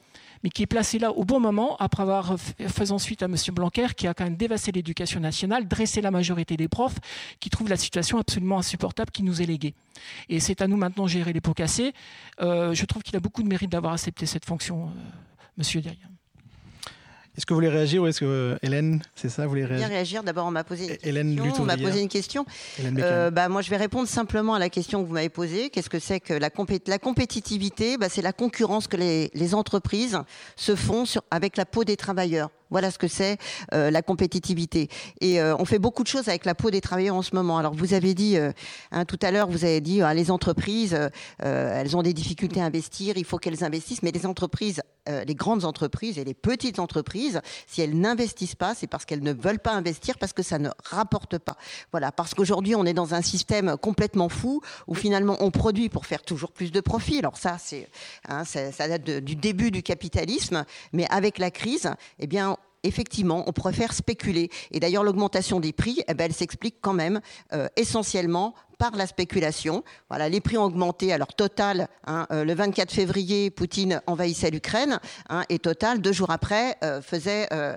mais 0.45 0.51
qui 0.51 0.63
est 0.63 0.67
placé 0.67 0.99
là 0.99 1.11
au 1.13 1.25
bon 1.25 1.41
moment, 1.41 1.77
après 1.79 2.03
avoir 2.03 2.39
faisant 2.39 2.99
suite 2.99 3.23
à 3.23 3.27
M. 3.27 3.35
Blanquer, 3.53 3.89
qui 3.97 4.07
a 4.07 4.15
quand 4.15 4.25
même 4.25 4.37
dévasté 4.37 4.71
l'éducation 4.71 5.19
nationale, 5.19 5.67
dressé 5.67 6.01
la 6.01 6.11
majorité 6.11 6.57
des 6.57 6.69
profs, 6.69 6.99
qui 7.41 7.51
trouvent 7.51 7.71
la 7.71 7.77
situation 7.77 8.19
absolument 8.19 8.59
insupportable 8.59 9.11
qui 9.11 9.23
nous 9.23 9.43
est 9.43 9.47
léguée. 9.47 9.75
Et 10.29 10.39
c'est 10.39 10.61
à 10.61 10.69
nous 10.69 10.77
maintenant 10.77 11.05
de 11.05 11.09
gérer 11.09 11.33
les 11.33 11.41
pots 11.41 11.55
cassés. 11.55 11.93
je 12.41 12.85
trouve 12.85 13.03
qu'il 13.03 13.17
a 13.17 13.21
beaucoup 13.21 13.43
de 13.43 13.49
mérite 13.49 13.71
d'avoir 13.71 13.95
accepté 13.95 14.27
cette 14.27 14.45
fonction, 14.45 14.91
Monsieur 15.57 15.81
Derrien. 15.81 16.18
Est-ce 17.39 17.47
que 17.47 17.55
vous 17.55 17.59
voulez 17.59 17.68
réagir 17.68 18.03
ou 18.03 18.09
est-ce 18.09 18.18
que 18.18 18.24
euh, 18.24 18.59
Hélène, 18.62 19.01
c'est 19.14 19.28
ça, 19.28 19.45
vous 19.45 19.51
voulez 19.51 19.64
réagir 19.64 19.86
réagir. 19.86 20.24
D'abord, 20.24 20.49
on 20.49 20.51
m'a 20.51 20.64
posé 20.64 20.86
une 20.86 21.09
Hélène 21.09 21.36
question. 21.36 21.62
On 21.62 21.66
m'a 21.66 21.76
posé 21.76 22.01
une 22.01 22.09
question. 22.09 22.45
Euh, 22.80 23.30
bah, 23.30 23.49
moi, 23.49 23.62
je 23.62 23.70
vais 23.70 23.76
répondre 23.76 24.09
simplement 24.09 24.55
à 24.55 24.59
la 24.59 24.68
question 24.68 25.01
que 25.01 25.07
vous 25.07 25.14
m'avez 25.14 25.28
posée. 25.28 25.70
Qu'est-ce 25.70 25.89
que 25.89 26.01
c'est 26.01 26.18
que 26.18 26.34
la, 26.34 26.51
la 26.89 26.99
compétitivité? 26.99 27.97
Bah, 27.97 28.09
C'est 28.09 28.22
la 28.22 28.32
concurrence 28.32 28.89
que 28.89 28.97
les, 28.97 29.30
les 29.34 29.55
entreprises 29.55 30.18
se 30.57 30.74
font 30.74 31.05
sur, 31.05 31.22
avec 31.30 31.57
la 31.57 31.64
peau 31.64 31.84
des 31.84 31.97
travailleurs. 31.97 32.51
Voilà 32.71 32.91
ce 32.91 32.99
que 32.99 33.09
c'est 33.09 33.39
euh, 33.73 33.91
la 33.91 34.03
compétitivité. 34.03 34.89
Et 35.21 35.41
euh, 35.41 35.57
on 35.59 35.64
fait 35.64 35.79
beaucoup 35.79 36.03
de 36.03 36.09
choses 36.09 36.29
avec 36.29 36.45
la 36.45 36.55
peau 36.55 36.71
des 36.71 36.81
travailleurs 36.81 37.16
en 37.16 37.23
ce 37.23 37.35
moment. 37.35 37.59
Alors 37.59 37.75
vous 37.75 37.95
avez 37.95 38.14
dit 38.14 38.37
euh, 38.37 38.53
hein, 38.93 39.05
tout 39.05 39.19
à 39.23 39.31
l'heure, 39.31 39.49
vous 39.49 39.64
avez 39.64 39.81
dit 39.81 40.03
hein, 40.03 40.12
les 40.14 40.31
entreprises, 40.31 40.99
elles 41.39 41.97
ont 41.97 42.03
des 42.03 42.12
difficultés 42.12 42.61
à 42.61 42.64
investir, 42.64 43.16
il 43.16 43.25
faut 43.25 43.39
qu'elles 43.39 43.64
investissent. 43.64 44.03
Mais 44.03 44.11
les 44.11 44.27
entreprises, 44.27 44.83
les 45.07 45.35
grandes 45.35 45.64
entreprises 45.64 46.19
et 46.19 46.25
les 46.25 46.35
petites 46.35 46.79
entreprises, 46.79 47.41
si 47.66 47.81
elles 47.81 47.99
n'investissent 47.99 48.55
pas, 48.55 48.75
c'est 48.75 48.87
parce 48.87 49.05
qu'elles 49.05 49.23
ne 49.23 49.33
veulent 49.33 49.59
pas 49.59 49.73
investir, 49.73 50.19
parce 50.19 50.33
que 50.33 50.43
ça 50.43 50.59
ne 50.59 50.69
rapporte 50.85 51.39
pas. 51.39 51.57
Voilà, 51.93 52.12
parce 52.12 52.35
qu'aujourd'hui 52.35 52.75
on 52.75 52.85
est 52.85 52.95
dans 52.95 53.14
un 53.14 53.23
système 53.23 53.77
complètement 53.81 54.29
fou 54.29 54.61
où 54.87 54.95
finalement 54.95 55.37
on 55.41 55.51
produit 55.51 55.89
pour 55.89 56.07
faire 56.07 56.23
toujours 56.23 56.53
plus 56.53 56.73
de 56.73 56.81
profit. 56.81 57.19
Alors 57.19 57.37
ça, 57.39 57.57
c'est 57.59 57.89
hein, 58.29 58.45
ça, 58.45 58.73
ça, 58.73 58.89
date 58.89 59.05
du 59.05 59.37
début 59.37 59.71
du 59.71 59.83
capitalisme, 59.83 60.64
mais 60.93 61.07
avec 61.11 61.39
la 61.39 61.51
crise, 61.51 61.91
eh 62.19 62.27
bien 62.27 62.58
effectivement, 62.83 63.45
on 63.47 63.53
préfère 63.53 63.93
spéculer. 63.93 64.51
Et 64.70 64.81
d'ailleurs, 64.81 65.05
l'augmentation 65.05 65.61
des 65.61 65.72
prix, 65.72 66.03
eh 66.09 66.14
ben, 66.14 66.24
elle 66.24 66.35
s'explique 66.35 66.76
quand 66.81 66.93
même 66.93 67.20
euh, 67.53 67.68
essentiellement 67.76 68.55
par 68.79 68.97
la 68.97 69.07
spéculation. 69.07 69.83
Voilà, 70.09 70.29
les 70.29 70.41
prix 70.41 70.57
ont 70.57 70.64
augmenté. 70.64 71.12
Alors 71.12 71.35
Total, 71.35 71.89
hein, 72.07 72.26
euh, 72.33 72.45
le 72.45 72.55
24 72.55 72.93
février, 72.93 73.51
Poutine 73.51 74.01
envahissait 74.07 74.51
l'Ukraine 74.51 75.01
hein, 75.29 75.43
et 75.49 75.59
Total, 75.59 76.01
deux 76.01 76.12
jours 76.12 76.31
après, 76.31 76.76
euh, 76.85 77.03
faisait, 77.03 77.49
euh, 77.53 77.76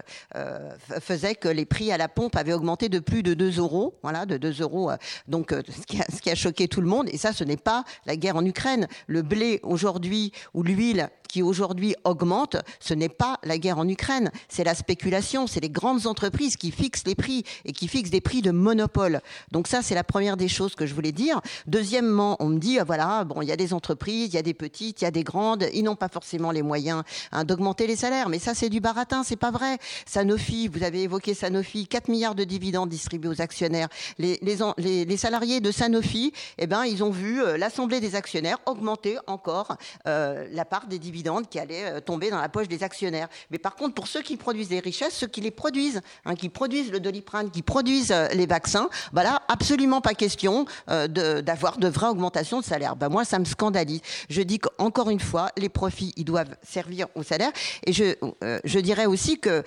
faisait 1.01 1.35
que 1.35 1.49
les 1.49 1.65
prix 1.65 1.91
à 1.91 1.97
la 1.97 2.07
pompe 2.07 2.35
avaient 2.35 2.53
augmenté 2.53 2.87
de 2.87 2.99
plus 2.99 3.23
de 3.23 3.33
2 3.33 3.59
euros. 3.59 3.95
Voilà, 4.03 4.25
de 4.25 4.37
2 4.37 4.61
euros. 4.61 4.91
donc 5.27 5.51
ce 5.51 5.85
qui, 5.85 5.99
a, 5.99 6.05
ce, 6.13 6.21
qui 6.21 6.29
a, 6.29 6.35
choqué 6.35 6.67
tout 6.67 6.81
le 6.81 6.87
monde. 6.87 7.09
Et 7.11 7.17
ça, 7.17 7.33
ce 7.33 7.43
n'est 7.43 7.57
pas 7.57 7.83
la 8.05 8.15
guerre 8.15 8.35
en 8.35 8.45
Ukraine. 8.45 8.87
Le 9.07 9.21
blé 9.21 9.59
aujourd'hui 9.63 10.31
ou 10.53 10.63
l'huile 10.63 11.09
qui 11.31 11.41
aujourd'hui 11.41 11.95
augmente, 12.03 12.57
ce 12.81 12.93
n'est 12.93 13.09
pas 13.09 13.39
la 13.43 13.57
guerre 13.57 13.77
en 13.77 13.87
Ukraine. 13.87 14.31
C'est 14.49 14.65
la 14.65 14.75
spéculation. 14.75 15.47
C'est 15.47 15.61
les 15.61 15.69
grandes 15.69 16.05
entreprises 16.05 16.57
qui 16.57 16.71
fixent 16.71 17.05
les 17.05 17.15
prix 17.15 17.43
et 17.63 17.71
qui 17.71 17.87
fixent 17.87 18.09
des 18.09 18.19
prix 18.19 18.41
de 18.41 18.51
monopole. 18.51 19.21
Donc 19.51 19.67
ça, 19.67 19.81
c'est 19.81 19.95
la 19.95 20.03
première 20.03 20.35
des 20.35 20.49
choses 20.49 20.75
que 20.75 20.85
voulais 20.93 21.11
dire. 21.11 21.41
Deuxièmement, 21.67 22.37
on 22.39 22.47
me 22.47 22.59
dit, 22.59 22.79
ah, 22.79 22.83
voilà, 22.83 23.23
bon, 23.23 23.41
il 23.41 23.47
y 23.47 23.51
a 23.51 23.55
des 23.55 23.73
entreprises, 23.73 24.29
il 24.29 24.35
y 24.35 24.39
a 24.39 24.41
des 24.41 24.53
petites, 24.53 25.01
il 25.01 25.05
y 25.05 25.07
a 25.07 25.11
des 25.11 25.23
grandes, 25.23 25.67
ils 25.73 25.83
n'ont 25.83 25.95
pas 25.95 26.09
forcément 26.09 26.51
les 26.51 26.61
moyens 26.61 27.03
hein, 27.31 27.43
d'augmenter 27.43 27.87
les 27.87 27.95
salaires. 27.95 28.29
Mais 28.29 28.39
ça, 28.39 28.53
c'est 28.53 28.69
du 28.69 28.79
baratin, 28.79 29.23
c'est 29.23 29.35
pas 29.35 29.51
vrai. 29.51 29.77
Sanofi, 30.05 30.67
vous 30.67 30.83
avez 30.83 31.03
évoqué 31.03 31.33
Sanofi, 31.33 31.87
4 31.87 32.09
milliards 32.09 32.35
de 32.35 32.43
dividendes 32.43 32.89
distribués 32.89 33.29
aux 33.29 33.41
actionnaires. 33.41 33.87
Les, 34.17 35.17
salariés 35.17 35.59
de 35.59 35.71
Sanofi, 35.71 36.33
eh 36.57 36.67
ben, 36.67 36.85
ils 36.85 37.03
ont 37.03 37.11
vu 37.11 37.41
euh, 37.41 37.57
l'Assemblée 37.57 37.99
des 37.99 38.15
actionnaires 38.15 38.57
augmenter 38.65 39.17
encore 39.27 39.75
euh, 40.07 40.47
la 40.51 40.65
part 40.65 40.87
des 40.87 40.99
dividendes 40.99 41.47
qui 41.47 41.59
allaient 41.59 41.91
euh, 41.91 41.99
tomber 41.99 42.29
dans 42.29 42.39
la 42.39 42.49
poche 42.49 42.67
des 42.67 42.83
actionnaires. 42.83 43.27
Mais 43.51 43.57
par 43.57 43.75
contre, 43.75 43.93
pour 43.93 44.07
ceux 44.07 44.21
qui 44.21 44.37
produisent 44.37 44.69
des 44.69 44.79
richesses, 44.79 45.15
ceux 45.15 45.27
qui 45.27 45.41
les 45.41 45.51
produisent, 45.51 46.01
hein, 46.25 46.35
qui 46.35 46.49
produisent 46.49 46.91
le 46.91 46.99
doliprane, 46.99 47.51
qui 47.51 47.61
produisent 47.61 48.13
les 48.33 48.45
vaccins, 48.45 48.89
bah 49.13 49.23
là, 49.23 49.41
absolument 49.47 50.01
pas 50.01 50.13
question 50.13 50.65
d'avoir 50.87 51.77
de, 51.77 51.87
vraies 51.87 52.07
augmentations 52.07 52.59
de 52.59 52.65
salaire. 52.65 52.95
Bah 52.95 53.09
moi, 53.09 53.25
ça 53.25 53.39
me 53.39 53.45
scandalise. 53.45 54.01
Je 54.29 54.41
dis 54.41 54.59
qu'encore 54.59 55.09
une 55.09 55.19
fois, 55.19 55.49
les 55.57 55.69
profits, 55.69 56.13
ils 56.15 56.25
doivent 56.25 56.55
servir 56.63 57.07
au 57.15 57.23
salaire. 57.23 57.51
Et 57.85 57.93
je, 57.93 58.15
je 58.63 58.79
dirais 58.79 59.05
aussi 59.05 59.39
que 59.39 59.63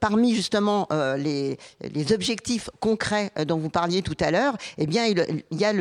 parmi 0.00 0.34
justement 0.34 0.88
les, 1.16 1.58
objectifs 2.12 2.70
concrets 2.80 3.30
dont 3.46 3.58
vous 3.58 3.70
parliez 3.70 4.02
tout 4.02 4.16
à 4.20 4.30
l'heure, 4.30 4.56
eh 4.78 4.86
bien, 4.86 5.06
il, 5.06 5.44
y 5.50 5.64
a 5.64 5.72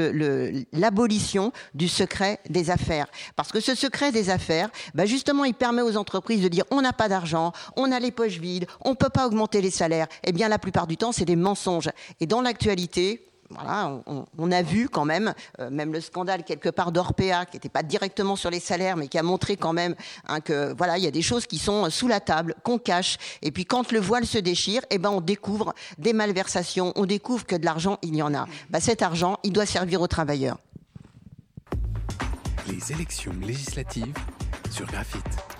l'abolition 0.74 1.52
du 1.74 1.88
secret 1.88 2.40
des 2.50 2.70
affaires. 2.70 3.08
Parce 3.36 3.52
que 3.52 3.60
ce 3.60 3.76
secret 3.76 4.12
des 4.12 4.30
affaires, 4.30 4.70
bah 4.94 5.06
justement, 5.06 5.46
il 5.46 5.54
permet 5.54 5.82
aux 5.82 5.98
entreprises 5.98 6.42
de 6.42 6.48
dire 6.48 6.66
on 6.72 6.82
n'a 6.82 6.94
pas 6.94 7.10
d'argent, 7.10 7.52
on 7.76 7.92
a 7.92 8.00
les 8.00 8.12
poches 8.12 8.40
vides, 8.40 8.68
on 8.84 8.92
ne 8.92 8.96
peut 8.96 9.10
pas 9.10 9.28
augmenter 9.28 9.62
les 9.62 9.72
salaires. 9.72 10.08
Eh 10.24 10.32
bien, 10.32 10.50
la 10.50 10.60
plupart 10.60 10.88
du 10.88 10.98
temps, 10.98 11.12
c'est 11.12 11.26
des 11.26 11.36
mensonges. 11.36 11.90
Et 12.20 12.28
dans 12.28 12.42
l'actualité, 12.42 13.24
voilà, 13.50 14.02
on, 14.38 14.52
a 14.52 14.62
vu 14.62 14.90
quand 14.90 15.06
même, 15.06 15.34
euh, 15.60 15.70
même 15.70 15.94
le 15.94 16.02
scandale 16.02 16.44
quelque 16.44 16.70
part 16.70 16.92
d'Orpea, 16.92 17.46
qui 17.50 17.56
n'était 17.56 17.70
pas 17.70 17.84
directement 17.84 18.36
sur 18.36 18.50
les 18.50 18.60
salaires, 18.60 18.98
mais 18.98 19.08
qui 19.08 19.18
a 19.18 19.24
montré 19.24 19.56
quand 19.56 19.74
même 19.74 19.96
hein, 20.28 20.42
que 20.42 20.74
voilà, 20.78 20.98
il 20.98 21.04
y 21.04 21.08
a 21.08 21.12
des 21.12 21.22
choses 21.22 21.48
qui 21.48 21.58
sont 21.58 21.90
sous 21.90 22.08
la 22.08 22.20
table, 22.20 22.56
qu'on 22.64 22.78
cache. 22.78 23.18
Et 23.42 23.52
puis 23.52 23.66
quand 23.66 23.92
le 23.92 24.00
voile 24.00 24.26
se 24.26 24.38
déchire, 24.38 24.82
eh 24.90 24.98
ben 24.98 25.10
on 25.10 25.22
découvre 25.22 25.74
des 25.98 26.14
malversations, 26.14 26.92
on 26.96 27.06
découvre 27.06 27.46
que 27.46 27.56
de 27.56 27.66
l'argent 27.66 27.98
il 28.02 28.16
y 28.16 28.22
en 28.22 28.34
a. 28.34 28.48
Bah, 28.70 28.80
cet 28.80 29.02
argent, 29.02 29.38
il 29.44 29.54
doit 29.54 29.66
servir 29.66 30.02
aux 30.02 30.08
travailleurs. 30.08 30.58
Les 32.68 32.92
élections 32.92 33.34
législatives 33.42 34.16
sur 34.70 34.86
Graphite. 34.88 35.57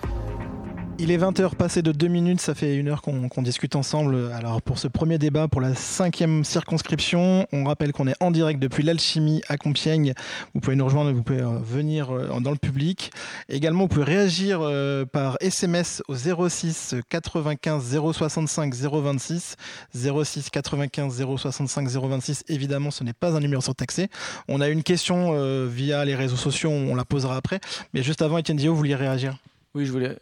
Il 1.00 1.12
est 1.12 1.16
20h 1.16 1.54
passé 1.54 1.80
de 1.80 1.92
2 1.92 2.08
minutes, 2.08 2.40
ça 2.40 2.56
fait 2.56 2.74
une 2.74 2.88
heure 2.88 3.02
qu'on 3.02 3.42
discute 3.42 3.76
ensemble. 3.76 4.32
Alors 4.32 4.60
pour 4.60 4.80
ce 4.80 4.88
premier 4.88 5.16
débat, 5.16 5.46
pour 5.46 5.60
la 5.60 5.76
cinquième 5.76 6.42
circonscription, 6.42 7.46
on 7.52 7.62
rappelle 7.62 7.92
qu'on 7.92 8.08
est 8.08 8.20
en 8.20 8.32
direct 8.32 8.58
depuis 8.58 8.82
l'Alchimie 8.82 9.40
à 9.46 9.56
Compiègne. 9.56 10.12
Vous 10.54 10.60
pouvez 10.60 10.74
nous 10.74 10.84
rejoindre, 10.84 11.12
vous 11.12 11.22
pouvez 11.22 11.40
euh, 11.40 11.60
venir 11.60 12.10
euh, 12.10 12.40
dans 12.40 12.50
le 12.50 12.56
public. 12.56 13.12
Également, 13.48 13.84
vous 13.84 13.88
pouvez 13.88 14.06
réagir 14.06 14.58
euh, 14.60 15.04
par 15.04 15.36
SMS 15.40 16.02
au 16.08 16.16
06 16.16 16.96
95 17.08 18.00
065 18.12 18.74
026. 18.74 19.54
06 19.94 20.50
95 20.50 21.24
065 21.36 21.88
026, 21.88 22.42
évidemment, 22.48 22.90
ce 22.90 23.04
n'est 23.04 23.12
pas 23.12 23.36
un 23.36 23.40
numéro 23.40 23.62
surtaxé. 23.62 24.08
On 24.48 24.60
a 24.60 24.68
une 24.68 24.82
question 24.82 25.32
via 25.66 26.04
les 26.04 26.16
réseaux 26.16 26.36
sociaux, 26.36 26.70
on 26.70 26.96
la 26.96 27.04
posera 27.04 27.36
après. 27.36 27.60
Mais 27.94 28.02
juste 28.02 28.20
avant, 28.20 28.38
Étienne 28.38 28.56
Dio, 28.56 28.72
vous 28.72 28.78
vouliez 28.78 28.96
réagir? 28.96 29.38
Oui, 29.74 29.86
je 29.86 29.92
voulais 29.92 30.16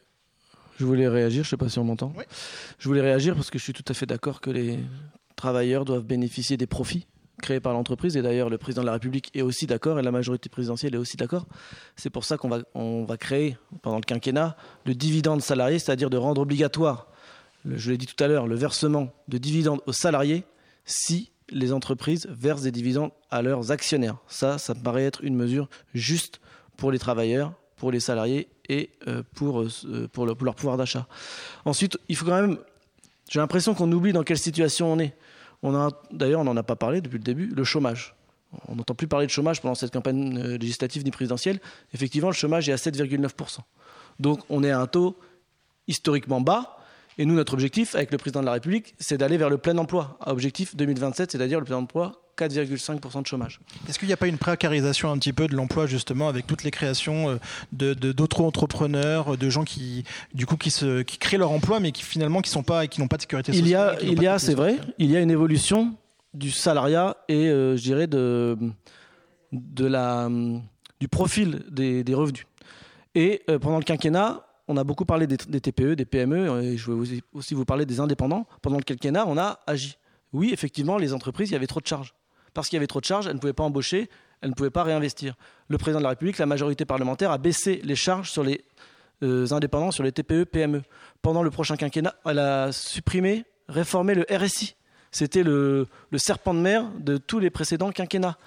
je 0.79 0.85
voulais 0.85 1.09
réagir, 1.09 1.43
je 1.43 1.49
ne 1.49 1.51
sais 1.51 1.57
pas 1.57 1.68
si 1.68 1.79
on 1.79 1.85
m'entend. 1.85 2.12
Je 2.79 2.89
voulais 2.89 3.01
réagir 3.01 3.35
parce 3.35 3.51
que 3.51 3.59
je 3.59 3.64
suis 3.64 3.72
tout 3.72 3.85
à 3.89 3.95
fait 3.95 4.07
d'accord 4.07 4.41
que 4.41 4.51
les 4.51 4.79
travailleurs 5.35 5.85
doivent 5.85 6.05
bénéficier 6.05 6.57
des 6.57 6.66
profits 6.66 7.07
créés 7.43 7.61
par 7.61 7.72
l'entreprise. 7.72 8.16
Et 8.16 8.22
d'ailleurs, 8.22 8.51
le 8.51 8.59
président 8.59 8.83
de 8.83 8.87
la 8.87 8.93
République 8.93 9.31
est 9.35 9.43
aussi 9.43 9.66
d'accord 9.66 9.99
et 9.99 10.03
la 10.03 10.11
majorité 10.11 10.49
présidentielle 10.49 10.95
est 10.95 10.99
aussi 10.99 11.16
d'accord. 11.16 11.47
C'est 11.95 12.11
pour 12.11 12.24
ça 12.24 12.37
qu'on 12.37 12.49
va, 12.49 12.61
on 12.74 13.05
va 13.05 13.16
créer, 13.16 13.57
pendant 13.83 13.97
le 13.97 14.03
quinquennat, 14.03 14.57
le 14.85 14.95
dividende 14.95 15.43
salarié, 15.43 15.79
c'est-à-dire 15.79 16.11
de 16.11 16.16
rendre 16.16 16.41
obligatoire, 16.41 17.09
je 17.64 17.91
l'ai 17.91 17.99
dit 17.99 18.07
tout 18.07 18.22
à 18.22 18.29
l'heure, 18.29 18.47
le 18.47 18.55
versement 18.55 19.12
de 19.29 19.39
dividendes 19.39 19.81
aux 19.87 19.93
salariés 19.93 20.45
si 20.85 21.33
les 21.51 21.72
entreprises 21.72 22.27
versent 22.31 22.62
des 22.62 22.70
dividendes 22.70 23.11
à 23.31 23.43
leurs 23.43 23.70
actionnaires. 23.72 24.16
Ça, 24.29 24.59
ça 24.59 24.74
me 24.74 24.83
paraît 24.83 25.05
être 25.05 25.22
une 25.24 25.35
mesure 25.35 25.68
juste 25.95 26.41
pour 26.77 26.93
les 26.93 26.99
travailleurs, 26.99 27.55
pour 27.77 27.91
les 27.91 28.01
salariés 28.01 28.49
et 28.69 28.91
euh, 29.07 29.23
pour, 29.35 29.61
euh, 29.61 29.69
euh, 29.87 30.09
pour, 30.09 30.27
leur 30.27 30.55
pouvoir 30.55 30.77
d'achat. 30.77 31.07
Ensuite, 31.64 31.99
il 32.09 32.17
faut 32.17 32.25
quand 32.25 32.41
même. 32.41 32.59
J'ai 33.29 33.41
l'impression 33.41 33.75
qu'on 33.75 33.91
oublie 33.91 34.12
dans 34.12 34.23
quelle 34.23 34.39
situation 34.39 34.93
on 34.93 34.99
est. 34.99 35.17
On 35.62 35.91
d'ailleurs, 36.12 36.41
on 36.41 36.45
n'en 36.45 36.57
a 36.57 36.62
pas 36.62 36.77
parlé 36.77 37.01
depuis 37.01 37.19
le 37.19 37.25
début, 37.25 37.47
le 37.47 37.64
chômage. 37.64 38.14
On 38.69 38.77
n'entend 38.77 38.95
plus 38.95 39.09
parler 39.09 39.27
de 39.27 39.33
chômage 39.33 39.61
pendant 39.61 39.75
cette 39.75 39.93
campagne 39.93 40.39
législative 40.57 41.05
ni 41.05 41.11
présidentielle. 41.11 41.59
Effectivement, 41.93 42.29
le 42.29 42.35
chômage 42.35 42.69
est 42.69 42.73
à 42.73 42.77
7,9%. 42.77 43.59
Donc, 44.21 44.41
on 44.49 44.62
est 44.62 44.71
à 44.71 44.79
un 44.81 44.87
taux 44.87 45.19
historiquement 45.89 46.41
bas. 46.41 46.79
Et 47.19 47.25
nous, 47.25 47.35
notre 47.35 47.55
objectif, 47.55 47.95
avec 47.95 48.12
le 48.12 48.19
président 48.19 48.41
de 48.41 48.47
la 48.47 48.53
République, 48.53 48.95
c'est 48.99 49.19
d'aller 49.19 49.39
vers 49.39 49.51
le 49.51 49.59
plein 49.59 49.77
emploi. 49.79 50.19
Objectif 50.25 50.77
2027, 50.77 51.33
c'est-à-dire 51.33 51.59
le 51.59 51.64
plein 51.64 51.77
emploi 51.77 52.26
4,5% 52.37 53.22
de 53.22 53.26
chômage. 53.26 53.61
Est-ce 53.89 53.99
qu'il 53.99 54.09
n'y 54.09 54.14
a 54.14 54.16
pas 54.16 54.26
une 54.26 54.39
précarisation 54.39 55.11
un 55.11 55.18
petit 55.18 55.32
peu 55.32 55.47
de 55.47 55.55
l'emploi 55.55 55.87
justement 55.87 56.28
avec 56.28 56.47
toutes 56.47 56.64
les 56.64 56.70
créations 56.70 57.30
euh, 57.30 57.37
de, 57.72 57.95
d'autres 58.12 58.43
entrepreneurs, 58.43 59.37
de 59.37 59.51
gens 59.51 59.64
qui 59.64 60.05
du 60.34 60.47
coup 60.47 60.57
qui, 60.57 60.70
se, 60.70 61.03
qui 61.03 61.18
créent 61.18 61.39
leur 61.39 61.51
emploi 61.51 61.80
mais 61.80 61.93
qui 61.93 62.03
finalement 62.03 62.41
qui 62.41 62.51
sont 62.51 62.62
pas 62.62 62.87
qui 62.87 63.01
n'ont 63.01 63.09
pas 63.09 63.16
de 63.16 63.22
sécurité 63.22 63.53
sociale 63.53 63.66
Il 63.66 63.70
y 63.70 63.74
a, 63.74 63.97
il 64.03 64.22
y 64.22 64.26
a 64.26 64.39
c'est 64.39 64.55
vrai, 64.55 64.76
il 64.99 65.11
y 65.11 65.16
a 65.16 65.20
une 65.20 65.30
évolution 65.30 65.95
du 66.34 66.51
salariat 66.51 67.16
et 67.28 67.49
euh, 67.49 67.76
je 67.76 67.82
dirais 67.82 68.07
de, 68.07 68.57
de 69.53 69.87
la, 69.87 70.28
du 71.01 71.09
profil 71.09 71.64
des, 71.70 72.05
des 72.05 72.14
revenus. 72.14 72.47
Et 73.14 73.43
euh, 73.49 73.59
pendant 73.59 73.78
le 73.78 73.84
quinquennat, 73.84 74.47
on 74.68 74.76
a 74.76 74.84
beaucoup 74.84 75.05
parlé 75.05 75.26
des, 75.26 75.37
des, 75.37 75.61
TPE, 75.61 75.95
des 75.95 76.05
PME, 76.05 76.62
et 76.62 76.76
je 76.76 76.91
vais 76.91 77.22
aussi 77.32 77.55
vous 77.55 77.64
parler 77.64 77.87
des 77.87 78.01
indépendants. 78.01 78.47
Pendant 78.62 78.78
le 78.78 78.82
quinquennat, 78.82 79.24
on 79.26 79.39
a 79.39 79.61
agi. 79.66 79.97
Oui, 80.32 80.51
effectivement, 80.53 80.99
les 80.99 81.12
entreprises, 81.12 81.51
il 81.51 81.53
y 81.53 81.57
avait 81.57 81.68
trop 81.68 81.80
de 81.80 81.87
charges 81.87 82.14
parce 82.57 82.70
qu'il 82.70 82.78
y 82.78 82.78
avait 82.78 82.86
trop 82.86 83.00
de 83.00 83.04
charges, 83.04 83.26
elle 83.26 83.34
ne 83.34 83.38
pouvait 83.38 83.52
pas 83.52 83.64
embaucher, 83.64 84.09
elle 84.40 84.48
ne 84.48 84.54
pouvait 84.54 84.70
pas 84.70 84.82
réinvestir. 84.82 85.34
Le 85.68 85.76
président 85.76 85.98
de 85.98 86.04
la 86.04 86.09
République, 86.09 86.38
la 86.38 86.46
majorité 86.46 86.86
parlementaire, 86.86 87.30
a 87.30 87.36
baissé 87.36 87.82
les 87.84 87.94
charges 87.94 88.30
sur 88.30 88.42
les 88.42 88.64
euh, 89.22 89.46
indépendants, 89.50 89.90
sur 89.90 90.02
les 90.02 90.11
TPE, 90.11 90.44
PME. 90.44 90.82
Pendant 91.20 91.42
le 91.42 91.50
prochain 91.50 91.76
quinquennat, 91.76 92.14
elle 92.24 92.38
a 92.38 92.72
supprimé, 92.72 93.44
réformé 93.68 94.14
le 94.14 94.24
RSI. 94.30 94.74
C'était 95.11 95.42
le, 95.42 95.86
serpent 96.16 96.54
de 96.54 96.61
mer 96.61 96.86
de 96.98 97.18
tous 97.18 97.40
les 97.40 97.50
précédents 97.50 97.92
quinquennats. 97.92 98.38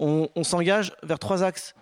On, 0.00 0.28
on 0.34 0.42
s'engage 0.42 0.92
vers 1.04 1.20
trois 1.20 1.44
axes. 1.44 1.76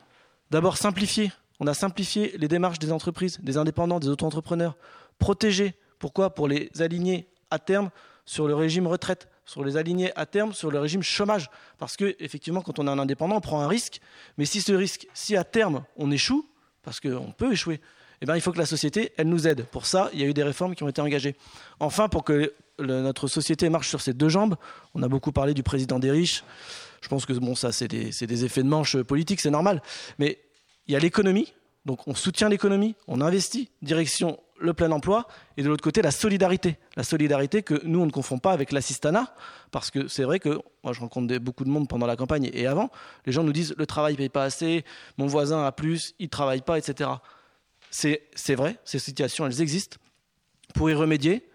D'abord, 0.51 0.77
simplifier. 0.77 1.33
On 1.59 1.67
a 1.67 1.73
simplifié 1.73 2.37
les 2.37 2.49
démarches 2.49 2.81
des 2.81 2.93
entreprises, 2.93 3.41
des 3.41 3.57
indépendants, 3.57 3.99
des 3.99 4.09
auto-entrepreneurs. 4.09 4.77
Protéger. 5.19 5.75
Pourquoi? 5.99 6.35
Pour 6.35 6.49
les 6.49 6.71
aligner 6.81 7.29
à 7.51 7.59
terme 7.59 7.89
sur 8.27 8.47
le 8.47 8.55
régime 8.55 8.87
retraite 8.87 9.27
sur 9.45 9.65
les 9.65 9.77
aligner 9.77 10.17
à 10.19 10.27
terme 10.27 10.53
sur 10.53 10.71
le 10.71 10.79
régime 10.79 11.03
chômage. 11.03 11.51
Parce 11.79 11.97
que, 11.97 12.15
effectivement, 12.21 12.63
quand 12.63 12.79
on 12.79 12.87
est 12.87 12.91
un 12.91 12.99
indépendant, 12.99 13.37
on 13.37 13.41
prend 13.41 13.61
un 13.61 13.69
risque. 13.69 14.01
Mais 14.39 14.45
si 14.45 14.61
ce 14.61 14.73
risque, 14.73 15.07
si 15.15 15.37
à 15.37 15.45
terme 15.45 15.85
on 15.97 16.11
échoue, 16.11 16.47
parce 16.83 17.01
qu'on 17.01 17.33
peut 17.33 17.53
échouer, 17.53 17.81
eh 18.21 18.27
bien, 18.27 18.37
il 18.37 18.41
faut 18.41 18.53
que 18.53 18.59
la 18.59 18.67
société, 18.67 19.13
elle 19.17 19.29
nous 19.29 19.49
aide. 19.49 19.65
Pour 19.67 19.85
ça, 19.87 20.09
il 20.13 20.21
y 20.21 20.23
a 20.23 20.27
eu 20.27 20.35
des 20.35 20.45
réformes 20.45 20.77
qui 20.77 20.85
ont 20.85 20.89
été 20.89 21.01
engagées. 21.01 21.35
Enfin, 21.81 22.09
pour 22.09 22.23
que 22.23 22.55
notre 22.79 23.27
société 23.27 23.69
marche 23.69 23.89
sur 23.89 24.01
ses 24.01 24.13
deux 24.13 24.29
jambes, 24.29 24.57
on 24.95 25.03
a 25.03 25.09
beaucoup 25.09 25.33
parlé 25.33 25.55
du 25.55 25.63
président 25.63 25.99
des 25.99 26.11
riches. 26.11 26.45
Je 27.01 27.09
pense 27.09 27.27
que 27.27 27.33
bon, 27.33 27.57
ça, 27.57 27.73
c'est 27.73 27.89
des, 27.89 28.11
des 28.11 28.45
effets 28.45 28.63
de 28.63 28.69
manche 28.69 28.97
politiques, 28.97 29.41
c'est 29.41 29.51
normal. 29.51 29.83
Mais 30.19 30.39
il 30.87 30.93
y 30.93 30.97
a 30.97 31.01
l'économie, 31.01 31.53
donc 31.85 32.07
on 32.07 32.15
soutient 32.15 32.49
l'économie, 32.49 32.95
on 33.09 33.21
investit, 33.21 33.71
direction 33.83 34.39
le 34.63 34.73
plein 34.73 34.91
emploi, 34.93 35.27
et 35.57 35.63
de 35.63 35.69
l'autre 35.69 35.83
côté 35.83 36.01
la 36.01 36.11
solidarité. 36.11 36.79
La 36.97 37.03
solidarité 37.03 37.63
que 37.63 37.81
nous, 37.85 38.01
on 38.01 38.07
ne 38.07 38.11
confond 38.11 38.39
pas 38.39 38.53
avec 38.53 38.73
l'assistanat, 38.73 39.35
parce 39.71 39.91
que 39.91 40.09
c'est 40.09 40.25
vrai 40.25 40.39
que 40.39 40.61
moi 40.85 40.93
je 40.93 41.01
rencontre 41.01 41.37
beaucoup 41.39 41.65
de 41.65 41.71
monde 41.71 41.89
pendant 41.89 42.07
la 42.07 42.17
campagne 42.17 42.51
et 42.53 42.67
avant, 42.67 42.91
les 43.27 43.33
gens 43.33 43.43
nous 43.43 43.53
disent 43.53 43.75
le 43.77 43.87
travail 43.87 44.15
ne 44.15 44.19
paye 44.19 44.29
pas 44.29 44.45
assez, 44.45 44.85
mon 45.19 45.27
voisin 45.27 45.65
a 45.65 45.73
plus, 45.73 46.15
il 46.19 46.27
ne 46.27 46.31
travaille 46.31 46.63
pas, 46.63 46.79
etc. 46.79 47.11
C'est 47.91 48.55
vrai, 48.55 48.79
ces 48.85 48.99
situations, 48.99 49.47
elles 49.47 49.61
existent. 49.61 49.99
Pour 50.75 50.89
y 50.89 50.95
remédier, 50.95 51.47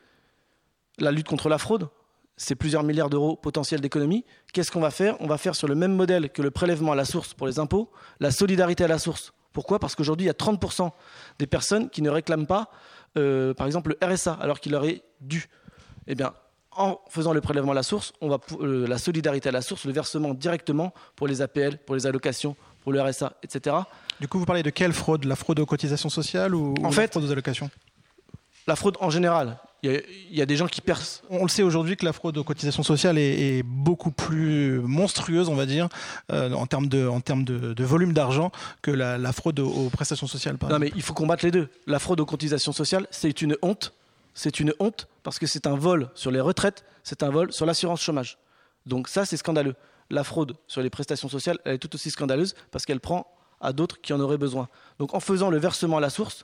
la 0.99 1.11
lutte 1.11 1.27
contre 1.27 1.49
la 1.49 1.57
fraude, 1.57 1.89
c'est 2.35 2.53
plusieurs 2.53 2.83
milliards 2.83 3.09
d'euros 3.09 3.35
potentiels 3.35 3.81
d'économie. 3.81 4.23
Qu'est-ce 4.53 4.71
qu'on 4.71 4.79
va 4.79 4.91
faire? 4.91 5.19
On 5.21 5.27
va 5.27 5.39
faire 5.39 5.55
sur 5.55 5.67
le 5.67 5.73
même 5.73 5.95
modèle 5.95 6.29
que 6.29 6.43
le 6.43 6.51
prélèvement 6.51 6.91
à 6.91 6.95
la 6.95 7.05
source 7.05 7.33
pour 7.33 7.47
les 7.47 7.57
impôts, 7.57 7.89
la 8.19 8.29
solidarité 8.29 8.83
à 8.83 8.87
la 8.87 8.99
source. 8.99 9.33
Pourquoi? 9.53 9.79
Parce 9.79 9.95
qu'aujourd'hui, 9.95 10.25
il 10.25 10.27
y 10.27 10.29
a 10.29 10.33
30% 10.33 10.91
des 11.39 11.47
personnes 11.47 11.89
qui 11.89 12.03
ne 12.03 12.11
réclament 12.11 12.45
pas 12.45 12.69
euh, 13.17 13.53
par 13.53 13.67
exemple, 13.67 13.95
le 13.99 14.07
RSA, 14.07 14.33
alors 14.33 14.59
qu'il 14.59 14.71
leur 14.71 14.85
est 14.85 15.03
dû. 15.21 15.47
Eh 16.07 16.15
bien, 16.15 16.33
en 16.71 16.99
faisant 17.09 17.33
le 17.33 17.41
prélèvement 17.41 17.71
à 17.71 17.75
la 17.75 17.83
source, 17.83 18.13
on 18.21 18.29
va 18.29 18.39
euh, 18.61 18.87
la 18.87 18.97
solidarité 18.97 19.49
à 19.49 19.51
la 19.51 19.61
source, 19.61 19.85
le 19.85 19.91
versement 19.91 20.33
directement 20.33 20.93
pour 21.15 21.27
les 21.27 21.41
APL, 21.41 21.77
pour 21.79 21.95
les 21.95 22.05
allocations, 22.05 22.55
pour 22.83 22.91
le 22.91 23.01
RSA, 23.01 23.33
etc. 23.43 23.75
Du 24.19 24.27
coup, 24.27 24.39
vous 24.39 24.45
parlez 24.45 24.63
de 24.63 24.69
quelle 24.69 24.93
fraude? 24.93 25.25
La 25.25 25.35
fraude 25.35 25.59
aux 25.59 25.65
cotisations 25.65 26.09
sociales 26.09 26.55
ou, 26.55 26.75
en 26.79 26.89
la 26.89 27.07
fraude 27.07 27.23
aux 27.23 27.31
allocations? 27.31 27.69
La 28.67 28.75
fraude 28.75 28.97
en 28.99 29.09
général. 29.09 29.57
Il 29.83 30.01
y, 30.31 30.41
a 30.41 30.45
des 30.45 30.55
gens 30.55 30.67
qui 30.67 30.81
percent. 30.81 31.21
On 31.29 31.43
le 31.43 31.49
sait 31.49 31.61
aujourd'hui 31.61 31.97
que 31.97 32.05
la 32.05 32.13
fraude 32.13 32.37
aux 32.37 32.43
cotisations 32.43 32.83
sociales 32.83 33.17
est, 33.17 33.63
beaucoup 33.63 34.11
plus 34.11 34.79
monstrueuse, 34.79 35.49
on 35.49 35.55
va 35.55 35.65
dire, 35.65 35.87
euh, 36.31 36.51
en 36.53 36.65
termes 36.65 36.87
de, 36.87 37.07
en 37.07 37.21
termes 37.21 37.43
de, 37.43 37.83
volume 37.83 38.13
d'argent 38.13 38.51
que 38.81 38.91
la, 38.91 39.31
fraude 39.31 39.59
aux, 39.59 39.89
prestations 39.89 40.27
sociales. 40.27 40.57
non, 40.67 40.79
mais 40.79 40.91
il 40.95 41.01
faut 41.01 41.13
combattre 41.13 41.45
les 41.45 41.51
deux. 41.51 41.69
La 41.85 41.99
fraude 41.99 42.19
aux 42.19 42.25
cotisations 42.25 42.71
sociales, 42.71 43.07
c'est 43.11 43.41
une 43.41 43.55
honte. 43.61 43.93
C'est 44.33 44.59
une 44.59 44.73
honte 44.79 45.07
parce 45.23 45.39
que 45.39 45.47
c'est 45.47 45.67
un 45.67 45.75
vol 45.75 46.09
sur 46.13 46.31
les 46.31 46.39
retraites, 46.39 46.83
c'est 47.03 47.23
un 47.23 47.29
vol 47.29 47.51
sur 47.51 47.65
l'assurance 47.65 48.01
chômage. 48.01 48.37
Donc 48.85 49.07
ça, 49.07 49.25
c'est 49.25 49.37
scandaleux. 49.37 49.75
La 50.09 50.23
fraude 50.23 50.55
sur 50.67 50.81
les 50.81 50.89
prestations 50.89 51.29
sociales, 51.29 51.59
elle 51.65 51.75
est 51.75 51.77
tout 51.79 51.93
aussi 51.93 52.09
scandaleuse 52.11 52.55
parce 52.71 52.85
qu'elle 52.85 52.99
prend 52.99 53.27
à 53.61 53.73
d'autres 53.73 53.99
qui 54.01 54.13
en 54.13 54.19
auraient 54.19 54.37
besoin. 54.37 54.69
Donc 54.99 55.13
en 55.13 55.19
faisant 55.19 55.49
le 55.49 55.57
versement 55.57 55.97
à 55.97 56.01
la 56.01 56.09
source, 56.09 56.43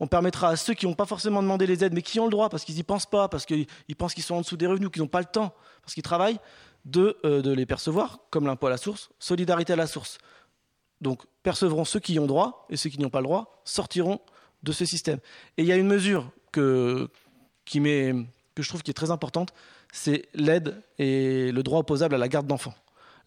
on 0.00 0.06
permettra 0.06 0.48
à 0.48 0.56
ceux 0.56 0.74
qui 0.74 0.86
n'ont 0.86 0.94
pas 0.94 1.06
forcément 1.06 1.42
demandé 1.42 1.66
les 1.66 1.84
aides, 1.84 1.92
mais 1.92 2.02
qui 2.02 2.20
ont 2.20 2.24
le 2.24 2.30
droit, 2.30 2.48
parce 2.48 2.64
qu'ils 2.64 2.74
n'y 2.74 2.82
pensent 2.82 3.06
pas, 3.06 3.28
parce 3.28 3.46
qu'ils 3.46 3.66
pensent 3.96 4.14
qu'ils 4.14 4.24
sont 4.24 4.34
en 4.34 4.40
dessous 4.40 4.56
des 4.56 4.66
revenus, 4.66 4.90
qu'ils 4.90 5.02
n'ont 5.02 5.08
pas 5.08 5.20
le 5.20 5.26
temps, 5.26 5.54
parce 5.82 5.94
qu'ils 5.94 6.02
travaillent, 6.02 6.38
de, 6.84 7.16
euh, 7.24 7.40
de 7.40 7.52
les 7.52 7.66
percevoir, 7.66 8.18
comme 8.30 8.46
l'impôt 8.46 8.66
à 8.66 8.70
la 8.70 8.76
source, 8.76 9.10
solidarité 9.18 9.72
à 9.72 9.76
la 9.76 9.86
source. 9.86 10.18
Donc 11.00 11.22
percevront 11.42 11.84
ceux 11.84 12.00
qui 12.00 12.14
y 12.14 12.18
ont 12.18 12.26
droit, 12.26 12.66
et 12.70 12.76
ceux 12.76 12.90
qui 12.90 12.98
n'y 12.98 13.06
ont 13.06 13.10
pas 13.10 13.20
le 13.20 13.24
droit 13.24 13.62
sortiront 13.64 14.20
de 14.62 14.72
ce 14.72 14.84
système. 14.84 15.18
Et 15.56 15.62
il 15.62 15.66
y 15.66 15.72
a 15.72 15.76
une 15.76 15.86
mesure 15.86 16.30
que, 16.52 17.10
que 17.64 18.62
je 18.62 18.68
trouve 18.68 18.82
qui 18.82 18.90
est 18.90 18.94
très 18.94 19.10
importante, 19.10 19.52
c'est 19.92 20.28
l'aide 20.34 20.82
et 20.98 21.52
le 21.52 21.62
droit 21.62 21.80
opposable 21.80 22.14
à 22.14 22.18
la 22.18 22.28
garde 22.28 22.46
d'enfants. 22.46 22.74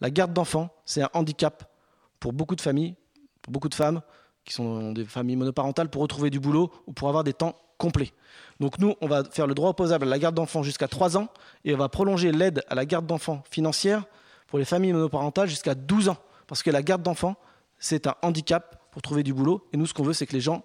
La 0.00 0.10
garde 0.10 0.32
d'enfants, 0.32 0.70
c'est 0.84 1.02
un 1.02 1.10
handicap 1.14 1.72
pour 2.20 2.32
beaucoup 2.32 2.56
de 2.56 2.60
familles, 2.60 2.94
pour 3.42 3.52
beaucoup 3.52 3.68
de 3.68 3.74
femmes, 3.74 4.02
qui 4.48 4.54
sont 4.54 4.92
des 4.92 5.04
familles 5.04 5.36
monoparentales, 5.36 5.90
pour 5.90 6.00
retrouver 6.00 6.30
du 6.30 6.40
boulot 6.40 6.72
ou 6.86 6.92
pour 6.92 7.08
avoir 7.08 7.22
des 7.22 7.34
temps 7.34 7.54
complets. 7.76 8.12
Donc 8.60 8.78
nous, 8.78 8.94
on 9.02 9.06
va 9.06 9.22
faire 9.24 9.46
le 9.46 9.54
droit 9.54 9.70
opposable 9.70 10.06
à 10.06 10.08
la 10.08 10.18
garde 10.18 10.34
d'enfants 10.34 10.62
jusqu'à 10.62 10.88
3 10.88 11.18
ans 11.18 11.28
et 11.64 11.74
on 11.74 11.78
va 11.78 11.88
prolonger 11.90 12.32
l'aide 12.32 12.64
à 12.68 12.74
la 12.74 12.86
garde 12.86 13.06
d'enfants 13.06 13.42
financière 13.50 14.04
pour 14.46 14.58
les 14.58 14.64
familles 14.64 14.94
monoparentales 14.94 15.48
jusqu'à 15.48 15.74
12 15.74 16.08
ans. 16.08 16.16
Parce 16.46 16.62
que 16.62 16.70
la 16.70 16.82
garde 16.82 17.02
d'enfants, 17.02 17.36
c'est 17.78 18.06
un 18.06 18.14
handicap 18.22 18.90
pour 18.90 19.02
trouver 19.02 19.22
du 19.22 19.34
boulot. 19.34 19.68
Et 19.74 19.76
nous, 19.76 19.86
ce 19.86 19.92
qu'on 19.92 20.02
veut, 20.02 20.14
c'est 20.14 20.26
que 20.26 20.32
les 20.32 20.40
gens 20.40 20.64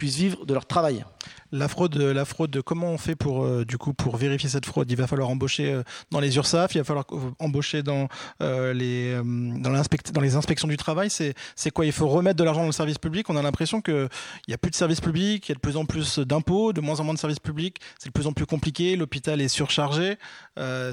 puissent 0.00 0.16
vivre 0.16 0.46
de 0.46 0.54
leur 0.54 0.66
travail. 0.66 1.04
La 1.52 1.68
fraude, 1.68 1.96
la 1.96 2.24
fraude, 2.24 2.62
comment 2.62 2.90
on 2.90 2.96
fait 2.96 3.16
pour 3.16 3.44
euh, 3.44 3.64
du 3.64 3.76
coup 3.76 3.92
pour 3.92 4.16
vérifier 4.16 4.48
cette 4.48 4.64
fraude? 4.64 4.90
Il 4.90 4.96
va 4.96 5.06
falloir 5.06 5.28
embaucher 5.28 5.70
euh, 5.70 5.82
dans 6.10 6.20
les 6.20 6.36
URSAF, 6.36 6.74
il 6.74 6.78
va 6.78 6.84
falloir 6.84 7.06
embaucher 7.38 7.82
dans 7.82 8.08
euh, 8.40 8.72
les 8.72 9.14
dans, 9.14 9.70
dans, 9.70 10.20
les 10.20 10.36
inspections 10.36 10.68
du 10.68 10.76
travail. 10.78 11.10
C'est 11.10 11.70
quoi? 11.72 11.84
Il 11.84 11.92
faut 11.92 12.08
remettre 12.08 12.38
de 12.38 12.44
l'argent 12.44 12.60
dans 12.60 12.66
le 12.66 12.72
service 12.72 12.98
public. 12.98 13.28
On 13.28 13.36
a 13.36 13.42
l'impression 13.42 13.82
que 13.82 14.08
il 14.48 14.52
y 14.52 14.54
a 14.54 14.58
plus 14.58 14.70
de 14.70 14.76
services 14.76 15.00
publics, 15.00 15.46
il 15.48 15.50
y 15.50 15.52
a 15.52 15.56
de 15.56 15.60
plus 15.60 15.76
en 15.76 15.84
plus 15.84 16.18
d'impôts, 16.20 16.72
de 16.72 16.80
moins 16.80 16.98
en 17.00 17.04
moins 17.04 17.14
de 17.14 17.18
services 17.18 17.40
publics. 17.40 17.76
C'est 17.98 18.08
de 18.08 18.14
plus 18.14 18.26
en 18.26 18.32
plus 18.32 18.46
compliqué. 18.46 18.96
L'hôpital 18.96 19.40
est 19.40 19.48
surchargé. 19.48 20.16
bah, 20.56 20.92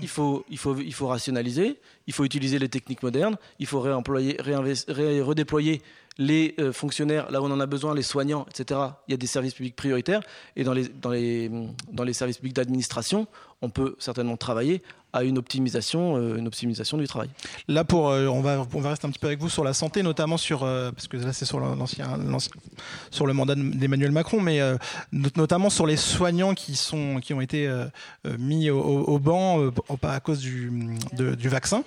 il 0.00 0.08
faut 0.08 0.44
il 0.50 0.58
faut 0.58 0.76
il 0.78 0.94
faut 0.94 1.06
rationaliser. 1.06 1.78
Il 2.08 2.12
faut 2.12 2.24
utiliser 2.24 2.58
les 2.58 2.68
techniques 2.68 3.02
modernes. 3.02 3.36
Il 3.58 3.66
faut 3.66 3.80
réemployer, 3.80 4.38
redéployer 4.40 5.82
les 6.18 6.54
euh, 6.58 6.72
fonctionnaires, 6.72 7.30
là 7.30 7.42
où 7.42 7.44
on 7.44 7.50
en 7.50 7.60
a 7.60 7.66
besoin, 7.66 7.94
les 7.94 8.02
soignants, 8.02 8.46
etc. 8.48 8.80
Il 9.08 9.12
y 9.12 9.14
a 9.14 9.16
des 9.16 9.26
services 9.26 9.54
publics 9.54 9.76
prioritaires. 9.76 10.22
Et 10.56 10.64
dans 10.64 10.72
les, 10.72 12.12
services 12.12 12.38
publics 12.38 12.54
d'administration, 12.54 13.26
on 13.62 13.70
peut 13.70 13.96
certainement 13.98 14.36
travailler 14.36 14.82
à 15.16 15.24
une 15.24 15.38
optimisation, 15.38 16.16
euh, 16.16 16.36
une 16.36 16.46
optimisation 16.46 16.98
du 16.98 17.06
travail. 17.06 17.28
Là, 17.68 17.84
pour, 17.84 18.10
euh, 18.10 18.26
on, 18.26 18.40
va, 18.40 18.66
on 18.74 18.80
va 18.80 18.90
rester 18.90 19.06
un 19.06 19.10
petit 19.10 19.18
peu 19.18 19.26
avec 19.26 19.40
vous 19.40 19.48
sur 19.48 19.64
la 19.64 19.72
santé, 19.72 20.02
notamment 20.02 20.36
sur, 20.36 20.62
euh, 20.62 20.92
parce 20.92 21.08
que 21.08 21.16
là 21.16 21.32
c'est 21.32 21.44
sur 21.44 21.58
l'ancien, 21.58 22.18
sur 23.10 23.26
le 23.26 23.32
mandat 23.32 23.54
d'Emmanuel 23.54 24.12
Macron, 24.12 24.40
mais 24.40 24.60
notamment 25.12 25.70
sur 25.70 25.86
les 25.86 25.96
soignants 25.96 26.54
qui 26.54 26.76
sont, 26.76 27.20
qui 27.20 27.32
ont 27.34 27.40
été 27.40 27.68
mis 28.38 28.70
au, 28.70 29.18
banc 29.18 29.70
à 30.02 30.20
cause 30.20 30.40
du, 30.40 30.70
du 31.12 31.48
vaccin. 31.48 31.82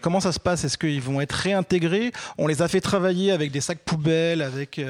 comment 0.00 0.20
ça 0.20 0.32
se 0.32 0.40
passe? 0.40 0.64
Est-ce 0.64 0.78
qu'ils 0.78 1.00
vont 1.00 1.20
être 1.20 1.32
réintégrés? 1.32 2.12
On 2.38 2.46
les 2.46 2.62
a 2.62 2.68
fait 2.68 2.80
travailler 2.80 3.32
avec 3.32 3.50
des 3.50 3.60
sacs 3.60 3.80
poubelles, 3.80 4.42
avec 4.42 4.80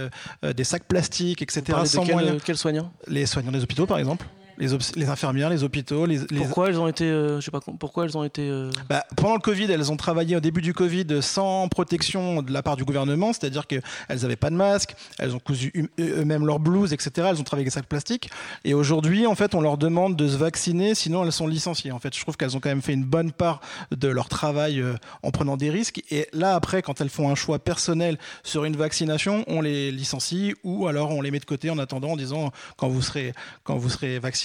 des 0.43 0.65
sacs 0.65 0.85
plastiques, 0.85 1.43
etc. 1.43 1.79
Sans 1.85 2.05
quels 2.45 2.57
soignants? 2.57 2.93
Les 3.07 3.27
soignants 3.27 3.53
des 3.53 3.63
hôpitaux, 3.63 3.87
par 3.87 3.99
exemple 3.99 4.27
les, 4.59 5.09
infirmières, 5.09 5.51
les 5.51 5.65
hôpitaux. 5.65 6.07
Les, 6.07 6.19
Pourquoi 6.19 6.69
elles 6.69 6.79
ont 6.79 6.89
été, 6.89 7.05
euh, 7.05 7.41
je 7.41 7.45
sais 7.45 7.51
pas, 7.51 7.61
pourquoi 7.61 8.05
elles 8.05 8.17
ont 8.17 8.25
été. 8.25 8.49
Euh, 8.49 8.71
bah, 8.89 9.05
pendant 9.17 9.35
le 9.35 9.41
Covid, 9.41 9.71
elles 9.71 9.91
ont 9.91 9.97
travaillé 9.97 10.37
au 10.37 10.41
début 10.41 10.61
du 10.61 10.73
Covid 10.73 11.23
sans 11.23 11.69
protection 11.69 12.43
de 12.43 12.53
la 12.53 12.63
part 12.63 12.77
du 12.77 12.85
gouvernement, 12.85 13.33
c'est-à-dire 13.33 13.67
qu'elles 13.67 13.83
n'avaient 14.09 14.37
pas 14.37 14.51
de 14.51 14.57
masque, 14.57 14.95
elles 15.19 15.35
ont 15.35 15.39
cousu 15.39 15.73
eux-mêmes 15.99 16.47
leurs 16.47 16.61
blouses, 16.61 16.93
etc. 16.93 17.29
Elles 17.31 17.41
ont 17.41 17.45
travaillé 17.45 17.65
avec 17.65 17.67
des 17.67 17.71
sacs 17.71 17.87
plastiques. 17.87 18.31
Et 18.65 18.75
aujourd'hui, 18.75 19.27
en 19.27 19.35
fait, 19.35 19.55
on 19.55 19.61
leur 19.61 19.79
demande 19.79 20.17
de 20.17 20.29
se 20.29 20.37
vacciner, 20.37 20.95
sinon 20.95 21.25
elles 21.25 21.33
sont 21.33 21.47
licenciées. 21.47 21.93
En 21.93 21.99
fait, 21.99 22.15
je 22.15 22.21
trouve 22.21 22.37
qu'elles 22.37 22.57
ont 22.57 22.61
quand 22.61 22.69
même 22.69 22.83
fait 22.83 22.95
une 22.95 23.05
bonne 23.05 23.33
part 23.33 23.61
de 23.91 24.09
leur 24.09 24.29
travail 24.29 24.81
euh, 24.81 24.95
en 25.23 25.31
prenant 25.31 25.57
des 25.57 25.71
risques. 25.71 26.03
Et 26.11 26.29
là, 26.33 26.55
après, 26.55 26.83
quand 26.83 27.01
elles 27.01 27.11
font 27.11 27.31
un 27.31 27.35
choix 27.35 27.59
personnel 27.59 28.19
sur 28.43 28.65
une 28.65 28.77
vaccination, 28.77 29.45
on 29.47 29.61
les 29.61 29.91
licencie 29.91 30.55
ou 30.63 30.87
alors 30.87 31.11
on 31.11 31.21
les 31.21 31.31
met 31.31 31.41
de 31.41 31.45
côté 31.45 31.71
en 31.71 31.79
attendant, 31.79 32.13
en 32.13 32.17
disant 32.17 32.53
quand 32.77 32.89
vous 32.89 33.03
serez, 33.03 33.33
quand 33.65 33.77
vous 33.77 33.91
serez 33.91 34.19
vacciné 34.19 34.44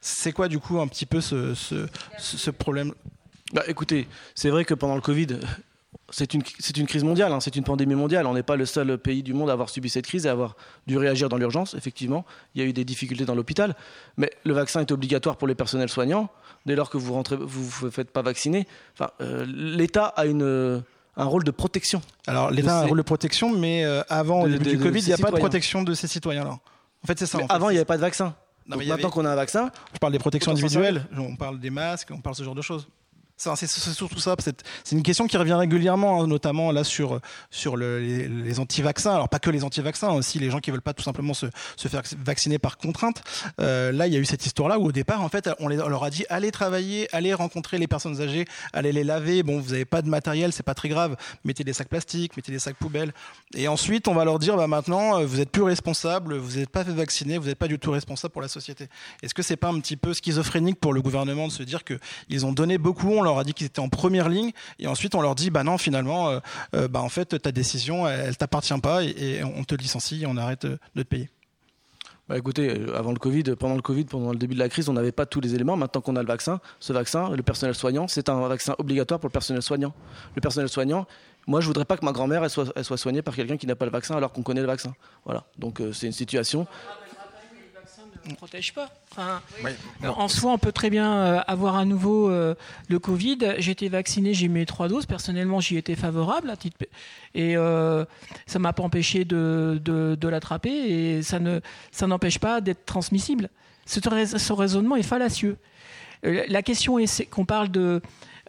c'est 0.00 0.32
quoi 0.32 0.48
du 0.48 0.58
coup 0.58 0.80
un 0.80 0.86
petit 0.86 1.06
peu 1.06 1.20
ce, 1.20 1.54
ce, 2.18 2.50
problème? 2.50 2.92
Bah, 3.52 3.62
Écoutez, 3.66 4.08
c'est 4.34 4.50
vrai 4.50 4.64
que 4.64 4.74
pendant 4.74 4.94
le 4.94 5.00
Covid, 5.00 5.38
c'est 6.10 6.34
une, 6.34 6.42
une, 6.76 6.86
crise 6.86 7.04
mondiale, 7.04 7.32
hein, 7.32 7.40
c'est 7.40 7.56
une 7.56 7.64
pandémie 7.64 7.94
mondiale. 7.94 8.26
On 8.26 8.34
n'est 8.34 8.42
pas 8.42 8.56
le 8.56 8.66
seul 8.66 8.98
pays 8.98 9.22
du 9.22 9.32
monde 9.32 9.50
à 9.50 9.52
avoir 9.52 9.68
subi 9.68 9.88
cette 9.88 10.06
crise 10.06 10.26
et 10.26 10.28
à 10.28 10.32
avoir 10.32 10.56
dû 10.86 10.98
réagir 10.98 11.28
dans 11.28 11.36
l'urgence. 11.36 11.74
Effectivement, 11.74 12.24
il 12.54 12.62
y 12.62 12.64
a 12.64 12.68
eu 12.68 12.72
des 12.72 12.84
difficultés 12.84 13.24
dans 13.24 13.34
l'hôpital, 13.34 13.74
mais 14.16 14.30
le 14.44 14.52
vaccin 14.52 14.80
est 14.80 14.90
obligatoire 14.90 15.36
pour 15.36 15.48
les 15.48 15.54
personnels 15.54 15.88
soignants. 15.88 16.28
Dès 16.66 16.74
lors 16.74 16.90
que 16.90 16.98
vous 16.98 17.14
rentrez, 17.14 17.36
vous 17.36 17.86
ne 17.86 17.90
faites 17.90 18.10
pas 18.10 18.22
vacciner, 18.22 18.66
enfin, 18.94 19.10
euh, 19.20 19.46
l'État 19.46 20.06
a 20.06 20.26
une 20.26 20.82
un 21.16 21.24
rôle 21.24 21.44
de 21.44 21.50
protection. 21.50 22.00
Alors 22.26 22.50
l'État 22.50 22.78
a 22.78 22.82
un 22.82 22.86
rôle 22.86 22.98
de 22.98 23.02
protection, 23.02 23.50
mais 23.56 23.84
euh, 23.84 24.02
avant 24.08 24.44
le 24.44 24.58
du 24.58 24.78
Covid, 24.78 25.00
il 25.00 25.06
n'y 25.06 25.12
a 25.12 25.18
pas 25.18 25.30
de 25.30 25.36
protection 25.36 25.82
de 25.82 25.94
ces 25.94 26.06
citoyens-là. 26.06 26.58
En 27.02 27.06
fait, 27.06 27.18
c'est 27.18 27.26
ça. 27.26 27.38
avant, 27.48 27.70
il 27.70 27.74
n'y 27.74 27.78
avait 27.78 27.84
pas 27.84 27.96
de 27.96 28.02
vaccin 28.02 28.34
maintenant 28.66 29.10
qu'on 29.10 29.24
a 29.24 29.30
un 29.30 29.36
vaccin. 29.36 29.70
Je 29.92 29.98
parle 29.98 30.12
des 30.12 30.18
protections 30.18 30.52
individuelles, 30.52 31.06
on 31.16 31.36
parle 31.36 31.58
des 31.58 31.70
masques, 31.70 32.10
on 32.12 32.20
parle 32.20 32.36
ce 32.36 32.42
genre 32.42 32.54
de 32.54 32.62
choses. 32.62 32.88
C'est 33.40 33.66
surtout 33.66 34.18
ça. 34.18 34.36
C'est 34.38 34.94
une 34.94 35.02
question 35.02 35.26
qui 35.26 35.38
revient 35.38 35.54
régulièrement, 35.54 36.22
hein, 36.22 36.26
notamment 36.26 36.72
là 36.72 36.84
sur, 36.84 37.20
les, 37.76 38.28
les 38.28 38.60
anti-vaccins. 38.60 39.14
Alors 39.14 39.30
pas 39.30 39.38
que 39.38 39.48
les 39.48 39.64
anti-vaccins, 39.64 40.10
aussi 40.10 40.38
les 40.38 40.50
gens 40.50 40.60
qui 40.60 40.70
veulent 40.70 40.82
pas 40.82 40.92
tout 40.92 41.02
simplement 41.02 41.32
se, 41.32 41.46
faire 41.88 42.02
vacciner 42.22 42.58
par 42.58 42.76
contrainte. 42.76 43.22
Euh, 43.60 43.92
là, 43.92 44.06
il 44.06 44.12
y 44.12 44.16
a 44.16 44.18
eu 44.18 44.26
cette 44.26 44.44
histoire-là 44.44 44.78
où 44.78 44.86
au 44.86 44.92
départ, 44.92 45.22
en 45.22 45.30
fait, 45.30 45.48
on, 45.58 45.68
leur 45.68 46.04
a 46.04 46.10
dit 46.10 46.24
allez 46.28 46.50
travailler, 46.50 47.08
allez 47.14 47.32
rencontrer 47.32 47.78
les 47.78 47.86
personnes 47.86 48.20
âgées, 48.20 48.44
allez 48.74 48.92
les 48.92 49.04
laver. 49.04 49.42
Bon, 49.42 49.58
vous 49.58 49.70
n'avez 49.70 49.86
pas 49.86 50.02
de 50.02 50.08
matériel, 50.08 50.52
c'est 50.52 50.62
pas 50.62 50.74
très 50.74 50.90
grave. 50.90 51.16
Mettez 51.44 51.64
des 51.64 51.72
sacs 51.72 51.88
plastiques, 51.88 52.36
mettez 52.36 52.52
des 52.52 52.58
sacs 52.58 52.76
poubelles. 52.76 53.12
Et 53.54 53.68
ensuite, 53.68 54.06
on 54.06 54.14
va 54.14 54.24
leur 54.26 54.38
dire 54.38 54.56
bah 54.56 54.66
maintenant, 54.66 55.18
euh, 55.18 55.24
vous 55.24 55.40
êtes 55.40 55.50
plus 55.50 55.62
responsable, 55.62 56.36
vous 56.36 56.58
n'êtes 56.58 56.70
pas 56.70 56.84
fait 56.84 56.92
vacciner, 56.92 57.38
vous 57.38 57.46
n'êtes 57.46 57.58
pas 57.58 57.68
du 57.68 57.78
tout 57.78 57.90
responsable 57.90 58.32
pour 58.32 58.42
la 58.42 58.48
société. 58.48 58.88
Est-ce 59.22 59.32
que 59.32 59.42
c'est 59.42 59.56
pas 59.56 59.68
un 59.68 59.80
petit 59.80 59.96
peu 59.96 60.12
schizophrénique 60.12 60.78
pour 60.78 60.92
le 60.92 61.00
gouvernement 61.00 61.48
de 61.48 61.52
se 61.52 61.62
dire 61.62 61.84
que 61.84 61.98
ils 62.28 62.44
ont 62.44 62.52
donné 62.52 62.76
beaucoup, 62.76 63.10
on 63.10 63.22
leur 63.22 63.29
a 63.38 63.44
dit 63.44 63.54
qu'ils 63.54 63.66
étaient 63.66 63.80
en 63.80 63.88
première 63.88 64.28
ligne, 64.28 64.52
et 64.78 64.86
ensuite 64.86 65.14
on 65.14 65.20
leur 65.20 65.34
dit 65.34 65.50
bah 65.50 65.64
non, 65.64 65.78
finalement, 65.78 66.28
euh, 66.28 66.40
euh, 66.74 66.88
bah 66.88 67.00
en 67.00 67.08
fait 67.08 67.40
ta 67.40 67.52
décision, 67.52 68.06
elle, 68.06 68.36
t'appartient 68.36 68.78
pas, 68.80 69.02
et, 69.02 69.42
on 69.44 69.64
te 69.64 69.74
licencie, 69.74 70.24
on 70.26 70.36
arrête 70.36 70.66
de 70.66 70.78
te 71.02 71.08
payer. 71.08 71.30
Bah 72.28 72.38
écoutez, 72.38 72.70
euh, 72.70 72.96
avant 72.96 73.10
le 73.10 73.18
Covid, 73.18 73.42
pendant 73.58 73.74
le 73.74 73.82
Covid, 73.82 74.04
pendant 74.04 74.30
le 74.30 74.38
début 74.38 74.54
de 74.54 74.60
la 74.60 74.68
crise, 74.68 74.88
on 74.88 74.92
n'avait 74.92 75.10
pas 75.10 75.26
tous 75.26 75.40
les 75.40 75.56
éléments. 75.56 75.76
Maintenant 75.76 76.00
qu'on 76.00 76.14
a 76.14 76.22
le 76.22 76.28
vaccin, 76.28 76.60
ce 76.78 76.92
vaccin, 76.92 77.30
le 77.30 77.42
personnel 77.42 77.74
soignant, 77.74 78.06
c'est 78.06 78.28
un 78.28 78.46
vaccin 78.46 78.76
obligatoire 78.78 79.18
pour 79.18 79.28
le 79.28 79.32
personnel 79.32 79.62
soignant. 79.62 79.92
Le 80.36 80.40
personnel 80.40 80.68
soignant, 80.68 81.08
moi 81.48 81.60
je 81.60 81.66
voudrais 81.66 81.84
pas 81.84 81.96
que 81.96 82.04
ma 82.04 82.12
grand-mère 82.12 82.44
elle 82.44 82.50
elle 82.76 82.84
soit 82.84 82.96
soignée 82.98 83.22
par 83.22 83.34
quelqu'un 83.34 83.56
qui 83.56 83.66
n'a 83.66 83.74
pas 83.74 83.84
le 83.84 83.90
vaccin 83.90 84.14
alors 84.16 84.32
qu'on 84.32 84.42
connaît 84.42 84.60
le 84.60 84.68
vaccin. 84.68 84.94
Voilà. 85.24 85.44
Donc 85.58 85.82
c'est 85.92 86.06
une 86.06 86.12
situation 86.12 86.68
ne 88.26 88.34
protège 88.34 88.72
pas. 88.74 88.90
Enfin, 89.10 89.40
En 90.04 90.28
soi, 90.28 90.52
on 90.52 90.58
peut 90.58 90.72
très 90.72 90.90
bien 90.90 91.12
euh, 91.12 91.40
avoir 91.46 91.76
à 91.76 91.84
nouveau 91.84 92.30
euh, 92.30 92.54
le 92.88 92.98
Covid. 92.98 93.38
J'ai 93.58 93.72
été 93.72 93.88
vacciné, 93.88 94.34
j'ai 94.34 94.48
mis 94.48 94.66
trois 94.66 94.88
doses. 94.88 95.06
Personnellement, 95.06 95.60
j'y 95.60 95.76
étais 95.76 95.96
favorable. 95.96 96.50
À 96.50 96.56
titre... 96.56 96.76
Et 97.34 97.56
euh, 97.56 98.04
ça 98.46 98.58
ne 98.58 98.62
m'a 98.62 98.72
pas 98.72 98.82
empêché 98.82 99.24
de, 99.24 99.80
de, 99.82 100.28
l'attraper. 100.28 100.70
Et 100.70 101.22
ça 101.22 101.38
ne 101.38 101.60
ça 101.90 102.06
n'empêche 102.06 102.38
pas 102.38 102.60
d'être 102.60 102.84
transmissible. 102.84 103.48
Ce, 103.86 104.00
ce, 104.00 104.52
raisonnement 104.52 104.96
est 104.96 105.02
fallacieux. 105.02 105.56
La 106.22 106.62
question 106.62 106.98
est 106.98 107.24
qu'on 107.30 107.46
parle 107.46 107.70
de 107.70 108.02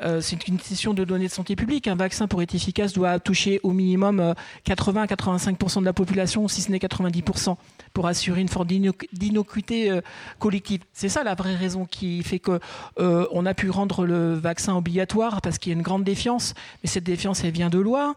euh, 0.04 0.20
c'est 0.20 0.48
une 0.48 0.58
question 0.58 0.94
de 0.94 1.04
données 1.04 1.28
de 1.28 1.32
santé 1.32 1.56
publique. 1.56 1.88
Un 1.88 1.96
vaccin, 1.96 2.28
pour 2.28 2.42
être 2.42 2.56
efficace, 2.56 2.94
doit 2.94 3.20
toucher 3.20 3.60
au 3.64 3.72
minimum 3.72 4.34
80 4.64 5.04
euh, 5.04 5.06
85% 5.06 5.82
de 5.82 5.86
la 5.86 5.94
population, 5.94 6.48
si 6.48 6.62
ce 6.62 6.72
n'est 6.72 6.80
90%, 6.80 7.56
pour 7.94 8.08
assurer 8.08 8.42
une 8.42 8.48
forme 8.50 8.68
d'innocuité 8.68 9.92
euh, 9.92 10.02
collective. 10.40 10.82
C'est 10.94 11.10
ça 11.10 11.24
la 11.24 11.36
vraie 11.36 11.56
raison 11.56 11.86
qui 11.86 12.24
fait 12.24 12.40
qu'on 12.40 13.46
a 13.46 13.54
pu 13.54 13.70
rendre 13.70 14.06
le 14.06 14.34
vaccin 14.34 14.76
obligatoire, 14.76 15.42
parce 15.42 15.58
qu'il 15.58 15.72
y 15.72 15.76
a 15.76 15.78
une 15.78 15.84
grande 15.84 16.04
défiance. 16.04 16.54
Mais 16.84 16.90
cette 16.90 17.04
défiance, 17.04 17.44
elle 17.44 17.52
vient 17.52 17.70
de 17.70 17.80
loi. 17.80 18.16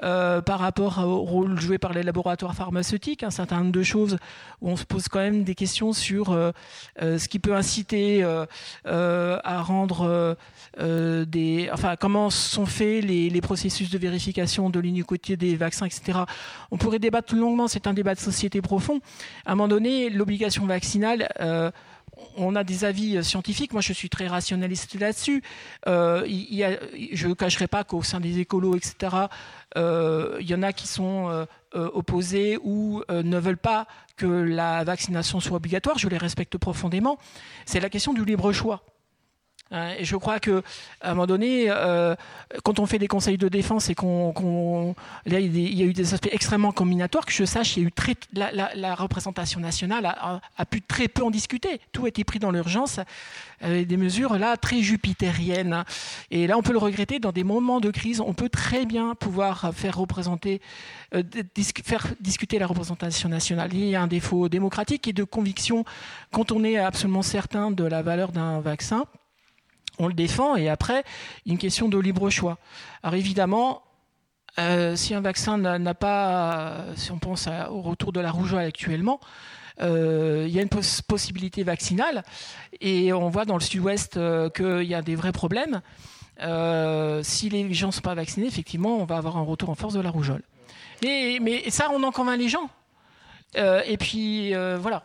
Par 0.00 0.58
rapport 0.58 0.98
au 0.98 1.18
rôle 1.18 1.58
joué 1.60 1.78
par 1.78 1.92
les 1.92 2.02
laboratoires 2.02 2.54
pharmaceutiques, 2.54 3.22
un 3.22 3.30
certain 3.30 3.58
nombre 3.58 3.72
de 3.72 3.82
choses 3.82 4.18
où 4.60 4.70
on 4.70 4.76
se 4.76 4.84
pose 4.84 5.08
quand 5.08 5.18
même 5.18 5.44
des 5.44 5.54
questions 5.54 5.92
sur 5.92 6.26
ce 7.00 7.28
qui 7.28 7.38
peut 7.38 7.54
inciter 7.54 8.24
à 8.84 9.62
rendre 9.62 10.36
des, 10.78 11.68
enfin, 11.72 11.96
comment 11.96 12.30
sont 12.30 12.66
faits 12.66 13.04
les, 13.04 13.40
processus 13.40 13.90
de 13.90 13.98
vérification 13.98 14.70
de 14.70 14.80
l'uniquité 14.80 15.36
des 15.36 15.56
vaccins, 15.56 15.86
etc. 15.86 16.20
On 16.70 16.76
pourrait 16.76 16.98
débattre 16.98 17.34
longuement, 17.34 17.68
c'est 17.68 17.86
un 17.86 17.94
débat 17.94 18.14
de 18.14 18.20
société 18.20 18.60
profond. 18.60 19.00
À 19.44 19.52
un 19.52 19.54
moment 19.54 19.68
donné, 19.68 20.10
l'obligation 20.10 20.66
vaccinale, 20.66 21.28
on 22.36 22.54
a 22.54 22.64
des 22.64 22.84
avis 22.84 23.22
scientifiques. 23.24 23.72
Moi, 23.72 23.82
je 23.82 23.92
suis 23.92 24.08
très 24.08 24.26
rationaliste 24.26 24.98
là-dessus. 24.98 25.42
Euh, 25.86 26.26
je 27.12 27.28
ne 27.28 27.34
cacherai 27.34 27.66
pas 27.66 27.84
qu'au 27.84 28.02
sein 28.02 28.20
des 28.20 28.38
écolos, 28.38 28.76
etc., 28.76 29.14
euh, 29.76 30.38
il 30.40 30.48
y 30.48 30.54
en 30.54 30.62
a 30.62 30.72
qui 30.72 30.86
sont 30.86 31.28
euh, 31.28 31.46
opposés 31.72 32.58
ou 32.62 33.02
ne 33.10 33.38
veulent 33.38 33.56
pas 33.56 33.86
que 34.16 34.26
la 34.26 34.84
vaccination 34.84 35.40
soit 35.40 35.56
obligatoire. 35.56 35.98
Je 35.98 36.08
les 36.08 36.18
respecte 36.18 36.56
profondément. 36.58 37.18
C'est 37.64 37.80
la 37.80 37.90
question 37.90 38.14
du 38.14 38.24
libre 38.24 38.52
choix. 38.52 38.82
Hein, 39.72 39.94
et 39.98 40.04
je 40.04 40.14
crois 40.16 40.38
que 40.38 40.62
à 41.00 41.10
un 41.10 41.14
moment 41.14 41.26
donné, 41.26 41.66
euh, 41.68 42.14
quand 42.62 42.78
on 42.78 42.86
fait 42.86 42.98
des 42.98 43.08
conseils 43.08 43.36
de 43.36 43.48
défense 43.48 43.90
et 43.90 43.96
qu'on, 43.96 44.94
il 45.26 45.32
y 45.32 45.82
a 45.82 45.86
eu 45.86 45.92
des 45.92 46.14
aspects 46.14 46.28
extrêmement 46.30 46.70
combinatoires, 46.70 47.26
que 47.26 47.32
je 47.32 47.44
sache, 47.44 47.76
il 47.76 47.82
y 47.82 47.84
a 47.84 47.88
eu 47.88 47.92
très, 47.92 48.14
la, 48.32 48.94
représentation 48.94 49.60
nationale 49.60 50.06
a, 50.06 50.64
pu 50.66 50.82
très 50.82 51.08
peu 51.08 51.24
en 51.24 51.30
discuter. 51.30 51.80
Tout 51.92 52.04
a 52.04 52.08
été 52.08 52.22
pris 52.22 52.38
dans 52.38 52.50
l'urgence, 52.50 53.00
des 53.62 53.96
mesures 53.96 54.38
là 54.38 54.56
très 54.56 54.82
jupitériennes. 54.82 55.84
Et 56.30 56.46
là, 56.46 56.56
on 56.56 56.62
peut 56.62 56.72
le 56.72 56.78
regretter. 56.78 57.18
Dans 57.18 57.32
des 57.32 57.44
moments 57.44 57.80
de 57.80 57.90
crise, 57.90 58.20
on 58.20 58.34
peut 58.34 58.48
très 58.48 58.86
bien 58.86 59.14
pouvoir 59.14 59.72
faire 59.74 59.98
représenter, 59.98 60.60
euh, 61.14 61.22
faire 61.84 62.06
discuter 62.20 62.58
la 62.58 62.66
représentation 62.66 63.28
nationale. 63.28 63.70
Il 63.72 63.86
y 63.86 63.96
a 63.96 64.02
un 64.02 64.06
défaut 64.06 64.48
démocratique 64.48 65.08
et 65.08 65.12
de 65.12 65.24
conviction 65.24 65.84
quand 66.32 66.52
on 66.52 66.62
est 66.64 66.76
absolument 66.76 67.22
certain 67.22 67.70
de 67.70 67.84
la 67.84 68.02
valeur 68.02 68.32
d'un 68.32 68.60
vaccin 68.60 69.06
on 69.98 70.08
le 70.08 70.14
défend, 70.14 70.56
et 70.56 70.68
après, 70.68 71.04
une 71.46 71.58
question 71.58 71.88
de 71.88 71.98
libre 71.98 72.30
choix. 72.30 72.58
Alors 73.02 73.14
évidemment, 73.14 73.82
euh, 74.58 74.96
si 74.96 75.14
un 75.14 75.20
vaccin 75.20 75.58
n'a 75.58 75.94
pas, 75.94 76.84
si 76.96 77.12
on 77.12 77.18
pense 77.18 77.48
au 77.70 77.82
retour 77.82 78.12
de 78.12 78.20
la 78.20 78.30
rougeole 78.30 78.60
actuellement, 78.60 79.20
euh, 79.82 80.46
il 80.48 80.54
y 80.54 80.58
a 80.58 80.62
une 80.62 80.70
possibilité 81.06 81.62
vaccinale, 81.62 82.24
et 82.80 83.12
on 83.12 83.28
voit 83.28 83.44
dans 83.44 83.54
le 83.54 83.60
sud-ouest 83.60 84.16
euh, 84.16 84.48
qu'il 84.48 84.88
y 84.88 84.94
a 84.94 85.02
des 85.02 85.14
vrais 85.14 85.32
problèmes. 85.32 85.82
si 87.22 87.48
les 87.50 87.74
gens 87.74 87.88
ne 87.88 87.92
sont 87.92 88.00
pas 88.00 88.14
vaccinés, 88.14 88.46
effectivement, 88.46 88.96
on 88.96 89.04
va 89.04 89.18
avoir 89.18 89.36
un 89.36 89.42
retour 89.42 89.70
en 89.70 89.74
force 89.74 89.94
de 89.94 90.00
la 90.00 90.10
rougeole. 90.10 90.42
Mais, 91.02 91.38
mais 91.42 91.68
ça, 91.70 91.90
on 91.92 92.02
en 92.02 92.10
convainc 92.10 92.38
les 92.38 92.48
gens. 92.48 92.70
et 93.54 93.96
puis, 93.98 94.54
voilà 94.78 95.02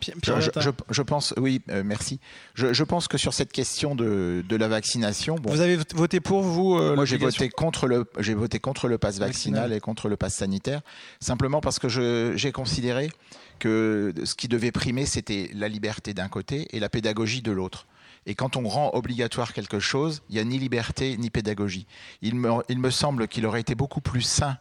je, 0.00 1.02
pense, 1.02 1.34
oui, 1.36 1.60
euh, 1.70 1.82
merci. 1.84 2.20
Je, 2.54 2.82
pense 2.84 3.08
que 3.08 3.18
sur 3.18 3.34
cette 3.34 3.52
question 3.52 3.94
de, 3.94 4.44
la 4.50 4.68
vaccination, 4.68 5.36
vous 5.42 5.60
avez 5.60 5.78
voté 5.94 6.20
pour 6.20 6.42
vous 6.42 6.76
euh, 6.76 6.94
Moi, 6.94 7.04
j'ai 7.04 7.16
voté 7.16 7.48
contre 7.48 7.86
le, 7.86 8.04
j'ai 8.18 8.34
voté 8.34 8.58
contre 8.58 8.88
le 8.88 8.98
pass 8.98 9.18
vaccinal, 9.18 9.72
et 9.72 9.80
contre 9.80 10.08
le 10.08 10.16
pass 10.16 10.34
sanitaire, 10.34 10.80
simplement 11.20 11.60
parce 11.60 11.78
que 11.78 11.88
j'ai 12.36 12.52
considéré 12.52 13.10
que 13.58 14.14
ce 14.24 14.34
qui 14.34 14.48
devait 14.48 14.72
primer, 14.72 15.06
c'était 15.06 15.50
la 15.54 15.68
liberté 15.68 16.14
d'un 16.14 16.28
côté 16.28 16.68
et 16.70 16.80
la 16.80 16.88
pédagogie 16.88 17.42
de 17.42 17.52
l'autre. 17.52 17.86
Et 18.26 18.34
quand 18.34 18.56
on 18.56 18.68
rend 18.68 18.90
obligatoire 18.92 19.52
quelque 19.52 19.78
chose, 19.78 20.22
il 20.28 20.34
n'y 20.34 20.40
a 20.40 20.44
ni 20.44 20.58
liberté 20.58 21.16
ni 21.16 21.30
pédagogie. 21.30 21.86
Il 22.20 22.34
me, 22.34 22.50
il 22.68 22.78
me 22.78 22.90
semble 22.90 23.26
qu'il 23.26 23.46
aurait 23.46 23.60
été 23.60 23.74
beaucoup 23.74 24.00
plus 24.00 24.22
sain 24.22 24.58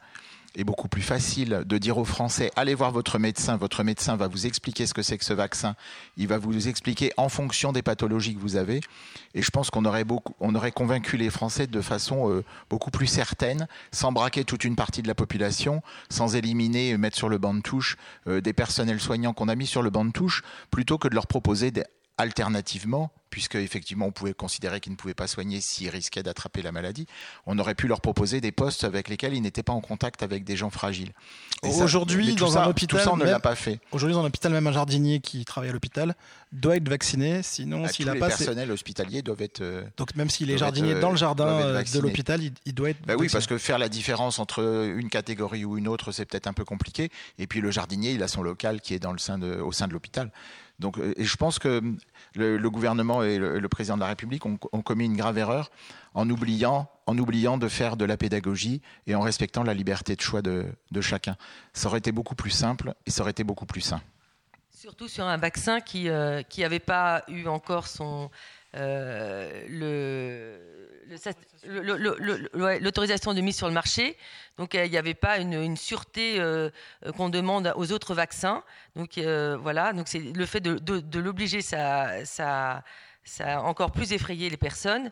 est 0.56 0.64
beaucoup 0.64 0.88
plus 0.88 1.02
facile 1.02 1.64
de 1.66 1.78
dire 1.78 1.98
aux 1.98 2.06
Français 2.06 2.52
allez 2.56 2.74
voir 2.74 2.92
votre 2.92 3.20
médecin, 3.20 3.58
votre 3.58 3.84
médecin 3.84 4.16
va 4.16 4.28
vous 4.28 4.46
expliquer 4.46 4.86
ce 4.86 4.94
que 4.94 5.02
c'est 5.02 5.18
que 5.18 5.26
ce 5.26 5.34
vaccin, 5.34 5.76
il 6.18 6.28
va 6.28 6.38
vous 6.38 6.68
expliquer 6.68 7.12
en 7.18 7.30
fonction 7.30 7.72
des 7.72 7.82
pathologies 7.82 8.36
que 8.36 8.40
vous 8.40 8.56
avez. 8.56 8.82
Et 9.34 9.42
je 9.42 9.52
pense 9.52 9.70
qu'on 9.70 9.86
aurait, 9.86 10.06
aurait 10.40 10.72
convaincu 10.72 11.18
les 11.18 11.30
Français 11.30 11.68
de 11.68 11.82
façon 11.82 12.32
euh, 12.32 12.44
beaucoup 12.70 12.92
plus 12.92 13.08
certaine, 13.08 13.68
sans 13.92 14.12
braquer 14.12 14.44
toute 14.44 14.64
une 14.64 14.76
partie 14.76 15.02
de 15.02 15.08
la 15.08 15.16
population, 15.16 15.82
sans 16.10 16.36
éliminer, 16.36 16.98
mettre 16.98 17.18
sur 17.18 17.30
le 17.30 17.38
banc 17.38 17.54
de 17.54 17.62
touche 17.62 17.98
euh, 18.28 18.42
des 18.42 18.54
personnels 18.54 19.00
soignants 19.00 19.34
qu'on 19.34 19.48
a 19.48 19.56
mis 19.56 19.68
sur 19.68 19.82
le 19.82 19.90
banc 19.90 20.06
de 20.06 20.12
touche, 20.12 20.44
plutôt 20.72 20.98
que 20.98 21.08
de 21.08 21.16
leur 21.16 21.28
proposer 21.28 21.72
alternativement, 22.18 23.12
puisque 23.30 23.56
effectivement 23.56 24.08
on 24.08 24.12
pouvait 24.12 24.34
considérer 24.34 24.80
qu'ils 24.80 24.94
ne 24.94 24.98
pouvaient 24.98 25.14
pas 25.14 25.28
soigner 25.28 25.62
s'ils 25.62 25.90
risquaient 25.90 26.24
d'attraper 26.24 26.62
la 26.62 26.72
maladie, 26.72 27.06
on 27.46 27.60
aurait 27.60 27.76
pu 27.76 27.88
leur 27.88 28.02
proposer 28.02 28.42
des 28.42 28.52
postes 28.52 28.84
avec 28.84 29.10
lesquels 29.10 29.34
ils 29.34 29.42
n'étaient 29.42 29.64
pas 29.64 29.74
en 29.74 29.82
contact 29.82 30.24
avec 30.24 30.44
des 30.44 30.56
gens 30.56 30.70
fragiles. 30.70 31.12
Aujourd'hui, 31.64 32.36
dans 32.36 32.58
un 32.58 32.68
hôpital, 32.68 33.00
tout 33.00 33.04
ça, 33.04 33.14
on 33.14 33.18
ne 33.18 33.26
l'a 33.26 33.40
pas 33.40 33.56
fait. 33.56 33.80
Aujourd'hui, 33.92 34.16
dans 34.16 34.24
un 34.24 34.28
hôpital, 34.28 34.52
même 34.52 34.68
un 34.68 34.72
jardinier 34.72 35.20
qui 35.20 35.46
travaille 35.46 35.70
à 35.70 35.74
l'hôpital 35.74 36.16
doit 36.52 36.78
être 36.78 36.88
vacciné, 36.88 37.44
sinon 37.44 37.84
bah, 37.84 37.90
s'il 37.90 38.10
a 38.10 38.14
les 38.14 38.20
pas. 38.20 38.28
Les 38.28 38.36
personnels 38.36 38.72
hospitaliers 38.72 39.22
doivent 39.22 39.42
être. 39.42 39.62
Euh, 39.62 39.84
Donc 39.98 40.16
même 40.16 40.30
s'il 40.30 40.50
est 40.50 40.58
jardinier 40.58 40.96
dans 40.96 41.10
le 41.10 41.16
euh, 41.16 41.18
jardin 41.18 41.48
euh, 41.48 41.84
de 41.84 42.00
l'hôpital, 42.00 42.42
il, 42.66 42.74
doit 42.74 42.92
être. 42.92 43.06
Bah 43.06 43.16
oui, 43.18 43.28
parce 43.32 43.48
que 43.48 43.58
faire 43.58 43.78
la 43.78 43.90
différence 43.90 44.40
entre 44.40 44.94
une 44.98 45.10
catégorie 45.10 45.66
ou 45.66 45.78
une 45.78 45.88
autre, 45.88 46.12
c'est 46.12 46.26
peut-être 46.26 46.48
un 46.48 46.54
peu 46.54 46.66
compliqué. 46.66 47.10
Et 47.38 47.48
puis 47.48 47.62
le 47.62 47.72
jardinier, 47.72 48.12
il 48.12 48.24
a 48.24 48.28
son 48.28 48.42
local 48.42 48.82
qui 48.82 48.94
est 48.94 49.00
dans 49.00 49.12
le 49.12 49.18
sein 49.18 49.38
de, 49.38 49.60
au 49.60 49.72
sein 49.72 49.88
de 49.88 49.94
l'hôpital. 49.94 50.32
Donc, 50.80 51.00
et 51.00 51.24
je 51.24 51.38
pense 51.38 51.58
que 51.58 51.82
le, 52.36 52.70
gouvernement 52.70 53.24
et 53.24 53.38
le, 53.40 53.70
président 53.70 53.96
de 53.96 54.02
la 54.02 54.08
République 54.08 54.46
ont, 54.46 54.58
commis 54.58 55.06
une 55.06 55.18
grave 55.18 55.38
erreur 55.38 55.72
en 56.14 56.30
oubliant, 56.30 56.88
en 57.08 57.18
oubliant 57.18 57.58
de 57.58 57.68
faire 57.68 57.98
de 57.98 58.06
la 58.06 58.16
pédagogie 58.16 58.82
et 59.08 59.16
en 59.16 59.22
respectant 59.22 59.64
la 59.64 59.74
liberté 59.74 60.16
de 60.16 60.22
choix 60.22 60.42
de, 60.42 60.68
chacun. 61.02 61.36
Ça 61.74 61.88
aurait 61.88 62.00
été 62.00 62.12
beaucoup 62.12 62.36
plus 62.36 62.52
simple 62.52 62.94
et 63.06 63.12
ça 63.12 63.22
aurait 63.22 63.32
été 63.32 63.44
beaucoup 63.44 63.66
plus 63.66 63.82
sain. 63.82 64.02
Surtout 64.70 65.08
sur 65.08 65.26
un 65.26 65.38
vaccin 65.38 65.82
qui 65.82 66.06
n'avait 66.06 66.76
euh, 66.76 66.80
pas 66.86 67.24
eu 67.28 67.48
encore 67.48 67.88
son 67.88 68.26
euh, 68.26 68.28
l'autorisation 72.80 73.34
de 73.34 73.42
mise 73.42 73.58
sur 73.58 73.68
le 73.68 73.74
marché. 73.74 74.18
Donc 74.58 74.74
il 74.74 74.90
n'y 74.90 74.98
avait 74.98 75.14
pas 75.14 75.38
une, 75.38 75.78
sûreté 75.78 76.40
euh, 76.40 76.70
qu'on 77.16 77.30
demande 77.30 77.74
aux 77.76 77.92
autres 77.92 78.14
vaccins. 78.14 78.64
Donc 78.96 79.18
voilà, 79.18 79.94
donc 79.94 80.08
c'est 80.08 80.20
le 80.20 80.46
fait 80.46 80.60
de, 80.60 81.20
l'obliger, 81.20 81.62
ça, 81.62 82.24
a 83.40 83.62
encore 83.62 83.92
plus 83.92 84.14
effrayé 84.14 84.50
les 84.50 84.58
personnes. 84.58 85.12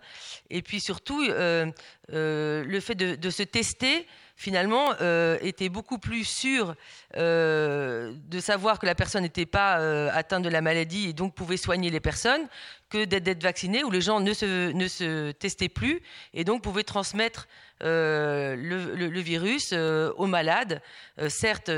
Et 0.50 0.62
puis 0.62 0.80
surtout, 0.80 1.22
le 1.28 2.80
fait 2.80 2.96
de, 2.96 3.30
se 3.30 3.44
tester 3.44 4.08
finalement, 4.36 4.94
euh, 5.02 5.38
était 5.42 5.70
beaucoup 5.70 5.98
plus 5.98 6.26
sûr 6.26 6.76
euh, 7.16 8.14
de 8.28 8.40
savoir 8.40 8.80
que 8.80 8.86
la 8.86 8.96
personne 8.96 9.24
n'était 9.24 9.46
pas 9.46 9.80
euh, 9.80 10.10
atteinte 10.14 10.44
de 10.44 10.50
la 10.50 10.62
maladie 10.62 11.10
et 11.10 11.14
donc 11.14 11.34
pouvait 11.34 11.58
soigner 11.58 11.90
les 11.90 12.02
personnes 12.02 12.48
que 12.90 13.06
d'être 13.06 13.42
vacciné 13.42 13.84
où 13.84 13.90
les 13.90 14.02
gens 14.02 14.20
ne 14.20 14.34
se, 14.34 14.72
ne 14.72 14.88
se 14.88 15.32
testaient 15.32 15.70
plus 15.70 16.02
et 16.34 16.44
donc 16.44 16.62
pouvaient 16.62 16.84
transmettre 16.84 17.48
le, 17.82 19.20
virus 19.20 19.74
aux 19.74 20.28
malades, 20.28 20.82
certes 21.28 21.72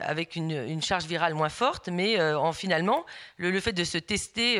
avec 0.00 0.36
une, 0.36 0.82
charge 0.82 1.04
virale 1.04 1.34
moins 1.34 1.50
forte, 1.50 1.88
mais 1.88 2.20
en 2.20 2.52
finalement, 2.52 3.04
le, 3.36 3.60
fait 3.60 3.72
de 3.72 3.84
se 3.84 3.98
tester 3.98 4.58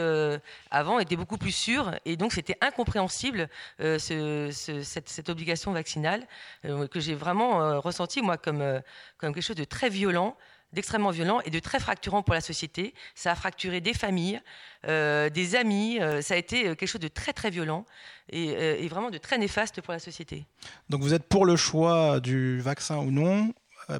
avant 0.70 1.00
était 1.00 1.16
beaucoup 1.16 1.38
plus 1.38 1.52
sûr, 1.52 1.90
et 2.04 2.16
donc 2.16 2.32
c'était 2.32 2.58
incompréhensible 2.60 3.48
cette, 3.78 5.28
obligation 5.28 5.72
vaccinale 5.72 6.26
que 6.62 7.00
j'ai 7.00 7.14
vraiment 7.14 7.27
ressenti 7.34 8.22
moi 8.22 8.36
comme, 8.36 8.80
comme 9.18 9.34
quelque 9.34 9.44
chose 9.44 9.56
de 9.56 9.64
très 9.64 9.88
violent 9.88 10.36
d'extrêmement 10.72 11.10
violent 11.10 11.40
et 11.44 11.50
de 11.50 11.58
très 11.58 11.80
fracturant 11.80 12.22
pour 12.22 12.34
la 12.34 12.40
société. 12.40 12.94
Ça 13.14 13.32
a 13.32 13.34
fracturé 13.34 13.80
des 13.80 13.94
familles, 13.94 14.40
euh, 14.86 15.30
des 15.30 15.56
amis. 15.56 16.00
Euh, 16.00 16.20
ça 16.20 16.34
a 16.34 16.36
été 16.36 16.66
euh, 16.66 16.74
quelque 16.74 16.88
chose 16.88 17.00
de 17.00 17.08
très 17.08 17.32
très 17.32 17.50
violent 17.50 17.84
et, 18.30 18.86
vraiment 18.88 19.10
de 19.10 19.18
très 19.18 19.38
néfaste 19.38 19.80
pour 19.80 19.92
la 19.92 19.98
société. 19.98 20.46
Donc 20.88 21.02
vous 21.02 21.14
êtes 21.14 21.24
pour 21.24 21.46
le 21.46 21.56
choix 21.56 22.20
du 22.20 22.60
vaccin 22.60 22.98
ou 22.98 23.10
non 23.10 23.52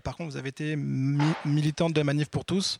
par 0.04 0.18
contre, 0.18 0.32
vous 0.32 0.36
avez 0.36 0.50
été 0.50 0.76
militante 0.76 1.94
de 1.94 2.02
Manif 2.02 2.28
pour 2.28 2.44
tous, 2.44 2.78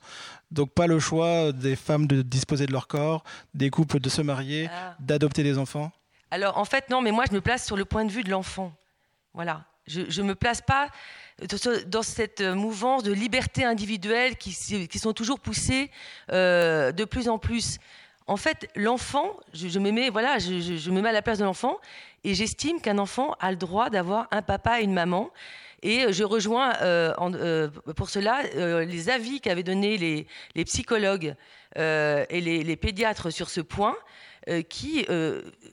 donc 0.51 0.75
pas 0.75 0.87
le 0.87 0.99
choix 0.99 1.53
des 1.53 1.75
femmes 1.75 2.07
de 2.07 2.21
disposer 2.21 2.67
de 2.67 2.73
leur 2.73 2.87
corps, 2.87 3.25
des 3.55 3.71
couples 3.71 3.99
de 3.99 4.11
se 4.11 4.21
marier, 4.21 4.69
ah. 4.71 4.95
d'adopter 5.01 5.43
des 5.43 5.57
enfants? 5.57 5.91
Alors 6.31 6.59
en 6.59 6.67
fait 6.67 6.91
non, 6.91 7.01
mais 7.01 7.11
moi 7.11 7.25
je 7.27 7.35
me 7.35 7.41
place 7.41 7.65
sur 7.65 7.79
le 7.79 7.87
point 7.87 8.05
de 8.05 8.13
vue 8.13 8.25
de 8.25 8.31
l'enfant. 8.31 8.75
Voilà, 9.33 9.65
je 9.89 10.23
ne 10.23 10.29
me 10.29 10.35
place 10.35 10.61
pas 10.61 10.89
dans 11.87 12.03
cette 12.03 12.41
mouvance 12.41 13.03
de 13.03 13.13
liberté 13.13 13.65
individuelle 13.65 14.37
qui, 14.37 14.53
sont 14.53 15.13
toujours 15.13 15.39
poussées 15.39 15.91
euh, 16.33 16.91
de 16.93 17.05
plus 17.05 17.29
en 17.29 17.39
plus. 17.39 17.79
En 18.27 18.37
fait, 18.37 18.69
l'enfant, 18.75 19.39
je, 19.55 19.79
me 19.79 19.91
mets, 19.91 20.11
voilà, 20.11 20.39
je, 20.39 20.91
me 20.91 21.01
mets 21.01 21.09
à 21.09 21.13
la 21.13 21.23
place 21.23 21.39
de 21.39 21.45
l'enfant 21.45 21.79
et 22.25 22.35
j'estime 22.35 22.81
qu'un 22.81 22.99
enfant 22.99 23.35
a 23.41 23.51
le 23.51 23.57
droit 23.57 23.89
d'avoir 23.89 24.27
un 24.33 24.43
papa 24.43 24.81
et 24.81 24.85
une 24.85 24.93
maman. 24.93 25.31
Et 25.83 26.13
je 26.13 26.25
rejoins 26.25 26.75
euh, 26.83 27.15
euh, 27.21 27.69
pour 27.95 28.11
cela 28.11 28.43
les 28.83 29.09
avis 29.09 29.41
qu'avaient 29.41 29.63
donnés 29.63 29.97
les, 29.97 30.65
psychologues 30.65 31.37
et 31.77 32.41
les, 32.41 32.65
les, 32.65 32.77
pédiatres 32.77 33.33
sur 33.33 33.49
ce 33.49 33.61
point, 33.61 33.97
qui 34.69 35.07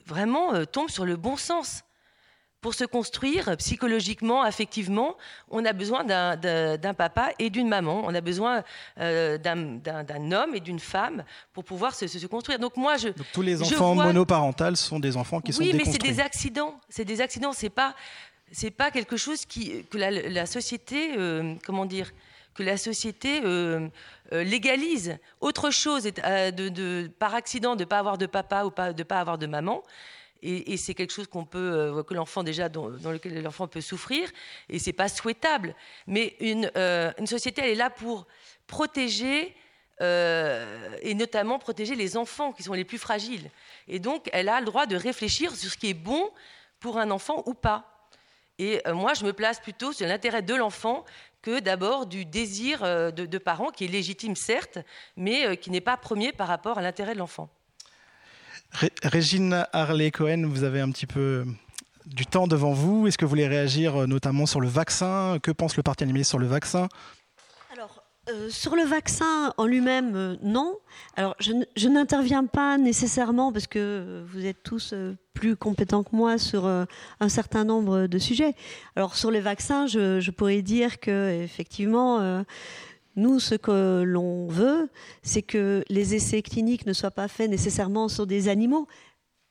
vraiment 0.06 0.64
tombent 0.66 0.90
sur 0.90 1.04
le 1.04 1.16
bon 1.16 1.36
sens. 1.36 1.82
Pour 2.60 2.74
se 2.74 2.84
construire 2.84 3.56
psychologiquement, 3.58 4.42
affectivement, 4.42 5.16
on 5.50 5.64
a 5.64 5.72
besoin 5.72 6.04
d'un 6.04 6.94
papa 6.94 7.30
et 7.38 7.50
d'une 7.50 7.68
maman. 7.68 8.02
On 8.04 8.14
a 8.14 8.20
besoin 8.20 8.64
euh, 8.98 9.38
d'un 9.38 10.32
homme 10.32 10.54
et 10.54 10.60
d'une 10.60 10.80
femme 10.80 11.24
pour 11.52 11.64
pouvoir 11.64 11.94
se, 11.94 12.26
construire. 12.26 12.58
Donc 12.58 12.76
moi, 12.76 12.96
je 12.96 13.08
tous 13.32 13.42
les 13.42 13.62
enfants 13.62 13.94
monoparentaux 13.94 14.74
sont 14.74 14.98
des 14.98 15.16
enfants 15.16 15.40
qui 15.40 15.52
sont 15.52 15.62
oui, 15.62 15.72
mais 15.74 15.84
c'est 15.84 15.98
des 15.98 16.20
accidents. 16.20 16.80
C'est 16.88 17.04
des 17.04 17.20
accidents. 17.20 17.52
C'est 17.52 17.70
pas 17.70 17.94
c'est 18.52 18.70
pas 18.70 18.90
quelque 18.90 19.16
chose 19.16 19.44
qui 19.44 19.84
que 19.84 19.98
la, 19.98 20.46
société 20.46 21.16
euh, 21.16 21.54
comment 21.64 21.84
dire 21.84 22.12
que 22.54 22.62
la 22.62 22.78
société 22.78 23.42
euh, 23.44 23.88
légalise. 24.32 25.18
Autre 25.40 25.70
chose 25.70 26.04
de, 26.04 26.68
de, 26.68 27.10
par 27.18 27.34
accident 27.34 27.76
de 27.76 27.80
ne 27.80 27.84
pas 27.84 27.98
avoir 27.98 28.16
de 28.16 28.26
papa 28.26 28.64
ou 28.64 28.70
pas, 28.70 28.92
de 28.92 28.98
ne 28.98 29.04
pas 29.04 29.20
avoir 29.20 29.36
de 29.36 29.46
maman, 29.46 29.82
et, 30.46 30.76
c'est 30.76 30.94
quelque 30.94 31.12
chose 31.12 31.26
qu'on 31.26 31.44
peut, 31.44 31.58
euh, 31.58 32.02
que 32.02 32.14
l'enfant 32.14 32.42
déjà, 32.42 32.68
dans, 32.68 32.88
lequel 32.88 33.42
l'enfant 33.42 33.66
peut 33.66 33.80
souffrir, 33.80 34.30
et 34.68 34.78
c'est 34.78 34.92
pas 34.92 35.08
souhaitable. 35.08 35.74
Mais 36.06 36.36
une, 36.40 36.70
euh, 36.76 37.10
société, 37.26 37.62
elle 37.64 37.70
est 37.70 37.74
là 37.74 37.90
pour 37.90 38.26
protéger, 38.66 39.54
euh, 40.00 40.96
et 41.02 41.14
notamment 41.14 41.58
protéger 41.58 41.96
les 41.96 42.16
enfants 42.16 42.52
qui 42.52 42.62
sont 42.62 42.74
les 42.74 42.84
plus 42.84 42.98
fragiles. 42.98 43.50
Et 43.88 43.98
donc, 43.98 44.28
elle 44.32 44.48
a 44.48 44.60
le 44.60 44.66
droit 44.66 44.86
de 44.86 44.96
réfléchir 44.96 45.54
sur 45.56 45.70
ce 45.70 45.76
qui 45.76 45.90
est 45.90 45.94
bon 45.94 46.30
pour 46.78 46.98
un 46.98 47.10
enfant 47.10 47.42
ou 47.46 47.54
pas. 47.54 48.08
Et 48.58 48.80
moi, 48.90 49.12
je 49.12 49.24
me 49.24 49.34
place 49.34 49.60
plutôt 49.60 49.92
sur 49.92 50.06
l'intérêt 50.06 50.40
de 50.40 50.54
l'enfant 50.54 51.04
que 51.42 51.60
d'abord 51.60 52.06
du 52.06 52.24
désir 52.24 52.80
de, 52.80 53.10
de, 53.10 53.38
parents, 53.38 53.70
qui 53.70 53.84
est 53.84 53.88
légitime 53.88 54.34
certes, 54.34 54.78
mais 55.14 55.58
qui 55.58 55.70
n'est 55.70 55.82
pas 55.82 55.98
premier 55.98 56.32
par 56.32 56.48
rapport 56.48 56.78
à 56.78 56.82
l'intérêt 56.82 57.12
de 57.12 57.18
l'enfant. 57.18 57.50
Régine 59.02 59.66
Harley-Cohen, 59.72 60.46
vous 60.46 60.62
avez 60.64 60.80
un 60.80 60.90
petit 60.90 61.06
peu 61.06 61.44
du 62.06 62.26
temps 62.26 62.46
devant 62.46 62.72
vous. 62.72 63.06
Est-ce 63.06 63.18
que 63.18 63.24
vous 63.24 63.30
voulez 63.30 63.48
réagir 63.48 64.02
euh, 64.02 64.06
notamment 64.06 64.46
sur 64.46 64.60
le 64.60 64.68
vaccin? 64.68 65.38
Que 65.42 65.50
pense 65.50 65.76
le 65.76 65.82
Parti 65.82 66.04
animaliste 66.04 66.30
sur 66.30 66.38
le 66.38 66.46
vaccin? 66.46 66.88
Alors, 67.72 68.02
euh, 68.28 68.48
sur 68.50 68.76
le 68.76 68.82
vaccin 68.82 69.52
en 69.56 69.66
lui-même, 69.66 70.14
euh, 70.14 70.36
non. 70.42 70.78
Alors, 71.16 71.34
je, 71.40 71.88
n'interviens 71.88 72.44
pas 72.44 72.78
nécessairement 72.78 73.52
parce 73.52 73.66
que 73.66 74.24
vous 74.32 74.44
êtes 74.44 74.62
tous 74.62 74.94
plus 75.34 75.56
compétents 75.56 76.02
que 76.02 76.14
moi 76.14 76.38
sur 76.38 76.66
un 76.66 77.28
certain 77.28 77.64
nombre 77.64 78.06
de 78.06 78.18
sujets. 78.18 78.54
Alors, 78.94 79.16
sur 79.16 79.30
les 79.30 79.40
vaccins, 79.40 79.86
je, 79.86 80.20
je 80.20 80.30
pourrais 80.30 80.62
dire 80.62 81.00
que 81.00 81.42
effectivement 81.42 82.44
nous, 83.16 83.40
ce 83.40 83.54
que 83.54 84.02
l'on 84.02 84.46
veut, 84.46 84.90
c'est 85.22 85.42
que 85.42 85.82
les 85.88 86.14
essais 86.14 86.42
cliniques 86.42 86.86
ne 86.86 86.92
soient 86.92 87.10
pas 87.10 87.28
faits 87.28 87.50
nécessairement 87.50 88.08
sur 88.08 88.26
des 88.26 88.48
animaux. 88.48 88.86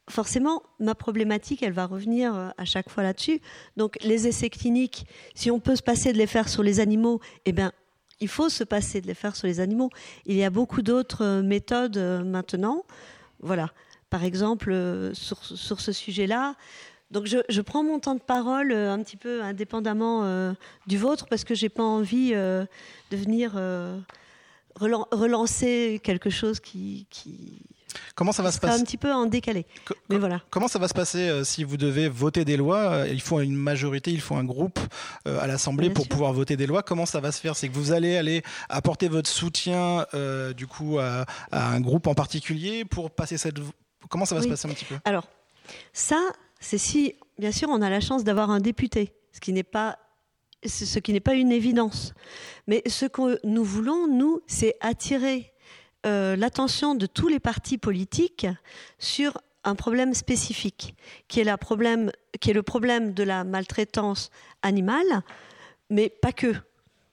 Forcément, 0.07 0.61
ma 0.79 0.93
problématique, 0.93 1.63
elle 1.63 1.73
va 1.73 1.87
revenir 1.87 2.35
euh, 2.35 2.49
à 2.59 2.65
chaque 2.65 2.89
fois 2.89 3.01
là-dessus. 3.01 3.41
Donc, 3.75 3.97
les 4.03 4.27
essais 4.27 4.51
cliniques, 4.51 5.07
si 5.33 5.49
on 5.49 5.59
peut 5.59 5.75
se 5.75 5.81
passer 5.81 6.13
de 6.13 6.17
les 6.19 6.27
faire 6.27 6.47
sur 6.47 6.61
les 6.61 6.79
animaux, 6.79 7.19
eh 7.45 7.51
bien, 7.51 7.71
il 8.19 8.27
faut 8.27 8.49
se 8.49 8.63
passer 8.63 9.01
de 9.01 9.07
les 9.07 9.15
faire 9.15 9.35
sur 9.35 9.47
les 9.47 9.59
animaux. 9.59 9.89
Il 10.27 10.35
y 10.35 10.43
a 10.43 10.51
beaucoup 10.51 10.83
d'autres 10.83 11.23
euh, 11.23 11.41
méthodes 11.41 11.97
euh, 11.97 12.23
maintenant. 12.23 12.85
Voilà. 13.39 13.71
Par 14.11 14.23
exemple, 14.23 15.11
sur, 15.13 15.43
sur 15.43 15.81
ce 15.81 15.91
sujet-là, 15.91 16.55
donc 17.11 17.27
je, 17.27 17.61
prends 17.61 17.83
mon 17.83 17.99
temps 17.99 18.15
de 18.15 18.19
parole 18.19 18.71
euh, 18.71 18.91
un 18.91 19.01
petit 19.03 19.17
peu 19.17 19.43
indépendamment 19.43 20.23
euh, 20.23 20.53
du 20.87 20.97
vôtre 20.97 21.27
parce 21.29 21.43
que 21.43 21.53
j'ai 21.53 21.69
pas 21.69 21.83
envie 21.83 22.31
euh, 22.33 22.65
de 23.11 23.17
venir 23.17 23.53
relancer 24.79 26.01
quelque 26.03 26.29
chose 26.29 26.59
qui, 26.59 27.07
Comment 28.13 28.33
ça 28.33 28.43
va 28.43 28.51
se 28.51 28.59
passer 28.59 28.81
Un 28.81 28.83
petit 28.83 28.97
peu 28.97 29.13
en 29.13 29.25
décalé. 29.25 29.65
Mais 30.09 30.17
voilà. 30.17 30.41
Comment 30.49 30.67
ça 30.67 30.79
va 30.79 30.89
se 30.89 30.93
passer 30.93 31.45
si 31.45 31.63
vous 31.63 31.77
devez 31.77 32.09
voter 32.09 32.43
des 32.43 32.57
lois 32.57 33.05
Il 33.09 33.21
faut 33.21 33.39
une 33.39 33.55
majorité, 33.55 34.11
il 34.11 34.19
faut 34.19 34.35
un 34.35 34.43
groupe 34.43 34.79
à 35.23 35.47
l'Assemblée 35.47 35.89
pour 35.89 36.09
pouvoir 36.09 36.33
voter 36.33 36.57
des 36.57 36.67
lois. 36.67 36.83
Comment 36.83 37.05
ça 37.05 37.21
va 37.21 37.31
se 37.31 37.39
faire? 37.39 37.55
C'est 37.55 37.69
que 37.69 37.73
vous 37.73 37.93
allez 37.93 38.17
aller 38.17 38.43
apporter 38.67 39.07
votre 39.07 39.29
soutien 39.29 40.05
du 40.57 40.67
coup 40.67 40.99
à, 40.99 41.25
un 41.53 41.79
groupe 41.79 42.07
en 42.07 42.15
particulier 42.15 42.83
pour 42.83 43.11
passer 43.11 43.37
cette. 43.37 43.59
Comment 44.09 44.25
ça 44.25 44.35
va 44.35 44.41
se 44.41 44.49
passer 44.49 44.67
un 44.67 44.73
petit 44.73 44.85
peu? 44.85 44.95
Alors 45.05 45.27
ça, 45.93 46.19
c'est 46.65 46.79
si, 46.79 47.13
bien 47.37 47.51
sûr, 47.51 47.69
on 47.69 47.81
a 47.83 47.91
la 47.91 47.99
chance 47.99 48.23
d'avoir 48.23 48.49
un 48.49 48.59
député, 48.59 49.13
ce 49.31 49.39
qui 49.39 49.53
n'est 49.53 49.63
pas 49.63 49.99
ce 50.65 50.97
qui 50.97 51.13
n'est 51.13 51.19
pas 51.19 51.35
une 51.35 51.51
évidence. 51.51 52.15
Mais 52.65 52.81
ce 52.87 53.05
que 53.05 53.39
nous 53.45 53.63
voulons, 53.63 54.07
nous, 54.07 54.41
c'est 54.47 54.75
attirer 54.81 55.53
euh, 56.07 56.35
l'attention 56.35 56.95
de 56.95 57.05
tous 57.05 57.27
les 57.27 57.39
partis 57.39 57.77
politiques 57.77 58.47
sur 58.97 59.37
un 59.63 59.75
problème 59.75 60.15
spécifique, 60.15 60.95
qui 61.27 61.39
est, 61.39 61.43
le 61.43 61.55
problème 62.63 63.13
de 63.13 63.23
la 63.23 63.43
maltraitance 63.43 64.31
animale, 64.63 65.21
mais 65.91 66.09
pas 66.09 66.31
que. 66.31 66.55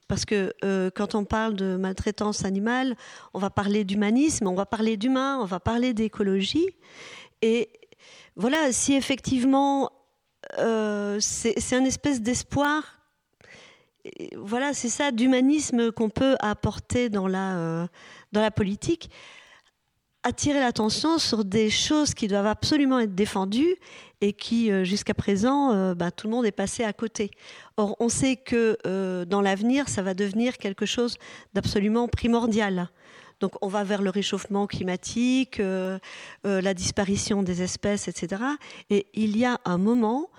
Parce 0.07 0.25
que 0.25 0.51
euh, 0.63 0.89
quand 0.95 1.13
on 1.13 1.25
parle 1.25 1.53
de 1.53 1.75
maltraitance 1.75 2.43
animale, 2.43 2.95
on 3.35 3.39
va 3.39 3.51
parler 3.51 3.83
d'humanisme, 3.83 4.47
on 4.47 4.55
va 4.55 4.65
parler 4.65 4.97
d'humain, 4.97 5.37
on 5.39 5.45
va 5.45 5.59
parler 5.59 5.93
d'écologie. 5.93 6.69
Et 7.43 7.69
voilà, 8.35 8.71
si 8.71 8.93
effectivement 8.93 9.91
euh, 10.59 11.17
c'est 11.19 11.75
un 11.75 11.85
espèce 11.85 12.21
d'espoir, 12.21 12.99
voilà, 14.35 14.73
c'est 14.73 14.89
ça, 14.89 15.11
d'humanisme 15.11 15.91
qu'on 15.91 16.09
peut 16.09 16.35
apporter 16.39 17.09
dans 17.09 17.27
la, 17.27 17.57
euh, 17.57 17.87
dans 18.31 18.41
la 18.41 18.51
politique, 18.51 19.09
attirer 20.23 20.59
l'attention 20.59 21.17
sur 21.17 21.45
des 21.45 21.69
choses 21.69 22.13
qui 22.13 22.27
doivent 22.27 22.47
absolument 22.47 22.99
être 22.99 23.15
défendues 23.15 23.75
et 24.19 24.33
qui, 24.33 24.71
euh, 24.71 24.83
jusqu'à 24.83 25.13
présent, 25.13 25.93
bah, 25.95 26.11
tout 26.11 26.27
le 26.27 26.33
monde 26.33 26.45
est 26.45 26.51
passé 26.51 26.83
à 26.83 26.93
côté. 26.93 27.31
Or, 27.77 27.95
on 27.99 28.09
sait 28.09 28.35
que 28.35 28.77
dans 29.25 29.41
l'avenir, 29.41 29.89
ça 29.89 30.01
va 30.01 30.13
devenir 30.13 30.57
quelque 30.57 30.85
chose 30.85 31.17
d'absolument 31.53 32.07
primordial. 32.07 32.89
Donc 33.43 33.55
on 33.61 33.67
va 33.67 33.83
vers 33.83 34.01
le 34.01 34.09
réchauffement 34.09 34.67
climatique, 34.67 35.59
euh, 35.59 35.99
euh, 36.45 36.61
la 36.61 36.73
disparition 36.73 37.43
des 37.43 37.61
espèces, 37.61 38.07
etc. 38.07 38.41
Et 38.89 39.07
il 39.13 39.35
y 39.35 39.43
a 39.43 39.59
un 39.65 39.77
moment 39.77 40.29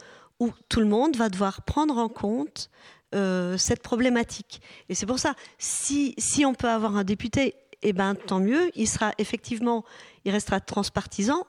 où 0.41 0.49
tout 0.71 0.81
le 0.81 0.87
monde 0.87 1.15
va 1.15 1.29
devoir 1.29 1.61
prendre 1.67 1.99
en 1.99 2.09
compte 2.09 2.71
euh, 3.15 3.59
cette 3.59 3.83
problématique. 3.83 4.63
Et 4.89 4.95
c'est 4.95 5.05
pour 5.05 5.19
ça, 5.19 5.35
si, 5.59 6.15
si 6.17 6.47
on 6.47 6.55
peut 6.55 6.71
avoir 6.71 6.97
un 6.97 7.05
député, 7.05 7.57
eh 7.83 7.93
ben, 7.93 8.15
tant 8.15 8.41
mieux, 8.41 8.71
il 8.75 8.89
sera 8.89 9.13
effectivement, 9.19 9.85
il 10.25 10.33
restera 10.33 10.59
transpartisan, 10.61 11.47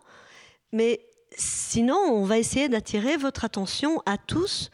mais 0.74 1.08
sinon, 1.38 1.96
on 1.96 2.26
va 2.26 2.38
essayer 2.38 2.68
d'attirer 2.68 3.16
votre 3.16 3.46
attention 3.46 4.04
à 4.06 4.18
tous 4.18 4.72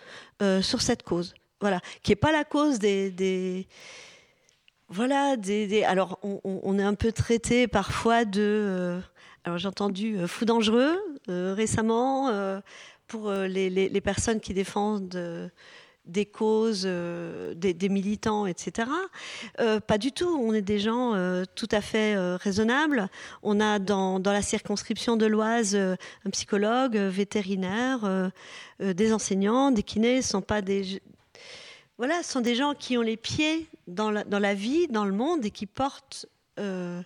sur 0.62 0.82
cette 0.82 1.04
cause. 1.04 1.36
Voilà, 1.60 1.80
qui 2.02 2.10
n'est 2.10 2.16
pas 2.16 2.32
la 2.32 2.44
cause 2.44 2.80
des 2.80 3.68
voilà, 4.92 5.38
des, 5.38 5.84
alors 5.86 6.20
on, 6.22 6.78
est 6.78 6.84
un 6.84 6.96
peu 6.96 7.14
traité 7.14 7.68
parfois 7.68 8.26
de. 8.26 8.42
Euh, 8.42 9.00
alors 9.46 9.58
j'ai 9.58 9.70
entendu 9.70 10.18
euh, 10.18 10.28
fou 10.28 10.44
dangereux 10.44 11.00
euh, 11.30 11.54
récemment 11.54 12.30
pour 13.08 13.32
les, 13.32 14.02
personnes 14.02 14.42
qui 14.42 14.54
défendent 14.54 15.50
des 16.06 16.26
causes, 16.26 16.84
des, 16.84 17.90
militants, 17.90 18.46
etc. 18.48 18.90
pas 19.58 19.98
du 19.98 20.12
tout. 20.12 20.30
On 20.30 20.54
est 20.54 20.62
des 20.62 20.80
gens 20.80 21.14
tout 21.56 21.70
à 21.72 21.82
fait 21.82 22.16
raisonnables. 22.38 23.10
On 23.44 23.60
a 23.60 23.80
dans, 23.80 24.22
la 24.24 24.42
circonscription 24.42 25.16
de 25.16 25.26
l'Oise 25.26 25.76
un 25.76 26.30
psychologue, 26.32 26.96
vétérinaire, 26.96 28.32
des 28.80 29.14
enseignants, 29.14 29.72
des 29.72 29.84
kinés. 29.84 30.22
Ce 30.22 30.30
sont 30.30 30.42
pas 30.42 30.62
des 30.62 31.02
voilà, 32.02 32.24
sont 32.24 32.42
des 32.42 32.56
gens 32.56 32.74
qui 32.74 32.98
ont 32.98 33.04
les 33.04 33.16
pieds 33.16 33.68
dans 33.92 34.12
la, 34.12 34.54
vie, 34.54 34.88
dans 34.88 35.06
le 35.06 35.12
monde 35.12 35.46
et 35.46 35.52
qui 35.52 35.66
portent 35.66 36.26
euh, 36.60 37.02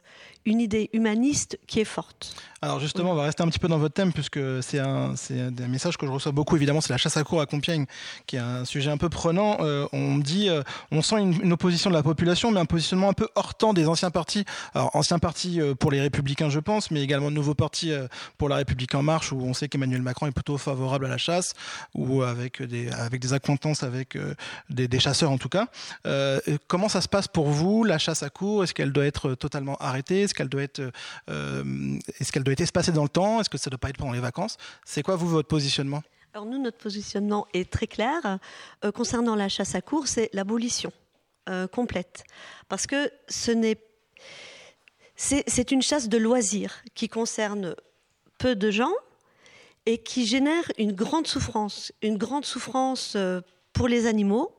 une 0.45 0.61
idée 0.61 0.89
humaniste 0.93 1.59
qui 1.67 1.79
est 1.79 1.85
forte. 1.85 2.35
Alors 2.61 2.79
justement, 2.79 3.11
on 3.11 3.15
va 3.15 3.23
rester 3.23 3.43
un 3.43 3.47
petit 3.47 3.59
peu 3.59 3.67
dans 3.67 3.77
votre 3.77 3.93
thème 3.93 4.11
puisque 4.11 4.39
c'est 4.63 4.79
un, 4.79 5.13
un, 5.13 5.67
message 5.67 5.97
que 5.97 6.07
je 6.07 6.11
reçois 6.11 6.31
beaucoup. 6.31 6.55
Évidemment, 6.55 6.81
c'est 6.81 6.93
la 6.93 6.97
chasse 6.97 7.15
à 7.15 7.23
cour 7.23 7.39
à 7.39 7.45
Compiègne, 7.45 7.85
qui 8.25 8.37
est 8.37 8.39
un 8.39 8.65
sujet 8.65 8.89
un 8.89 8.97
peu 8.97 9.09
prenant. 9.09 9.57
Euh, 9.59 9.85
on 9.93 10.17
dit, 10.17 10.49
euh, 10.49 10.63
on 10.91 11.03
sent 11.03 11.17
une, 11.17 11.53
opposition 11.53 11.91
de 11.91 11.95
la 11.95 12.01
population, 12.01 12.49
mais 12.49 12.59
un 12.59 12.65
positionnement 12.65 13.09
un 13.09 13.13
peu 13.13 13.27
hors 13.35 13.53
temps 13.53 13.73
des 13.73 13.87
anciens 13.87 14.09
partis. 14.09 14.45
Alors 14.73 14.95
anciens 14.95 15.19
partis 15.19 15.61
euh, 15.61 15.75
pour 15.75 15.91
les 15.91 16.01
Républicains, 16.01 16.49
je 16.49 16.59
pense, 16.59 16.89
mais 16.89 17.01
également 17.01 17.29
de 17.29 17.35
nouveaux 17.35 17.53
partis 17.53 17.91
pour 18.37 18.49
la 18.49 18.55
République 18.55 18.95
en 18.95 19.03
marche, 19.03 19.31
où 19.31 19.39
on 19.41 19.53
sait 19.53 19.67
qu'Emmanuel 19.67 20.01
Macron 20.01 20.27
est 20.27 20.31
plutôt 20.31 20.57
favorable 20.57 21.05
à 21.05 21.09
la 21.09 21.17
chasse, 21.17 21.53
ou 21.93 22.23
avec 22.23 22.63
des 22.63 22.89
avec 22.89 23.21
des 23.21 23.33
acquaintances 23.33 23.83
avec 23.83 24.17
des, 24.69 24.87
des, 24.87 24.99
chasseurs 24.99 25.31
en 25.31 25.37
tout 25.37 25.49
cas. 25.49 25.67
comment 26.67 26.89
ça 26.89 27.01
se 27.01 27.07
passe 27.07 27.27
pour 27.27 27.49
vous 27.49 27.83
la 27.83 27.97
chasse 27.97 28.23
à 28.23 28.29
cour? 28.29 28.63
Est-ce 28.63 28.73
qu'elle 28.73 28.91
doit 28.91 29.05
être 29.05 29.35
totalement 29.35 29.75
arrêtée? 29.77 30.21
Être 30.39 30.91
est-ce 32.19 32.31
qu'elle 32.31 32.43
doit 32.43 32.53
être 32.53 32.61
espacée 32.61 32.91
dans 32.91 33.03
le 33.03 33.09
temps? 33.09 33.39
Est-ce 33.39 33.49
que 33.49 33.57
ça 33.57 33.69
ne 33.69 33.71
doit 33.71 33.79
pas 33.79 33.89
être 33.89 33.97
pendant 33.97 34.13
les 34.13 34.19
vacances? 34.19 34.57
C'est 34.85 35.03
quoi, 35.03 35.15
vous, 35.15 35.27
votre 35.27 35.47
positionnement? 35.47 36.01
Alors, 36.33 36.45
nous, 36.45 36.61
notre 36.61 36.77
positionnement 36.77 37.47
est 37.53 37.71
très 37.71 37.87
clair. 37.87 38.39
Euh, 38.83 38.91
concernant 38.91 39.35
la 39.35 39.47
chasse 39.47 39.73
à 39.73 39.81
courre, 39.81 40.07
c'est 40.07 40.29
l'abolition 40.33 40.91
euh, 41.47 41.67
complète. 41.67 42.25
Parce 42.67 42.87
que 42.87 43.09
ce 43.29 43.51
n'est. 43.51 43.77
C'est 45.15 45.71
une 45.71 45.81
chasse 45.81 46.09
de 46.09 46.17
loisirs 46.17 46.83
qui 46.93 47.07
concerne 47.07 47.73
peu 48.37 48.53
de 48.53 48.69
gens 48.69 48.91
et 49.85 49.97
qui 49.97 50.25
génère 50.25 50.69
une 50.77 50.91
grande 50.91 51.25
souffrance, 51.25 51.93
une 52.01 52.17
grande 52.17 52.43
souffrance 52.43 53.15
pour 53.71 53.87
les 53.87 54.07
animaux. 54.07 54.53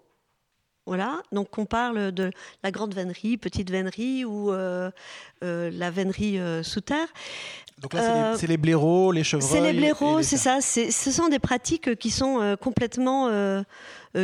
Voilà, 0.87 1.21
donc 1.33 1.59
on 1.59 1.67
parle 1.67 2.13
de 2.13 2.31
la 2.63 2.71
grande 2.71 2.95
vénerie, 2.95 3.37
petite 3.37 3.71
vénerie 3.71 4.25
ou 4.25 4.53
la 4.53 5.91
vénerie 5.91 6.39
sous 6.63 6.81
terre. 6.81 7.09
Donc 7.79 7.93
là, 7.93 8.37
c'est 8.37 8.47
les, 8.47 8.57
blaireaux, 8.57 9.13
les 9.13 9.25
chevreuils. 9.25 9.51
C'est 9.51 9.61
les 9.61 9.73
blaireaux, 9.73 10.23
c'est 10.23 10.37
ça. 10.37 10.61
Ce 10.61 11.11
sont 11.11 11.29
des 11.29 11.41
pratiques 11.41 11.97
qui 11.97 12.11
sont 12.11 12.57
complètement 12.61 13.29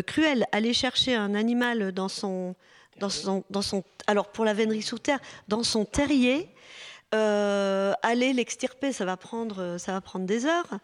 cruelles. 0.06 0.46
Aller 0.52 0.72
chercher 0.72 1.16
un 1.16 1.34
animal 1.34 1.90
dans 1.90 2.08
son, 2.08 2.54
dans 2.98 3.10
son, 3.10 3.44
dans 3.50 3.62
son, 3.62 3.82
alors 4.06 4.28
pour 4.28 4.44
la 4.44 4.54
vénerie 4.54 4.82
sous 4.82 4.98
terre, 4.98 5.18
dans 5.48 5.64
son 5.64 5.84
terrier, 5.84 6.48
euh, 7.14 7.92
aller 8.02 8.32
l'extirper, 8.32 8.92
ça 8.92 9.04
va 9.04 9.16
prendre, 9.16 9.76
ça 9.78 9.92
va 9.92 10.00
prendre 10.00 10.24
des 10.24 10.46
heures. 10.46 10.78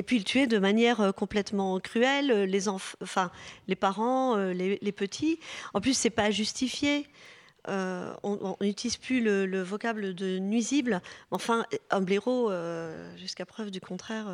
Euh, 0.00 0.02
et 0.02 0.02
puis 0.02 0.18
le 0.18 0.24
tuer 0.24 0.46
de 0.46 0.58
manière 0.58 1.12
complètement 1.14 1.78
cruelle, 1.80 2.44
les, 2.44 2.68
enfin, 2.68 3.30
les 3.68 3.76
parents, 3.76 4.36
euh, 4.36 4.52
les, 4.52 4.92
petits. 4.92 5.38
En 5.74 5.80
plus, 5.80 5.94
c'est 5.94 6.10
pas 6.10 6.30
justifié. 6.30 7.06
on 7.68 8.56
n'utilise 8.60 8.96
plus 8.96 9.20
le, 9.20 9.62
vocable 9.62 10.14
de 10.14 10.38
nuisible. 10.38 11.00
Enfin, 11.30 11.64
un 11.90 12.00
blaireau, 12.00 12.50
jusqu'à 13.16 13.46
preuve 13.46 13.70
du 13.70 13.80
contraire, 13.80 14.26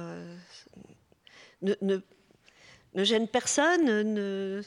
ne, 1.63 1.75
ne, 1.83 1.99
ne, 2.95 3.05
gêne 3.05 3.29
personne. 3.29 4.15
Ne, 4.15 4.63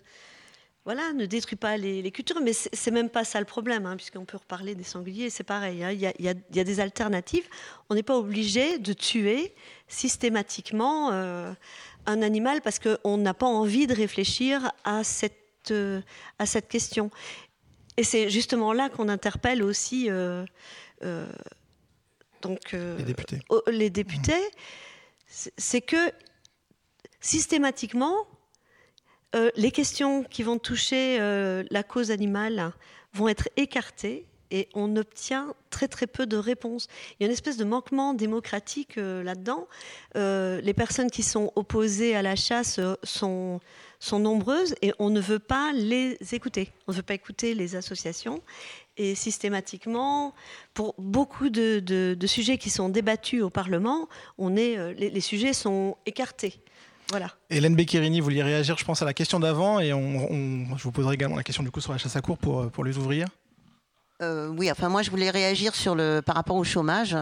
voilà, 0.89 1.13
ne 1.13 1.27
détruit 1.27 1.55
pas 1.55 1.77
les, 1.77 2.09
cultures, 2.09 2.41
mais 2.41 2.51
c'est 2.51 2.89
même 2.89 3.11
pas 3.11 3.23
ça 3.23 3.37
le 3.39 3.45
problème, 3.45 3.85
hein, 3.85 3.95
puisqu'on 3.95 4.25
peut 4.25 4.37
reparler 4.37 4.73
des 4.73 4.83
sangliers, 4.83 5.29
c'est 5.29 5.43
pareil. 5.43 5.83
Hein. 5.83 5.91
Il 5.91 5.99
y, 5.99 6.27
a, 6.27 6.63
des 6.63 6.79
alternatives. 6.79 7.47
On 7.91 7.93
n'est 7.93 8.01
pas 8.01 8.17
obligé 8.17 8.79
de 8.79 8.93
tuer 8.93 9.53
systématiquement 9.87 11.11
euh, 11.11 11.53
un 12.07 12.23
animal 12.23 12.61
parce 12.61 12.79
qu'on 12.79 13.17
n'a 13.17 13.35
pas 13.35 13.45
envie 13.45 13.85
de 13.85 13.93
réfléchir 13.93 14.71
à 14.83 15.03
cette, 15.03 15.69
euh, 15.69 16.01
à 16.39 16.47
cette 16.47 16.67
question. 16.67 17.11
Et 17.95 18.03
c'est 18.03 18.31
justement 18.31 18.73
là 18.73 18.89
qu'on 18.89 19.09
interpelle 19.09 19.61
aussi 19.61 20.07
euh, 20.09 20.43
donc, 22.41 22.71
les 22.71 23.03
députés. 23.03 23.39
Les 23.67 23.91
députés, 23.91 24.41
c'est 25.27 25.81
que 25.81 26.11
systématiquement, 27.21 28.25
euh, 29.35 29.51
les 29.56 29.72
questions 29.72 30.23
qui 30.23 30.41
vont 30.41 30.57
toucher 30.57 31.18
euh, 31.19 31.64
la 31.69 31.84
cause 31.84 32.10
animale 32.10 32.72
vont 33.14 33.27
être 33.27 33.47
écartées 33.57 34.26
et 34.51 34.68
on 34.73 34.95
obtient 34.95 35.53
très 35.69 35.88
très 35.88 36.07
peu 36.07 36.26
de 36.26 36.35
réponses. 36.35 36.88
Il 37.11 37.23
y 37.23 37.26
a 37.26 37.27
une 37.27 37.34
espèce 37.34 37.57
de 37.57 37.64
manquement 37.64 38.15
démocratique 38.15 38.97
euh, 38.97 39.22
là-dedans. 39.22 39.68
les 40.15 40.73
personnes 40.73 41.11
qui 41.11 41.22
sont 41.22 41.51
opposées 41.56 42.15
à 42.15 42.23
la 42.23 42.35
chasse 42.35 42.80
sont, 43.03 43.60
sont 43.99 44.19
nombreuses 44.19 44.73
et 44.81 44.93
on 44.97 45.11
ne 45.11 45.22
veut 45.22 45.38
pas 45.38 45.72
les 45.73 46.18
écouter. 46.31 46.72
On 46.88 46.91
ne 46.91 46.97
veut 46.97 47.03
pas 47.03 47.14
écouter 47.14 47.53
les 47.53 47.76
associations. 47.76 48.41
Et 48.97 49.14
systématiquement, 49.14 50.34
pour 50.73 50.95
beaucoup 50.97 51.49
de, 51.49 52.18
sujets 52.26 52.57
qui 52.57 52.72
sont 52.72 52.89
débattus 52.89 53.43
au 53.43 53.51
Parlement, 53.51 54.10
on 54.39 54.57
est, 54.57 54.93
les 54.95 55.22
sujets 55.22 55.53
sont 55.53 55.95
écartés. 56.07 56.60
Hélène 57.49 57.76
Beccherini, 57.76 58.19
vous 58.19 58.26
vouliez 58.26 58.44
réagir, 58.44 58.77
je 58.77 58.86
pense, 58.86 59.02
à 59.02 59.06
la 59.06 59.14
question 59.14 59.40
d'avant, 59.40 59.80
et 59.80 59.90
je 59.90 60.84
vous 60.84 60.91
poserai 60.91 61.15
également 61.15 61.36
la 61.36 61.44
question 61.44 61.64
du 61.64 61.72
coup 61.72 61.81
sur 61.81 61.91
la 61.91 61.98
chasse 61.98 62.15
à 62.15 62.22
cour 62.22 62.38
pour, 62.38 62.69
pour 62.72 62.84
les 62.84 62.98
ouvriers. 62.98 63.26
Euh, 64.21 64.49
oui, 64.49 64.69
enfin 64.69 64.89
moi 64.89 65.01
je 65.01 65.09
voulais 65.09 65.29
réagir 65.29 65.73
sur 65.73 65.95
le 65.95 66.19
par 66.19 66.35
rapport 66.35 66.57
au 66.57 66.65
chômage 66.65 67.15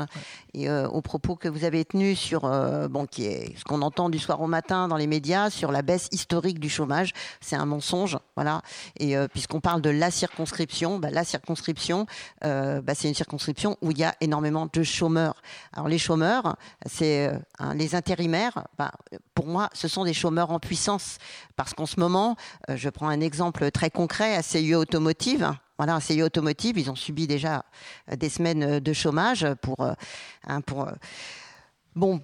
et 0.55 0.67
euh, 0.67 0.87
aux 0.87 1.01
propos 1.01 1.35
que 1.35 1.47
vous 1.47 1.63
avez 1.63 1.85
tenus 1.85 2.17
sur 2.17 2.45
euh, 2.45 2.87
ce 2.87 3.63
qu'on 3.65 3.83
entend 3.83 4.09
du 4.09 4.17
soir 4.17 4.41
au 4.41 4.47
matin 4.47 4.87
dans 4.87 4.97
les 4.97 5.05
médias 5.05 5.51
sur 5.51 5.71
la 5.71 5.83
baisse 5.83 6.09
historique 6.11 6.59
du 6.59 6.69
chômage, 6.69 7.13
c'est 7.39 7.55
un 7.55 7.67
mensonge, 7.67 8.17
voilà. 8.35 8.63
Et 8.99 9.15
puisqu'on 9.27 9.61
parle 9.61 9.81
de 9.81 9.91
la 9.91 10.09
circonscription, 10.09 10.97
bah, 10.97 11.09
la 11.11 11.23
circonscription, 11.23 12.07
bah, 12.41 12.95
c'est 12.95 13.07
une 13.07 13.13
circonscription 13.13 13.77
où 13.81 13.91
il 13.91 13.99
y 13.99 14.03
a 14.03 14.15
énormément 14.19 14.67
de 14.71 14.83
chômeurs. 14.83 15.41
Alors 15.73 15.87
les 15.87 15.99
chômeurs, 15.99 16.55
c'est 16.85 17.31
les 17.75 17.95
intérimaires. 17.95 18.67
Bah, 18.77 18.91
pour 19.35 19.45
moi, 19.45 19.69
ce 19.73 19.87
sont 19.87 20.03
des 20.03 20.13
chômeurs 20.13 20.51
en 20.51 20.59
puissance 20.59 21.17
parce 21.55 21.73
qu'en 21.73 21.85
ce 21.85 21.99
moment, 21.99 22.35
je 22.69 22.89
prends 22.89 23.09
un 23.09 23.21
exemple 23.21 23.69
très 23.71 23.91
concret, 23.91 24.35
à 24.35 24.41
CIE 24.41 24.73
Automotive 24.73 25.51
voilà, 25.77 25.95
un 25.95 25.99
CIE 25.99 26.23
automotive, 26.23 26.77
ils 26.77 26.89
ont 26.89 26.95
subi 26.95 27.27
déjà 27.27 27.63
euh, 28.11 28.15
des 28.15 28.29
semaines 28.29 28.63
euh, 28.63 28.79
de 28.79 28.93
chômage 28.93 29.45
pour, 29.61 29.79
euh, 29.81 29.93
hein, 30.47 30.61
pour 30.61 30.87
Bon, 31.95 32.21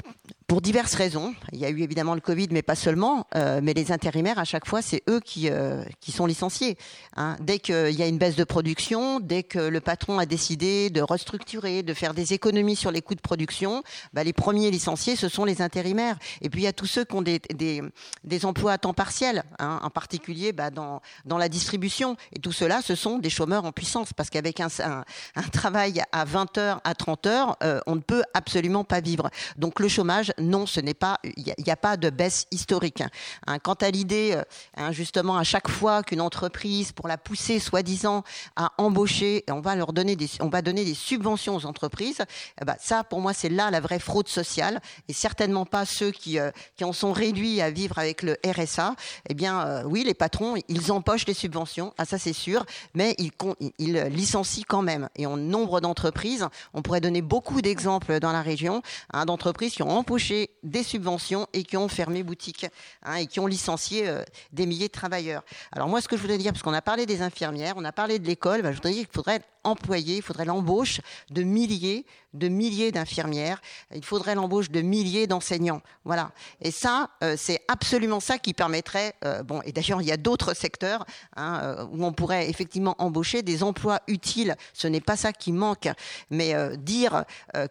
pour 0.47 0.61
diverses 0.61 0.95
raisons. 0.95 1.33
Il 1.51 1.59
y 1.59 1.65
a 1.65 1.69
eu 1.69 1.81
évidemment 1.81 2.15
le 2.15 2.21
Covid, 2.21 2.47
mais 2.51 2.61
pas 2.61 2.75
seulement. 2.75 3.27
Euh, 3.35 3.59
mais 3.63 3.73
les 3.73 3.91
intérimaires, 3.91 4.39
à 4.39 4.43
chaque 4.45 4.67
fois, 4.67 4.81
c'est 4.81 5.03
eux 5.09 5.19
qui, 5.19 5.49
euh, 5.49 5.83
sont 6.09 6.25
licenciés. 6.25 6.77
Hein. 7.15 7.35
Dès 7.39 7.59
qu'il 7.59 7.91
y 7.91 8.03
a 8.03 8.07
une 8.07 8.17
baisse 8.17 8.35
de 8.35 8.43
production, 8.43 9.19
dès 9.19 9.43
que 9.43 9.59
le 9.59 9.81
patron 9.81 10.19
a 10.19 10.25
décidé 10.25 10.89
de 10.89 11.01
restructurer, 11.01 11.81
de 11.81 11.93
faire 11.93 12.13
des 12.13 12.33
économies 12.33 12.75
sur 12.75 12.91
les 12.91 13.01
coûts 13.01 13.15
de 13.15 13.21
production, 13.21 13.83
bah, 14.13 14.23
les 14.23 14.33
premiers 14.33 14.69
licenciés, 14.69 15.15
ce 15.15 15.29
sont 15.29 15.45
les 15.45 15.61
intérimaires. 15.61 16.17
Et 16.41 16.49
puis 16.49 16.61
il 16.61 16.63
y 16.65 16.67
a 16.67 16.73
tous 16.73 16.85
ceux 16.85 17.03
qui 17.03 17.15
ont 17.15 17.23
des, 17.23 18.45
emplois 18.45 18.73
à 18.73 18.77
temps 18.77 18.93
partiel, 18.93 19.43
hein, 19.59 19.79
en 19.81 19.89
particulier 19.89 20.53
bah, 20.53 20.69
dans, 20.69 21.01
la 21.25 21.49
distribution. 21.49 22.15
Et 22.31 22.39
tout 22.39 22.51
cela, 22.51 22.81
ce 22.81 22.95
sont 22.95 23.17
des 23.17 23.29
chômeurs 23.29 23.65
en 23.65 23.71
puissance, 23.71 24.13
parce 24.13 24.29
qu'avec 24.29 24.59
un, 24.59 24.67
un, 24.79 25.03
travail 25.51 26.03
à 26.11 26.25
20 26.25 26.57
heures, 26.57 26.81
à 26.83 26.93
30 26.93 27.25
heures, 27.25 27.57
euh, 27.63 27.79
on 27.87 27.95
ne 27.95 28.01
peut 28.01 28.23
absolument 28.33 28.83
pas 28.83 29.01
vivre. 29.01 29.29
Donc 29.57 29.79
le 29.79 29.87
chômage, 29.87 30.32
non, 30.37 30.65
ce 30.65 30.79
n'est 30.79 30.93
pas, 30.93 31.19
il 31.23 31.53
n'y 31.57 31.71
a, 31.71 31.75
pas 31.75 31.97
de 31.97 32.09
baisse 32.09 32.45
historique. 32.51 33.03
Hein, 33.47 33.59
quant 33.59 33.73
à 33.73 33.89
l'idée, 33.89 34.31
euh, 34.33 34.43
hein, 34.77 34.91
justement, 34.91 35.37
à 35.37 35.43
chaque 35.43 35.69
fois 35.69 36.03
qu'une 36.03 36.21
entreprise, 36.21 36.91
pour 36.91 37.07
la 37.07 37.17
pousser 37.17 37.59
soi-disant 37.59 38.23
à 38.55 38.71
embaucher, 38.77 39.43
on 39.49 39.61
va 39.61 39.75
leur 39.75 39.93
donner 39.93 40.15
des, 40.15 40.29
on 40.39 40.49
va 40.49 40.61
donner 40.61 40.85
des 40.85 40.93
subventions 40.93 41.55
aux 41.55 41.65
entreprises. 41.65 42.23
Eh 42.61 42.65
ben, 42.65 42.75
ça, 42.79 43.03
pour 43.03 43.21
moi, 43.21 43.33
c'est 43.33 43.49
là 43.49 43.71
la 43.71 43.79
vraie 43.79 43.99
fraude 43.99 44.27
sociale, 44.27 44.81
et 45.07 45.13
certainement 45.13 45.65
pas 45.65 45.85
ceux 45.85 46.11
qui, 46.11 46.39
euh, 46.39 46.51
qui 46.75 46.83
en 46.83 46.93
sont 46.93 47.13
réduits 47.13 47.61
à 47.61 47.69
vivre 47.69 47.97
avec 47.99 48.23
le 48.23 48.37
RSA. 48.45 48.95
Eh 49.29 49.33
bien, 49.33 49.65
euh, 49.67 49.83
oui, 49.83 50.03
les 50.03 50.13
patrons, 50.13 50.55
ils 50.67 50.91
empochent 50.91 51.27
les 51.27 51.33
subventions, 51.33 51.93
ah, 51.97 52.05
ça 52.05 52.17
c'est 52.17 52.33
sûr, 52.33 52.65
mais 52.93 53.15
ils, 53.17 53.31
ils 53.79 53.97
licencient 54.03 54.65
quand 54.67 54.81
même. 54.81 55.09
Et 55.15 55.25
en 55.25 55.37
nombre 55.37 55.81
d'entreprises, 55.81 56.47
on 56.73 56.81
pourrait 56.81 57.01
donner 57.01 57.21
beaucoup 57.21 57.61
d'exemples 57.61 58.19
dans 58.19 58.31
la 58.31 58.41
région 58.41 58.81
hein, 59.11 59.25
d'entreprises 59.25 59.73
qui 59.73 59.83
ont 59.83 59.89
empoché 59.89 60.22
des 60.63 60.83
subventions 60.83 61.47
et 61.53 61.63
qui 61.63 61.77
ont 61.77 61.87
fermé 61.87 62.23
boutique 62.23 62.65
hein, 63.03 63.15
et 63.15 63.27
qui 63.27 63.39
ont 63.39 63.47
licencié 63.47 64.07
euh, 64.07 64.23
des 64.51 64.65
milliers 64.65 64.87
de 64.87 64.93
travailleurs. 64.93 65.43
Alors 65.71 65.89
moi, 65.89 66.01
ce 66.01 66.07
que 66.07 66.15
je 66.15 66.21
voudrais 66.21 66.37
dire, 66.37 66.51
parce 66.51 66.63
qu'on 66.63 66.73
a 66.73 66.81
parlé 66.81 67.05
des 67.05 67.21
infirmières, 67.21 67.73
on 67.77 67.85
a 67.85 67.91
parlé 67.91 68.19
de 68.19 68.27
l'école, 68.27 68.61
ben, 68.61 68.71
je 68.71 68.77
voudrais 68.77 68.93
dire 68.93 69.05
qu'il 69.05 69.13
faudrait 69.13 69.41
employer, 69.65 70.17
il 70.17 70.21
faudrait 70.21 70.45
l'embauche 70.45 70.99
de 71.29 71.43
milliers, 71.43 72.05
de 72.33 72.49
milliers 72.49 72.91
d'infirmières, 72.91 73.61
il 73.95 74.03
faudrait 74.03 74.35
l'embauche 74.35 74.69
de 74.69 74.81
milliers 74.81 75.25
d'enseignants. 75.25 75.81
Voilà. 76.03 76.31
Et 76.61 76.71
ça, 76.71 77.11
euh, 77.23 77.35
c'est 77.37 77.61
absolument 77.67 78.19
ça 78.19 78.37
qui 78.37 78.53
permettrait, 78.53 79.13
euh, 79.23 79.43
bon, 79.43 79.61
et 79.63 79.71
d'ailleurs, 79.71 80.01
il 80.01 80.07
y 80.07 80.11
a 80.11 80.17
d'autres 80.17 80.53
secteurs 80.53 81.05
hein, 81.37 81.87
où 81.91 82.05
on 82.05 82.11
pourrait 82.11 82.49
effectivement 82.49 82.95
embaucher 82.97 83.41
des 83.41 83.63
emplois 83.63 84.01
utiles. 84.07 84.55
Ce 84.73 84.87
n'est 84.87 85.01
pas 85.01 85.15
ça 85.15 85.31
qui 85.31 85.51
manque. 85.51 85.87
Mais 86.29 86.53
dire 86.77 87.25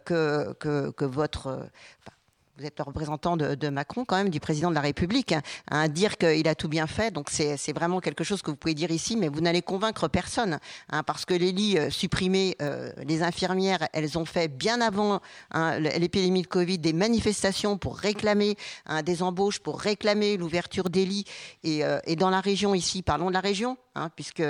que, 0.05 0.53
que 0.59 1.05
votre 1.05 1.69
vous 2.57 2.65
êtes 2.65 2.77
le 2.77 2.83
représentant 2.83 3.35
de, 3.35 3.69
Macron, 3.69 4.05
quand 4.05 4.15
même, 4.15 4.29
du 4.29 4.39
président 4.39 4.69
de 4.69 4.75
la 4.75 4.81
République, 4.81 5.33
hein, 5.71 5.87
dire 5.87 6.17
qu'il 6.17 6.47
a 6.47 6.53
tout 6.53 6.67
bien 6.67 6.85
fait. 6.85 7.09
Donc 7.09 7.29
c'est 7.31 7.73
vraiment 7.73 7.99
quelque 7.99 8.23
chose 8.23 8.43
que 8.43 8.51
vous 8.51 8.57
pouvez 8.57 8.75
dire 8.75 8.91
ici, 8.91 9.17
mais 9.17 9.27
vous 9.27 9.41
n'allez 9.41 9.63
convaincre 9.63 10.07
personne, 10.07 10.59
hein, 10.91 11.03
parce 11.03 11.25
que 11.25 11.33
les 11.33 11.51
lits 11.51 11.79
euh, 11.79 11.89
supprimés, 11.89 12.55
euh, 12.61 12.91
les 13.07 13.23
infirmières, 13.23 13.87
elles 13.93 14.19
ont 14.19 14.25
fait 14.25 14.47
bien 14.47 14.81
avant 14.81 15.19
hein, 15.51 15.79
l'épidémie 15.79 16.43
de 16.43 16.47
Covid 16.47 16.77
des 16.77 16.93
manifestations 16.93 17.77
pour 17.77 17.97
réclamer 17.97 18.55
des 19.03 19.23
embauches, 19.23 19.59
pour 19.59 19.79
réclamer 19.79 20.37
l'ouverture 20.37 20.89
des 20.89 21.05
lits. 21.05 21.25
Et, 21.63 21.83
euh, 21.83 21.99
et, 22.05 22.15
dans 22.15 22.29
la 22.29 22.41
région 22.41 22.75
ici, 22.75 23.01
parlons 23.01 23.29
de 23.29 23.33
la 23.33 23.39
région, 23.39 23.77
puisque 24.15 24.43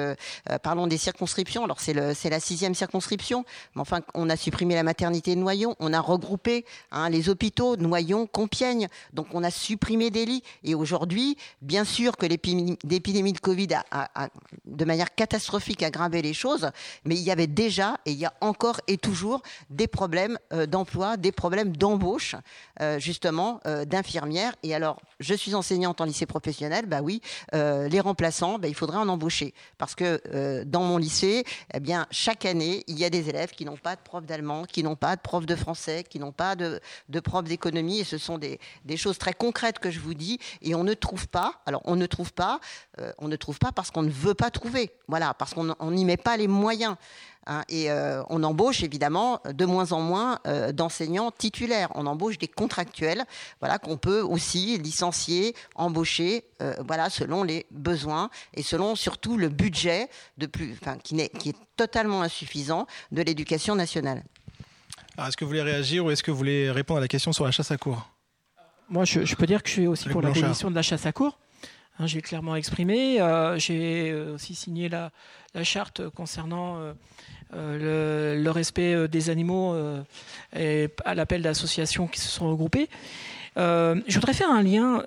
parlons 0.62 0.88
des 0.88 0.98
circonscriptions. 0.98 1.64
Alors 1.64 1.80
c'est 1.80 1.94
la 1.94 2.40
sixième 2.40 2.76
circonscription, 2.76 3.46
mais 3.76 3.82
enfin 3.82 4.02
on 4.14 4.30
a 4.30 4.36
supprimé 4.36 4.76
la 4.76 4.84
maternité 4.84 5.36
de 5.36 5.40
Noyon, 5.40 5.76
on 5.80 5.94
a 5.94 6.00
regroupé 6.00 6.66
les 7.10 7.30
hôpitaux. 7.30 7.76
De 7.76 7.93
Compiègne. 8.32 8.88
Donc 9.14 9.28
on 9.34 9.44
a 9.44 9.52
supprimé 9.52 10.10
des 10.10 10.26
lits. 10.26 10.44
Et 10.64 10.76
aujourd'hui, 10.76 11.38
bien 11.62 11.84
sûr 11.84 12.18
que 12.18 12.26
l'épidémie 12.26 13.34
de 13.34 13.40
Covid 13.40 13.70
a, 13.92 14.30
de 14.66 14.86
manière 14.86 15.14
catastrophique 15.14 15.84
aggravé 15.84 16.22
les 16.22 16.34
choses, 16.34 16.70
mais 17.06 17.16
il 17.16 17.22
y 17.22 17.32
avait 17.32 17.48
déjà, 17.48 17.98
et 18.06 18.12
il 18.12 18.18
y 18.18 18.26
a 18.26 18.34
encore 18.42 18.80
et 18.88 18.98
toujours, 18.98 19.42
des 19.70 19.88
problèmes 19.88 20.38
euh, 20.54 20.66
d'emploi, 20.66 21.18
des 21.18 21.32
problèmes 21.32 21.76
d'embauche, 21.76 22.36
euh, 22.82 23.00
justement, 23.00 23.60
euh, 23.66 23.86
d'infirmières. 23.86 24.54
Et 24.64 24.74
alors, 24.76 25.00
je 25.20 25.34
suis 25.34 25.56
enseignante 25.56 26.02
en 26.02 26.06
lycée 26.06 26.26
professionnel, 26.26 26.86
bah 26.86 27.02
oui, 27.02 27.22
les 27.54 28.00
remplaçants, 28.00 28.60
bah, 28.60 28.68
il 28.68 28.76
faudrait 28.76 28.98
en 28.98 29.08
embaucher. 29.08 29.54
Parce 29.78 29.96
que 29.96 30.64
dans 30.64 30.84
mon 30.84 30.98
lycée, 30.98 31.44
eh 31.74 31.80
bien, 31.80 32.08
chaque 32.12 32.46
année, 32.46 32.84
il 32.88 32.98
y 32.98 33.06
a 33.06 33.10
des 33.10 33.30
élèves 33.30 33.52
qui 33.52 33.66
n'ont 33.66 33.78
pas 33.78 33.96
de 33.96 34.02
prof 34.02 34.26
d'allemand, 34.26 34.66
qui 34.66 34.84
n'ont 34.84 34.96
pas 34.96 35.16
de 35.16 35.22
prof 35.22 35.46
de 35.46 35.56
français, 35.56 36.04
qui 36.04 36.20
n'ont 36.20 36.32
pas 36.32 36.56
de, 36.56 36.80
de 37.10 37.20
prof 37.20 37.44
d'économie. 37.44 37.83
Et 37.92 38.04
ce 38.04 38.18
sont 38.18 38.38
des, 38.38 38.60
choses 38.96 39.18
très 39.18 39.34
concrètes 39.34 39.80
que 39.80 39.92
je 39.92 40.00
vous 40.00 40.14
dis. 40.14 40.40
Et 40.62 40.76
on 40.76 40.84
ne 40.84 40.94
trouve 40.94 41.28
pas. 41.28 41.62
Alors, 41.66 41.82
on 41.86 41.96
ne 41.96 42.06
trouve 42.06 42.34
pas. 42.34 42.60
Euh, 43.00 43.12
on 43.18 43.28
ne 43.28 43.36
trouve 43.36 43.60
pas 43.60 43.72
parce 43.72 43.92
qu'on 43.92 44.04
ne 44.04 44.10
veut 44.10 44.34
pas 44.34 44.52
trouver. 44.52 44.92
Voilà, 45.08 45.34
parce 45.34 45.54
qu'on 45.54 45.92
n'y 45.92 46.06
met 46.06 46.18
pas 46.18 46.38
les 46.38 46.48
moyens. 46.48 46.96
Hein, 47.46 47.64
et 47.68 47.92
euh, 47.92 48.24
on 48.30 48.42
embauche 48.44 48.84
évidemment 48.84 49.42
de 49.44 49.66
moins 49.66 49.92
en 49.92 50.00
moins 50.00 50.40
euh, 50.48 50.72
d'enseignants 50.72 51.30
titulaires. 51.30 51.90
On 51.96 52.06
embauche 52.06 52.38
des 52.38 52.48
contractuels, 52.48 53.26
voilà 53.60 53.80
qu'on 53.80 53.98
peut 53.98 54.22
aussi 54.22 54.78
licencier, 54.78 55.54
embaucher, 55.76 56.46
voilà 56.86 57.10
selon 57.10 57.44
les 57.44 57.66
besoins 57.72 58.30
et 58.54 58.64
selon 58.64 58.96
surtout 58.96 59.36
le 59.36 59.50
budget 59.50 60.08
qui 61.04 61.20
est 61.20 61.58
totalement 61.76 62.22
insuffisant 62.22 62.88
de 63.12 63.22
l'éducation 63.22 63.76
nationale. 63.76 64.24
Est-ce 65.18 65.38
que 65.38 65.46
vous 65.46 65.50
voulez 65.50 65.62
réagir 65.62 66.06
ou 66.06 66.12
est-ce 66.12 66.24
que 66.24 66.32
vous 66.32 66.38
voulez 66.38 66.72
répondre 66.72 66.98
à 66.98 67.02
la 67.02 67.08
question 67.08 67.34
sur 67.34 67.46
la 67.46 67.52
chasse 67.52 67.72
à 67.72 67.78
cours 67.78 68.10
Moi, 68.90 69.06
je, 69.06 69.26
je, 69.26 69.36
peux 69.36 69.46
dire 69.46 69.62
que 69.62 69.70
je 69.70 69.74
suis 69.74 69.88
aussi 69.88 70.10
pour 70.10 70.22
l'abolition 70.22 70.70
de 70.70 70.76
la 70.76 70.82
chasse 70.82 71.06
à 71.06 71.12
cours. 71.12 71.38
Hein, 72.00 72.08
j'ai 72.08 72.22
clairement 72.22 72.56
exprimé. 72.56 73.22
Euh, 73.22 73.60
j'ai 73.60 74.14
aussi 74.14 74.56
signé 74.56 74.90
la, 74.90 75.12
la 75.54 75.64
charte 75.64 76.10
concernant 76.10 76.80
euh, 76.80 76.94
euh, 77.54 78.36
le, 78.36 78.44
le, 78.44 78.52
respect 78.52 79.08
des 79.08 79.30
animaux 79.30 79.76
et 80.56 80.90
à 81.06 81.14
l'appel 81.14 81.44
d'associations 81.44 82.08
qui 82.08 82.20
se 82.20 82.28
sont 82.28 82.50
regroupées. 82.50 82.90
je 83.56 84.14
voudrais 84.14 84.34
faire 84.34 84.50
un 84.50 84.64
lien 84.64 85.06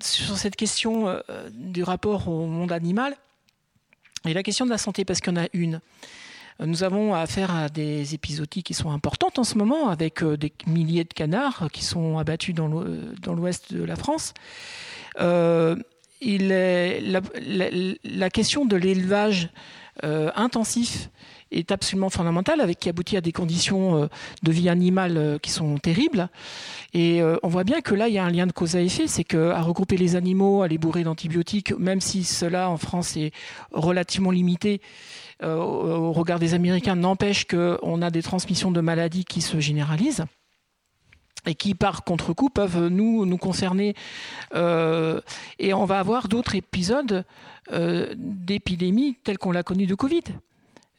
sur 0.00 0.38
cette 0.38 0.54
question 0.54 1.20
du 1.50 1.82
rapport 1.82 2.28
au 2.28 2.46
monde 2.46 2.70
animal 2.70 3.16
et 4.26 4.34
la 4.34 4.42
question 4.42 4.64
de 4.64 4.70
la 4.70 4.78
santé, 4.78 5.04
parce 5.04 5.20
qu'il 5.20 5.32
y 5.32 5.38
en 5.38 5.42
a 5.42 5.48
une. 5.52 5.80
Nous 6.64 6.82
avons 6.82 7.14
affaire 7.14 7.54
à 7.54 7.68
des 7.68 8.14
épisodies 8.14 8.62
qui 8.62 8.74
sont 8.74 8.90
importantes 8.90 9.38
en 9.38 9.44
ce 9.44 9.56
moment, 9.56 9.88
avec 9.88 10.24
des 10.24 10.52
milliers 10.66 11.04
de 11.04 11.12
canards 11.12 11.68
qui 11.72 11.84
sont 11.84 12.18
abattus 12.18 12.54
dans 12.54 12.68
l'ouest 12.68 13.72
de 13.72 13.84
la 13.84 13.96
France. 13.96 14.34
Euh, 15.20 15.76
la, 16.20 17.20
question 18.30 18.64
de 18.64 18.76
l'élevage 18.76 19.50
euh, 20.04 20.30
intensif 20.34 21.10
est 21.50 21.72
absolument 21.72 22.10
fondamentale, 22.10 22.60
avec 22.60 22.78
qui 22.78 22.88
aboutit 22.88 23.16
à 23.16 23.20
des 23.20 23.32
conditions 23.32 24.02
euh, 24.02 24.06
de 24.42 24.52
vie 24.52 24.68
animale 24.68 25.16
euh, 25.16 25.38
qui 25.38 25.50
sont 25.50 25.78
terribles. 25.78 26.28
Et 26.92 27.22
euh, 27.22 27.36
on 27.42 27.48
voit 27.48 27.64
bien 27.64 27.80
que 27.80 27.94
là, 27.94 28.08
il 28.08 28.14
y 28.14 28.18
a 28.18 28.24
un 28.24 28.30
lien 28.30 28.46
de 28.46 28.52
cause 28.52 28.76
à 28.76 28.82
effet, 28.82 29.06
c'est 29.06 29.24
qu'à 29.24 29.60
regrouper 29.62 29.96
les 29.96 30.16
animaux, 30.16 30.62
à 30.62 30.68
les 30.68 30.78
bourrer 30.78 31.04
d'antibiotiques, 31.04 31.72
même 31.78 32.00
si 32.00 32.24
cela 32.24 32.68
en 32.70 32.76
France 32.76 33.16
est 33.16 33.32
relativement 33.72 34.30
limité 34.30 34.80
euh, 34.80 35.27
au 35.42 36.12
regard 36.12 36.38
des 36.38 36.54
Américains, 36.54 36.96
n'empêche 36.96 37.46
qu'on 37.46 38.02
a 38.02 38.10
des 38.10 38.22
transmissions 38.22 38.70
de 38.70 38.80
maladies 38.80 39.24
qui 39.24 39.40
se 39.40 39.60
généralisent 39.60 40.24
et 41.46 41.54
qui 41.54 41.74
par 41.74 42.04
contre-coup 42.04 42.50
peuvent 42.50 42.88
nous 42.88 43.26
nous 43.26 43.38
concerner 43.38 43.94
euh, 44.54 45.20
et 45.58 45.72
on 45.74 45.84
va 45.84 45.98
avoir 45.98 46.28
d'autres 46.28 46.54
épisodes 46.54 47.24
euh, 47.72 48.14
d'épidémies 48.16 49.16
telles 49.24 49.38
qu'on 49.38 49.52
l'a 49.52 49.62
connu 49.62 49.86
de 49.86 49.94
Covid. 49.94 50.22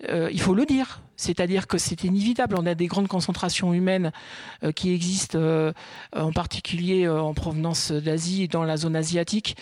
Euh, 0.07 0.29
il 0.31 0.39
faut 0.39 0.53
le 0.53 0.65
dire. 0.65 1.01
C'est-à-dire 1.17 1.67
que 1.67 1.77
c'est 1.77 2.05
inévitable. 2.05 2.55
On 2.57 2.65
a 2.65 2.75
des 2.75 2.87
grandes 2.87 3.09
concentrations 3.09 3.73
humaines 3.73 4.13
euh, 4.63 4.71
qui 4.71 4.93
existent, 4.93 5.37
euh, 5.37 5.73
en 6.15 6.31
particulier 6.31 7.09
en 7.09 7.33
provenance 7.33 7.91
d'Asie 7.91 8.43
et 8.43 8.47
dans 8.47 8.63
la 8.63 8.77
zone 8.77 8.95
asiatique. 8.95 9.57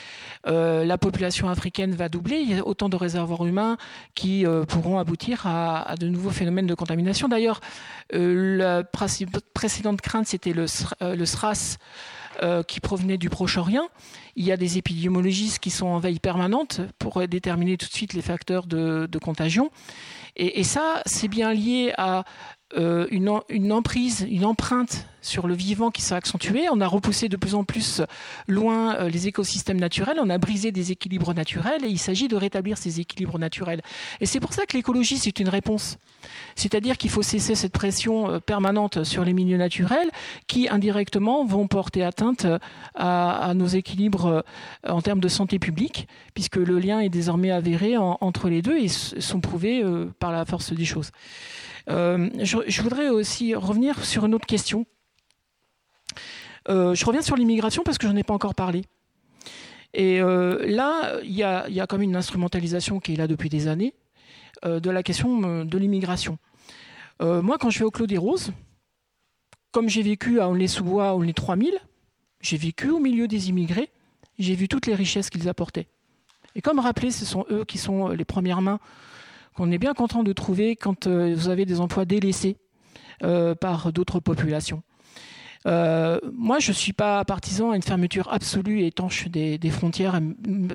la 0.45 0.97
population 0.97 1.49
africaine 1.49 1.95
va 1.95 2.09
doubler. 2.09 2.37
Il 2.37 2.55
y 2.55 2.59
a 2.59 2.65
autant 2.65 2.89
de 2.89 2.95
réservoirs 2.95 3.45
humains 3.45 3.77
qui 4.13 4.45
pourront 4.67 4.99
aboutir 4.99 5.47
à, 5.47 5.95
de 5.99 6.07
nouveaux 6.07 6.29
phénomènes 6.29 6.67
de 6.67 6.75
contamination. 6.75 7.27
D'ailleurs, 7.27 7.59
la 8.11 8.83
précédente 9.53 10.01
crainte, 10.01 10.27
c'était 10.27 10.53
le, 10.53 10.67
SRAS. 10.67 11.77
Qui 12.67 12.79
provenaient 12.81 13.17
du 13.17 13.31
Proche-Orient. 13.31 13.87
Il 14.35 14.45
y 14.45 14.51
a 14.51 14.57
des 14.57 14.77
épidémiologistes 14.77 15.57
qui 15.57 15.71
sont 15.71 15.87
en 15.87 15.97
veille 15.97 16.19
permanente 16.19 16.81
pour 16.99 17.27
déterminer 17.27 17.77
tout 17.77 17.87
de 17.87 17.93
suite 17.93 18.13
les 18.13 18.21
facteurs 18.21 18.67
de 18.67 19.17
contagion. 19.17 19.71
Et, 20.37 20.63
ça, 20.63 21.01
c'est 21.05 21.27
bien 21.27 21.51
lié 21.53 21.93
à 21.97 22.23
euh, 22.75 23.07
une, 23.11 23.29
emprise, 23.71 24.27
une 24.29 24.43
empreinte 24.43 25.07
sur 25.21 25.47
le 25.47 25.53
vivant 25.53 25.89
qui 25.89 26.01
s'est 26.01 26.15
accentuée. 26.15 26.67
On 26.69 26.81
a 26.81 26.87
repoussé 26.87 27.29
de 27.29 27.37
plus 27.37 27.55
en 27.55 27.63
plus 27.63 28.01
loin 28.45 28.95
euh, 28.95 29.07
les 29.07 29.29
écosystèmes 29.29 29.79
naturels, 29.79 30.17
on 30.21 30.29
a 30.29 30.37
brisé 30.37 30.73
des 30.73 30.91
équilibres 30.91 31.33
naturels 31.33 31.85
et 31.85 31.87
il 31.87 31.97
s'agit 31.97 32.27
de 32.27 32.35
rétablir 32.35 32.77
ces 32.77 32.99
équilibres 32.99 33.39
naturels. 33.39 33.81
Et 34.19 34.25
c'est 34.25 34.41
pour 34.41 34.51
ça 34.51 34.65
que 34.65 34.75
l'écologie, 34.75 35.17
c'est 35.17 35.39
une 35.39 35.47
réponse. 35.47 35.97
C'est-à-dire 36.55 36.97
qu'il 36.97 37.09
faut 37.09 37.21
cesser 37.21 37.55
cette 37.55 37.71
pression 37.71 38.31
euh, 38.31 38.39
permanente 38.39 39.05
sur 39.05 39.23
les 39.23 39.31
milieux 39.31 39.57
naturels 39.57 40.11
qui, 40.47 40.67
indirectement, 40.67 41.45
vont 41.45 41.67
porter 41.67 42.03
atteinte 42.03 42.45
à, 42.95 43.53
nos 43.55 43.67
équilibres 43.67 44.43
en 44.85 45.01
termes 45.01 45.21
de 45.21 45.29
santé 45.29 45.57
publique, 45.57 46.09
puisque 46.33 46.57
le 46.57 46.79
lien 46.79 46.99
est 46.99 47.09
désormais 47.09 47.51
avéré 47.51 47.95
en, 47.95 48.17
entre 48.19 48.49
les 48.49 48.61
deux 48.61 48.77
et 48.77 48.89
sont 48.89 49.39
prouvés 49.39 49.83
par 50.19 50.33
la 50.33 50.43
force 50.43 50.73
des 50.73 50.85
choses. 50.85 51.11
Euh, 51.89 52.29
je, 52.43 52.81
voudrais 52.81 53.09
aussi 53.09 53.55
revenir 53.55 54.03
sur 54.03 54.25
une 54.25 54.35
autre 54.35 54.45
question. 54.45 54.85
Euh, 56.69 56.93
je 56.93 57.05
reviens 57.05 57.21
sur 57.21 57.35
l'immigration 57.37 57.83
parce 57.83 57.97
que 57.97 58.07
je 58.07 58.11
n'en 58.11 58.17
ai 58.17 58.23
pas 58.23 58.33
encore 58.33 58.55
parlé. 58.55 58.83
Et 59.93 60.21
euh, 60.21 60.65
là, 60.65 61.19
il 61.23 61.31
y 61.31 61.43
a, 61.43 61.67
y 61.69 61.81
comme 61.87 62.01
une 62.01 62.15
instrumentalisation 62.15 62.99
qui 62.99 63.13
est 63.13 63.15
là 63.15 63.27
depuis 63.27 63.49
des 63.49 63.67
années 63.67 63.93
de 64.65 64.89
la 64.89 65.03
question 65.03 65.63
de 65.65 65.77
l'immigration. 65.77 66.39
moi, 67.19 67.59
quand 67.59 67.69
je 67.69 67.77
vais 67.77 67.85
au 67.85 67.91
Clos 67.91 68.07
des 68.07 68.17
Roses, 68.17 68.51
comme 69.71 69.87
j'ai 69.87 70.01
vécu 70.01 70.39
à 70.39 70.49
Aulnay-sous-Bois, 70.49 71.13
Aulnay 71.13 71.33
3000, 71.33 71.77
j'ai 72.41 72.57
vécu 72.57 72.89
au 72.89 72.97
milieu 72.97 73.27
des 73.27 73.49
immigrés, 73.49 73.91
j'ai 74.39 74.55
vu 74.55 74.67
toutes 74.67 74.87
les 74.87 74.95
richesses 74.95 75.29
qu'ils 75.29 75.47
apportaient. 75.47 75.87
Et 76.55 76.61
comme 76.61 76.79
rappelé, 76.79 77.11
ce 77.11 77.23
sont 77.23 77.45
eux 77.51 77.65
qui 77.65 77.77
sont 77.77 78.07
les 78.07 78.25
premières 78.25 78.63
mains 78.63 78.79
qu'on 79.57 79.71
est 79.71 79.79
bien 79.79 79.95
content 79.95 80.21
de 80.21 80.33
trouver 80.33 80.75
quand 80.75 81.07
euh, 81.07 81.33
vous 81.35 81.49
avez 81.49 81.65
des 81.65 81.81
emplois 81.81 82.05
délaissés 82.05 82.57
euh, 83.23 83.55
par 83.55 83.91
d'autres 83.91 84.19
populations. 84.19 84.83
Euh, 85.65 86.19
moi, 86.31 86.59
je 86.59 86.69
ne 86.69 86.75
suis 86.75 86.93
pas 86.93 87.25
partisan 87.25 87.71
à 87.71 87.75
une 87.75 87.81
fermeture 87.81 88.31
absolue 88.31 88.81
et 88.81 88.87
étanche 88.87 89.27
des, 89.27 89.57
des 89.57 89.69
frontières, 89.71 90.21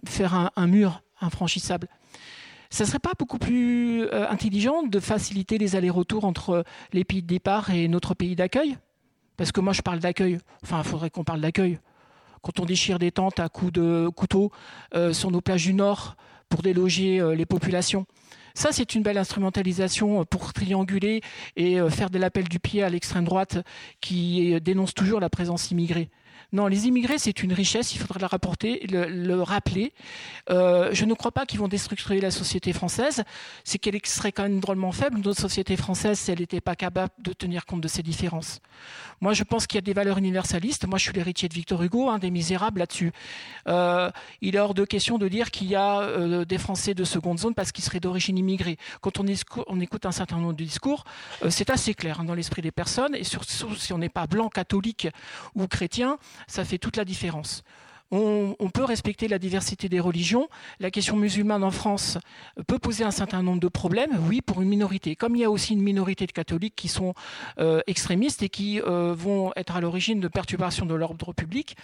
faire 0.04 0.34
un, 0.34 0.50
un, 0.56 0.66
mur 0.66 1.02
infranchissable. 1.20 1.86
Ça 2.70 2.82
ne 2.82 2.88
serait 2.88 2.98
pas 2.98 3.12
beaucoup 3.16 3.38
plus 3.38 4.10
intelligent 4.10 4.82
de 4.82 4.98
faciliter 4.98 5.59
les 5.59 5.76
allers-retours 5.76 6.24
entre 6.24 6.64
les 6.92 7.04
pays 7.04 7.22
de 7.22 7.26
départ 7.26 7.70
et 7.70 7.86
notre 7.86 8.14
pays 8.14 8.34
d'accueil? 8.34 8.76
Parce 9.36 9.52
que 9.52 9.60
moi, 9.60 9.72
je 9.72 9.82
parle 9.82 10.00
d'accueil. 10.00 10.38
Enfin, 10.64 10.78
il 10.78 10.88
faudrait 10.88 11.10
qu'on 11.10 11.22
parle 11.22 11.42
d'accueil. 11.42 11.78
Quand 12.40 12.59
on 12.60 12.64
déchire 12.64 12.98
des 12.98 13.12
tentes 13.12 13.40
à 13.40 13.48
coups 13.50 13.72
de 13.74 14.09
couteau 14.09 14.50
sur 15.12 15.30
nos 15.30 15.42
plages 15.42 15.66
du 15.66 15.74
Nord 15.74 16.16
pour 16.48 16.62
déloger 16.62 17.22
les 17.36 17.46
populations, 17.46 18.06
ça, 18.55 18.70
c'est 18.73 18.95
une 18.95 19.03
belle 19.03 19.19
instrumentalisation 19.19 20.24
pour 20.24 20.53
trianguler 20.53 21.20
et 21.57 21.81
euh, 21.81 21.91
faire 21.91 22.11
de 22.11 22.19
l'appel 22.19 22.49
du 22.49 22.59
pied 22.59 22.83
à 22.83 22.89
l'extrême 22.89 23.24
droite 23.24 23.59
qui 24.01 24.61
dénonce 24.61 24.95
toujours 24.95 25.20
la 25.20 25.31
présence 25.31 25.70
immigrée. 25.70 26.11
Non, 26.53 26.66
les 26.66 26.87
immigrés, 26.87 27.19
c'est 27.19 27.43
une 27.43 27.55
richesse, 27.55 27.95
il 27.95 27.99
faudra 27.99 28.20
la 28.20 28.27
rapporter, 28.27 28.87
le, 28.91 29.07
le 29.07 29.43
rappeler. 29.43 29.95
Euh, 30.51 30.91
je 30.93 31.07
ne 31.07 31.15
crois 31.15 31.33
pas 31.33 31.47
qu'ils 31.47 31.59
vont 31.59 31.69
déstructurer 31.69 32.20
la 32.20 32.31
société 32.31 32.74
française. 32.74 33.24
C'est 33.65 33.79
qu'elle 33.79 33.99
serait 34.05 34.33
quand 34.33 34.43
même 34.43 34.61
drôlement 34.61 34.93
faible, 34.93 35.19
notre 35.24 35.41
société 35.41 35.77
française, 35.77 36.19
si 36.19 36.31
elle 36.31 36.41
n'était 36.41 36.61
pas 36.61 36.77
capable 36.77 37.12
de 37.20 37.33
tenir 37.33 37.65
compte 37.65 37.81
de 37.81 37.89
ces 37.89 38.03
différences. 38.03 38.61
Moi, 39.23 39.33
je 39.33 39.45
pense 39.45 39.66
qu'il 39.66 39.77
y 39.77 39.79
a 39.79 39.83
des 39.83 39.93
valeurs 39.95 40.19
universalistes. 40.19 40.87
Moi, 40.87 40.99
je 40.99 41.05
suis 41.05 41.12
l'héritier 41.12 41.49
de 41.49 41.55
Victor 41.55 41.83
Hugo, 41.83 42.11
des 42.19 42.31
misérables 42.31 42.81
là-dessus. 42.81 43.12
Euh, 43.69 44.11
il 44.41 44.57
est 44.57 44.59
hors 44.59 44.74
de 44.74 44.85
question 44.85 45.16
de 45.16 45.29
dire 45.29 45.51
qu'il 45.51 45.69
y 45.69 45.77
a 45.77 46.01
euh, 46.01 46.45
des 46.45 46.59
Français 46.59 46.93
de 46.93 47.05
seconde 47.05 47.39
zone 47.39 47.55
parce 47.55 47.73
qu'ils 47.73 47.85
seraient 47.85 48.01
d'origine 48.01 48.37
immigrée. 48.37 48.77
Quand 49.01 49.20
on, 49.20 49.81
écoute 49.81 50.05
un 50.07 50.12
certain 50.12 50.37
nombre 50.37 50.55
de 50.55 50.65
discours, 50.65 51.05
c'est 51.49 51.70
assez 51.70 51.95
clair 51.95 52.20
hein, 52.20 52.24
dans 52.24 52.35
l'esprit 52.35 52.62
des 52.62 52.73
personnes, 52.73 53.15
et 53.15 53.24
surtout 53.24 53.74
si 53.77 53.93
on 53.93 53.99
n'est 53.99 54.09
pas 54.09 54.27
blanc, 54.27 54.49
catholique 54.49 55.09
ou 55.55 55.66
chrétien, 55.66 56.19
ça 56.47 56.64
fait 56.64 56.78
toute 56.78 56.97
la 56.97 57.05
différence. 57.05 57.62
On, 58.14 58.69
peut 58.69 58.85
respecter 58.85 59.27
la 59.27 59.39
diversité 59.39 59.89
des 59.89 59.98
religions. 59.98 60.48
La 60.81 60.90
question 60.90 61.16
musulmane 61.16 61.64
en 61.64 61.70
France 61.70 62.19
peut 62.66 62.78
poser 62.78 63.05
un 63.05 63.10
certain 63.10 63.43
nombre 63.43 63.60
de 63.60 63.69
problèmes, 63.69 64.10
oui, 64.28 64.43
pour 64.43 64.60
une 64.60 64.69
minorité. 64.69 65.16
Comme 65.16 65.35
il 65.35 65.40
y 65.40 65.44
a 65.44 65.51
aussi 65.51 65.73
une 65.73 65.81
minorité 65.81 66.27
de 66.27 66.32
catholiques 66.32 66.77
qui 66.77 66.89
sont 66.89 67.14
euh, 67.59 67.81
extrémistes 67.86 68.43
et 68.43 68.51
qui 68.51 68.82
euh, 68.82 69.14
vont 69.16 69.52
être 69.56 69.77
à 69.77 69.81
l'origine 69.81 70.20
de 70.20 70.28
perturbations 70.28 70.85
de 70.85 70.94
l'ordre 70.94 71.32
public 71.32 71.74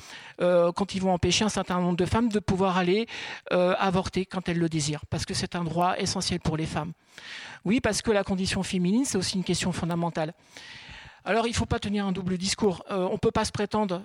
euh, 0.42 0.70
quand 0.70 0.94
ils 0.94 1.00
vont 1.00 1.14
empêcher 1.14 1.46
un 1.46 1.48
certain 1.48 1.80
nombre 1.80 1.96
de 1.96 2.04
femmes 2.04 2.28
de 2.28 2.40
pouvoir 2.40 2.76
aller 2.76 3.06
avorter 3.50 4.26
quand 4.26 4.50
elles 4.50 4.58
le 4.58 4.68
désirent, 4.68 5.06
parce 5.06 5.24
que 5.24 5.32
c'est 5.32 5.56
un 5.56 5.64
droit 5.64 5.94
essentiel 5.96 6.40
pour 6.40 6.58
les 6.58 6.66
femmes. 6.66 6.92
Oui, 7.64 7.80
parce 7.80 8.02
que 8.02 8.10
la 8.10 8.22
condition 8.22 8.62
féminine, 8.62 9.06
c'est 9.06 9.16
aussi 9.16 9.36
une 9.36 9.44
question 9.44 9.72
fondamentale. 9.72 10.34
Alors, 11.24 11.46
il 11.46 11.50
ne 11.50 11.56
faut 11.56 11.66
pas 11.66 11.78
tenir 11.78 12.06
un 12.06 12.12
double 12.12 12.36
discours. 12.36 12.84
On 12.90 13.12
ne 13.12 13.16
peut 13.16 13.30
pas 13.30 13.44
se 13.44 13.52
prétendre 13.52 14.02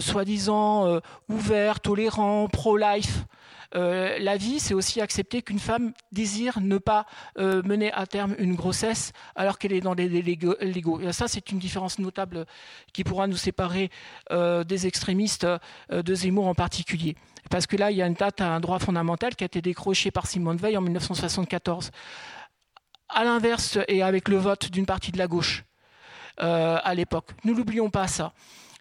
soi-disant 0.00 1.00
ouvert, 1.28 1.80
tolérant, 1.80 2.48
pro-life. 2.48 3.24
la 3.72 4.36
vie, 4.36 4.58
c'est 4.60 4.74
aussi 4.74 5.00
accepter 5.00 5.42
qu'une 5.42 5.58
femme 5.58 5.92
désire 6.12 6.60
ne 6.60 6.78
pas 6.78 7.06
mener 7.36 7.92
à 7.92 8.06
terme 8.06 8.34
une 8.38 8.54
grossesse 8.54 9.12
alors 9.36 9.58
qu'elle 9.58 9.72
est 9.72 9.80
dans 9.80 9.94
les 9.94 10.08
légaux. 10.08 11.12
Ça, 11.12 11.28
c'est 11.28 11.50
une 11.50 11.58
différence 11.58 11.98
notable 11.98 12.46
qui 12.92 13.04
pourra 13.04 13.26
nous 13.26 13.36
séparer 13.36 13.90
des 14.30 14.86
extrémistes 14.86 15.46
de 15.90 16.14
Zemmour 16.14 16.46
en 16.46 16.54
particulier. 16.54 17.16
Parce 17.48 17.66
que 17.66 17.76
là, 17.76 17.90
il 17.90 17.96
y 17.96 18.02
a 18.02 18.06
une 18.06 18.14
date 18.14 18.40
à 18.40 18.48
un 18.48 18.60
droit 18.60 18.78
fondamental 18.78 19.34
qui 19.34 19.44
a 19.44 19.46
été 19.46 19.62
décroché 19.62 20.10
par 20.10 20.26
Simone 20.26 20.56
Veil 20.56 20.76
en 20.76 20.82
1974. 20.82 21.90
À 23.08 23.24
l'inverse, 23.24 23.78
et 23.88 24.02
avec 24.02 24.28
le 24.28 24.36
vote 24.36 24.70
d'une 24.70 24.86
partie 24.86 25.10
de 25.10 25.18
la 25.18 25.26
gauche 25.26 25.64
à 26.36 26.94
l'époque. 26.94 27.30
Nous 27.44 27.54
n'oublions 27.54 27.90
pas 27.90 28.08
ça. 28.08 28.32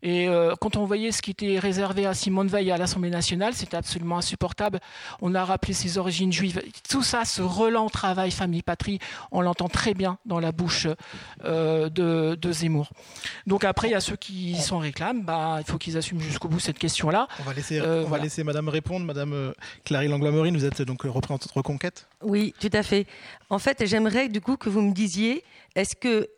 Et 0.04 0.28
euh, 0.28 0.56
quand 0.60 0.78
on 0.78 0.86
voyait 0.86 1.12
ce 1.12 1.22
qui 1.22 1.32
était 1.32 1.60
réservé 1.60 2.06
à 2.06 2.14
Simone 2.14 2.48
Veil 2.48 2.72
à 2.72 2.78
l'Assemblée 2.78 3.10
nationale, 3.10 3.54
c'était 3.54 3.78
absolument 3.78 4.18
insupportable. 4.18 4.80
On 5.22 5.36
a 5.36 5.44
rappelé 5.44 5.74
ses 5.74 5.98
origines 5.98 6.32
juives. 6.32 6.62
Tout 6.90 7.04
ça, 7.04 7.26
ce 7.26 7.42
relent 7.42 7.90
travail 7.90 8.32
famille-patrie, 8.32 9.00
on 9.32 9.42
l'entend 9.42 9.68
très 9.68 9.94
bien 9.94 10.18
dans 10.26 10.40
la 10.40 10.52
bouche 10.52 10.88
euh, 11.44 11.90
de, 11.90 12.52
Zemmour. 12.52 12.90
Donc 13.46 13.64
après, 13.64 13.90
il 13.90 13.92
y 13.92 13.96
a 13.96 14.00
ceux 14.00 14.16
qui 14.16 14.56
s'en 14.56 14.80
réclament. 14.80 15.24
Bah, 15.24 15.58
il 15.60 15.70
faut 15.70 15.78
qu'ils 15.78 15.98
assument 15.98 16.22
jusqu'au 16.22 16.48
bout 16.48 16.60
cette 16.60 16.80
question-là. 16.80 17.28
On 17.40 17.44
va 17.44 17.54
laisser, 17.54 17.80
euh, 17.80 18.04
on 18.06 18.10
va 18.10 18.18
laisser 18.18 18.44
Madame 18.44 18.70
répondre. 18.70 19.06
Madame 19.06 19.54
Clary 19.86 20.08
Langlois-Morine, 20.08 20.58
vous 20.58 20.66
êtes 20.66 20.82
donc 20.82 21.04
représentante 21.04 21.52
Reconquête 21.52 22.08
Oui, 22.22 22.54
tout 22.60 22.70
à 22.74 22.84
fait. 22.84 23.06
En 23.50 23.60
fait, 23.60 23.86
j'aimerais 23.86 24.30
du 24.30 24.42
coup 24.42 24.58
que 24.58 24.70
vous 24.70 24.82
me 24.82 24.94
disiez, 24.94 25.44
est-ce 25.76 25.96
que 25.96 26.30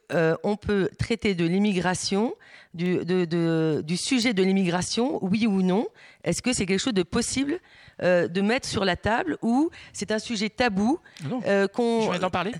on 0.43 0.57
peut 0.57 0.89
traiter 0.99 1.35
de 1.35 1.45
l'immigration 1.45 2.33
du, 2.73 2.99
du 3.05 3.97
sujet 3.97 4.33
de 4.33 4.43
l'immigration, 4.43 5.23
oui 5.23 5.47
ou 5.47 5.61
non? 5.61 5.87
Est-ce 6.23 6.41
que 6.41 6.53
c'est 6.53 6.65
quelque 6.65 6.79
chose 6.79 6.93
de 6.93 7.03
possible 7.03 7.59
euh, 8.03 8.27
de 8.27 8.41
mettre 8.41 8.67
sur 8.67 8.83
la 8.83 8.95
table 8.95 9.37
ou 9.43 9.69
c'est 9.93 10.11
un 10.11 10.17
sujet 10.17 10.49
tabou 10.49 10.99
euh, 11.45 11.67
qu'on... 11.67 12.01
Je 12.01 12.17
vais 12.17 12.23
en 12.23 12.31
parler 12.31 12.51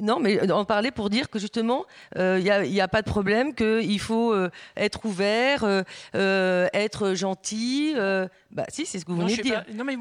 non, 0.00 0.20
mais 0.20 0.50
en 0.50 0.64
parler 0.64 0.90
pour 0.90 1.10
dire 1.10 1.30
que 1.30 1.38
justement, 1.38 1.84
il 2.14 2.20
euh, 2.20 2.66
n'y 2.66 2.80
a, 2.80 2.88
pas 2.88 3.02
de 3.02 3.10
problème, 3.10 3.54
qu'il 3.54 4.00
faut 4.00 4.34
être 4.76 5.04
ouvert, 5.04 5.84
être 6.14 7.14
gentil. 7.14 7.94
bah, 8.50 8.64
si, 8.68 8.86
c'est 8.86 8.98
ce 8.98 9.04
que 9.04 9.12
vous 9.12 9.18
venez 9.18 9.36
de 9.36 9.42
dire. 9.42 9.64
non, 9.74 9.84
mais 9.84 9.96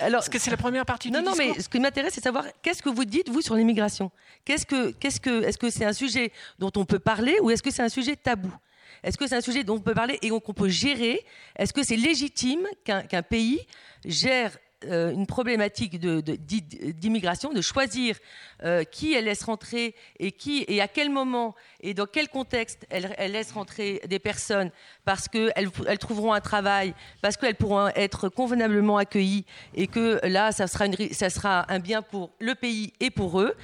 Alors, 0.00 0.28
que 0.28 0.38
c'est 0.38 0.50
la 0.50 0.56
première 0.56 0.86
partie 0.86 1.10
non, 1.10 1.20
du 1.20 1.26
non, 1.26 1.34
mais 1.36 1.60
ce 1.60 1.68
qui 1.68 1.80
m'intéresse, 1.80 2.14
c'est 2.14 2.22
savoir 2.22 2.44
qu'est-ce 2.62 2.82
que 2.82 2.90
vous 2.90 3.04
dites 3.04 3.28
vous 3.28 3.40
sur 3.40 3.54
l'immigration? 3.54 4.10
Qu'est-ce 4.44 4.66
que, 4.66 4.90
qu'est-ce 4.92 5.20
que, 5.20 5.42
est-ce 5.44 5.58
que 5.58 5.70
c'est 5.70 5.84
un 5.84 5.92
sujet 5.92 6.32
dont 6.58 6.72
on 6.76 6.84
peut 6.84 6.98
parler 6.98 7.36
ou 7.40 7.50
est-ce 7.50 7.62
que 7.62 7.70
c'est 7.70 7.82
un 7.82 7.88
sujet 7.88 8.16
tabou? 8.16 8.52
Est-ce 9.02 9.18
que 9.18 9.26
c'est 9.26 9.36
un 9.36 9.40
sujet 9.40 9.64
dont 9.64 9.76
on 9.76 9.80
peut 9.80 9.94
parler 9.94 10.18
et 10.22 10.28
qu'on 10.28 10.54
peut 10.54 10.68
gérer? 10.68 11.24
Est-ce 11.56 11.72
que 11.72 11.82
c'est 11.82 11.96
légitime 11.96 12.66
qu'un 12.84 13.22
pays 13.22 13.60
gère 14.04 14.56
euh, 14.86 15.12
une 15.12 15.26
problématique 15.26 15.98
d'immigration, 15.98 17.52
de, 17.52 17.60
choisir 17.60 18.16
euh, 18.64 18.84
qui 18.84 19.14
elle 19.14 19.24
laisse 19.24 19.42
rentrer 19.44 19.94
et 20.18 20.32
qui 20.32 20.64
et 20.68 20.80
à 20.80 20.88
quel 20.88 21.10
moment 21.10 21.54
et 21.80 21.94
dans 21.94 22.06
quel 22.06 22.28
contexte 22.28 22.86
elle, 22.90 23.14
laisse 23.32 23.52
rentrer 23.52 24.00
des 24.06 24.18
personnes 24.18 24.70
parce 25.04 25.28
qu'elles 25.28 25.70
elles 25.86 25.98
trouveront 25.98 26.32
un 26.32 26.40
travail, 26.40 26.94
parce 27.20 27.36
qu'elles 27.36 27.54
pourront 27.54 27.88
être 27.94 28.28
convenablement 28.28 28.96
accueillies 28.96 29.44
et 29.74 29.86
que 29.86 30.20
là, 30.26 30.52
ça 30.52 30.66
sera 30.66 31.72
un 31.72 31.78
bien 31.78 32.02
pour 32.02 32.30
le 32.40 32.54
pays 32.54 32.92
et 33.00 33.10
pour 33.10 33.40
eux. 33.40 33.54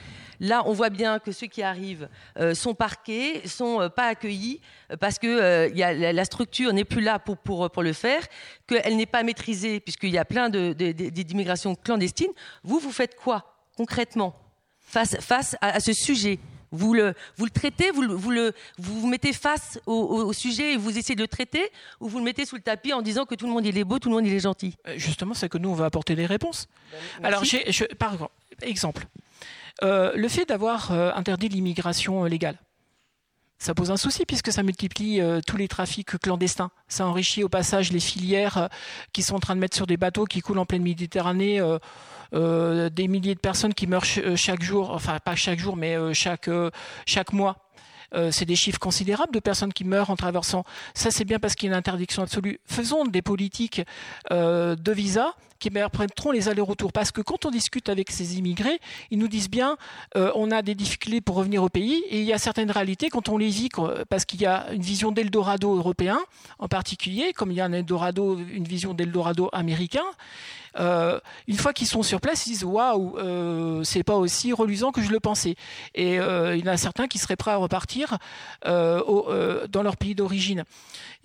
Là, 0.40 0.62
on 0.66 0.72
voit 0.72 0.90
bien 0.90 1.18
que 1.18 1.32
ceux 1.32 1.46
qui 1.46 1.62
arrivent 1.62 2.08
euh, 2.38 2.54
sont 2.54 2.74
parqués, 2.74 3.46
sont 3.46 3.80
euh, 3.80 3.88
pas 3.88 4.06
accueillis 4.06 4.60
euh, 4.90 4.96
parce 4.96 5.18
que 5.18 5.70
la, 5.74 6.24
structure 6.24 6.72
n'est 6.72 6.84
plus 6.84 7.00
là 7.00 7.18
pour, 7.18 7.36
pour, 7.36 7.70
pour 7.70 7.82
le 7.82 7.92
faire, 7.92 8.22
qu'elle 8.66 8.96
n'est 8.96 9.06
pas 9.06 9.22
maîtrisée 9.22 9.80
puisqu'il 9.80 10.10
y 10.10 10.18
a 10.18 10.24
plein 10.24 10.48
d'immigration 10.48 11.74
clandestine. 11.74 12.30
Vous, 12.62 12.78
vous 12.78 12.92
faites 12.92 13.16
quoi 13.16 13.54
concrètement 13.76 14.34
face, 14.80 15.16
face 15.20 15.56
à, 15.60 15.80
ce 15.80 15.92
sujet? 15.92 16.38
Vous 16.70 16.92
le, 16.92 17.14
vous 17.36 17.46
le 17.46 17.50
traitez, 17.50 17.90
vous, 17.90 18.04
vous, 18.16 18.30
le, 18.30 18.52
vous 18.76 19.00
vous 19.00 19.06
mettez 19.06 19.32
face 19.32 19.80
au, 19.86 20.32
sujet 20.34 20.74
et 20.74 20.76
vous 20.76 20.98
essayez 20.98 21.14
de 21.14 21.22
le 21.22 21.28
traiter, 21.28 21.70
ou 21.98 22.08
vous 22.08 22.18
le 22.18 22.24
mettez 22.24 22.44
sous 22.44 22.56
le 22.56 22.62
tapis 22.62 22.92
en 22.92 23.00
disant 23.00 23.24
que 23.24 23.34
tout 23.34 23.46
le 23.46 23.52
monde 23.52 23.64
il 23.64 23.78
est 23.78 23.84
beau, 23.84 23.98
tout 23.98 24.10
le 24.10 24.16
monde 24.16 24.26
il 24.26 24.34
est 24.34 24.40
gentil? 24.40 24.76
Justement, 24.96 25.32
c'est 25.32 25.48
que 25.48 25.56
nous, 25.56 25.70
on 25.70 25.74
va 25.74 25.86
apporter 25.86 26.14
des 26.14 26.26
réponses. 26.26 26.68
Ben, 27.20 27.28
Alors, 27.28 27.42
par 27.98 28.28
exemple, 28.60 29.06
euh, 29.82 30.12
le 30.14 30.28
fait 30.28 30.44
d'avoir 30.44 30.90
euh, 30.90 31.12
interdit 31.14 31.48
l'immigration 31.48 32.24
euh, 32.24 32.28
légale, 32.28 32.56
ça 33.58 33.74
pose 33.74 33.90
un 33.90 33.96
souci 33.96 34.24
puisque 34.24 34.52
ça 34.52 34.62
multiplie 34.62 35.20
tous 35.44 35.56
les 35.56 35.66
trafics 35.66 36.16
clandestins. 36.18 36.70
Ça 36.86 37.04
enrichit 37.04 37.42
au 37.42 37.48
passage 37.48 37.90
les 37.90 37.98
filières 37.98 38.68
qui 39.12 39.24
sont 39.24 39.34
en 39.34 39.40
train 39.40 39.56
de 39.56 39.60
mettre 39.60 39.74
sur 39.74 39.88
des 39.88 39.96
bateaux 39.96 40.26
qui 40.26 40.42
coulent 40.42 40.60
en 40.60 40.64
pleine 40.64 40.84
Méditerranée 40.84 41.60
des 42.32 43.08
milliers 43.08 43.34
de 43.34 43.40
personnes 43.40 43.74
qui 43.74 43.88
meurent 43.88 44.04
chaque 44.04 44.62
jour, 44.62 44.92
enfin 44.92 45.18
pas 45.18 45.34
chaque 45.34 45.58
jour, 45.58 45.74
mais 45.74 45.96
chaque, 46.14 46.48
chaque 47.04 47.32
mois 47.32 47.56
c'est 48.30 48.44
des 48.44 48.54
chiffres 48.54 48.78
considérables 48.78 49.34
de 49.34 49.40
personnes 49.40 49.72
qui 49.72 49.82
meurent 49.82 50.10
en 50.10 50.16
traversant. 50.16 50.62
Ça, 50.94 51.10
c'est 51.10 51.24
bien 51.24 51.40
parce 51.40 51.56
qu'il 51.56 51.68
y 51.68 51.72
a 51.72 51.74
une 51.74 51.78
interdiction 51.78 52.22
absolue. 52.22 52.60
Faisons 52.64 53.06
des 53.06 53.22
politiques 53.22 53.82
de 54.30 54.92
visa 54.92 55.34
qui 55.58 55.70
permettront 55.70 56.30
les 56.30 56.48
allers-retours. 56.48 56.92
Parce 56.92 57.10
que 57.10 57.20
quand 57.20 57.44
on 57.44 57.50
discute 57.50 57.88
avec 57.88 58.10
ces 58.10 58.38
immigrés, 58.38 58.80
ils 59.10 59.18
nous 59.18 59.28
disent 59.28 59.50
bien 59.50 59.76
euh, 60.16 60.30
on 60.34 60.50
a 60.50 60.62
des 60.62 60.74
difficultés 60.74 61.20
pour 61.20 61.36
revenir 61.36 61.62
au 61.62 61.68
pays 61.68 62.02
et 62.08 62.20
il 62.20 62.24
y 62.24 62.32
a 62.32 62.38
certaines 62.38 62.70
réalités 62.70 63.08
quand 63.10 63.28
on 63.28 63.38
les 63.38 63.48
vit, 63.48 63.68
parce 64.08 64.24
qu'il 64.24 64.40
y 64.40 64.46
a 64.46 64.70
une 64.72 64.82
vision 64.82 65.12
d'Eldorado 65.12 65.76
européen 65.76 66.18
en 66.58 66.68
particulier, 66.68 67.32
comme 67.32 67.50
il 67.50 67.56
y 67.56 67.60
a 67.60 67.64
un 67.64 67.72
Eldorado, 67.72 68.38
une 68.38 68.64
vision 68.64 68.94
d'Eldorado 68.94 69.48
américain. 69.52 70.04
Euh, 70.78 71.18
une 71.48 71.56
fois 71.56 71.72
qu'ils 71.72 71.88
sont 71.88 72.02
sur 72.02 72.20
place, 72.20 72.46
ils 72.46 72.50
disent 72.50 72.64
waouh, 72.64 73.16
euh, 73.18 73.82
c'est 73.82 74.04
pas 74.04 74.16
aussi 74.16 74.52
reluisant 74.52 74.92
que 74.92 75.02
je 75.02 75.10
le 75.10 75.18
pensais. 75.18 75.56
Et 75.94 76.14
il 76.16 76.58
y 76.58 76.62
en 76.62 76.72
a 76.72 76.76
certains 76.76 77.08
qui 77.08 77.18
seraient 77.18 77.36
prêts 77.36 77.50
à 77.50 77.56
repartir 77.56 78.18
dans 78.64 79.82
leur 79.82 79.96
pays 79.96 80.14
d'origine. 80.14 80.64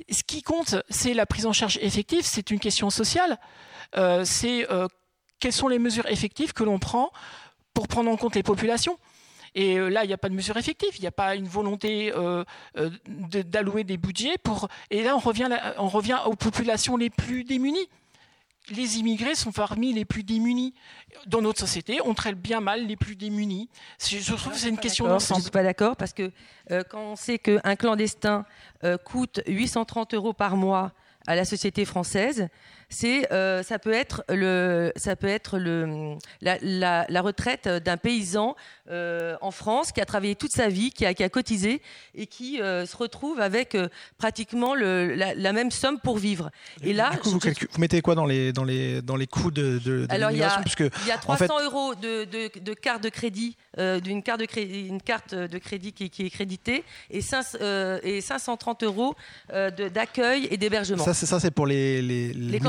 Ce 0.10 0.24
qui 0.24 0.42
compte, 0.42 0.76
c'est 0.90 1.14
la 1.14 1.26
prise 1.26 1.46
en 1.46 1.54
charge 1.54 1.78
effective. 1.82 2.22
C'est 2.24 2.52
une 2.52 2.60
question 2.60 2.90
sociale. 2.90 3.38
C'est 4.26 4.68
quelles 5.40 5.54
sont 5.54 5.68
les 5.68 5.80
mesures 5.80 6.06
effectives 6.08 6.54
que 6.54 6.64
l'on 6.64 6.80
prend 6.80 7.12
pour 7.74 7.88
prendre 7.88 8.10
en 8.10 8.18
compte 8.18 8.36
les 8.36 8.44
populations. 8.44 8.98
Et 9.56 9.78
là, 9.78 10.04
il 10.04 10.08
n'y 10.08 10.14
a 10.14 10.18
pas 10.18 10.30
de 10.30 10.34
mesure 10.34 10.58
effective, 10.58 10.90
il 10.96 11.02
n'y 11.02 11.08
a 11.08 11.12
pas 11.12 11.36
une 11.36 11.48
volonté 11.48 12.12
d'allouer 12.76 13.84
des 13.84 13.98
budgets 13.98 14.38
pour. 14.42 14.68
Et 14.90 15.04
là, 15.04 15.16
on 15.16 15.20
revient, 15.20 15.50
on 15.78 15.88
revient 15.88 16.20
aux 16.26 16.36
populations 16.36 16.98
les 16.98 17.10
plus 17.10 17.44
démunies 17.44 17.88
les 18.70 18.98
immigrés 18.98 19.36
sont 19.36 19.52
parmi 19.52 19.94
les 19.94 20.06
plus 20.06 20.24
démunis. 20.24 20.74
Dans 21.28 21.42
notre 21.42 21.60
société, 21.60 22.00
on 22.06 22.14
traite 22.14 22.40
bien 22.40 22.60
mal 22.60 22.86
les 22.86 22.96
plus 22.96 23.16
démunis. 23.16 23.70
Je 24.00 24.34
trouve 24.34 24.54
que 24.54 24.60
c'est 24.60 24.70
une 24.70 24.78
question 24.78 25.08
d'ensemble. 25.08 25.38
Je 25.38 25.40
ne 25.40 25.44
suis 25.44 25.52
pas 25.52 25.64
d'accord 25.64 25.96
parce 25.96 26.14
que 26.14 26.32
euh, 26.72 26.84
quand 26.90 27.02
on 27.02 27.16
sait 27.16 27.40
qu'un 27.40 27.76
clandestin 27.76 28.46
euh, 28.84 28.98
coûte 28.98 29.42
830 29.48 30.14
euros 30.14 30.34
par 30.34 30.56
mois 30.56 30.92
à 31.28 31.36
la 31.36 31.46
société 31.46 31.86
française, 31.86 32.48
c'est 32.94 33.32
euh, 33.34 33.64
ça 33.64 33.80
peut 33.80 33.92
être 33.92 34.24
le 34.30 34.94
ça 34.96 35.16
peut 35.16 35.28
être 35.28 35.58
le 35.58 36.16
la, 36.42 36.58
la, 36.62 37.22
retraite 37.22 37.68
d'un 37.68 37.98
paysan 37.98 38.56
euh, 38.90 39.36
en 39.42 39.52
France 39.52 39.92
qui 39.92 40.00
a 40.02 40.06
travaillé 40.06 40.36
toute 40.36 40.52
sa 40.52 40.68
vie, 40.68 40.92
qui 40.92 41.06
a, 41.06 41.14
qui 41.14 41.24
a 41.24 41.30
cotisé 41.30 41.82
et 42.14 42.28
qui 42.28 42.62
euh, 42.62 42.86
se 42.86 42.96
retrouve 42.96 43.40
avec 43.40 43.76
pratiquement 44.18 44.76
le, 44.76 45.16
la, 45.16 45.54
même 45.54 45.72
somme 45.72 46.00
pour 46.00 46.18
vivre. 46.18 46.52
Et 46.84 46.94
là, 46.94 47.12
vous, 47.24 47.40
mettez 47.80 48.02
quoi 48.02 48.16
dans 48.16 48.26
les 48.26 48.54
dans 48.54 48.64
les 48.64 49.02
dans 49.02 49.16
les 49.16 49.28
coûts 49.28 49.52
de, 49.52 49.80
de, 49.80 50.06
Alors 50.10 50.32
il 50.32 50.38
y 50.38 50.44
a, 50.44 50.62
il 50.80 51.08
y 51.08 51.12
a 51.12 51.18
300 51.18 51.64
euros 51.64 51.96
de, 51.96 52.26
de, 52.26 52.74
carte 52.74 53.04
de 53.04 53.10
crédit 53.10 53.58
d'une 53.78 54.22
carte 54.22 54.40
de 54.40 54.46
crédit 54.46 54.88
une 54.88 55.02
carte 55.02 55.34
de 55.34 55.58
crédit 55.58 55.94
qui, 55.94 56.10
qui 56.10 56.26
est 56.26 56.30
créditée 56.30 56.84
et, 57.10 57.22
5, 57.22 57.58
et 58.04 58.22
530 58.22 58.84
euros 58.84 59.16
d'accueil 59.50 60.48
et 60.52 60.58
d'hébergement. 60.58 61.04
Ça 61.04 61.14
c'est 61.14 61.26
ça 61.26 61.40
c'est 61.40 61.52
pour 61.52 61.66
les 61.66 62.02
les, 62.02 62.34
les 62.34 62.60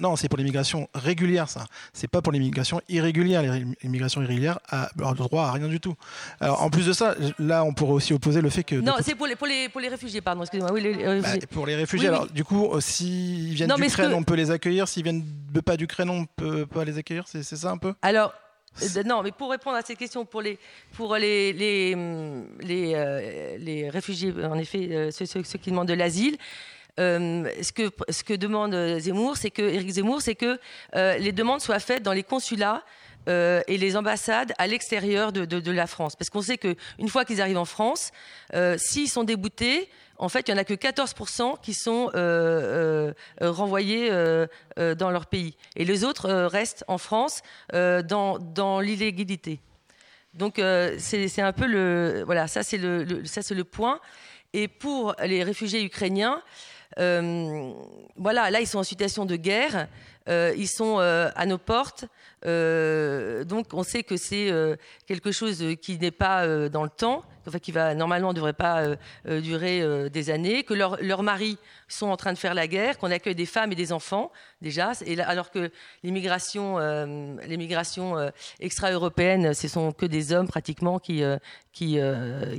non, 0.00 0.16
c'est 0.16 0.28
pour 0.28 0.38
l'immigration 0.38 0.88
régulière, 0.94 1.48
ça. 1.48 1.66
C'est 1.92 2.08
pas 2.08 2.22
pour 2.22 2.32
l'immigration 2.32 2.80
irrégulière. 2.88 3.42
L'immigration 3.82 4.22
irrégulière 4.22 4.58
a 4.68 4.88
le 4.96 5.14
droit 5.14 5.44
à 5.44 5.52
rien 5.52 5.68
du 5.68 5.80
tout. 5.80 5.94
Alors, 6.40 6.62
en 6.62 6.70
plus 6.70 6.86
de 6.86 6.92
ça, 6.92 7.14
là, 7.38 7.64
on 7.64 7.72
pourrait 7.72 7.92
aussi 7.92 8.12
opposer 8.12 8.40
le 8.40 8.50
fait 8.50 8.64
que. 8.64 8.76
Non, 8.76 8.94
c'est 9.00 9.14
pour 9.14 9.26
les, 9.26 9.36
pour, 9.36 9.46
les, 9.46 9.68
pour 9.68 9.80
les 9.80 9.88
réfugiés, 9.88 10.20
pardon, 10.20 10.42
excusez-moi. 10.42 10.72
Oui, 10.72 10.82
bah, 11.22 11.28
pour 11.50 11.66
les 11.66 11.76
réfugiés, 11.76 12.08
alors, 12.08 12.26
du 12.26 12.44
coup, 12.44 12.72
euh, 12.72 12.80
s'ils 12.80 13.54
viennent 13.54 13.72
d'Ukraine, 13.74 14.14
on 14.14 14.22
peut 14.22 14.34
les 14.34 14.50
accueillir. 14.50 14.88
S'ils 14.88 15.02
viennent 15.02 15.24
pas 15.64 15.76
d'Ukraine, 15.76 16.10
on 16.10 16.24
peut 16.24 16.66
pas 16.66 16.84
les 16.84 16.98
accueillir. 16.98 17.24
C'est 17.26 17.42
ça 17.42 17.70
un 17.70 17.78
peu? 17.78 17.94
Alors, 18.02 18.32
euh, 18.80 19.02
non, 19.04 19.22
mais 19.22 19.32
pour 19.32 19.50
répondre 19.50 19.76
à 19.76 19.82
cette 19.82 19.98
question, 19.98 20.24
pour 20.24 20.40
les, 20.40 20.58
pour 20.94 21.16
les, 21.16 21.52
les, 21.52 21.94
les, 22.60 22.92
euh, 22.94 23.56
les 23.58 23.90
réfugiés, 23.90 24.32
en 24.44 24.58
effet, 24.58 25.10
ceux, 25.10 25.26
ceux, 25.26 25.42
qui 25.42 25.70
demandent 25.70 25.88
de 25.88 25.94
l'asile, 25.94 26.34
euh, 26.34 26.36
ce, 26.98 27.72
que, 27.72 27.90
ce 28.10 28.22
que 28.22 28.34
demande 28.34 28.74
Zemmour, 28.98 29.36
c'est 29.36 29.50
que 29.50 29.62
Eric 29.62 29.90
Zemmour, 29.90 30.20
c'est 30.20 30.34
que 30.34 30.58
euh, 30.94 31.16
les 31.18 31.32
demandes 31.32 31.60
soient 31.60 31.78
faites 31.78 32.02
dans 32.02 32.12
les 32.12 32.22
consulats 32.22 32.82
euh, 33.28 33.62
et 33.68 33.78
les 33.78 33.96
ambassades 33.96 34.52
à 34.58 34.66
l'extérieur 34.66 35.32
de, 35.32 35.70
la 35.70 35.86
France. 35.86 36.16
Parce 36.16 36.28
qu'on 36.28 36.42
sait 36.42 36.58
qu'une 36.58 37.08
fois 37.08 37.24
qu'ils 37.24 37.40
arrivent 37.40 37.58
en 37.58 37.64
France, 37.64 38.10
s'ils 38.76 39.08
sont 39.08 39.24
déboutés, 39.24 39.88
en 40.18 40.28
fait, 40.28 40.48
il 40.48 40.52
n'y 40.52 40.58
en 40.58 40.60
a 40.60 40.64
que 40.64 40.74
14% 40.74 41.60
qui 41.60 41.72
sont 41.72 42.10
renvoyés 43.40 44.10
dans 44.76 45.10
leur 45.10 45.26
pays. 45.26 45.56
Et 45.76 45.84
les 45.84 46.04
autres 46.04 46.30
restent 46.30 46.84
en 46.88 46.98
France 46.98 47.42
dans, 47.72 48.80
l'illégalité. 48.80 49.60
Donc 50.34 50.60
c'est 50.98 51.40
un 51.42 51.52
peu 51.52 51.66
le... 51.66 52.22
Voilà, 52.26 52.48
ça 52.48 52.62
c'est 52.62 52.78
le, 52.78 53.24
ça 53.24 53.40
c'est 53.42 53.54
le 53.54 53.64
point. 53.64 54.00
Et 54.52 54.68
pour 54.68 55.14
les 55.24 55.44
réfugiés 55.44 55.82
ukrainiens, 55.82 56.42
voilà, 56.96 58.50
là 58.50 58.60
ils 58.60 58.66
sont 58.66 58.78
en 58.78 58.84
situation 58.84 59.24
de 59.24 59.36
guerre. 59.36 59.88
Euh, 60.28 60.54
ils 60.56 60.68
sont 60.68 60.98
euh, 61.00 61.30
à 61.34 61.46
nos 61.46 61.58
portes. 61.58 62.04
Euh, 62.44 63.44
donc 63.44 63.68
on 63.72 63.82
sait 63.82 64.02
que 64.02 64.16
c'est 64.16 64.52
quelque 65.06 65.32
chose 65.32 65.64
qui 65.80 65.98
n'est 65.98 66.10
pas 66.10 66.68
dans 66.68 66.82
le 66.82 66.90
temps, 66.90 67.22
enfin 67.46 67.58
qui 67.58 67.70
va 67.70 67.94
normalement 67.94 68.30
ne 68.30 68.34
devrait 68.34 68.52
pas 68.52 68.82
durer 69.24 70.10
des 70.10 70.30
années, 70.30 70.64
que 70.64 70.74
leurs 70.74 71.22
maris 71.22 71.58
sont 71.86 72.08
en 72.08 72.16
train 72.16 72.32
de 72.32 72.38
faire 72.38 72.54
la 72.54 72.66
guerre, 72.66 72.98
qu'on 72.98 73.10
accueille 73.12 73.36
des 73.36 73.46
femmes 73.46 73.70
et 73.70 73.76
des 73.76 73.92
enfants 73.92 74.32
déjà, 74.60 74.92
et 75.06 75.20
alors 75.20 75.50
que 75.50 75.70
l'immigration, 76.02 76.78
l'immigration 77.46 78.16
extra-européenne, 78.58 79.54
ce 79.54 79.68
sont 79.68 79.92
que 79.92 80.06
des 80.06 80.32
hommes 80.32 80.48
pratiquement 80.48 80.98
qui 80.98 81.22
qui, 81.72 81.98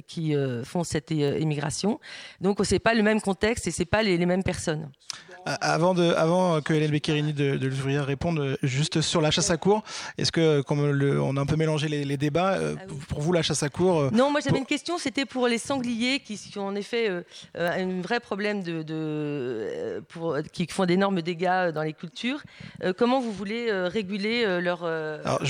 qui 0.07 0.35
font 0.63 0.85
cette 0.85 1.11
immigration. 1.11 1.99
Donc 2.39 2.59
c'est 2.63 2.79
pas 2.79 2.93
le 2.93 3.03
même 3.03 3.19
contexte 3.19 3.67
et 3.67 3.71
c'est 3.71 3.85
pas 3.85 4.01
les, 4.01 4.17
les 4.17 4.25
mêmes 4.25 4.43
personnes. 4.43 4.89
Avant, 5.45 5.93
de, 5.93 6.13
avant 6.13 6.61
que 6.61 6.73
Hélène 6.73 6.91
Beccherini 6.91 7.33
de, 7.33 7.52
de 7.57 7.67
l'ouvrière 7.67 8.05
réponde, 8.05 8.39
euh, 8.39 8.57
juste 8.63 9.01
sur 9.01 9.21
la 9.21 9.31
chasse 9.31 9.49
à 9.49 9.57
cour, 9.57 9.83
est-ce 10.17 10.31
que, 10.31 10.61
comme 10.61 10.79
on 10.79 11.37
a 11.37 11.41
un 11.41 11.45
peu 11.45 11.55
mélangé 11.55 11.87
les, 11.87 12.17
débats, 12.17 12.53
euh, 12.53 12.75
ah 12.77 12.83
pour 13.07 13.21
vous, 13.21 13.33
la 13.33 13.41
chasse 13.41 13.63
à 13.63 13.69
cour. 13.69 13.99
Euh, 13.99 14.09
non, 14.11 14.31
moi 14.31 14.39
j'avais 14.43 14.57
une 14.57 14.65
question, 14.65 14.97
c'était 14.97 15.25
pour 15.25 15.47
les 15.47 15.57
sangliers 15.57 16.19
qui, 16.19 16.39
ont 16.57 16.67
en 16.67 16.75
effet 16.75 17.09
un 17.55 18.01
vrai 18.01 18.19
problème 18.19 18.63
de. 18.63 20.01
pour, 20.09 20.37
qui 20.51 20.67
font 20.69 20.85
d'énormes 20.85 21.21
dégâts 21.21 21.71
dans 21.73 21.83
les 21.83 21.93
cultures. 21.93 22.41
comment 22.97 23.19
vous 23.19 23.31
voulez 23.31 23.71
réguler 23.87 24.61
leur. 24.61 24.83
Alors, 24.83 25.41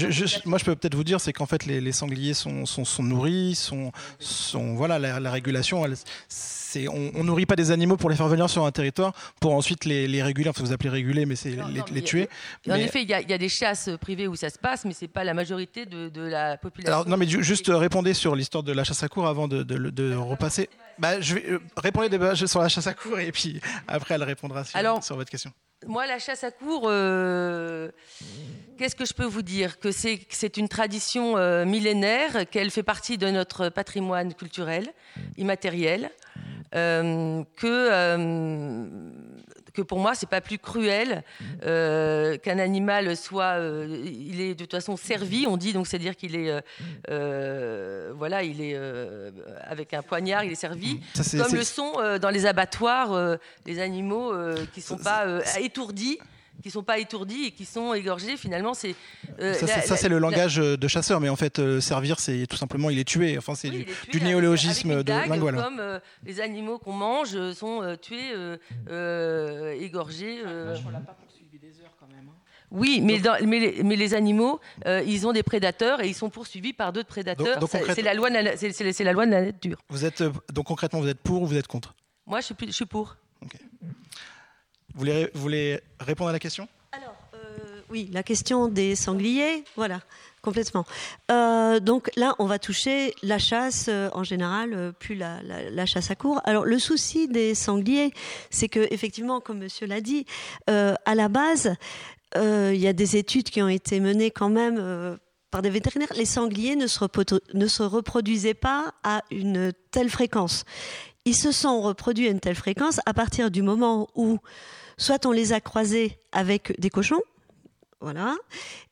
moi, 0.46 0.58
je 0.58 0.66
peux 0.66 0.76
peut-être 0.76 0.96
vous 0.96 1.04
dire, 1.04 1.20
c'est 1.20 1.34
qu'en 1.34 1.46
fait, 1.46 1.66
les, 1.66 1.92
sangliers 1.92 2.34
sont, 2.34 2.66
sont, 2.66 3.04
nourris, 3.04 3.56
sont, 3.56 3.92
sont, 4.20 4.76
voilà, 4.76 5.00
la, 5.00 5.20
la 5.20 5.32
régulation, 5.32 5.86
elle, 5.86 5.96
on, 6.88 7.20
ne 7.20 7.24
nourrit 7.24 7.46
pas 7.46 7.56
des 7.56 7.72
animaux 7.72 7.98
pour 7.98 8.10
les 8.10 8.16
faire 8.16 8.28
venir 8.28 8.50
sur 8.50 8.66
un 8.66 8.72
territoire 8.72 9.14
pour 9.40 9.54
ensuite 9.54 9.86
les, 9.86 10.24
réguler. 10.24 10.50
Enfin, 10.50 10.64
vous 10.64 10.72
appelez 10.72 10.90
réguler, 10.90 11.26
mais 11.26 11.36
c'est 11.36 11.56
les, 11.92 11.93
tuer. 12.02 12.30
En 12.70 12.76
effet, 12.76 13.03
il 13.03 13.10
y, 13.10 13.14
a 13.14 13.38
des 13.38 13.49
chasses 13.49 13.90
privées 13.99 14.28
où 14.28 14.36
ça 14.36 14.49
se 14.49 14.57
passe, 14.57 14.86
mais 14.86 14.94
c'est 14.94 15.07
pas 15.07 15.24
la 15.24 15.34
majorité 15.34 15.86
de, 15.86 16.22
la 16.22 16.57
population. 16.57 16.94
Alors 16.94 17.07
non, 17.07 17.18
mais 17.18 17.28
juste 17.28 17.68
répondez 17.68 18.14
sur 18.14 18.36
l'histoire 18.36 18.64
de 18.64 18.72
la 18.72 18.84
chasse 18.84 19.03
à 19.03 19.07
cour 19.07 19.28
avant 19.28 19.48
de, 19.48 20.15
repasser. 20.15 20.70
Bah, 20.99 21.20
je 21.20 21.36
vais 21.36 21.49
euh, 21.49 21.60
répondre 21.76 22.36
sur 22.36 22.61
la 22.61 22.70
chasse 22.70 22.86
à 22.86 22.94
cour 22.94 23.20
et 23.20 23.32
puis 23.32 23.60
après 23.88 24.14
elle 24.14 24.24
répondra 24.24 24.64
sur, 24.64 25.03
sur 25.03 25.15
votre 25.15 25.32
question. 25.32 25.52
Moi, 25.88 26.06
la 26.07 26.20
chasse 26.20 26.44
à 26.44 26.52
cour, 26.52 26.84
euh, 26.86 27.90
qu'est-ce 28.78 28.95
que 28.95 29.06
je 29.06 29.14
peux 29.14 29.26
vous 29.26 29.41
dire? 29.41 29.80
Que 29.80 29.91
c'est 29.91 30.57
une 30.57 30.70
tradition 30.70 31.38
euh, 31.38 31.65
millénaire, 31.65 32.49
qu'elle 32.49 32.72
fait 32.72 32.84
partie 32.84 33.18
de 33.18 33.30
notre 33.30 33.70
patrimoine 33.70 34.34
culturel, 34.34 34.88
immatériel, 35.38 36.11
euh, 36.76 37.44
que, 37.57 37.90
euh, 37.91 38.88
que 39.74 39.82
pour 39.82 40.00
moi, 40.00 40.16
c'est 40.16 40.30
pas 40.30 40.41
plus 40.41 40.60
cruel 40.60 41.24
euh, 41.66 42.38
qu'un 42.38 42.60
animal 42.60 43.16
soit. 43.18 43.58
il 43.60 44.41
est 44.41 44.56
de 44.56 44.60
toute 44.66 44.72
façon 44.72 44.98
servi, 44.98 45.45
on 45.48 45.58
dit, 45.58 45.74
donc 45.74 45.88
c'est-à-dire 45.88 46.16
qu'il 46.16 46.36
est. 46.36 46.64
voilà, 48.16 48.44
il 48.44 48.62
est 48.62 48.80
avec 49.62 49.94
un 49.94 50.02
poignard, 50.02 50.44
il 50.44 50.52
est 50.52 50.56
servi. 50.56 51.00
comme 51.38 51.54
le 51.56 51.64
sont 51.64 51.94
dans 52.22 52.30
les 52.30 52.45
abattoirs 52.45 53.38
les 53.66 53.80
animaux 53.80 54.34
qui 54.74 54.82
sont 54.82 54.98
pas 54.98 55.26
étourdis 55.60 56.20
qui 56.62 56.72
sont 56.72 56.84
pas 56.84 57.00
étourdis 57.00 57.46
et 57.46 57.52
qui 57.52 57.66
sont 57.66 57.94
égorgés. 57.94 58.38
Finalement, 58.38 58.74
c'est 58.74 58.96
euh, 59.40 59.54
ça, 59.54 59.98
c'est 59.98 60.10
le 60.10 60.20
langage 60.20 60.60
euh, 60.60 60.78
de 60.78 60.88
chasseur, 60.88 61.20
mais 61.20 61.30
en 61.30 61.36
fait, 61.36 61.60
euh, 61.60 61.82
servir, 61.82 62.20
c'est 62.20 62.46
tout 62.48 62.58
simplement 62.58 62.90
il 62.90 63.00
est 63.00 63.08
tué. 63.08 63.38
Enfin, 63.38 63.56
c'est 63.56 63.70
du, 63.70 64.22
néologisme 64.22 65.04
de 65.04 65.12
langue. 65.12 65.56
Comme 65.56 66.00
les 66.26 66.40
animaux 66.40 66.80
qu'on 66.80 66.94
mange 66.94 67.52
sont 67.54 67.98
tués, 68.02 68.34
égorgés. 69.80 70.42
Oui, 72.76 73.02
mais, 73.04 73.22
mais, 73.46 73.60
les, 73.60 73.84
mais, 73.84 73.96
les, 73.96 74.16
animaux, 74.16 74.60
ils 74.86 75.28
ont 75.28 75.32
des 75.32 75.44
prédateurs 75.44 76.02
et 76.02 76.08
ils 76.08 76.16
sont 76.16 76.32
poursuivis 76.32 76.74
par 76.74 76.92
d'autres 76.92 77.08
prédateurs. 77.08 77.60
C'est 77.70 78.02
la, 78.02 78.16
loi 78.16 78.32
de 78.32 78.36
la, 78.36 78.58
c'est 78.58 79.04
la 79.04 79.14
loi 79.14 79.28
de 79.28 79.32
la 79.32 79.42
nature. 79.44 79.78
Vous 79.90 80.06
êtes, 80.06 80.24
donc 80.52 80.66
concrètement, 80.66 81.00
vous 81.00 81.08
êtes 81.08 81.20
pour 81.20 81.44
ou 81.44 81.46
vous 81.46 81.58
êtes 81.58 81.68
contre? 81.68 81.94
Moi, 82.26 82.40
je 82.40 82.46
suis, 82.46 82.56
je 82.68 82.72
suis 82.72 82.86
pour. 82.86 83.16
Vous 84.95 85.06
voulez, 85.34 85.80
répondre 85.99 86.30
à 86.30 86.34
la 86.34 86.40
question? 86.40 86.68
Alors, 86.91 87.15
euh, 87.34 87.38
oui, 87.90 88.10
la 88.11 88.22
question 88.22 88.68
des 88.68 88.95
sangliers, 88.95 89.64
voilà, 89.76 90.02
complètement. 90.44 90.86
Euh, 91.32 91.80
donc 91.80 92.11
là, 92.15 92.36
on 92.38 92.45
va 92.45 92.60
toucher 92.60 93.15
la 93.24 93.40
chasse 93.40 93.88
euh, 93.90 94.10
en 94.14 94.24
général, 94.24 94.94
plus 94.99 95.15
la, 95.15 95.86
chasse 95.88 96.11
à 96.11 96.15
court. 96.15 96.41
Alors, 96.44 96.65
le 96.65 96.78
souci 96.78 97.28
des 97.28 97.56
sangliers, 97.56 98.11
c'est 98.52 98.70
que, 98.70 98.88
effectivement, 98.91 99.40
comme 99.40 99.60
monsieur 99.60 99.88
l'a 99.88 100.02
dit, 100.02 100.26
à 100.68 101.15
la 101.15 101.28
base, 101.28 101.74
il 102.36 102.76
y 102.76 102.88
a 102.88 102.94
des 102.94 103.18
études 103.18 103.49
qui 103.49 103.61
ont 103.64 103.70
été 103.70 103.99
menées 103.99 104.32
quand 104.32 104.49
même 104.49 105.18
par 105.49 105.61
des 105.61 105.70
vétérinaires, 105.70 106.14
les 106.15 106.26
sangliers 106.26 106.76
ne 106.76 106.88
se, 106.88 107.03
ne 107.53 107.68
se, 107.68 107.84
reproduisaient 107.84 108.56
pas 108.56 108.94
à 109.03 109.24
une 109.30 109.72
telle 109.91 110.10
fréquence. 110.10 110.65
Ils 111.26 111.36
se 111.36 111.52
sont 111.52 111.80
reproduits 111.82 112.28
à 112.28 112.32
une 112.32 112.40
telle 112.40 112.56
fréquence 112.56 112.99
à 113.06 113.14
partir 113.14 113.49
du 113.49 113.61
moment 113.61 114.10
où 114.15 114.40
soit 114.98 115.26
on 115.26 115.32
les 115.32 115.53
a 115.53 115.60
croisés 115.60 116.20
avec 116.32 116.80
des 116.80 116.90
cochons, 116.90 117.22
voilà, 117.99 118.36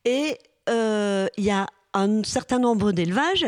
et 0.05 0.37
euh, 0.69 1.27
il 1.37 1.43
y 1.43 1.51
a 1.51 1.67
un 1.93 2.23
certain 2.23 2.59
nombre 2.59 2.91
d'élevages 2.91 3.45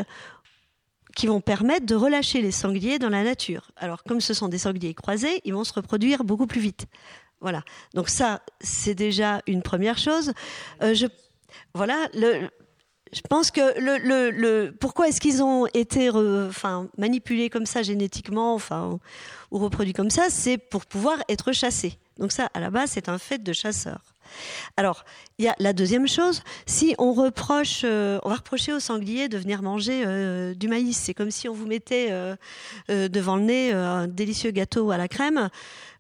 qui 1.16 1.28
vont 1.28 1.42
permettre 1.42 1.86
de 1.86 1.96
relâcher 1.96 2.42
les 2.42 2.52
sangliers 2.52 3.00
dans 3.00 3.10
la 3.10 3.24
nature. 3.24 3.72
Alors, 3.78 4.04
comme 4.04 4.20
ce 4.20 4.34
sont 4.34 4.48
des 4.48 4.58
sangliers 4.58 4.94
croisés, 4.94 5.42
ils 5.46 5.54
vont 5.54 5.64
se 5.64 5.74
reproduire 5.74 6.24
beaucoup 6.24 6.48
plus 6.48 6.62
vite. 6.62 6.88
Voilà. 7.40 7.64
Donc 7.94 8.10
ça, 8.10 8.42
c'est 8.62 8.96
déjà 8.96 9.42
une 9.48 9.62
première 9.62 9.98
chose. 9.98 10.34
Euh, 10.82 10.94
je, 10.94 11.08
voilà. 11.74 12.10
Je 12.14 13.22
pense 13.30 13.52
que 13.52 14.72
pourquoi 14.78 15.08
est-ce 15.08 15.22
qu'ils 15.22 15.44
ont 15.44 15.68
été 15.68 16.10
manipulés 16.98 17.50
comme 17.50 17.68
ça 17.68 17.84
génétiquement, 17.84 18.56
enfin, 18.56 19.00
ou 19.52 19.60
reproduits 19.60 19.94
comme 19.94 20.10
ça, 20.10 20.30
c'est 20.32 20.58
pour 20.58 20.86
pouvoir 20.88 21.20
être 21.30 21.52
chassés. 21.52 22.00
Donc 22.18 22.32
ça, 22.32 22.50
à 22.54 22.60
la 22.60 22.70
base, 22.70 22.92
c'est 22.92 23.10
un 23.10 23.18
fait 23.18 23.42
de 23.42 23.54
chasseur. 23.54 24.14
Alors, 24.78 25.06
il 25.38 25.46
y 25.46 25.48
a 25.48 25.56
la 25.60 25.74
deuxième 25.74 26.08
chose, 26.08 26.42
si 26.66 26.96
on 26.98 27.14
reproche, 27.14 27.82
euh, 27.84 28.20
on 28.24 28.30
va 28.30 28.36
reprocher 28.36 28.74
aux 28.74 28.80
sangliers 28.80 29.30
de 29.30 29.38
venir 29.38 29.62
manger 29.62 30.04
euh, 30.06 30.54
du 30.54 30.68
maïs, 30.68 30.98
c'est 30.98 31.14
comme 31.14 31.32
si 31.32 31.48
on 31.50 31.54
vous 31.54 31.66
mettait 31.66 32.10
euh, 32.12 32.36
devant 32.90 33.36
le 33.36 33.44
nez 33.44 33.72
un 33.72 34.08
délicieux 34.08 34.52
gâteau 34.52 34.92
à 34.92 34.98
la 34.98 35.08
crème. 35.08 35.50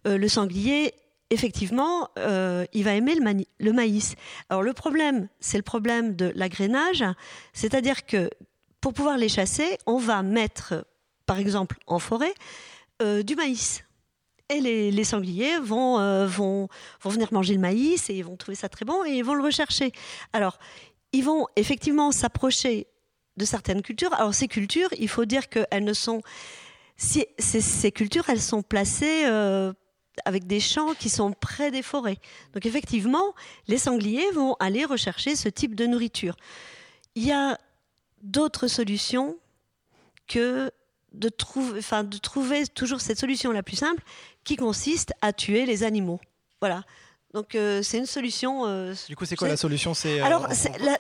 le 0.06 0.28
sanglier, 0.28 0.94
effectivement, 1.30 2.10
il 2.18 2.84
va 2.84 2.96
aimer 2.96 3.16
le, 3.16 3.46
le, 3.60 3.74
maïs. 3.74 4.16
Alors 4.50 4.64
le 4.64 4.74
problème, 4.74 5.28
c'est 5.40 5.58
le 5.58 5.64
problème 5.64 6.16
de 6.16 6.32
l'agrainage, 6.36 7.04
c'est-à-dire 7.54 8.06
que 8.06 8.30
pour 8.82 8.94
pouvoir 8.94 9.18
les 9.18 9.30
chasser, 9.30 9.78
on 9.86 9.98
va 9.98 10.22
mettre, 10.24 10.86
par 11.26 11.40
exemple, 11.40 11.78
en 11.88 12.00
forêt, 12.00 12.34
du 13.00 13.36
maïs 13.36 13.84
et 14.58 14.92
les, 14.92 15.04
sangliers 15.04 15.60
vont, 15.60 16.00
euh, 16.00 16.26
vont, 16.28 16.68
vont 17.02 17.10
venir 17.10 17.34
manger 17.34 17.54
le 17.54 17.60
maïs 17.60 18.10
et 18.10 18.16
ils 18.16 18.26
vont 18.26 18.36
trouver 18.36 18.56
ça 18.56 18.70
très 18.70 18.86
bon 18.86 19.04
et 19.06 19.12
ils 19.12 19.24
vont 19.24 19.34
le 19.34 19.44
rechercher. 19.44 19.92
Alors, 20.34 20.60
ils 21.12 21.24
vont 21.24 21.48
effectivement 21.56 22.12
s'approcher 22.12 22.88
de 23.38 23.46
certaines 23.46 23.82
cultures. 23.82 24.14
Alors, 24.14 24.34
ces 24.34 24.48
cultures, 24.48 24.90
il 24.98 25.08
faut 25.08 25.26
dire 25.26 25.50
qu'elles 25.50 25.84
ne 25.84 25.94
sont. 25.94 26.22
Si, 26.96 27.26
ces, 27.40 27.92
cultures, 27.92 28.30
elles 28.30 28.42
sont 28.42 28.62
placées 28.62 29.26
euh, 29.26 29.74
avec 30.26 30.46
des 30.46 30.60
champs 30.60 30.94
qui 30.94 31.10
sont 31.10 31.32
près 31.34 31.72
des 31.72 31.82
forêts. 31.82 32.18
Donc, 32.54 32.66
effectivement, 32.66 33.34
les 33.68 33.80
sangliers 33.80 34.30
vont 34.32 34.56
aller 34.60 34.86
rechercher 34.86 35.36
ce 35.36 35.50
type 35.50 35.76
de 35.76 35.86
nourriture. 35.86 36.36
Il 37.16 37.26
y 37.26 37.32
a 37.32 37.58
d'autres 38.22 38.68
solutions 38.68 39.38
que 40.28 40.72
de, 41.14 41.30
de 41.30 42.18
trouver 42.18 42.68
toujours 42.68 43.02
cette 43.02 43.20
solution 43.20 43.52
la 43.52 43.64
plus 43.64 43.76
simple 43.76 44.04
qui 44.44 44.56
consiste 44.56 45.14
à 45.22 45.34
tuer 45.34 45.66
les 45.66 45.84
animaux. 45.84 46.20
Voilà. 46.60 46.84
Donc 47.34 47.56
euh, 47.56 47.82
c'est 47.82 47.98
une 47.98 48.06
solution. 48.06 48.66
Euh, 48.66 48.94
du 49.10 49.16
coup, 49.16 49.26
c'est 49.26 49.36
quoi 49.36 49.48
la 49.48 49.58
solution? 49.58 49.94
C'est 49.94 50.22
euh, 50.22 50.26
alors 50.26 50.48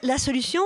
la, 0.02 0.18
solution. 0.18 0.64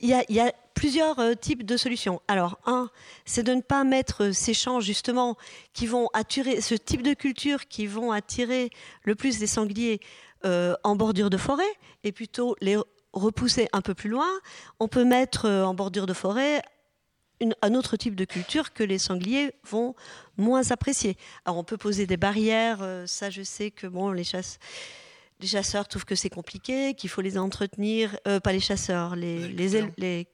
Il 0.00 0.08
y, 0.08 0.40
a, 0.40 0.52
plusieurs 0.74 1.20
types 1.38 1.64
de 1.64 1.76
solutions. 1.76 2.20
Alors, 2.26 2.58
un, 2.66 2.90
c'est 3.24 3.44
de 3.44 3.54
ne 3.54 3.60
pas 3.60 3.84
mettre 3.84 4.32
ces 4.32 4.52
champs 4.52 4.80
justement 4.80 5.36
qui 5.74 5.86
vont 5.86 6.08
attirer 6.12 6.60
ce 6.60 6.74
type 6.74 7.02
de 7.02 7.14
culture 7.14 7.68
qui 7.68 7.86
vont 7.86 8.10
attirer 8.10 8.70
le 9.04 9.14
plus 9.14 9.38
des 9.38 9.46
sangliers 9.46 10.00
en 10.42 10.96
bordure 10.96 11.30
de 11.30 11.36
forêt 11.36 11.72
et 12.02 12.10
plutôt 12.10 12.56
les 12.60 12.76
repousser 13.12 13.68
un 13.72 13.80
peu 13.80 13.94
plus 13.94 14.10
loin. 14.10 14.26
On 14.80 14.88
peut 14.88 15.04
mettre 15.04 15.48
en 15.48 15.72
bordure 15.72 16.06
de 16.06 16.14
forêt 16.14 16.62
un 17.62 17.74
autre 17.74 17.96
type 17.96 18.14
de 18.14 18.24
culture 18.24 18.72
que 18.72 18.82
les 18.82 18.98
sangliers 18.98 19.52
vont 19.68 19.94
moins 20.36 20.70
apprécier. 20.70 21.16
Alors 21.44 21.58
on 21.58 21.64
peut 21.64 21.76
poser 21.76 22.06
des 22.06 22.16
barrières, 22.16 22.78
euh, 22.82 23.06
ça 23.06 23.30
je 23.30 23.42
sais 23.42 23.70
que 23.70 23.86
bon, 23.86 24.10
les, 24.10 24.24
les 25.40 25.46
chasseurs 25.46 25.88
trouvent 25.88 26.04
que 26.04 26.14
c'est 26.14 26.30
compliqué, 26.30 26.94
qu'il 26.94 27.10
faut 27.10 27.20
les 27.20 27.38
entretenir, 27.38 28.18
euh, 28.26 28.40
pas 28.40 28.52
les 28.52 28.60
chasseurs, 28.60 29.16
les, 29.16 29.48
les, 29.48 30.26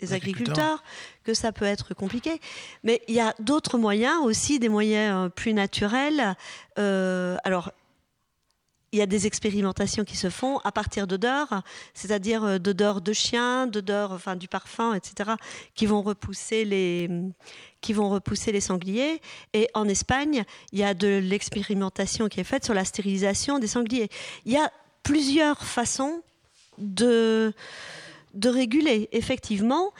les 0.00 0.12
agriculteurs, 0.12 0.82
que 1.24 1.34
ça 1.34 1.52
peut 1.52 1.66
être 1.66 1.94
compliqué. 1.94 2.40
Mais 2.84 3.02
il 3.06 3.14
y 3.14 3.20
a 3.20 3.34
d'autres 3.38 3.78
moyens 3.78 4.18
aussi, 4.22 4.58
des 4.58 4.68
moyens 4.68 5.26
euh, 5.26 5.28
plus 5.28 5.54
naturels. 5.54 6.36
alors, 6.76 7.72
il 8.92 8.98
y 8.98 9.02
a 9.02 9.06
des 9.06 9.26
expérimentations 9.26 10.04
qui 10.04 10.16
se 10.16 10.30
font 10.30 10.58
à 10.58 10.72
partir 10.72 11.06
d'odeurs, 11.06 11.62
c'est-à-dire 11.94 12.44
euh, 12.44 12.58
d'odeurs 12.58 13.00
de 13.00 13.12
chien, 13.12 13.66
d'odeurs, 13.66 14.12
enfin 14.12 14.36
du 14.36 14.48
parfum, 14.48 14.94
etc., 14.94 15.32
qui 15.74 15.86
vont 15.86 16.02
repousser 16.02 16.64
les 16.64 17.08
qui 17.80 17.92
vont 17.92 18.10
repousser 18.10 18.52
les 18.52 18.60
sangliers. 18.60 19.22
Et 19.54 19.68
en 19.74 19.88
Espagne, 19.88 20.44
il 20.72 20.78
y 20.78 20.84
a 20.84 20.92
de 20.92 21.18
l'expérimentation 21.18 22.28
qui 22.28 22.40
est 22.40 22.44
faite 22.44 22.64
sur 22.64 22.74
la 22.74 22.84
stérilisation 22.84 23.58
des 23.58 23.68
sangliers. 23.68 24.10
Il 24.44 24.52
y 24.52 24.58
a 24.58 24.70
plusieurs 25.02 25.62
façons 25.64 26.22
de 26.78 27.52
de 28.34 28.48
réguler, 28.48 29.08
effectivement. 29.12 29.92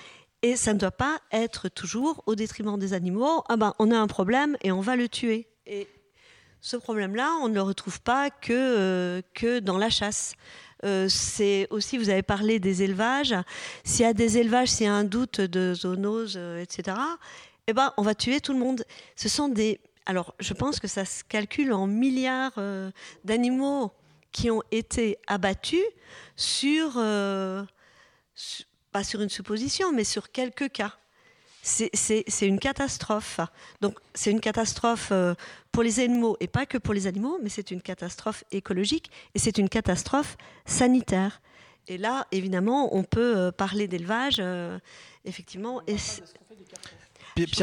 Et 0.42 0.56
ça 0.56 0.72
ne 0.72 0.78
doit 0.78 0.90
pas 0.90 1.20
être 1.32 1.68
toujours 1.68 2.22
au 2.26 2.34
détriment 2.34 2.78
des 2.78 2.94
animaux. 2.94 3.44
Ah 3.48 3.56
ben, 3.56 3.74
on 3.78 3.90
a 3.90 3.98
un 3.98 4.06
problème 4.06 4.56
et 4.62 4.72
on 4.72 4.80
va 4.80 4.96
le 4.96 5.08
tuer. 5.08 5.46
Ce 6.60 6.76
problème-là, 6.76 7.36
on 7.42 7.48
ne 7.48 7.54
le 7.54 7.62
retrouve 7.62 8.00
pas 8.00 8.30
que, 8.30 8.52
euh, 8.52 9.22
que 9.34 9.60
dans 9.60 9.78
la 9.78 9.90
chasse. 9.90 10.34
Euh, 10.84 11.08
c'est 11.08 11.66
aussi, 11.70 11.98
vous 11.98 12.10
avez 12.10 12.22
parlé 12.22 12.58
des 12.58 12.82
élevages. 12.82 13.34
S'il 13.84 14.04
y 14.04 14.08
a 14.08 14.12
des 14.12 14.38
élevages, 14.38 14.68
s'il 14.68 14.86
y 14.86 14.88
a 14.88 14.94
un 14.94 15.04
doute 15.04 15.40
de 15.40 15.74
zoonose, 15.74 16.34
euh, 16.36 16.62
etc., 16.62 16.96
eh 17.66 17.72
ben, 17.72 17.92
on 17.96 18.02
va 18.02 18.14
tuer 18.14 18.40
tout 18.40 18.52
le 18.52 18.58
monde. 18.58 18.84
Ce 19.16 19.28
sont 19.28 19.48
des. 19.48 19.80
Alors, 20.06 20.34
je 20.40 20.54
pense 20.54 20.80
que 20.80 20.88
ça 20.88 21.04
se 21.04 21.22
calcule 21.22 21.72
en 21.72 21.86
milliards 21.86 22.58
d'animaux 23.22 23.92
qui 24.32 24.50
ont 24.50 24.62
été 24.72 25.18
abattus 25.28 25.84
sur, 26.34 26.94
pas 26.94 27.66
sur 29.04 29.20
une 29.20 29.28
supposition, 29.28 29.92
mais 29.92 30.02
sur 30.02 30.32
quelques 30.32 30.72
cas 30.72 30.96
c'est 31.62 32.46
une 32.46 32.58
catastrophe. 32.58 33.40
Donc 33.80 33.98
c'est 34.14 34.30
une 34.30 34.40
catastrophe 34.40 35.08
euh, 35.12 35.34
pour 35.72 35.82
les 35.82 36.00
animaux 36.00 36.36
et 36.40 36.48
pas 36.48 36.66
que 36.66 36.78
pour 36.78 36.94
les 36.94 37.06
animaux, 37.06 37.38
mais 37.42 37.48
c'est 37.48 37.70
une 37.70 37.82
catastrophe 37.82 38.44
écologique 38.50 39.10
et 39.34 39.38
c'est 39.38 39.58
une 39.58 39.68
catastrophe 39.68 40.36
sanitaire. 40.64 41.40
Et 41.88 41.98
là, 41.98 42.26
évidemment, 42.32 42.94
on 42.94 43.02
peut 43.02 43.36
euh, 43.36 43.52
parler 43.52 43.88
d'élevage, 43.88 44.36
euh, 44.38 44.78
effectivement. 45.24 45.82
Et 45.86 45.96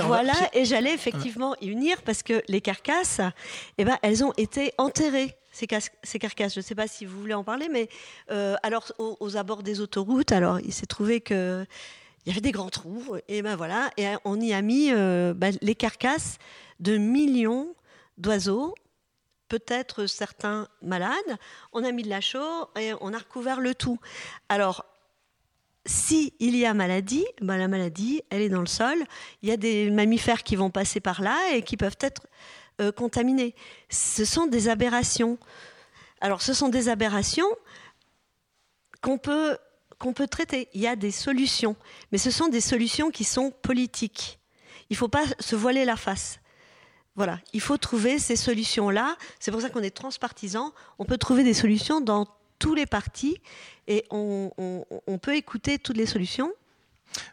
voilà, 0.01 0.33
et 0.53 0.65
j'allais 0.65 0.93
effectivement 0.93 1.55
y 1.61 1.67
unir 1.67 2.01
parce 2.01 2.23
que 2.23 2.41
les 2.47 2.61
carcasses, 2.61 3.21
eh 3.77 3.85
ben, 3.85 3.97
elles 4.01 4.23
ont 4.23 4.33
été 4.37 4.73
enterrées. 4.77 5.35
Ces, 5.51 5.67
ces 6.03 6.19
carcasses, 6.19 6.53
je 6.53 6.59
ne 6.59 6.63
sais 6.63 6.75
pas 6.75 6.87
si 6.87 7.05
vous 7.05 7.19
voulez 7.19 7.33
en 7.33 7.43
parler, 7.43 7.67
mais 7.69 7.89
alors 8.63 8.91
aux, 8.99 9.17
aux, 9.19 9.37
abords 9.37 9.63
des 9.63 9.79
autoroutes, 9.81 10.31
alors 10.31 10.59
il 10.59 10.73
s'est 10.73 10.85
trouvé 10.85 11.19
que 11.19 11.65
il 12.27 12.31
y 12.31 12.33
avait 12.33 12.41
des 12.41 12.51
grands 12.51 12.69
trous, 12.69 13.15
et 13.29 13.41
ben 13.41 13.55
voilà, 13.55 13.89
et 13.95 14.05
on 14.25 14.41
y 14.41 14.51
a 14.51 14.61
mis 14.61 14.91
euh, 14.91 15.33
ben, 15.33 15.57
les 15.61 15.75
carcasses 15.75 16.39
de 16.81 16.97
millions 16.97 17.73
d'oiseaux, 18.17 18.75
peut-être 19.47 20.07
certains 20.07 20.67
malades. 20.81 21.37
On 21.71 21.85
a 21.85 21.91
mis 21.93 22.03
de 22.03 22.09
la 22.09 22.19
chaux 22.19 22.67
et 22.77 22.91
on 22.99 23.13
a 23.13 23.17
recouvert 23.17 23.61
le 23.61 23.73
tout. 23.73 23.97
Alors, 24.49 24.83
si 25.85 26.33
il 26.41 26.57
y 26.57 26.65
a 26.65 26.73
maladie, 26.73 27.25
ben 27.39 27.55
la 27.55 27.69
maladie, 27.69 28.21
elle 28.29 28.41
est 28.41 28.49
dans 28.49 28.59
le 28.59 28.67
sol. 28.67 28.97
Il 29.41 29.47
y 29.47 29.53
a 29.53 29.57
des 29.57 29.89
mammifères 29.89 30.43
qui 30.43 30.57
vont 30.57 30.69
passer 30.69 30.99
par 30.99 31.21
là 31.21 31.37
et 31.53 31.61
qui 31.61 31.77
peuvent 31.77 31.95
être 32.01 32.27
euh, 32.81 32.91
contaminés. 32.91 33.55
Ce 33.89 34.25
sont 34.25 34.47
des 34.47 34.67
aberrations. 34.67 35.37
Alors, 36.19 36.41
ce 36.41 36.53
sont 36.53 36.67
des 36.67 36.89
aberrations 36.89 37.47
qu'on 39.01 39.17
peut 39.17 39.57
qu'on 39.99 40.13
peut 40.13 40.27
traiter. 40.27 40.69
Il 40.73 40.81
y 40.81 40.87
a 40.87 40.95
des 40.95 41.11
solutions, 41.11 41.75
mais 42.11 42.17
ce 42.17 42.31
sont 42.31 42.47
des 42.47 42.61
solutions 42.61 43.11
qui 43.11 43.23
sont 43.23 43.51
politiques. 43.51 44.39
Il 44.89 44.93
ne 44.93 44.97
faut 44.97 45.07
pas 45.07 45.23
se 45.39 45.55
voiler 45.55 45.85
la 45.85 45.95
face. 45.95 46.39
Voilà, 47.15 47.39
il 47.51 47.61
faut 47.61 47.77
trouver 47.77 48.19
ces 48.19 48.35
solutions-là. 48.35 49.17
C'est 49.39 49.51
pour 49.51 49.61
ça 49.61 49.69
qu'on 49.69 49.81
est 49.81 49.95
transpartisan. 49.95 50.71
On 50.99 51.05
peut 51.05 51.17
trouver 51.17 51.43
des 51.43 51.55
solutions 51.55 51.99
dans 51.99 52.27
tous 52.59 52.75
les 52.75 52.85
partis 52.85 53.41
et 53.87 54.05
on, 54.11 54.51
peut 55.21 55.35
écouter 55.35 55.79
toutes 55.79 55.97
les 55.97 56.05
solutions. 56.05 56.51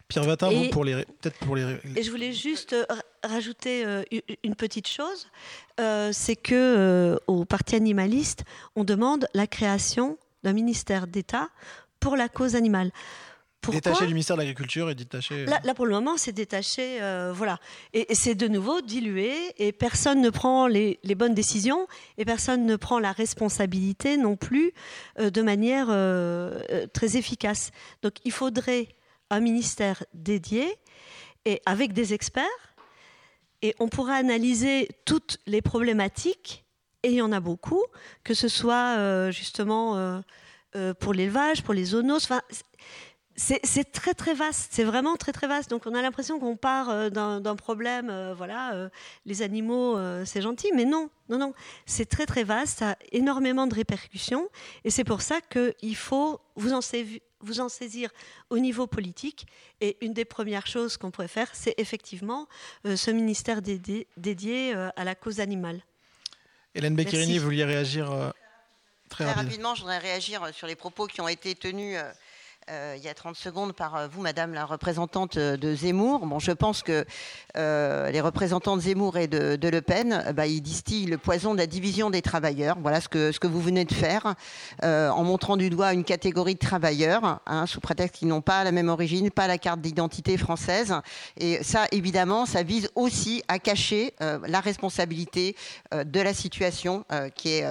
Pierre 0.07 0.23
Vatin, 0.23 0.49
vous, 0.49 0.69
pour 0.69 0.83
les, 0.83 1.05
peut-être 1.21 1.37
pour 1.39 1.55
les. 1.55 1.77
Et 1.95 2.01
je 2.01 2.09
voulais 2.09 2.33
juste 2.33 2.73
euh, 2.73 2.85
rajouter 3.23 3.85
euh, 3.85 4.03
une 4.43 4.55
petite 4.55 4.87
chose, 4.87 5.27
euh, 5.79 6.11
c'est 6.13 6.37
que 6.37 7.19
au 7.27 7.45
Parti 7.45 7.75
animaliste, 7.75 8.45
on 8.75 8.85
demande 8.85 9.27
la 9.33 9.47
création 9.47 10.17
d'un 10.43 10.53
ministère 10.53 11.07
d'État 11.07 11.49
pour 12.05 12.15
la 12.15 12.29
cause 12.29 12.55
animale. 12.55 12.91
détaché 13.67 14.05
du 14.05 14.13
ministère 14.13 14.35
de 14.35 14.41
l'Agriculture 14.41 14.91
et 14.91 14.95
détaché. 14.95 15.47
Là, 15.47 15.73
pour 15.73 15.87
le 15.87 15.91
moment, 15.93 16.17
c'est 16.17 16.33
détaché, 16.33 17.01
euh, 17.01 17.33
voilà. 17.33 17.57
Et, 17.93 18.13
c'est 18.13 18.35
de 18.35 18.47
nouveau 18.47 18.81
dilué, 18.81 19.33
et 19.57 19.71
personne 19.71 20.21
ne 20.21 20.29
prend 20.29 20.67
les, 20.67 20.99
bonnes 21.15 21.33
décisions, 21.33 21.87
et 22.19 22.25
personne 22.25 22.67
ne 22.67 22.75
prend 22.75 22.99
la 22.99 23.11
responsabilité 23.11 24.17
non 24.17 24.35
plus 24.35 24.71
euh, 25.17 25.31
de 25.31 25.41
manière 25.41 25.87
euh, 25.89 26.85
très 26.93 27.17
efficace. 27.17 27.71
Donc, 28.03 28.13
il 28.23 28.31
faudrait 28.31 28.89
un 29.31 29.39
ministère 29.39 30.03
dédié 30.13 30.67
et 31.45 31.59
avec 31.65 31.91
des 31.91 32.13
experts, 32.13 32.75
et 33.63 33.73
on 33.79 33.87
pourra 33.87 34.13
analyser 34.13 34.89
toutes 35.05 35.39
les 35.47 35.63
problématiques, 35.63 36.65
et 37.01 37.09
il 37.09 37.15
y 37.15 37.21
en 37.23 37.31
a 37.31 37.39
beaucoup, 37.39 37.83
que 38.23 38.35
ce 38.35 38.47
soit 38.47 39.31
justement 39.31 39.97
euh, 39.97 40.19
pour 40.99 41.13
l'élevage, 41.13 41.63
pour 41.63 41.73
les 41.73 41.85
zoonoses. 41.85 42.25
Enfin, 42.25 42.41
c'est 43.37 43.91
très 43.91 44.13
très 44.13 44.33
vaste, 44.33 44.69
c'est 44.71 44.83
vraiment 44.83 45.17
très 45.17 45.31
très 45.31 45.47
vaste. 45.47 45.69
Donc 45.69 45.83
on 45.85 45.93
a 45.93 46.01
l'impression 46.01 46.39
qu'on 46.39 46.55
part 46.55 46.89
euh, 46.89 47.09
d'un 47.09 47.55
problème, 47.55 48.09
euh, 48.09 48.33
voilà, 48.33 48.89
les 49.25 49.41
animaux 49.41 49.97
c'est 50.25 50.41
gentil, 50.41 50.71
mais 50.75 50.85
non, 50.85 51.09
non, 51.29 51.37
non, 51.37 51.53
c'est 51.85 52.05
très 52.05 52.25
très 52.25 52.43
vaste, 52.43 52.79
ça 52.79 52.91
a 52.91 52.95
énormément 53.11 53.67
de 53.67 53.75
répercussions, 53.75 54.47
et 54.83 54.89
c'est 54.89 55.03
pour 55.03 55.21
ça 55.21 55.39
qu'il 55.41 55.95
faut 55.95 56.39
vous 56.55 56.73
en, 56.73 56.79
vous 57.41 57.59
en, 57.59 57.69
saisir 57.69 58.09
au 58.49 58.59
niveau 58.59 58.87
politique. 58.87 59.47
Et 59.81 59.97
une 60.01 60.13
des 60.13 60.25
premières 60.25 60.67
choses 60.67 60.97
qu'on 60.97 61.11
pourrait 61.11 61.27
faire, 61.27 61.49
c'est 61.53 61.73
effectivement 61.77 62.47
ce 62.83 63.11
ministère 63.11 63.61
dédié, 63.61 64.07
dédié 64.17 64.73
à 64.73 65.03
la 65.03 65.15
cause 65.15 65.39
animale. 65.39 65.81
Hélène 66.73 66.95
Beccherini, 66.95 67.37
vous 67.37 67.45
vouliez 67.45 67.65
réagir 67.65 68.33
Très, 69.15 69.31
rapidement, 69.31 69.75
je 69.75 69.81
voudrais 69.81 69.97
réagir 69.99 70.41
sur 70.53 70.67
les 70.67 70.75
propos 70.75 71.07
qui 71.07 71.21
ont 71.21 71.27
été 71.27 71.55
tenus 71.55 71.97
euh, 71.97 72.01
euh, 72.01 72.11
il 72.67 73.03
y 73.03 73.07
a 73.07 73.13
30 73.13 73.35
secondes 73.35 73.73
par 73.73 73.95
euh, 73.95 74.07
vous, 74.07 74.21
Madame 74.21 74.53
la 74.53 74.65
représentante 74.65 75.37
de 75.37 75.75
Zemmour. 75.75 76.25
Bon, 76.25 76.39
je 76.39 76.51
pense 76.51 76.81
que 76.81 77.05
euh, 77.57 78.09
les 78.09 78.21
représentants 78.21 78.75
de 78.75 78.81
Zemmour 78.81 79.17
et 79.17 79.27
de, 79.27 79.69
Le 79.69 79.81
Pen, 79.81 80.33
bah, 80.35 80.47
distillent 80.47 81.05
le 81.05 81.19
poison 81.19 81.53
de 81.53 81.59
la 81.59 81.67
division 81.67 82.09
des 82.09 82.23
travailleurs. 82.23 82.77
Voilà 82.81 83.01
ce 83.01 83.09
que, 83.09 83.31
ce 83.31 83.39
que 83.39 83.45
vous 83.45 83.61
venez 83.61 83.85
de 83.85 83.93
faire, 83.93 84.35
en 84.81 85.23
montrant 85.23 85.57
du 85.57 85.69
doigt 85.69 85.93
une 85.93 86.03
catégorie 86.03 86.55
de 86.55 86.59
travailleurs, 86.59 87.41
hein, 87.45 87.65
sous 87.65 87.79
prétexte 87.79 88.15
qu'ils 88.15 88.27
n'ont 88.27 88.41
pas 88.41 88.63
la 88.63 88.71
même 88.71 88.89
origine, 88.89 89.29
pas 89.29 89.47
la 89.47 89.57
carte 89.57 89.81
d'identité 89.81 90.37
française. 90.37 90.93
Et 91.37 91.63
ça, 91.63 91.85
évidemment, 91.91 92.45
ça 92.45 92.63
vise 92.63 92.89
aussi 92.95 93.43
à 93.47 93.59
cacher 93.59 94.13
la 94.19 94.59
responsabilité 94.59 95.55
de 95.93 96.21
la 96.21 96.33
situation 96.33 97.05
qui 97.35 97.49
est 97.49 97.65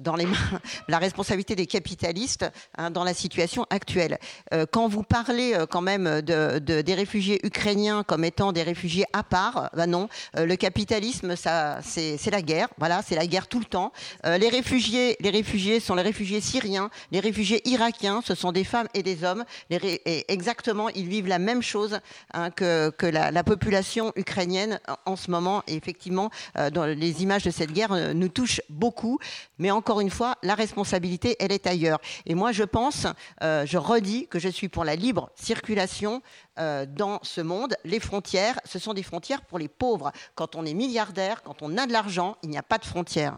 dans 0.00 0.16
les 0.16 0.26
mains, 0.26 0.60
la 0.88 0.98
responsabilité 0.98 1.56
des 1.56 1.66
capitalistes 1.66 2.46
hein, 2.78 2.90
dans 2.90 3.04
la 3.04 3.14
situation 3.14 3.66
actuelle. 3.70 4.18
Euh, 4.52 4.66
quand 4.70 4.88
vous 4.88 5.02
parlez 5.02 5.54
euh, 5.54 5.66
quand 5.66 5.80
même 5.80 6.20
de, 6.20 6.58
des 6.58 6.94
réfugiés 6.94 7.40
ukrainiens 7.44 8.02
comme 8.04 8.24
étant 8.24 8.52
des 8.52 8.62
réfugiés 8.62 9.04
à 9.12 9.22
part, 9.22 9.70
ben 9.74 9.86
non, 9.86 10.08
euh, 10.36 10.46
le 10.46 10.56
capitalisme, 10.56 11.34
c'est 11.36 12.30
la 12.30 12.42
guerre. 12.42 12.68
Voilà, 12.78 13.02
c'est 13.02 13.14
la 13.14 13.26
guerre 13.26 13.46
tout 13.48 13.58
le 13.58 13.64
temps. 13.64 13.92
les 14.24 14.48
réfugiés, 14.48 15.16
les 15.20 15.30
réfugiés 15.30 15.80
sont 15.80 15.94
les 15.94 16.02
réfugiés 16.02 16.40
syriens, 16.40 16.90
les 17.12 17.20
réfugiés 17.20 17.60
irakiens, 17.68 18.20
ce 18.24 18.34
sont 18.34 18.52
des 18.52 18.64
femmes 18.64 18.88
et 18.94 19.02
des 19.02 19.24
hommes. 19.24 19.44
et 19.70 20.32
exactement, 20.32 20.88
ils 20.90 21.08
vivent 21.08 21.28
la 21.28 21.38
même 21.38 21.62
chose 21.62 22.00
hein, 22.32 22.50
que, 22.50 22.92
la, 23.02 23.44
population 23.44 24.12
ukrainienne 24.16 24.80
en 25.04 25.16
ce 25.16 25.30
moment. 25.30 25.62
Et 25.66 25.74
effectivement, 25.74 26.30
les 26.56 27.22
images 27.22 27.44
de 27.44 27.50
cette 27.50 27.72
guerre 27.72 28.14
nous 28.14 28.28
touchent 28.28 28.62
beaucoup. 28.68 29.18
Mais 29.58 29.70
encore 29.70 30.00
une 30.00 30.10
fois, 30.10 30.36
la 30.42 30.54
responsabilité, 30.54 31.36
elle 31.40 31.52
est 31.52 31.66
ailleurs. 31.66 32.00
Et 32.26 32.34
moi, 32.34 32.52
je 32.52 32.64
pense, 32.64 33.06
je 33.40 33.76
redis 33.76 34.13
que 34.22 34.38
je 34.38 34.48
suis 34.48 34.68
pour 34.68 34.84
la 34.84 34.96
libre 34.96 35.30
circulation 35.34 36.22
euh, 36.58 36.86
dans 36.86 37.18
ce 37.22 37.40
monde. 37.40 37.76
Les 37.84 38.00
frontières, 38.00 38.60
ce 38.64 38.78
sont 38.78 38.94
des 38.94 39.02
frontières 39.02 39.42
pour 39.42 39.58
les 39.58 39.68
pauvres. 39.68 40.12
Quand 40.34 40.56
on 40.56 40.64
est 40.64 40.74
milliardaire, 40.74 41.42
quand 41.42 41.62
on 41.62 41.76
a 41.76 41.86
de 41.86 41.92
l'argent, 41.92 42.36
il 42.42 42.50
n'y 42.50 42.58
a 42.58 42.62
pas 42.62 42.78
de 42.78 42.84
frontières. 42.84 43.36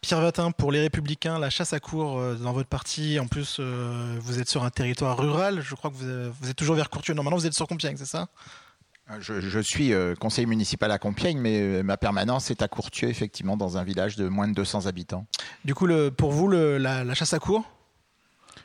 Pierre 0.00 0.20
Vatin, 0.20 0.50
pour 0.52 0.70
les 0.70 0.80
Républicains, 0.80 1.38
la 1.38 1.50
chasse 1.50 1.72
à 1.72 1.80
cours 1.80 2.18
euh, 2.18 2.34
dans 2.34 2.52
votre 2.52 2.68
parti, 2.68 3.18
en 3.18 3.26
plus, 3.26 3.56
euh, 3.58 4.16
vous 4.20 4.38
êtes 4.38 4.48
sur 4.48 4.62
un 4.62 4.70
territoire 4.70 5.18
rural. 5.18 5.62
Je 5.62 5.74
crois 5.74 5.90
que 5.90 5.96
vous, 5.96 6.32
vous 6.40 6.50
êtes 6.50 6.56
toujours 6.56 6.76
vers 6.76 6.90
Courtieu. 6.90 7.14
Non, 7.14 7.22
maintenant, 7.22 7.38
vous 7.38 7.46
êtes 7.46 7.54
sur 7.54 7.66
Compiègne, 7.66 7.96
c'est 7.96 8.06
ça? 8.06 8.28
Je, 9.20 9.40
je, 9.40 9.60
suis 9.60 9.92
conseiller 10.18 10.48
municipal 10.48 10.90
à 10.90 10.98
Compiègne, 10.98 11.38
mais 11.38 11.84
ma 11.84 11.96
permanence 11.96 12.50
est 12.50 12.60
à 12.60 12.66
Courtieu, 12.66 13.08
effectivement, 13.08 13.56
dans 13.56 13.78
un 13.78 13.84
village 13.84 14.16
de 14.16 14.26
moins 14.26 14.48
de 14.48 14.52
200 14.54 14.86
habitants. 14.86 15.26
Du 15.64 15.76
coup, 15.76 15.86
le, 15.86 16.10
pour 16.10 16.32
vous, 16.32 16.48
le, 16.48 16.76
la, 16.76 17.04
la, 17.04 17.14
chasse 17.14 17.32
à 17.32 17.38
cours 17.38 17.64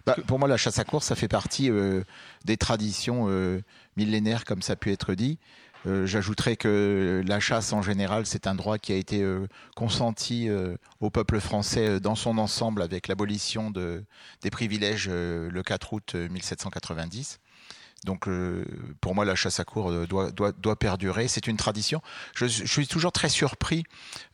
bah, 0.05 0.15
Pour 0.27 0.39
moi, 0.39 0.47
la 0.47 0.57
chasse 0.57 0.79
à 0.79 0.83
cours, 0.83 1.03
ça 1.03 1.15
fait 1.15 1.27
partie 1.27 1.69
euh, 1.69 2.03
des 2.45 2.57
traditions 2.57 3.25
euh, 3.29 3.61
millénaires, 3.97 4.45
comme 4.45 4.61
ça 4.61 4.73
a 4.73 4.75
pu 4.75 4.91
être 4.91 5.13
dit. 5.13 5.39
Euh, 5.87 6.05
J'ajouterais 6.05 6.55
que 6.57 7.23
la 7.25 7.39
chasse 7.39 7.73
en 7.73 7.81
général, 7.81 8.25
c'est 8.25 8.47
un 8.47 8.55
droit 8.55 8.77
qui 8.77 8.93
a 8.93 8.95
été 8.95 9.21
euh, 9.21 9.47
consenti 9.75 10.47
euh, 10.47 10.75
au 10.99 11.09
peuple 11.09 11.39
français 11.39 11.99
dans 11.99 12.15
son 12.15 12.37
ensemble 12.37 12.81
avec 12.81 13.07
l'abolition 13.07 13.71
de, 13.71 14.03
des 14.41 14.51
privilèges 14.51 15.09
le 15.09 15.61
4 15.63 15.93
août 15.93 16.15
1790. 16.15 17.39
Donc 18.05 18.27
euh, 18.27 18.65
pour 18.99 19.13
moi, 19.13 19.25
la 19.25 19.35
chasse 19.35 19.59
à 19.59 19.63
cour 19.63 19.91
doit, 20.07 20.31
doit, 20.31 20.51
doit 20.51 20.75
perdurer. 20.75 21.27
C'est 21.27 21.45
une 21.47 21.57
tradition. 21.57 22.01
Je, 22.33 22.47
suis 22.47 22.87
toujours 22.87 23.11
très 23.11 23.29
surpris 23.29 23.83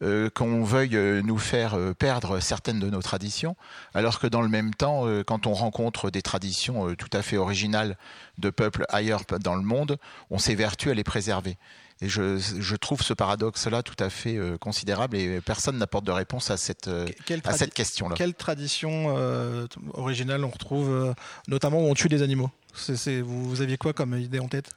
euh, 0.01 0.29
qu'on 0.29 0.63
veuille 0.63 0.97
nous 1.23 1.37
faire 1.37 1.77
perdre 1.99 2.39
certaines 2.39 2.79
de 2.79 2.89
nos 2.89 3.01
traditions, 3.01 3.57
alors 3.93 4.19
que 4.19 4.27
dans 4.27 4.41
le 4.41 4.47
même 4.47 4.73
temps, 4.73 5.05
euh, 5.05 5.23
quand 5.23 5.47
on 5.47 5.53
rencontre 5.53 6.09
des 6.09 6.21
traditions 6.21 6.95
tout 6.95 7.09
à 7.11 7.21
fait 7.21 7.37
originales 7.37 7.97
de 8.37 8.49
peuples 8.49 8.85
ailleurs 8.89 9.23
dans 9.41 9.55
le 9.55 9.63
monde, 9.63 9.97
on 10.29 10.37
s'évertue 10.37 10.89
à 10.89 10.93
les 10.93 11.03
préserver. 11.03 11.57
Et 12.01 12.09
je, 12.09 12.37
je, 12.37 12.75
trouve 12.75 13.01
ce 13.01 13.13
paradoxe-là 13.13 13.81
tout 13.81 13.95
à 13.99 14.11
fait 14.11 14.37
euh, 14.37 14.57
considérable 14.57 15.17
et 15.17 15.41
personne 15.41 15.79
n'apporte 15.79 16.05
de 16.05 16.11
réponse 16.11 16.51
à 16.51 16.57
cette, 16.57 16.87
euh, 16.87 17.07
à 17.43 17.53
cette 17.53 17.73
question-là. 17.73 18.15
Quelle 18.15 18.35
tradition 18.35 19.15
euh, 19.17 19.65
originale 19.93 20.45
on 20.45 20.49
retrouve, 20.49 21.15
notamment 21.47 21.79
où 21.79 21.87
on 21.87 21.95
tue 21.95 22.07
des 22.07 22.21
animaux? 22.21 22.51
C 22.75 22.93
est, 22.93 22.95
c 22.97 23.13
est, 23.13 23.21
vous, 23.21 23.49
vous, 23.49 23.61
aviez 23.61 23.77
quoi 23.77 23.93
comme 23.93 24.15
idée 24.15 24.37
en 24.39 24.47
tête? 24.47 24.69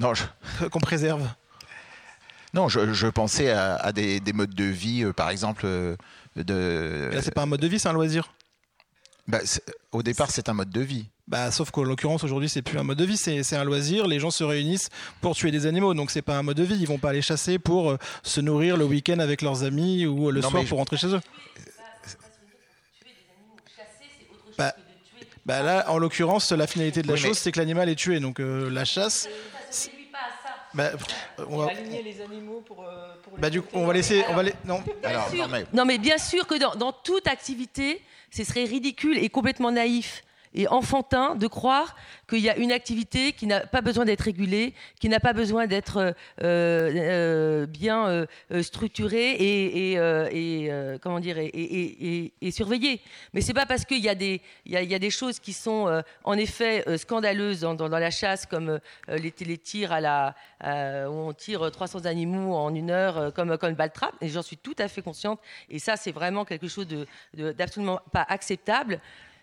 Non, 0.00 0.14
je... 0.14 0.24
qu'on 0.70 0.80
préserve? 0.80 1.28
Non, 2.54 2.68
je, 2.68 2.92
je 2.92 3.06
pensais 3.06 3.50
à, 3.50 3.76
à 3.76 3.92
des, 3.92 4.18
des, 4.18 4.32
modes 4.32 4.54
de 4.54 4.64
vie, 4.64 5.04
par 5.16 5.30
exemple. 5.30 5.64
de... 6.34 7.10
Là, 7.12 7.22
c'est 7.22 7.34
pas 7.34 7.42
un 7.42 7.46
mode 7.46 7.60
de 7.60 7.68
vie, 7.68 7.78
c'est 7.78 7.88
un 7.88 7.92
loisir. 7.92 8.32
Bah, 9.28 9.38
au 9.92 10.02
départ, 10.02 10.30
c'est 10.32 10.48
un 10.48 10.54
mode 10.54 10.70
de 10.70 10.80
vie. 10.80 11.06
Bah, 11.28 11.50
sauf 11.50 11.70
qu'en 11.70 11.82
l'occurrence 11.82 12.24
aujourd'hui 12.24 12.48
c'est 12.48 12.62
plus 12.62 12.78
un 12.78 12.84
mode 12.84 12.96
de 12.96 13.04
vie, 13.04 13.18
c'est 13.18 13.56
un 13.56 13.64
loisir. 13.64 14.06
Les 14.06 14.18
gens 14.18 14.30
se 14.30 14.44
réunissent 14.44 14.88
pour 15.20 15.36
tuer 15.36 15.50
des 15.50 15.66
animaux, 15.66 15.92
donc 15.92 16.10
c'est 16.10 16.22
pas 16.22 16.38
un 16.38 16.42
mode 16.42 16.56
de 16.56 16.62
vie. 16.62 16.76
Ils 16.80 16.86
vont 16.86 16.96
pas 16.96 17.10
aller 17.10 17.20
chasser 17.20 17.58
pour 17.58 17.90
euh, 17.90 17.98
se 18.22 18.40
nourrir 18.40 18.78
le 18.78 18.86
week-end 18.86 19.18
avec 19.18 19.42
leurs 19.42 19.62
amis 19.62 20.06
ou 20.06 20.28
euh, 20.28 20.32
le 20.32 20.40
non, 20.40 20.48
soir 20.48 20.64
pour 20.64 20.78
rentrer 20.78 20.96
chez 20.96 21.08
eux. 21.08 21.20
Bah, 24.56 24.74
bah 25.44 25.62
là, 25.62 25.90
en 25.90 25.98
l'occurrence, 25.98 26.50
la 26.50 26.66
finalité 26.66 27.02
de 27.02 27.08
la 27.08 27.14
oui, 27.14 27.20
chose, 27.20 27.28
mais... 27.30 27.34
c'est 27.34 27.52
que 27.52 27.58
l'animal 27.58 27.90
est 27.90 27.94
tué. 27.94 28.20
Donc 28.20 28.40
euh, 28.40 28.70
la 28.70 28.86
chasse. 28.86 29.28
Bah, 30.72 30.92
on 31.48 31.58
va 31.58 31.70
aligner 31.70 32.02
les 32.02 32.22
animaux 32.22 32.62
pour. 32.66 32.84
Euh, 32.84 33.14
pour 33.22 33.38
bah, 33.38 33.50
du 33.50 33.60
coup, 33.60 33.68
on 33.74 33.86
va 33.86 33.92
laisser. 33.92 34.22
Alors, 34.24 34.40
on 34.40 34.42
va. 34.42 34.82
Alors, 35.04 35.34
non, 35.34 35.48
mais... 35.48 35.66
non, 35.74 35.84
mais 35.84 35.98
bien 35.98 36.16
sûr 36.16 36.46
que 36.46 36.58
dans, 36.58 36.74
dans 36.74 36.92
toute 36.92 37.26
activité, 37.26 38.02
ce 38.30 38.44
serait 38.44 38.64
ridicule 38.64 39.18
et 39.18 39.28
complètement 39.28 39.70
naïf 39.70 40.22
et 40.54 40.68
enfantin 40.68 41.34
de 41.34 41.46
croire 41.46 41.96
qu'il 42.28 42.40
y 42.40 42.50
a 42.50 42.56
une 42.56 42.72
activité 42.72 43.32
qui 43.32 43.46
n'a 43.46 43.60
pas 43.60 43.80
besoin 43.80 44.04
d'être 44.04 44.22
régulée, 44.22 44.74
qui 45.00 45.08
n'a 45.08 45.20
pas 45.20 45.32
besoin 45.32 45.66
d'être 45.66 45.98
euh, 45.98 46.12
euh, 46.42 47.66
bien 47.66 48.08
euh, 48.08 48.62
structurée 48.62 49.36
et, 49.38 50.98
comment 51.00 51.20
dire 51.20 51.36
et, 51.38 52.50
surveillée. 52.50 53.00
Mais 53.34 53.40
c'est 53.40 53.54
pas 53.54 53.66
parce 53.66 53.84
qu'il 53.84 54.04
y, 54.04 54.08
y, 54.08 54.40
y, 54.66 54.94
a 54.94 54.98
des 54.98 55.10
choses 55.10 55.38
qui 55.38 55.52
sont 55.52 56.02
en 56.24 56.34
effet 56.34 56.84
scandaleuses 56.98 57.60
dans, 57.60 57.88
la 57.88 58.10
chasse, 58.10 58.46
comme 58.46 58.80
les, 59.08 59.32
les, 59.40 59.58
tirs 59.58 59.92
à 59.92 60.00
la 60.00 60.34
où 61.08 61.14
on 61.14 61.32
tire 61.32 61.70
300 61.70 62.04
animaux 62.04 62.54
en 62.54 62.74
une 62.74 62.90
heure, 62.90 63.32
comme 63.34 63.56
comme 63.58 63.74
balle 63.74 63.92
trappe. 63.92 64.14
Et 64.20 64.28
j'en 64.28 64.42
suis 64.42 64.56
tout 64.56 64.76
à 64.78 64.88
fait 64.88 65.02
consciente. 65.02 65.40
Et 65.68 65.78
ça, 65.78 65.96
c'est 65.96 66.12
vraiment 66.12 66.44
quelque 66.44 66.68
chose 66.68 66.86
d'absolument 67.34 68.00
de, 68.04 68.10
pas 68.10 68.26
acceptable 68.28 69.00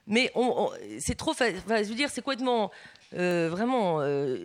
mais 0.07 0.31
on, 0.35 0.53
on, 0.57 0.69
c'est 0.99 1.15
trop, 1.15 1.31
enfin, 1.31 1.49
je 1.51 1.89
veux 1.89 1.95
dire, 1.95 2.09
c'est 2.09 2.21
complètement 2.21 2.71
euh, 3.13 3.49
vraiment 3.51 4.01
euh, 4.01 4.37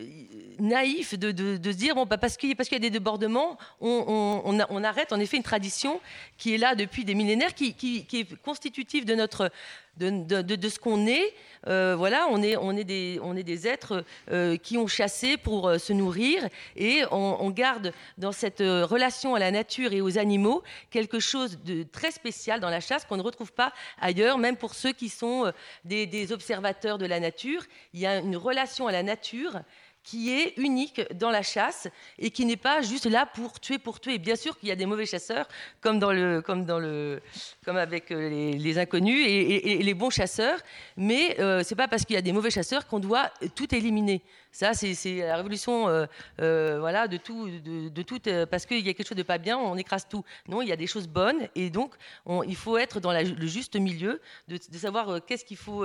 naïf 0.59 1.19
de, 1.19 1.31
se 1.31 1.77
dire 1.77 1.95
bon, 1.95 2.05
bah, 2.05 2.19
parce 2.19 2.37
qu'il 2.37 2.51
y 2.51 2.75
a 2.75 2.79
des 2.79 2.91
débordements, 2.91 3.57
on, 3.81 4.85
arrête 4.85 5.13
en 5.13 5.21
effet 5.21 5.39
une 5.39 5.43
tradition 5.43 6.01
qui 6.37 6.55
est 6.55 6.59
là 6.59 6.75
depuis 6.75 7.05
des 7.05 7.15
millénaires, 7.15 7.55
qui, 7.55 8.07
est 8.13 8.43
constitutive 8.43 9.05
de 9.05 9.15
notre 9.15 9.51
de, 9.99 10.69
ce 10.69 10.79
qu'on 10.79 11.07
est. 11.07 11.35
Euh, 11.67 11.95
voilà, 11.97 12.27
on 12.31 12.43
est, 12.43 12.57
on 12.57 12.75
est, 12.75 12.85
des, 12.85 13.19
on 13.23 13.37
est 13.37 13.43
des 13.43 13.69
êtres 13.69 14.05
euh, 14.31 14.57
qui 14.57 14.79
ont 14.79 14.87
chassé 14.87 15.37
pour 15.37 15.71
se 15.79 15.93
nourrir 15.93 16.49
et 16.75 17.03
on, 17.11 17.51
garde 17.51 17.93
dans 18.17 18.33
cette 18.33 18.61
relation 18.61 19.35
à 19.35 19.39
la 19.39 19.51
nature 19.51 19.93
et 19.93 20.01
aux 20.01 20.17
animaux 20.17 20.63
quelque 20.91 21.19
chose 21.19 21.59
de 21.65 21.83
très 21.83 22.13
spécial 22.13 22.61
dans 22.61 22.71
la 22.71 22.81
chasse 22.81 23.05
qu'on 23.05 23.17
ne 23.17 23.23
retrouve 23.23 23.53
pas 23.53 23.73
ailleurs, 24.01 24.39
même 24.39 24.57
pour 24.57 24.75
ceux 24.75 24.93
qui 24.93 25.09
sont 25.09 25.53
des, 25.85 26.07
des 26.07 26.33
observateurs 26.33 26.97
de 26.97 27.07
la 27.07 27.21
nature. 27.21 27.63
Il 27.93 28.01
y 28.01 28.07
a 28.07 28.19
une 28.19 28.37
relation 28.37 28.50
à 28.59 28.93
la 28.93 29.03
nature 29.03 29.61
qui 30.03 30.31
est 30.33 30.55
unique 30.57 31.03
dans 31.15 31.31
la 31.31 31.43
chasse 31.43 31.89
et 32.19 32.31
qui 32.31 32.45
n'est 32.47 32.57
pas 32.57 32.83
juste 32.83 33.07
là 33.07 33.27
pour 33.27 33.61
tuer 33.61 33.79
pour 33.79 34.01
tuer. 34.01 34.19
Bien 34.19 34.37
sûr 34.37 34.59
qu'il 34.59 34.69
y 34.69 34.73
a 34.73 34.77
des 34.77 34.87
mauvais 34.87 35.07
chasseurs, 35.07 35.47
comme, 35.81 35.99
dans 35.99 36.13
le, 36.13 36.41
comme, 36.41 36.65
dans 36.65 36.79
le, 36.79 37.21
comme 37.65 37.77
avec 37.77 38.11
euh, 38.11 38.55
les, 38.57 38.79
inconnus, 38.79 39.25
et, 39.27 39.83
les 39.83 39.95
bons 39.95 40.11
chasseurs, 40.11 40.59
mais 40.97 41.39
euh, 41.39 41.63
ce 41.63 41.71
n'est 41.71 41.77
pas 41.77 41.89
parce 41.89 42.05
qu'il 42.05 42.15
y 42.15 42.19
a 42.19 42.23
des 42.23 42.33
mauvais 42.33 42.51
chasseurs 42.51 42.87
qu'on 42.87 42.99
doit 42.99 43.31
tout 43.55 43.75
éliminer. 43.75 44.23
Ça, 44.53 44.75
c'est 44.75 45.19
la 45.19 45.37
révolution 45.37 45.89
euh, 45.89 46.07
euh, 46.41 46.79
voilà, 46.81 47.07
de 47.07 47.17
tout, 47.17 47.49
de, 47.49 48.03
tout 48.03 48.21
euh, 48.27 48.47
parce 48.47 48.67
qu'il 48.67 48.85
y 48.85 48.89
a 48.89 48.95
quelque 48.95 49.07
chose 49.07 49.17
de 49.17 49.23
pas 49.23 49.39
bien, 49.39 49.57
on 49.57 49.77
écrase 49.77 50.07
tout. 50.09 50.25
Non, 50.49 50.61
il 50.61 50.69
y 50.69 50.73
a 50.73 50.77
des 50.77 50.89
choses 50.89 51.07
bonnes 51.07 51.49
et 51.55 51.71
donc 51.71 51.95
on, 52.27 52.43
il 52.43 52.57
faut 52.57 52.77
être 52.77 53.01
dans 53.01 53.13
le 53.13 53.47
juste 53.47 53.77
milieu, 53.77 54.21
de, 54.49 54.59
savoir 54.77 55.25
qu'est-ce 55.25 55.45
qu'il 55.45 55.57
faut, 55.57 55.85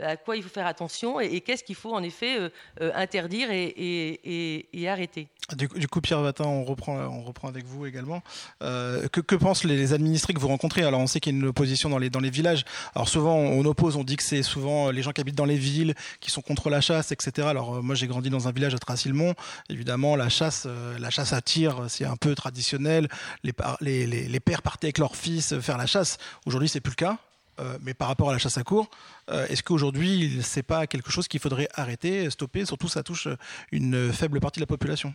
à 0.00 0.16
quoi 0.16 0.36
il 0.36 0.42
faut 0.42 0.48
faire 0.48 0.66
attention 0.66 1.20
et, 1.20 1.40
qu'est-ce 1.40 1.64
qu'il 1.64 1.74
faut 1.74 1.94
en 1.94 2.02
effet 2.02 2.50
interdire 2.80 3.48
et, 3.50 4.88
arrêter. 4.88 5.28
Du, 5.56 5.88
coup, 5.88 6.00
Pierre 6.00 6.20
Vatin, 6.20 6.44
on 6.44 6.64
reprend, 6.64 6.96
on 6.96 7.22
reprend 7.22 7.48
avec 7.48 7.64
vous 7.64 7.86
également. 7.86 8.22
Que, 8.60 9.34
pensent 9.36 9.64
les, 9.64 9.92
administrés 9.92 10.34
que 10.34 10.40
vous 10.40 10.48
rencontrez? 10.48 10.82
Alors, 10.82 11.00
on 11.00 11.06
sait 11.06 11.20
qu'il 11.20 11.32
y 11.32 11.36
a 11.36 11.38
une 11.38 11.46
opposition 11.46 11.88
dans 11.88 11.98
les, 11.98 12.10
dans 12.10 12.20
les 12.20 12.30
villages. 12.30 12.64
Alors, 12.94 13.08
souvent, 13.08 13.36
on 13.36 13.64
oppose, 13.64 13.96
on 13.96 14.04
dit 14.04 14.16
que 14.16 14.22
c'est 14.22 14.42
souvent 14.42 14.90
les 14.90 15.02
gens 15.02 15.12
qui 15.12 15.20
habitent 15.20 15.36
dans 15.36 15.44
les 15.44 15.56
villes 15.56 15.94
qui 16.20 16.30
sont 16.30 16.42
contre 16.42 16.68
la 16.68 16.80
chasse, 16.80 17.12
etc. 17.12 17.46
Alors, 17.48 17.82
moi, 17.82 17.94
j'ai 18.02 18.08
grandi 18.08 18.30
dans 18.30 18.48
un 18.48 18.52
village 18.52 18.74
à 18.74 18.78
Tracilmont. 18.78 19.34
Évidemment, 19.68 20.16
la 20.16 20.28
chasse, 20.28 20.64
euh, 20.66 20.98
la 20.98 21.10
chasse 21.10 21.32
à 21.32 21.40
tir, 21.40 21.86
c'est 21.88 22.04
un 22.04 22.16
peu 22.16 22.34
traditionnel. 22.34 23.08
Les, 23.44 23.52
les, 23.80 24.06
les, 24.06 24.28
les 24.28 24.40
pères 24.40 24.62
partaient 24.62 24.88
avec 24.88 24.98
leurs 24.98 25.16
fils 25.16 25.58
faire 25.60 25.78
la 25.78 25.86
chasse. 25.86 26.18
Aujourd'hui, 26.46 26.68
c'est 26.68 26.80
plus 26.80 26.90
le 26.90 26.96
cas. 26.96 27.18
Euh, 27.60 27.78
mais 27.82 27.94
par 27.94 28.08
rapport 28.08 28.30
à 28.30 28.32
la 28.32 28.38
chasse 28.38 28.58
à 28.58 28.64
cours, 28.64 28.90
euh, 29.30 29.46
est-ce 29.48 29.62
qu'aujourd'hui, 29.62 30.40
c'est 30.42 30.62
pas 30.62 30.86
quelque 30.86 31.10
chose 31.10 31.28
qu'il 31.28 31.38
faudrait 31.38 31.68
arrêter, 31.74 32.28
stopper? 32.30 32.64
Surtout, 32.64 32.88
ça 32.88 33.02
touche 33.02 33.28
une 33.70 34.12
faible 34.12 34.40
partie 34.40 34.58
de 34.58 34.62
la 34.62 34.66
population. 34.66 35.14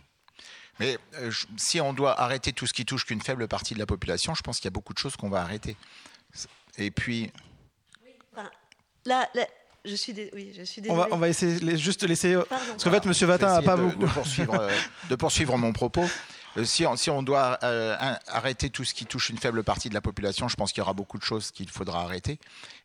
Mais 0.78 0.96
euh, 1.16 1.32
si 1.56 1.80
on 1.80 1.92
doit 1.92 2.18
arrêter 2.20 2.52
tout 2.52 2.66
ce 2.66 2.72
qui 2.72 2.84
touche 2.84 3.04
qu'une 3.04 3.20
faible 3.20 3.48
partie 3.48 3.74
de 3.74 3.80
la 3.80 3.86
population, 3.86 4.34
je 4.34 4.42
pense 4.42 4.58
qu'il 4.58 4.66
y 4.66 4.68
a 4.68 4.76
beaucoup 4.78 4.94
de 4.94 4.98
choses 4.98 5.16
qu'on 5.16 5.28
va 5.28 5.42
arrêter. 5.42 5.76
Et 6.76 6.92
puis. 6.92 7.32
Oui, 8.04 8.12
enfin, 8.32 8.48
je 9.88 9.94
suis, 9.94 10.12
dé... 10.12 10.30
oui, 10.34 10.52
je 10.56 10.62
suis 10.62 10.82
on, 10.88 10.94
va, 10.94 11.08
on 11.10 11.16
va 11.16 11.28
essayer 11.28 11.76
juste 11.76 12.02
laisser. 12.04 12.34
Pardon. 12.34 12.64
Parce 12.70 12.84
qu'en 12.84 12.90
fait, 12.90 13.06
M. 13.06 13.28
Vatin 13.28 13.54
n'a 13.54 13.62
pas 13.62 13.76
de, 13.76 13.82
beaucoup. 13.82 13.98
De 13.98 14.06
poursuivre, 14.06 14.68
de 15.08 15.14
poursuivre 15.16 15.56
mon 15.56 15.72
propos. 15.72 16.04
Euh, 16.56 16.64
si 16.64 16.86
on, 16.86 16.96
si 16.96 17.10
on 17.10 17.22
doit 17.22 17.58
euh, 17.62 17.96
arrêter 18.26 18.70
tout 18.70 18.84
ce 18.84 18.94
qui 18.94 19.06
touche 19.06 19.30
une 19.30 19.38
faible 19.38 19.62
partie 19.62 19.88
de 19.88 19.94
la 19.94 20.00
population, 20.00 20.48
je 20.48 20.56
pense 20.56 20.72
qu'il 20.72 20.80
y 20.80 20.82
aura 20.82 20.94
beaucoup 20.94 21.18
de 21.18 21.24
choses 21.24 21.50
qu'il 21.50 21.68
faudra 21.68 22.02
arrêter. 22.02 22.38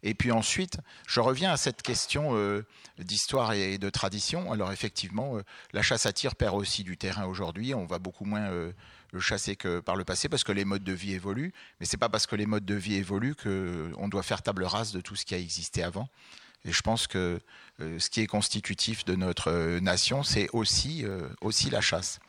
Et 0.04 0.14
puis 0.14 0.32
ensuite, 0.32 0.78
je 1.08 1.20
reviens 1.22 1.52
à 1.52 1.58
cette 1.58 1.82
question 1.82 2.36
euh, 2.36 2.66
d'histoire 3.00 3.54
et 3.54 3.78
de 3.78 3.90
tradition. 3.90 4.52
Alors 4.52 4.72
effectivement, 4.72 5.38
euh, 5.38 5.44
la 5.72 5.82
chasse 5.82 6.06
à 6.06 6.14
tir 6.14 6.36
perd 6.36 6.56
aussi 6.56 6.84
du 6.84 6.98
terrain 6.98 7.26
aujourd'hui. 7.26 7.74
On 7.74 7.86
va 7.86 8.00
beaucoup 8.00 8.26
moins 8.26 8.50
euh, 8.52 8.72
le 9.12 9.20
chasser 9.20 9.56
que 9.56 9.80
par 9.80 9.96
le 9.96 10.04
passé 10.04 10.28
parce 10.28 10.44
que 10.44 10.52
les 10.52 10.66
modes 10.66 10.84
de 10.84 10.94
vie 10.94 11.14
évoluent. 11.14 11.54
Mais 11.80 11.86
c'est 11.86 11.98
pas 11.98 12.10
parce 12.10 12.28
que 12.28 12.36
les 12.36 12.46
modes 12.46 12.66
de 12.66 12.76
vie 12.76 12.96
évoluent 12.96 13.36
qu'on 13.36 14.08
doit 14.10 14.24
faire 14.24 14.42
table 14.42 14.66
rase 14.66 14.92
de 14.92 15.02
tout 15.02 15.16
ce 15.16 15.26
qui 15.26 15.36
a 15.36 15.40
existé 15.40 15.84
avant. 15.84 16.10
Et 16.66 16.72
je 16.72 16.82
pense 16.82 17.08
que 17.08 17.40
euh, 17.82 18.00
ce 18.00 18.10
qui 18.10 18.22
est 18.22 18.28
constitutif 18.28 19.04
de 19.06 19.16
notre 19.16 19.50
euh, 19.50 19.80
nation, 19.80 20.24
c'est 20.24 20.48
aussi, 20.54 21.04
euh, 21.06 21.28
aussi 21.42 21.70
la 21.70 21.82
chasse. 21.82 22.20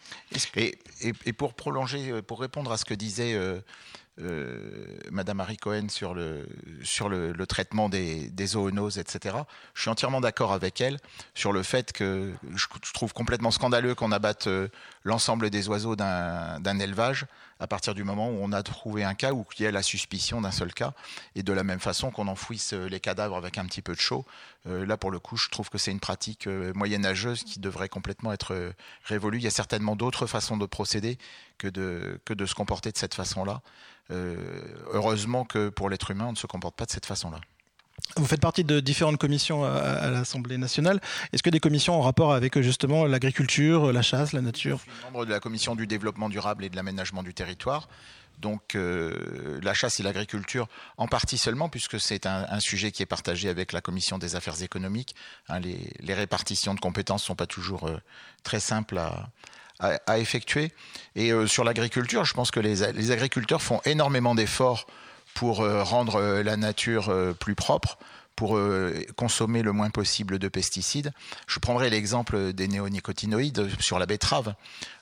Et, 0.56 0.78
et, 1.02 1.12
et, 1.26 1.32
pour 1.32 1.54
prolonger, 1.54 2.22
pour 2.22 2.40
répondre 2.40 2.72
à 2.72 2.76
ce 2.76 2.84
que 2.84 2.94
disait 2.94 3.38
euh, 4.20 4.96
Madame 5.10 5.38
Marie 5.38 5.56
Cohen 5.56 5.88
sur 5.88 6.14
le, 6.14 6.46
sur 6.82 7.08
le, 7.08 7.34
traitement 7.46 7.88
des, 7.88 8.30
des, 8.30 8.46
zoonoses, 8.46 8.98
etc. 8.98 9.38
Je 9.74 9.82
suis 9.82 9.90
entièrement 9.90 10.20
d'accord 10.20 10.52
avec 10.52 10.80
elle 10.80 10.98
sur 11.34 11.52
le 11.52 11.62
fait 11.62 11.92
que 11.92 12.32
je, 12.54 12.66
trouve 12.92 13.12
complètement 13.12 13.50
scandaleux 13.50 13.94
qu'on 13.94 14.12
abatte 14.12 14.46
euh, 14.46 14.68
l'ensemble 15.02 15.50
des 15.50 15.68
oiseaux 15.68 15.96
d'un 15.96 16.78
élevage 16.78 17.26
à 17.60 17.66
partir 17.66 17.94
du 17.94 18.04
moment 18.04 18.28
où 18.28 18.38
on 18.40 18.52
a 18.52 18.62
trouvé 18.62 19.04
un 19.04 19.14
cas 19.14 19.32
ou 19.32 19.44
qu'il 19.44 19.64
y 19.64 19.68
a 19.68 19.70
la 19.70 19.82
suspicion 19.82 20.40
d'un 20.40 20.50
seul 20.50 20.72
cas, 20.74 20.92
et 21.34 21.42
de 21.42 21.52
la 21.52 21.64
même 21.64 21.80
façon 21.80 22.10
qu'on 22.10 22.28
enfouisse 22.28 22.72
euh, 22.72 22.88
les 22.88 23.00
cadavres 23.00 23.36
avec 23.36 23.58
un 23.58 23.64
petit 23.66 23.82
peu 23.82 23.94
de 23.94 24.00
chaud. 24.00 24.24
Euh, 24.66 24.84
là, 24.84 24.96
pour 24.96 25.10
le 25.10 25.18
coup, 25.18 25.36
je 25.36 25.48
trouve 25.48 25.70
que 25.70 25.78
c'est 25.78 25.90
une 25.90 26.00
pratique 26.00 26.46
euh, 26.46 26.72
moyenâgeuse 26.74 27.44
qui 27.44 27.60
devrait 27.60 27.88
complètement 27.88 28.32
être 28.32 28.74
révolue. 29.04 29.38
Il 29.38 29.44
y 29.44 29.46
a 29.46 29.50
certainement 29.50 29.96
d'autres 29.96 30.26
façons 30.26 30.56
de 30.56 30.66
procéder 30.66 31.18
que 31.58 31.68
de, 31.68 32.20
que 32.24 32.34
de 32.34 32.46
se 32.46 32.54
comporter 32.54 32.90
de 32.90 32.98
cette 32.98 33.14
façon-là. 33.14 33.62
Euh, 34.10 34.36
heureusement 34.92 35.44
que 35.44 35.68
pour 35.68 35.88
l'être 35.88 36.10
humain, 36.10 36.26
on 36.28 36.32
ne 36.32 36.36
se 36.36 36.46
comporte 36.46 36.76
pas 36.76 36.84
de 36.84 36.90
cette 36.90 37.06
façon-là. 37.06 37.40
Vous 38.16 38.26
faites 38.26 38.40
partie 38.40 38.64
de 38.64 38.80
différentes 38.80 39.16
commissions 39.16 39.64
à, 39.64 39.70
à 39.70 40.10
l'Assemblée 40.10 40.58
nationale. 40.58 41.00
Est-ce 41.32 41.42
que 41.42 41.50
des 41.50 41.60
commissions 41.60 41.94
en 41.94 42.02
rapport 42.02 42.32
avec 42.34 42.60
justement 42.60 43.06
l'agriculture, 43.06 43.92
la 43.92 44.02
chasse, 44.02 44.32
la 44.32 44.42
nature? 44.42 44.78
Je 44.78 44.92
suis 44.92 45.04
membre 45.04 45.24
de 45.24 45.30
la 45.30 45.40
commission 45.40 45.74
du 45.74 45.86
développement 45.86 46.28
durable 46.28 46.64
et 46.64 46.68
de 46.68 46.76
l'aménagement 46.76 47.22
du 47.22 47.32
territoire. 47.32 47.88
Donc 48.38 48.74
euh, 48.74 49.60
la 49.62 49.74
chasse 49.74 50.00
et 50.00 50.02
l'agriculture 50.02 50.68
en 50.96 51.06
partie 51.06 51.38
seulement, 51.38 51.68
puisque 51.68 52.00
c'est 52.00 52.26
un, 52.26 52.46
un, 52.48 52.60
sujet 52.60 52.90
qui 52.90 53.02
est 53.02 53.06
partagé 53.06 53.48
avec 53.48 53.72
la 53.72 53.80
commission 53.80 54.18
des 54.18 54.36
affaires 54.36 54.60
économiques. 54.62 55.14
Hein, 55.48 55.60
les, 55.60 55.92
les, 56.00 56.14
répartitions 56.14 56.74
de 56.74 56.80
compétences 56.80 57.22
ne 57.22 57.26
sont 57.26 57.36
pas 57.36 57.46
toujours 57.46 57.86
euh, 57.86 57.96
très 58.42 58.60
simples 58.60 58.98
à, 58.98 59.28
à, 59.80 60.18
effectuer. 60.18 60.72
Et 61.16 61.32
euh, 61.32 61.46
sur 61.46 61.64
l'agriculture, 61.64 62.24
je 62.24 62.34
pense 62.34 62.50
que 62.50 62.60
les, 62.60 63.10
agriculteurs 63.10 63.62
font 63.62 63.80
énormément 63.84 64.34
d'efforts 64.34 64.86
pour 65.34 65.60
euh, 65.60 65.82
rendre 65.82 66.16
euh, 66.16 66.42
la 66.42 66.56
nature 66.56 67.12
plus 67.38 67.54
propre 67.54 67.98
pour 68.36 68.58
consommer 69.14 69.62
le 69.62 69.70
moins 69.70 69.90
possible 69.90 70.40
de 70.40 70.48
pesticides. 70.48 71.12
Je 71.46 71.60
prendrai 71.60 71.88
l'exemple 71.88 72.52
des 72.52 72.66
néonicotinoïdes 72.66 73.68
sur 73.78 74.00
la 74.00 74.06
betterave. 74.06 74.54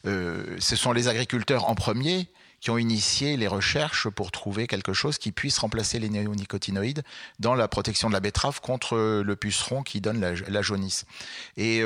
ce 0.04 0.76
sont 0.76 0.92
les 0.92 1.08
agriculteurs 1.08 1.70
en 1.70 1.74
premier 1.74 2.28
qui 2.60 2.68
ont 2.68 2.76
initié 2.76 3.38
les 3.38 3.46
recherches 3.46 4.10
pour 4.10 4.32
trouver 4.32 4.66
quelque 4.66 4.92
chose 4.92 5.16
qui 5.16 5.32
puisse 5.32 5.56
remplacer 5.56 5.98
les 5.98 6.10
néonicotinoïdes 6.10 7.04
dans 7.38 7.54
la 7.54 7.68
protection 7.68 8.08
de 8.08 8.12
la 8.12 8.20
betterave 8.20 8.60
contre 8.60 8.98
le 8.98 9.34
puceron 9.34 9.82
qui 9.82 10.02
donne 10.02 10.20
la, 10.20 10.60
jaunisse. 10.62 11.06
Et 11.56 11.82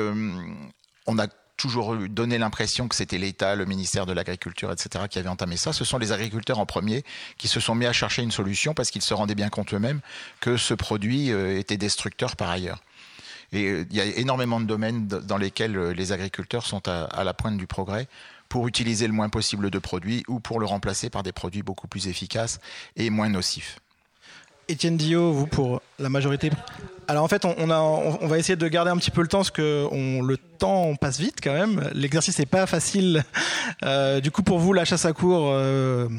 on 1.05 1.17
a 1.17 1.27
toujours 1.57 1.95
donné 1.95 2.37
l'impression 2.37 2.87
que 2.87 2.95
c'était 2.95 3.17
l'État, 3.17 3.55
le 3.55 3.65
ministère 3.65 4.05
de 4.05 4.13
l'Agriculture, 4.13 4.71
etc., 4.71 5.05
qui 5.09 5.19
avait 5.19 5.27
entamé 5.27 5.57
ça. 5.57 5.73
Ce 5.73 5.83
sont 5.83 5.97
les 5.97 6.11
agriculteurs 6.11 6.59
en 6.59 6.65
premier 6.65 7.03
qui 7.37 7.47
se 7.47 7.59
sont 7.59 7.75
mis 7.75 7.85
à 7.85 7.93
chercher 7.93 8.21
une 8.21 8.31
solution 8.31 8.73
parce 8.73 8.91
qu'ils 8.91 9.01
se 9.01 9.13
rendaient 9.13 9.35
bien 9.35 9.49
compte 9.49 9.73
eux-mêmes 9.73 9.99
que 10.39 10.55
ce 10.55 10.73
produit 10.73 11.31
euh, 11.31 11.57
était 11.57 11.77
destructeur 11.77 12.35
par 12.35 12.49
ailleurs. 12.49 12.81
Et 13.51 13.65
euh, 13.65 13.85
il 13.89 13.95
y 13.95 14.01
a 14.01 14.05
énormément 14.05 14.59
de 14.59 14.65
domaines 14.65 15.07
dans 15.07 15.37
lesquels 15.37 15.75
euh, 15.77 15.93
les 15.93 16.11
agriculteurs 16.11 16.65
sont 16.65 16.87
à, 16.87 17.05
à 17.05 17.23
la 17.23 17.33
pointe 17.33 17.57
du 17.57 17.67
progrès 17.67 18.07
pour 18.49 18.67
utiliser 18.67 19.07
le 19.07 19.13
moins 19.13 19.29
possible 19.29 19.69
de 19.69 19.79
produits 19.79 20.23
ou 20.27 20.39
pour 20.39 20.59
le 20.59 20.65
remplacer 20.65 21.09
par 21.09 21.23
des 21.23 21.31
produits 21.31 21.63
beaucoup 21.63 21.87
plus 21.87 22.07
efficaces 22.07 22.59
et 22.95 23.09
moins 23.09 23.29
nocifs. 23.29 23.79
Étienne 24.69 24.97
Dio, 24.97 25.31
vous 25.31 25.47
pour 25.47 25.81
la 25.99 26.09
majorité. 26.09 26.51
Alors 27.07 27.23
en 27.23 27.27
fait, 27.27 27.45
on, 27.45 28.27
va 28.27 28.37
essayer 28.37 28.57
de 28.57 28.67
garder 28.67 28.91
un 28.91 28.97
petit 28.97 29.11
peu 29.11 29.21
le 29.21 29.27
temps 29.27 29.39
parce 29.39 29.51
que 29.51 29.87
le 29.91 30.37
temps 30.37 30.83
on 30.83 30.95
passe 30.97 31.19
vite 31.19 31.37
quand 31.41 31.53
même. 31.53 31.89
L'exercice 31.93 32.37
n'est 32.39 32.45
pas 32.45 32.65
facile. 32.65 33.23
Euh, 33.83 34.19
du 34.19 34.31
coup, 34.31 34.43
pour 34.43 34.59
vous, 34.59 34.73
la 34.73 34.83
chasse 34.83 35.05
à 35.05 35.13
cours. 35.13 35.49
Euh... 35.51 36.09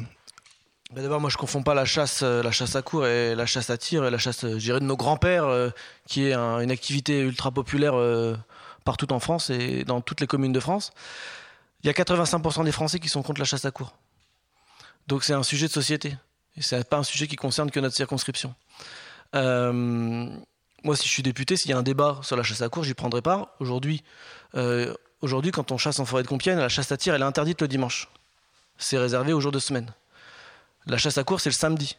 D'abord, 0.95 1.21
moi, 1.21 1.29
je 1.29 1.37
confonds 1.37 1.61
pas 1.61 1.75
la 1.75 1.85
chasse, 1.85 2.21
euh, 2.23 2.41
la 2.41 2.51
chasse 2.51 2.75
à 2.75 2.81
cours 2.81 3.05
et 3.05 3.35
la 3.35 3.45
chasse 3.45 3.69
à 3.69 3.77
tir 3.77 4.03
et 4.05 4.09
la 4.09 4.17
chasse, 4.17 4.41
je 4.41 4.57
dirais, 4.57 4.79
de 4.79 4.85
nos 4.85 4.97
grands-pères, 4.97 5.71
qui 6.07 6.25
est 6.25 6.33
un, 6.33 6.59
une 6.59 6.71
activité 6.71 7.19
ultra 7.19 7.51
populaire 7.51 7.93
partout 8.83 9.13
en 9.13 9.19
France 9.19 9.51
et 9.51 9.83
dans 9.83 10.01
toutes 10.01 10.21
les 10.21 10.27
communes 10.27 10.53
de 10.53 10.59
France. 10.59 10.91
Il 11.83 11.87
y 11.87 11.89
a 11.89 11.93
85% 11.93 12.65
des 12.65 12.71
Français 12.71 12.99
qui 12.99 13.09
sont 13.09 13.21
contre 13.21 13.39
la 13.39 13.45
chasse 13.45 13.65
à 13.65 13.71
cours. 13.71 13.93
Donc 15.07 15.23
c'est 15.23 15.33
un 15.33 15.43
sujet 15.43 15.67
de 15.67 15.71
société. 15.71 16.15
Et 16.57 16.61
ce 16.61 16.75
n'est 16.75 16.83
pas 16.83 16.97
un 16.97 17.03
sujet 17.03 17.27
qui 17.27 17.35
concerne 17.35 17.71
que 17.71 17.79
notre 17.79 17.95
circonscription. 17.95 18.53
Euh, 19.35 19.71
moi, 20.83 20.95
si 20.95 21.07
je 21.07 21.11
suis 21.11 21.23
député, 21.23 21.57
s'il 21.57 21.71
y 21.71 21.73
a 21.73 21.77
un 21.77 21.83
débat 21.83 22.19
sur 22.21 22.35
la 22.35 22.43
chasse 22.43 22.61
à 22.61 22.69
cours, 22.69 22.83
j'y 22.83 22.93
prendrai 22.93 23.21
part. 23.21 23.49
Aujourd'hui, 23.59 24.03
euh, 24.55 24.93
aujourd'hui, 25.21 25.51
quand 25.51 25.71
on 25.71 25.77
chasse 25.77 25.99
en 25.99 26.05
forêt 26.05 26.23
de 26.23 26.27
Compiègne, 26.27 26.57
la 26.57 26.69
chasse 26.69 26.91
à 26.91 26.97
tir, 26.97 27.15
est 27.15 27.21
interdite 27.21 27.61
le 27.61 27.67
dimanche. 27.67 28.09
C'est 28.77 28.97
réservé 28.97 29.33
aux 29.33 29.41
jours 29.41 29.51
de 29.51 29.59
semaine. 29.59 29.93
La 30.85 30.97
chasse 30.97 31.17
à 31.17 31.23
cours, 31.23 31.41
c'est 31.41 31.49
le 31.49 31.55
samedi. 31.55 31.97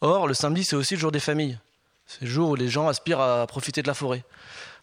Or, 0.00 0.26
le 0.26 0.34
samedi, 0.34 0.64
c'est 0.64 0.76
aussi 0.76 0.94
le 0.94 1.00
jour 1.00 1.12
des 1.12 1.20
familles. 1.20 1.58
C'est 2.06 2.22
le 2.22 2.28
jour 2.28 2.50
où 2.50 2.54
les 2.54 2.68
gens 2.68 2.88
aspirent 2.88 3.20
à 3.20 3.46
profiter 3.46 3.82
de 3.82 3.86
la 3.86 3.94
forêt. 3.94 4.24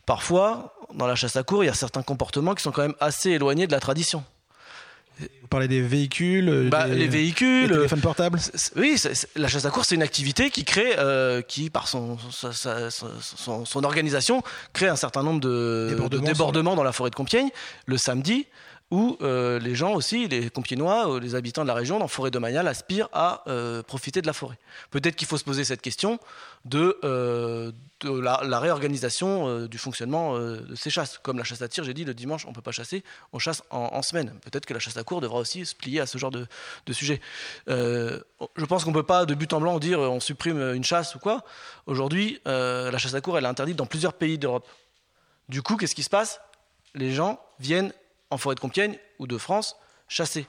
Parfois, 0.05 0.75
dans 0.93 1.07
la 1.07 1.15
chasse 1.15 1.35
à 1.35 1.43
cours, 1.43 1.63
il 1.63 1.67
y 1.67 1.69
a 1.69 1.73
certains 1.73 2.03
comportements 2.03 2.55
qui 2.55 2.63
sont 2.63 2.71
quand 2.71 2.81
même 2.81 2.95
assez 2.99 3.31
éloignés 3.31 3.67
de 3.67 3.71
la 3.71 3.79
tradition. 3.79 4.23
Vous 5.19 5.47
parlez 5.47 5.67
des 5.67 5.81
véhicules, 5.81 6.69
bah, 6.71 6.87
des, 6.87 6.95
les 6.95 7.07
véhicules, 7.07 7.67
des 7.67 7.75
téléphones 7.75 8.01
portables. 8.01 8.39
C 8.39 8.51
est, 8.53 8.97
c 8.97 9.09
est, 9.09 9.27
oui, 9.27 9.27
la 9.35 9.47
chasse 9.47 9.65
à 9.65 9.69
course, 9.69 9.89
c'est 9.89 9.95
une 9.95 10.01
activité 10.01 10.49
qui 10.49 10.65
crée, 10.65 10.95
euh, 10.97 11.41
qui 11.41 11.69
par 11.69 11.87
son 11.87 12.17
sa, 12.31 12.51
sa, 12.51 12.89
son, 12.89 13.65
son, 13.65 13.83
organisation, 13.83 14.41
crée 14.73 14.87
un 14.87 14.95
certain 14.95 15.21
nombre 15.21 15.39
de 15.39 15.89
débordements, 15.91 16.21
de 16.21 16.25
débordements 16.25 16.75
dans 16.75 16.83
la 16.83 16.91
forêt 16.91 17.11
de 17.11 17.15
Compiègne 17.15 17.49
le 17.85 17.97
samedi, 17.97 18.47
où 18.93 19.17
euh, 19.23 19.57
les 19.57 19.73
gens 19.73 19.95
aussi, 19.95 20.27
les 20.27 20.51
Compiègnois, 20.51 21.19
les 21.19 21.33
habitants 21.33 21.63
de 21.63 21.67
la 21.67 21.73
région, 21.73 21.97
dans 21.97 22.07
Forêt 22.07 22.29
de 22.29 22.37
Mayal, 22.37 22.67
aspirent 22.67 23.09
à 23.11 23.41
euh, 23.47 23.81
profiter 23.81 24.21
de 24.21 24.27
la 24.27 24.33
forêt. 24.33 24.59
Peut-être 24.91 25.15
qu'il 25.15 25.27
faut 25.27 25.39
se 25.39 25.43
poser 25.43 25.63
cette 25.63 25.81
question 25.81 26.19
de, 26.65 26.99
euh, 27.03 27.71
la, 28.03 28.59
réorganisation 28.59 29.47
euh, 29.47 29.67
du 29.67 29.79
fonctionnement 29.79 30.35
euh, 30.35 30.57
de 30.57 30.75
ces 30.75 30.91
chasses. 30.91 31.17
Comme 31.17 31.39
la 31.39 31.43
chasse 31.43 31.63
à 31.63 31.67
tir, 31.67 31.83
j'ai 31.83 31.95
dit, 31.95 32.05
le 32.05 32.13
dimanche, 32.13 32.45
on 32.45 32.49
ne 32.49 32.53
peut 32.53 32.61
pas 32.61 32.71
chasser, 32.71 33.03
on 33.31 33.39
chasse 33.39 33.63
en, 33.71 34.03
semaine. 34.03 34.31
Peut-être 34.43 34.67
que 34.67 34.75
la 34.75 34.79
chasse 34.79 34.95
à 34.95 35.03
cour 35.03 35.21
devra 35.21 35.39
aussi 35.39 35.65
se 35.65 35.73
plier 35.73 35.99
à 35.99 36.05
ce 36.05 36.19
genre 36.19 36.29
de, 36.29 36.45
sujet. 36.91 37.19
je 37.67 38.65
pense 38.67 38.83
qu'on 38.83 38.91
ne 38.91 38.95
peut 38.95 39.01
pas, 39.01 39.25
de 39.25 39.33
but 39.33 39.51
en 39.53 39.59
blanc, 39.59 39.79
dire 39.79 39.99
on 40.01 40.19
supprime 40.19 40.59
une 40.75 40.83
chasse 40.83 41.15
ou 41.15 41.19
quoi. 41.19 41.43
Aujourd'hui, 41.87 42.39
la 42.45 42.97
chasse 42.99 43.15
à 43.15 43.21
cour, 43.21 43.39
elle 43.39 43.45
est 43.45 43.47
interdite 43.47 43.75
dans 43.75 43.87
plusieurs 43.87 44.13
pays 44.13 44.37
d'Europe. 44.37 44.67
Du 45.49 45.63
coup, 45.63 45.77
qu'est-ce 45.77 45.95
qui 45.95 46.03
se 46.03 46.11
passe? 46.11 46.39
Les 46.93 47.11
gens 47.11 47.39
viennent 47.59 47.91
en 48.33 48.37
forêt 48.37 48.55
de 48.55 48.59
Compiègne 48.59 48.97
ou 49.19 49.27
de 49.27 49.37
France 49.37 49.75
chasser. 50.07 50.47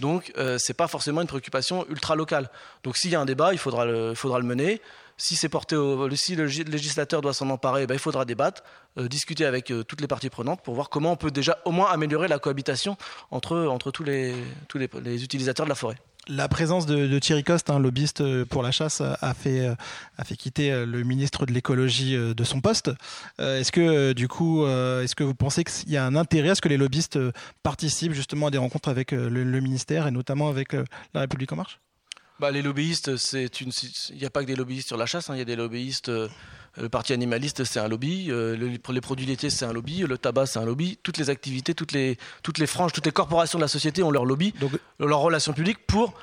Donc, 0.00 0.32
euh, 0.36 0.58
ce 0.58 0.70
n'est 0.70 0.74
pas 0.74 0.88
forcément 0.88 1.22
une 1.22 1.26
préoccupation 1.26 1.86
ultra 1.88 2.16
locale. 2.16 2.50
Donc, 2.84 2.96
s'il 2.96 3.10
y 3.10 3.14
a 3.14 3.20
un 3.20 3.24
débat, 3.24 3.52
il 3.52 3.58
faudra 3.58 3.86
le, 3.86 4.14
mener. 4.42 4.80
Si 5.16 5.36
c'est 5.36 5.48
porté 5.48 5.74
au, 5.76 6.14
si 6.14 6.36
le 6.36 6.44
législateur 6.44 7.22
doit 7.22 7.32
s'en 7.32 7.48
emparer, 7.48 7.86
ben, 7.86 7.94
il 7.94 8.00
faudra 8.00 8.26
débattre, 8.26 8.62
euh, 8.98 9.08
discuter 9.08 9.46
avec 9.46 9.70
euh, 9.70 9.82
toutes 9.82 10.02
les 10.02 10.06
parties 10.06 10.28
prenantes 10.28 10.60
pour 10.62 10.74
voir 10.74 10.90
comment 10.90 11.12
on 11.12 11.16
peut 11.16 11.30
déjà 11.30 11.58
au 11.64 11.70
moins 11.70 11.90
améliorer 11.90 12.28
la 12.28 12.38
cohabitation 12.38 12.98
entre, 13.30 13.56
entre 13.56 13.90
tous, 13.90 14.04
les, 14.04 14.34
tous 14.68 14.76
les 14.78 15.24
utilisateurs 15.24 15.64
de 15.64 15.70
la 15.70 15.74
forêt 15.74 15.96
la 16.28 16.48
présence 16.48 16.86
de, 16.86 17.18
Thierry 17.18 17.44
Coste, 17.44 17.70
un 17.70 17.78
lobbyiste 17.78 18.44
pour 18.44 18.62
la 18.62 18.70
chasse, 18.70 19.00
a 19.00 19.34
fait, 19.34 19.66
a 20.18 20.24
fait 20.24 20.36
quitter 20.36 20.84
le 20.84 21.02
ministre 21.02 21.46
de 21.46 21.52
l'écologie 21.52 22.16
de 22.16 22.44
son 22.44 22.60
poste. 22.60 22.90
Est-ce 23.38 23.72
que, 23.72 24.12
du 24.12 24.28
coup, 24.28 24.66
est-ce 24.66 25.14
que 25.14 25.24
vous 25.24 25.34
pensez 25.34 25.64
qu'il 25.64 25.90
y 25.90 25.96
a 25.96 26.04
un 26.04 26.16
intérêt 26.16 26.50
à 26.50 26.54
ce 26.54 26.60
que 26.60 26.68
les 26.68 26.76
lobbyistes 26.76 27.18
participent 27.62 28.12
justement 28.14 28.48
à 28.48 28.50
des 28.50 28.58
rencontres 28.58 28.88
avec 28.88 29.12
le, 29.12 29.28
le 29.28 29.60
ministère 29.60 30.06
et 30.06 30.10
notamment 30.10 30.48
avec 30.48 30.72
La 31.14 31.20
République 31.20 31.52
En 31.52 31.56
Marche? 31.56 31.78
Bah, 32.40 32.50
les 32.50 32.62
lobbyistes, 32.62 33.16
c'est 33.16 33.60
une. 33.60 33.70
Il 34.10 34.18
n'y 34.18 34.24
a 34.24 34.30
pas 34.30 34.42
que 34.42 34.46
des 34.46 34.56
lobbyistes 34.56 34.88
sur 34.88 34.96
la 34.96 35.06
chasse. 35.06 35.30
Hein. 35.30 35.34
Il 35.34 35.38
y 35.38 35.42
a 35.42 35.46
des 35.46 35.56
lobbyistes. 35.56 36.08
Euh, 36.08 36.28
le 36.78 36.90
parti 36.90 37.14
animaliste, 37.14 37.64
c'est 37.64 37.80
un 37.80 37.88
lobby. 37.88 38.26
Euh, 38.30 38.54
le, 38.56 38.68
les 38.92 39.00
produits 39.00 39.24
laitiers, 39.24 39.48
c'est 39.48 39.64
un 39.64 39.72
lobby. 39.72 40.00
Le 40.00 40.18
tabac, 40.18 40.46
c'est 40.46 40.58
un 40.58 40.66
lobby. 40.66 40.98
Toutes 41.02 41.16
les 41.16 41.30
activités, 41.30 41.74
toutes 41.74 41.92
les, 41.92 42.18
toutes 42.42 42.58
les 42.58 42.66
franges, 42.66 42.92
toutes 42.92 43.06
les 43.06 43.12
corporations 43.12 43.58
de 43.58 43.64
la 43.64 43.68
société 43.68 44.02
ont 44.02 44.10
leur 44.10 44.26
lobby, 44.26 44.52
Donc, 44.60 44.72
leur 44.98 45.20
relation 45.20 45.54
publique 45.54 45.86
pour 45.86 46.14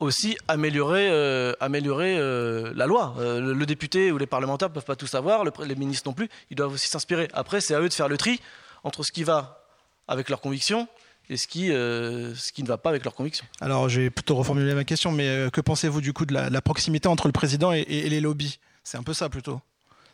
aussi 0.00 0.36
améliorer, 0.48 1.08
euh, 1.10 1.52
améliorer 1.60 2.16
euh, 2.18 2.72
la 2.74 2.86
loi. 2.86 3.14
Euh, 3.18 3.40
le, 3.40 3.52
le, 3.52 3.66
député 3.66 4.12
ou 4.12 4.18
les 4.18 4.26
parlementaires 4.26 4.68
ne 4.68 4.74
peuvent 4.74 4.84
pas 4.84 4.96
tout 4.96 5.06
savoir, 5.06 5.44
le, 5.44 5.52
les 5.64 5.74
ministres 5.74 6.08
non 6.08 6.14
plus. 6.14 6.28
Ils 6.50 6.56
doivent 6.56 6.72
aussi 6.72 6.88
s'inspirer. 6.88 7.28
Après, 7.32 7.60
c'est 7.60 7.74
à 7.74 7.80
eux 7.80 7.88
de 7.88 7.94
faire 7.94 8.08
le 8.08 8.16
tri 8.16 8.40
entre 8.82 9.02
ce 9.02 9.12
qui 9.12 9.24
va 9.24 9.64
avec 10.08 10.28
leurs 10.28 10.40
convictions 10.40 10.88
et 11.30 11.36
ce 11.36 11.46
qui, 11.46 11.72
euh, 11.72 12.34
ce 12.34 12.52
qui 12.52 12.62
ne 12.62 12.68
va 12.68 12.78
pas 12.78 12.90
avec 12.90 13.04
leurs 13.04 13.14
convictions. 13.14 13.46
Alors, 13.60 13.88
je 13.88 14.02
vais 14.02 14.10
plutôt 14.10 14.34
reformuler 14.36 14.74
ma 14.74 14.84
question, 14.84 15.12
mais 15.12 15.28
euh, 15.28 15.50
que 15.50 15.60
pensez-vous 15.60 16.00
du 16.00 16.12
coup 16.12 16.26
de 16.26 16.34
la, 16.34 16.50
la, 16.50 16.60
proximité 16.60 17.08
entre 17.08 17.28
le 17.28 17.32
président 17.32 17.72
et, 17.72 17.80
et, 17.80 18.06
et 18.06 18.10
les 18.10 18.20
lobbies? 18.20 18.58
C'est 18.82 18.98
un 18.98 19.02
peu 19.02 19.14
ça 19.14 19.28
plutôt. 19.28 19.56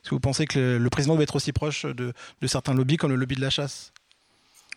Est-ce 0.03 0.11
que 0.11 0.15
vous 0.15 0.20
pensez 0.20 0.47
que 0.47 0.59
le, 0.59 0.78
le, 0.78 0.91
président 0.91 1.15
doit 1.15 1.24
être 1.24 1.37
aussi 1.37 1.53
proche 1.53 1.85
de, 1.85 2.12
de, 2.41 2.47
certains 2.47 2.74
lobbies 2.74 2.97
comme 2.97 3.11
le 3.11 3.16
lobby 3.16 3.35
de 3.35 3.41
la 3.41 3.51
chasse? 3.51 3.93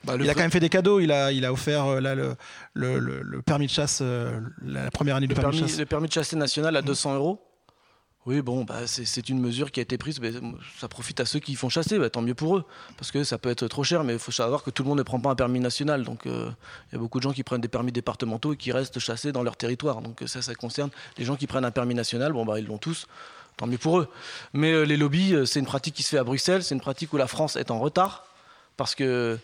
Bah, 0.04 0.16
il 0.20 0.30
a 0.30 0.34
quand 0.34 0.42
même 0.42 0.52
fait 0.52 0.60
des 0.60 0.70
cadeaux. 0.70 1.00
Il 1.00 1.12
a, 1.12 1.32
il 1.32 1.46
a 1.46 1.54
offert 1.54 1.86
euh, 1.86 2.02
là, 2.02 2.14
le, 2.16 2.36
le, 2.74 3.00
le, 3.00 3.42
permis 3.42 3.68
de 3.68 3.72
chasse, 3.72 4.02
la 4.62 4.92
première 4.92 5.16
année 5.16 5.28
du 5.28 5.34
permis, 5.34 5.52
permis, 5.52 5.62
de 5.62 5.68
chasse. 5.68 5.80
Le 5.80 5.86
permis 5.86 6.08
de 6.08 6.14
chasser 6.14 6.36
national 6.36 6.76
à 6.76 6.82
200 6.82 7.16
euros. 7.16 7.40
Oui, 8.26 8.42
bon, 8.42 8.64
bah, 8.64 8.88
c'est 8.88 9.28
une 9.28 9.40
mesure 9.40 9.70
qui 9.70 9.82
a 9.82 9.84
été 9.84 9.98
prise, 9.98 10.22
mais 10.22 10.32
ça 10.80 10.88
profite 10.88 11.20
à 11.20 11.26
ceux 11.26 11.40
qui 11.40 11.56
font 11.56 11.68
chasser, 11.68 12.00
bah, 12.00 12.10
tant 12.10 12.22
mieux 12.22 12.34
pour 12.34 12.56
eux, 12.56 12.64
parce 12.96 13.12
que 13.12 13.26
ça 13.26 13.38
peut 13.38 13.50
être 13.50 13.68
trop 13.68 13.84
cher, 13.84 14.06
mais 14.06 14.14
il 14.14 14.20
faut 14.20 14.32
savoir 14.32 14.64
que 14.64 14.70
tout 14.70 14.84
le 14.84 14.88
monde 14.88 15.00
ne 15.00 15.04
prend 15.04 15.20
pas 15.20 15.32
un 15.32 15.36
permis 15.36 15.60
national, 15.60 16.06
donc 16.06 16.26
euh, 16.26 16.50
il 16.90 16.96
y 16.96 16.98
a 16.98 17.00
beaucoup 17.00 17.18
de 17.18 17.24
gens 17.24 17.34
qui 17.34 17.44
prennent 17.44 17.60
des 17.60 17.68
permis 17.68 17.92
départementaux 17.92 18.54
et 18.54 18.58
qui 18.58 18.72
restent 18.72 19.00
chassés 19.00 19.34
dans 19.34 19.44
leur 19.44 19.58
territoire, 19.58 20.02
donc 20.02 20.24
ça, 20.26 20.42
ça 20.42 20.56
concerne 20.56 20.90
les 21.18 21.26
gens 21.26 21.36
qui 21.36 21.48
prennent 21.48 21.66
un 21.66 21.72
permis 21.72 21.96
national, 21.96 22.32
bon, 22.32 22.46
bah, 22.46 22.60
ils 22.60 22.66
l'ont 22.66 22.78
tous, 22.78 23.08
tant 23.58 23.68
mieux 23.68 23.78
pour 23.78 24.00
eux. 24.00 24.08
Mais 24.54 24.72
euh, 24.72 24.84
les 24.84 24.96
lobbies, 24.96 25.36
euh, 25.36 25.46
c'est 25.46 25.60
une 25.60 25.66
pratique 25.66 25.96
qui 25.96 26.04
se 26.04 26.10
fait 26.10 26.18
à 26.18 26.24
Bruxelles, 26.24 26.64
c'est 26.64 26.76
une 26.76 26.82
pratique 26.82 27.12
où 27.12 27.18
la 27.18 27.28
France 27.28 27.58
est 27.58 27.72
en 27.72 27.80
retard, 27.80 28.26
parce 28.78 28.96
que 28.96 29.38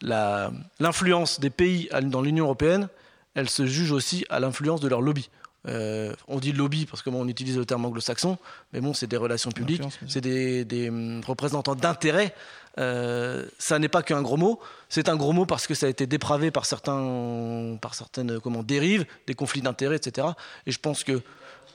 l'influence 0.00 1.40
des 1.40 1.50
pays 1.50 1.88
dans 2.02 2.22
l'Union 2.22 2.44
européenne, 2.44 2.88
elle 3.34 3.50
se 3.50 3.66
juge 3.66 3.90
aussi 3.90 4.24
à 4.30 4.38
l'influence 4.38 4.80
de 4.80 4.86
leurs 4.86 5.00
lobbies. 5.00 5.28
Euh, 5.66 6.12
on 6.28 6.38
dit 6.38 6.52
lobby 6.52 6.84
parce 6.84 7.02
que 7.02 7.08
on 7.08 7.26
utilise 7.26 7.56
le 7.56 7.64
terme 7.64 7.84
anglo-saxon, 7.86 8.36
mais 8.72 8.80
bon, 8.80 8.92
c'est 8.92 9.06
des 9.06 9.16
relations 9.16 9.50
publiques, 9.50 9.82
c'est 10.06 10.20
des, 10.20 10.88
hum, 10.88 11.22
représentants 11.26 11.74
d'intérêt. 11.74 12.34
Euh, 12.78 13.46
ça 13.58 13.78
n'est 13.78 13.88
pas 13.88 14.02
qu'un 14.02 14.20
gros 14.20 14.36
mot. 14.36 14.60
C'est 14.88 15.08
un 15.08 15.16
gros 15.16 15.32
mot 15.32 15.46
parce 15.46 15.66
que 15.66 15.74
ça 15.74 15.86
a 15.86 15.88
été 15.88 16.06
dépravé 16.06 16.50
par 16.50 16.66
certains, 16.66 17.78
par 17.80 17.94
certaines 17.94 18.40
comment 18.40 18.62
dérives, 18.62 19.06
des 19.26 19.34
conflits 19.34 19.62
d'intérêts, 19.62 19.96
etc. 19.96 20.28
Et 20.66 20.72
je 20.72 20.78
pense 20.78 21.04
que, 21.04 21.22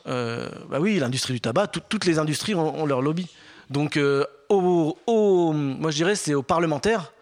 euh, 0.07 0.49
bah 0.69 0.79
oui, 0.79 0.99
l'industrie 0.99 1.33
du 1.33 1.41
tabac, 1.41 1.67
toutes 1.67 2.05
les 2.05 2.19
industries 2.19 2.53
ont, 2.53 2.85
leur 2.85 3.01
lobby. 3.01 3.27
Donc, 3.69 3.97
moi 3.97 5.91
je 5.91 5.95
dirais, 5.95 6.15
c'est 6.15 6.33
aux 6.33 6.43
parlementaires 6.43 7.13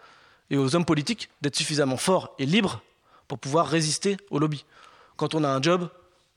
et 0.50 0.56
aux 0.56 0.74
hommes 0.74 0.84
politiques 0.84 1.30
d'être 1.40 1.56
suffisamment 1.56 1.96
forts 1.96 2.34
et 2.38 2.46
libres 2.46 2.82
pour 3.26 3.38
pouvoir 3.38 3.68
résister 3.68 4.16
au 4.30 4.38
lobby. 4.38 4.64
Quand 5.16 5.34
on 5.34 5.44
a 5.44 5.48
un 5.48 5.60
job, 5.60 5.88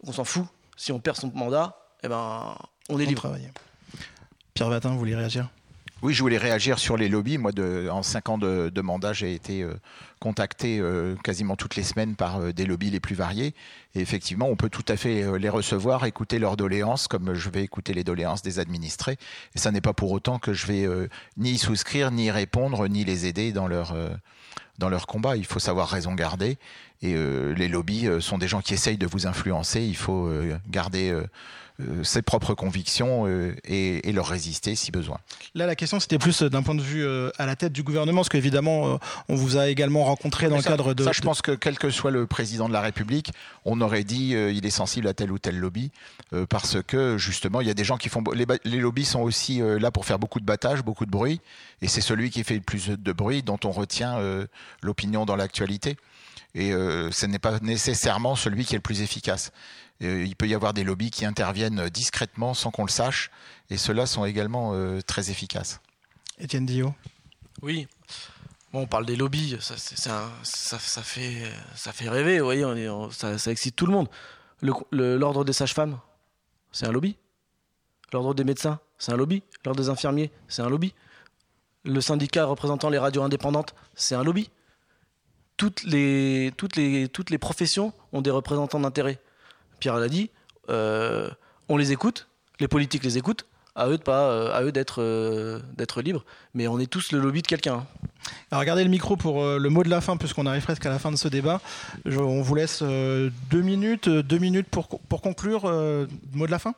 on 0.06 0.12
s'en 0.12 0.24
fout. 0.24 0.46
Si 0.78 0.92
on 0.92 1.00
perd 1.00 1.18
son 1.18 1.32
mandat, 1.34 1.78
eh 2.04 2.08
ben, 2.08 2.56
on 2.90 3.00
est 3.00 3.06
libre. 3.06 3.36
Pierre 4.54 4.70
Vatin, 4.70 4.90
vous 4.90 5.00
voulez 5.00 5.16
réagir? 5.16 5.50
Oui, 6.02 6.16
je 6.16 6.24
voulais 6.24 6.40
réagir 6.40 6.80
sur 6.80 6.98
les 6.98 7.10
lobbies. 7.10 7.38
Moi, 7.38 7.52
en 7.92 8.02
cinq 8.02 8.30
ans 8.30 8.40
de, 8.40 8.82
mandat, 8.82 9.14
j'ai 9.14 9.36
été 9.36 9.62
euh, 9.62 9.76
contacté 10.20 10.80
euh, 10.80 11.16
quasiment 11.24 11.56
toutes 11.56 11.76
les 11.76 11.84
semaines 11.84 12.16
par 12.16 12.38
euh, 12.38 12.52
des 12.52 12.66
lobbies 12.66 12.90
les 12.90 13.00
plus 13.00 13.14
variés. 13.14 13.54
Et 13.94 14.00
effectivement, 14.02 14.48
on 14.48 14.56
peut 14.56 14.70
tout 14.70 14.86
à 14.88 14.98
fait 14.98 15.38
les 15.38 15.50
recevoir, 15.50 16.06
écouter 16.06 16.40
leurs 16.40 16.58
doléances, 16.58 17.08
comme 17.08 17.36
je 17.36 17.50
vais 17.52 17.62
écouter 17.62 17.94
les 17.94 18.04
doléances 18.04 18.42
des 18.42 18.58
administrés. 18.58 19.18
Et 19.54 19.60
ça 19.60 19.70
n'est 19.70 19.82
pas 19.82 19.94
pour 19.94 20.12
autant 20.12 20.40
que 20.40 20.54
je 20.54 20.66
vais 20.66 20.88
ni 21.38 21.52
y 21.52 21.58
souscrire, 21.60 22.10
ni 22.10 22.26
y 22.26 22.32
répondre, 22.32 22.88
ni 22.88 23.04
les 23.04 23.28
aider 23.28 23.52
dans 23.52 23.68
leur 23.68 23.94
dans 24.78 24.90
leur 24.90 25.06
combat. 25.06 25.38
Il 25.38 25.46
faut 25.46 25.60
savoir 25.60 25.90
raison 25.90 26.14
garder. 26.14 26.58
Et 27.04 27.16
euh, 27.16 27.54
les 27.54 27.68
lobbies 27.68 28.08
euh, 28.08 28.20
sont 28.20 28.38
des 28.38 28.48
gens 28.48 28.62
qui 28.62 28.74
essayent 28.74 28.98
de 28.98 29.08
vous 29.08 29.26
influencer. 29.26 29.82
Il 29.82 29.96
faut 29.96 30.28
euh, 30.28 30.58
garder 30.70 31.14
ses 32.04 32.22
propres 32.22 32.54
convictions 32.54 33.26
et, 33.64 34.12
leur 34.12 34.28
résister 34.28 34.76
si 34.76 34.92
besoin. 34.92 35.18
Là, 35.56 35.66
la 35.66 35.76
question, 35.76 36.00
c'était 36.00 36.20
plus 36.20 36.44
d'un 36.44 36.62
point 36.62 36.76
de 36.76 36.82
vue 36.82 37.08
à 37.40 37.46
la 37.48 37.56
tête 37.56 37.74
du 37.74 37.82
gouvernement, 37.82 38.18
parce 38.18 38.30
qu'évidemment, 38.30 39.00
on 39.30 39.36
vous 39.36 39.58
a 39.58 39.68
également 39.68 40.04
rencontré 40.04 40.48
dans 40.48 40.58
le 40.58 40.62
cadre 40.62 40.94
de... 40.94 41.04
Ça, 41.04 41.12
je 41.12 41.22
pense 41.22 41.42
que 41.42 41.54
quel 41.54 41.80
que 41.80 41.90
soit 41.90 42.12
le 42.12 42.28
président 42.28 42.68
de 42.68 42.74
la 42.74 42.82
République, 42.82 43.32
on 43.66 43.82
aurait 43.82 44.04
dit 44.04 44.34
il 44.34 44.64
est 44.64 44.70
sensible 44.70 45.08
à 45.08 45.16
tel 45.16 45.32
ou 45.32 45.40
tel 45.40 45.58
lobby, 45.58 45.90
parce 46.50 46.78
que 46.84 47.18
justement, 47.18 47.62
il 47.62 47.68
y 47.68 47.72
a 47.72 47.74
des 47.74 47.86
gens 47.86 47.98
qui 47.98 48.10
font... 48.10 48.24
Les, 48.36 48.46
les 48.64 48.78
lobbies 48.78 49.06
sont 49.06 49.22
aussi 49.22 49.60
là 49.60 49.90
pour 49.90 50.06
faire 50.06 50.20
beaucoup 50.20 50.40
de 50.40 50.46
battage, 50.46 50.84
beaucoup 50.84 51.08
de 51.08 51.12
bruit, 51.12 51.42
et 51.82 51.88
c'est 51.88 52.02
celui 52.02 52.30
qui 52.30 52.44
fait 52.44 52.56
le 52.56 52.62
plus 52.62 52.90
de 52.90 53.12
bruit 53.12 53.42
dont 53.42 53.60
on 53.64 53.72
retient 53.72 54.20
l'opinion 54.84 55.26
dans 55.26 55.36
l'actualité 55.36 55.98
et 56.54 56.74
euh, 56.74 57.12
ce 57.12 57.26
n'est 57.26 57.40
pas 57.40 57.60
nécessairement 57.60 58.36
celui 58.36 58.66
qui 58.66 58.76
est 58.76 58.78
le 58.78 58.82
plus 58.82 59.02
efficace. 59.02 59.52
Euh, 60.02 60.24
il 60.26 60.36
peut 60.36 60.48
y 60.48 60.56
avoir 60.56 60.74
des 60.74 60.84
lobbies 60.84 61.12
qui 61.12 61.26
interviennent 61.26 61.90
discrètement 61.90 62.54
sans 62.54 62.72
qu'on 62.72 62.86
le 62.86 62.90
sache, 62.90 63.32
et 63.70 63.78
ceux-là 63.78 64.06
sont 64.06 64.26
également 64.26 64.72
euh, 64.74 65.02
très 65.02 65.30
efficaces. 65.30 65.80
Étienne 66.40 66.66
Dio 66.66 66.94
Oui. 67.62 67.88
Bon, 68.74 68.82
on 68.82 68.88
parle 68.88 69.06
des 69.06 69.16
lobbies, 69.16 69.58
ça, 69.60 69.76
ça, 69.78 71.04
fait, 71.04 71.44
ça 71.76 71.92
fait 71.92 72.10
rêver, 72.10 72.40
vous 72.40 72.46
voyez, 72.46 72.90
ça, 73.12 73.52
excite 73.52 73.76
tout 73.76 73.86
le 73.86 73.92
monde. 73.92 74.08
L'ordre 74.62 75.44
des 75.44 75.52
sages-femmes, 75.52 76.00
c'est 76.72 76.88
un 76.88 76.92
lobby. 76.92 77.18
L'ordre 78.14 78.34
des 78.34 78.46
médecins, 78.46 78.80
c'est 78.98 79.12
un 79.12 79.18
lobby. 79.18 79.44
L'ordre 79.66 79.82
des 79.82 79.90
infirmiers, 79.90 80.32
c'est 80.48 80.62
un 80.62 80.70
lobby. 80.70 80.94
Le 81.84 82.00
syndicat 82.00 82.46
représentant 82.46 82.90
les 82.90 82.98
radios 82.98 83.24
indépendantes, 83.24 83.76
c'est 83.94 84.16
un 84.16 84.24
lobby 84.24 84.50
toutes 85.62 85.86
les, 85.86 87.38
professions 87.40 87.94
ont 88.14 88.22
des 88.22 88.32
représentants 88.32 88.80
d'intérêt. 88.80 89.20
Pierre 89.80 89.98
l'a 89.98 90.10
dit, 90.10 90.32
euh, 90.70 91.30
on 91.70 91.78
les 91.78 91.92
écoute, 91.92 92.28
les 92.60 92.68
politiques 92.68 93.04
les 93.04 93.20
écoutent, 93.20 93.46
à 93.76 93.88
eux 93.88 93.98
de 93.98 94.04
pas, 94.04 94.32
euh, 94.32 94.54
à 94.54 94.64
eux 94.64 94.72
d'être, 94.72 95.02
euh, 95.02 95.60
d'être 95.78 96.02
libres, 96.02 96.26
mais 96.56 96.68
on 96.68 96.80
est 96.80 96.88
tous 96.88 97.12
le 97.12 97.20
lobby 97.20 97.44
de 97.44 97.48
quelqu'un. 97.48 97.86
Alors 98.50 98.62
regardez 98.62 98.84
le 98.84 98.90
micro 98.90 99.16
pour 99.16 99.44
le 99.44 99.70
mot 99.70 99.84
de 99.84 99.90
la 99.90 100.02
fin, 100.02 100.18
puisqu'on 100.18 100.46
arrive 100.48 100.64
presque 100.64 100.86
à 100.86 100.90
la 100.90 101.00
fin 101.00 101.12
de 101.12 101.16
ce 101.16 101.28
débat. 101.28 101.62
on 102.06 102.42
vous 102.42 102.56
laisse 102.56 102.82
deux 102.82 103.62
minutes, 103.62 104.10
deux 104.10 104.38
minutes 104.40 104.68
pour, 104.68 104.88
pour 104.88 105.22
conclure. 105.22 105.64
mot 106.34 106.46
de 106.46 106.52
la 106.52 106.60
fin 106.60 106.74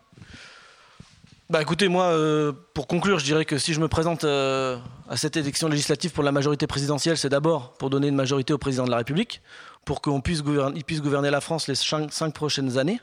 bah 1.54 1.62
écoutez, 1.62 1.88
moi, 1.88 2.06
euh, 2.06 2.52
pour 2.74 2.88
conclure, 2.88 3.20
je 3.20 3.26
dirais 3.26 3.46
que 3.46 3.60
si 3.60 3.76
je 3.76 3.80
me 3.80 3.88
présente 3.88 4.24
euh, 4.24 4.80
à 5.08 5.18
cette 5.18 5.38
élection 5.38 5.68
législative 5.68 6.10
pour 6.12 6.24
la 6.24 6.32
majorité 6.32 6.66
présidentielle, 6.66 7.16
c'est 7.16 7.30
d'abord 7.30 7.74
pour 7.74 7.92
donner 7.92 8.08
une 8.08 8.16
majorité 8.16 8.54
au 8.54 8.58
président 8.58 8.86
de 8.86 8.90
la 8.90 8.98
République, 8.98 9.40
pour 9.86 10.02
qu'on 10.02 10.20
puisse 10.20 10.42
gouverner, 10.42 10.82
puisse 10.82 11.00
gouverner 11.00 11.30
la 11.30 11.42
France 11.42 11.68
les 11.68 11.76
cinq, 11.76 12.34
prochaines 12.34 12.80
années. 12.80 13.00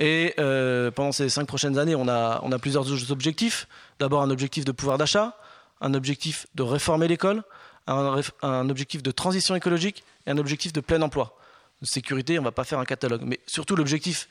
Et 0.00 0.34
euh, 0.40 0.90
pendant 0.90 1.12
ces 1.12 1.28
cinq 1.28 1.46
prochaines 1.46 1.78
années, 1.78 1.94
on 1.94 2.08
a, 2.08 2.58
plusieurs 2.60 3.12
objectifs. 3.12 3.68
D'abord 4.00 4.22
un 4.22 4.30
objectif 4.30 4.64
de 4.64 4.72
pouvoir 4.72 4.98
d'achat, 4.98 5.36
un 5.80 5.94
objectif 5.94 6.48
de 6.56 6.64
réformer 6.64 7.06
l'école, 7.06 7.44
un, 7.86 8.20
un, 8.42 8.68
objectif 8.70 9.04
de 9.04 9.12
transition 9.12 9.54
écologique 9.54 10.02
et 10.26 10.32
un 10.32 10.38
objectif 10.38 10.72
de 10.72 10.80
plein 10.80 11.00
emploi. 11.00 11.38
Sécurité, 11.82 12.40
on 12.40 12.42
ne 12.42 12.46
va 12.46 12.50
pas 12.50 12.64
faire 12.64 12.80
un 12.80 12.84
catalogue, 12.84 13.22
mais 13.24 13.38
surtout 13.46 13.76
l'objectif 13.76 14.28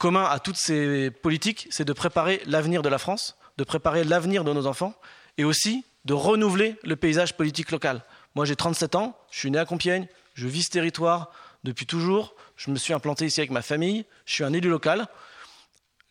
commun 0.00 0.24
à 0.24 0.38
toutes 0.38 0.56
ces 0.56 1.10
politiques, 1.10 1.68
c'est 1.70 1.84
de 1.84 1.92
préparer 1.92 2.40
l'avenir 2.46 2.80
de 2.80 2.88
la 2.88 2.96
France, 2.98 3.36
de 3.58 3.64
préparer 3.64 4.02
l'avenir 4.02 4.44
de 4.44 4.52
nos 4.52 4.66
enfants 4.66 4.94
et 5.36 5.44
aussi 5.44 5.84
de 6.06 6.14
renouveler 6.14 6.76
le 6.82 6.96
paysage 6.96 7.36
politique 7.36 7.70
local. 7.70 8.02
Moi, 8.34 8.46
j'ai 8.46 8.56
37 8.56 8.94
ans, 8.94 9.14
je 9.30 9.38
suis 9.38 9.50
né 9.50 9.58
à 9.58 9.66
Compiègne, 9.66 10.08
je 10.34 10.48
vis 10.48 10.64
ce 10.64 10.70
territoire 10.70 11.30
depuis 11.64 11.84
toujours, 11.84 12.34
je 12.56 12.70
me 12.70 12.76
suis 12.76 12.94
implanté 12.94 13.26
ici 13.26 13.40
avec 13.40 13.50
ma 13.50 13.60
famille, 13.60 14.06
je 14.24 14.32
suis 14.32 14.42
un 14.42 14.54
élu 14.54 14.70
local. 14.70 15.06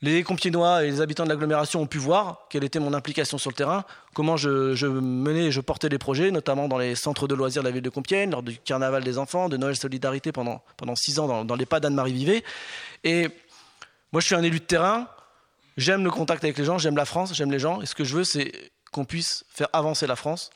Les 0.04 0.22
Compiègnois 0.22 0.84
et 0.84 0.92
les 0.92 1.02
habitants 1.02 1.24
de 1.24 1.30
l'agglomération 1.30 1.82
ont 1.82 1.88
pu 1.88 1.98
voir 1.98 2.46
quelle 2.52 2.64
était 2.64 2.80
mon 2.80 2.94
implication 2.94 3.40
sur 3.40 3.50
le 3.50 3.56
terrain, 3.56 3.86
comment 4.14 4.38
je, 4.38 4.86
menais 4.86 5.46
et 5.46 5.52
je 5.52 5.62
portais 5.62 5.90
des 5.90 5.98
projets, 5.98 6.30
notamment 6.30 6.68
dans 6.68 6.78
les 6.78 6.94
centres 6.94 7.28
de 7.28 7.34
loisirs 7.34 7.64
de 7.64 7.68
la 7.68 7.74
ville 7.74 7.82
de 7.82 7.90
Compiègne, 7.90 8.30
lors 8.30 8.44
du 8.44 8.56
carnaval 8.60 9.04
des 9.04 9.18
enfants, 9.18 9.50
de 9.50 9.58
Noël 9.58 9.76
Solidarité 9.76 10.32
pendant, 10.32 10.62
pendant 10.78 10.96
six 10.96 11.18
ans 11.18 11.28
dans, 11.28 11.44
dans 11.44 11.56
les 11.56 11.66
pas 11.66 11.80
d'Anne-Marie 11.80 12.14
Vivet. 12.14 12.44
Et 13.04 13.30
moi, 14.12 14.22
je 14.22 14.26
suis 14.26 14.36
un 14.36 14.44
élu 14.44 14.60
de 14.60 14.66
terrain. 14.66 15.08
J'aime 15.78 16.04
le 16.04 16.12
contact 16.12 16.44
avec 16.44 16.58
les 16.58 16.66
gens, 16.66 16.78
j'aime 16.78 16.98
la 16.98 17.06
France, 17.06 17.34
j'aime 17.34 17.52
les 17.52 17.60
gens. 17.60 17.82
Et 17.82 17.86
ce 17.86 17.96
que 17.96 18.04
je 18.04 18.16
veux, 18.18 18.24
c'est 18.24 18.72
qu'on 18.92 19.06
puisse 19.06 19.46
faire 19.50 19.70
avancer 19.72 20.08
la 20.08 20.16
France, 20.16 20.50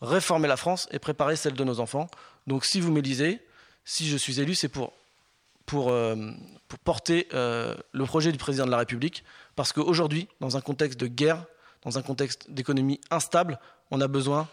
réformer 0.00 0.46
la 0.46 0.56
France 0.56 0.88
et 0.92 0.98
préparer 0.98 1.36
celle 1.36 1.54
de 1.54 1.64
nos 1.64 1.80
enfants. 1.80 2.08
Donc, 2.46 2.64
si 2.64 2.80
vous 2.80 2.92
m'élisez, 2.92 3.40
si 3.84 4.06
je 4.08 4.16
suis 4.16 4.40
élu, 4.40 4.54
c'est 4.54 4.68
pour, 4.68 4.92
euh, 5.74 6.32
porter 6.84 7.28
euh, 7.32 7.74
le 7.92 8.04
projet 8.04 8.30
du 8.30 8.38
président 8.38 8.66
de 8.66 8.70
la 8.70 8.78
République. 8.78 9.24
Parce 9.56 9.72
qu'aujourd'hui, 9.72 10.28
dans 10.40 10.56
un 10.56 10.60
contexte 10.60 11.00
de 11.00 11.06
guerre, 11.06 11.44
dans 11.82 11.98
un 11.98 12.02
contexte 12.02 12.50
d'économie 12.50 13.00
instable, 13.10 13.58
on 13.90 14.00
a 14.00 14.08
besoin 14.08 14.48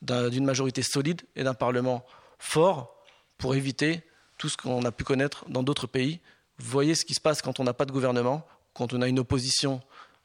d'une 0.00 0.44
majorité 0.44 0.82
solide 0.82 1.22
et 1.34 1.42
d'un 1.42 1.54
Parlement 1.54 2.04
fort 2.38 2.94
pour 3.36 3.56
éviter 3.56 4.02
tout 4.38 4.48
ce 4.48 4.56
qu'on 4.56 4.84
a 4.84 4.92
pu 4.92 5.02
connaître 5.02 5.44
dans 5.48 5.64
d'autres 5.64 5.88
pays, 5.88 6.20
voyez 6.58 6.94
ce 6.94 7.04
qui 7.04 7.14
se 7.14 7.20
passe 7.20 7.42
quand 7.42 7.60
on 7.60 7.64
n'a 7.64 7.74
pas 7.74 7.84
de 7.84 7.92
gouvernement, 7.92 8.46
quand 8.74 8.92
on 8.92 9.02
a 9.02 9.08
une 9.08 9.18
opposition. 9.18 9.80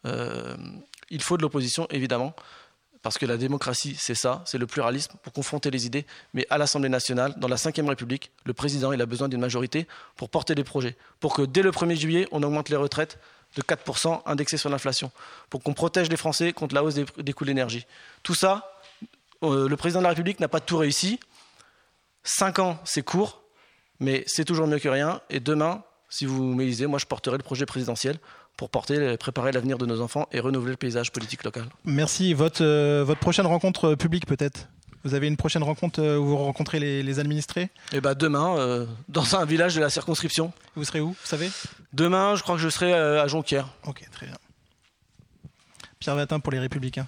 Euh, 0.05 0.55
il 1.10 1.22
faut 1.22 1.38
de 1.38 1.41
l'opposition, 1.41 1.88
évidemment, 1.89 2.34
parce 3.01 3.18
que 3.18 3.26
la 3.26 3.38
démocratie, 3.38 3.95
c'est 3.99 4.15
ça, 4.15 4.41
c'est 4.45 4.57
le 4.57 4.65
pluralisme 4.65 5.14
pour 5.22 5.34
confronter 5.34 5.69
les 5.69 5.85
idées. 5.85 6.05
Mais 6.34 6.47
à 6.49 6.57
l'Assemblée 6.57 6.89
nationale, 6.89 7.34
dans 7.38 7.47
la 7.47 7.57
Ve 7.57 7.88
République, 7.88 8.31
le 8.45 8.53
président, 8.53 8.93
il 8.93 9.01
a 9.01 9.05
besoin 9.05 9.27
d'une 9.27 9.41
majorité 9.41 9.88
pour 10.15 10.30
porter 10.30 10.55
des 10.55 10.64
projets, 10.64 10.95
pour 11.19 11.34
que 11.35 11.41
dès 11.41 11.61
le 11.61 11.72
1er 11.72 11.95
juillet, 11.95 12.27
on 12.31 12.41
augmente 12.43 12.69
les 12.69 12.77
retraites 12.77 13.19
de 13.55 13.61
4% 13.61 14.22
indexées 14.26 14.57
sur 14.57 14.69
l'inflation, 14.69 15.11
pour 15.49 15.61
qu'on 15.61 15.73
protège 15.73 16.10
les 16.10 16.18
Français 16.18 16.53
contre 16.53 16.73
la 16.73 16.84
hausse 16.84 16.95
des, 16.95 17.34
coûts 17.34 17.43
de 17.43 17.49
l'énergie. 17.49 17.85
Tout 18.23 18.34
ça, 18.34 18.80
euh, 19.43 19.68
le 19.68 19.77
président 19.77 19.99
de 19.99 20.03
la 20.03 20.10
République 20.10 20.39
n'a 20.39 20.47
pas 20.47 20.61
tout 20.61 20.77
réussi. 20.77 21.19
Cinq 22.23 22.60
ans, 22.60 22.80
c'est 22.85 23.03
court, 23.03 23.43
mais 23.99 24.23
c'est 24.27 24.45
toujours 24.45 24.65
mieux 24.65 24.80
que 24.80 24.89
rien. 24.89 25.22
Et 25.30 25.39
demain, 25.39 25.84
si 26.14 26.27
vous 26.27 26.53
m'élisez, 26.53 26.85
moi 26.85 26.99
je 26.99 27.07
porterai 27.07 27.38
le 27.38 27.44
projet 27.44 27.65
présidentiel 27.65 28.19
pour 28.56 28.69
porter, 28.69 29.18
préparer 29.18 29.52
l'avenir 29.52 29.80
de 29.80 29.88
nos 29.88 29.99
enfants 29.99 30.27
et 30.31 30.40
renouveler 30.40 30.73
le 30.73 30.77
paysage 30.77 31.11
politique 31.11 31.44
local. 31.44 31.65
Merci. 31.85 32.35
Votre, 32.35 32.64
euh, 32.64 33.03
votre 33.03 33.19
prochaine 33.19 33.48
rencontre 33.48 33.95
publique 33.95 34.27
peut-être? 34.27 34.68
Vous 35.03 35.15
avez 35.15 35.27
une 35.27 35.38
prochaine 35.38 35.64
rencontre 35.64 36.02
où 36.18 36.26
vous 36.26 36.38
rencontrez 36.38 36.80
les, 36.80 37.19
administrés? 37.19 37.72
Eh 37.94 37.99
ben 37.99 38.14
demain, 38.14 38.85
dans 39.10 39.35
un 39.35 39.44
village 39.44 39.76
de 39.76 39.81
la 39.81 39.90
circonscription. 39.90 40.53
Vous 40.76 40.85
serez 40.85 41.02
où, 41.02 41.10
vous 41.10 41.15
savez? 41.26 41.49
Demain, 41.94 42.35
je 42.35 42.44
crois 42.44 42.56
que 42.56 42.61
je 42.61 42.69
serai 42.69 42.94
à 42.94 43.27
Jonquière. 43.27 43.68
Ok, 43.85 44.03
très 44.11 44.27
bien. 44.27 44.38
Pierre 45.99 46.15
Vatin 46.15 46.40
pour 46.40 46.53
les 46.53 46.60
Républicains. 46.60 47.07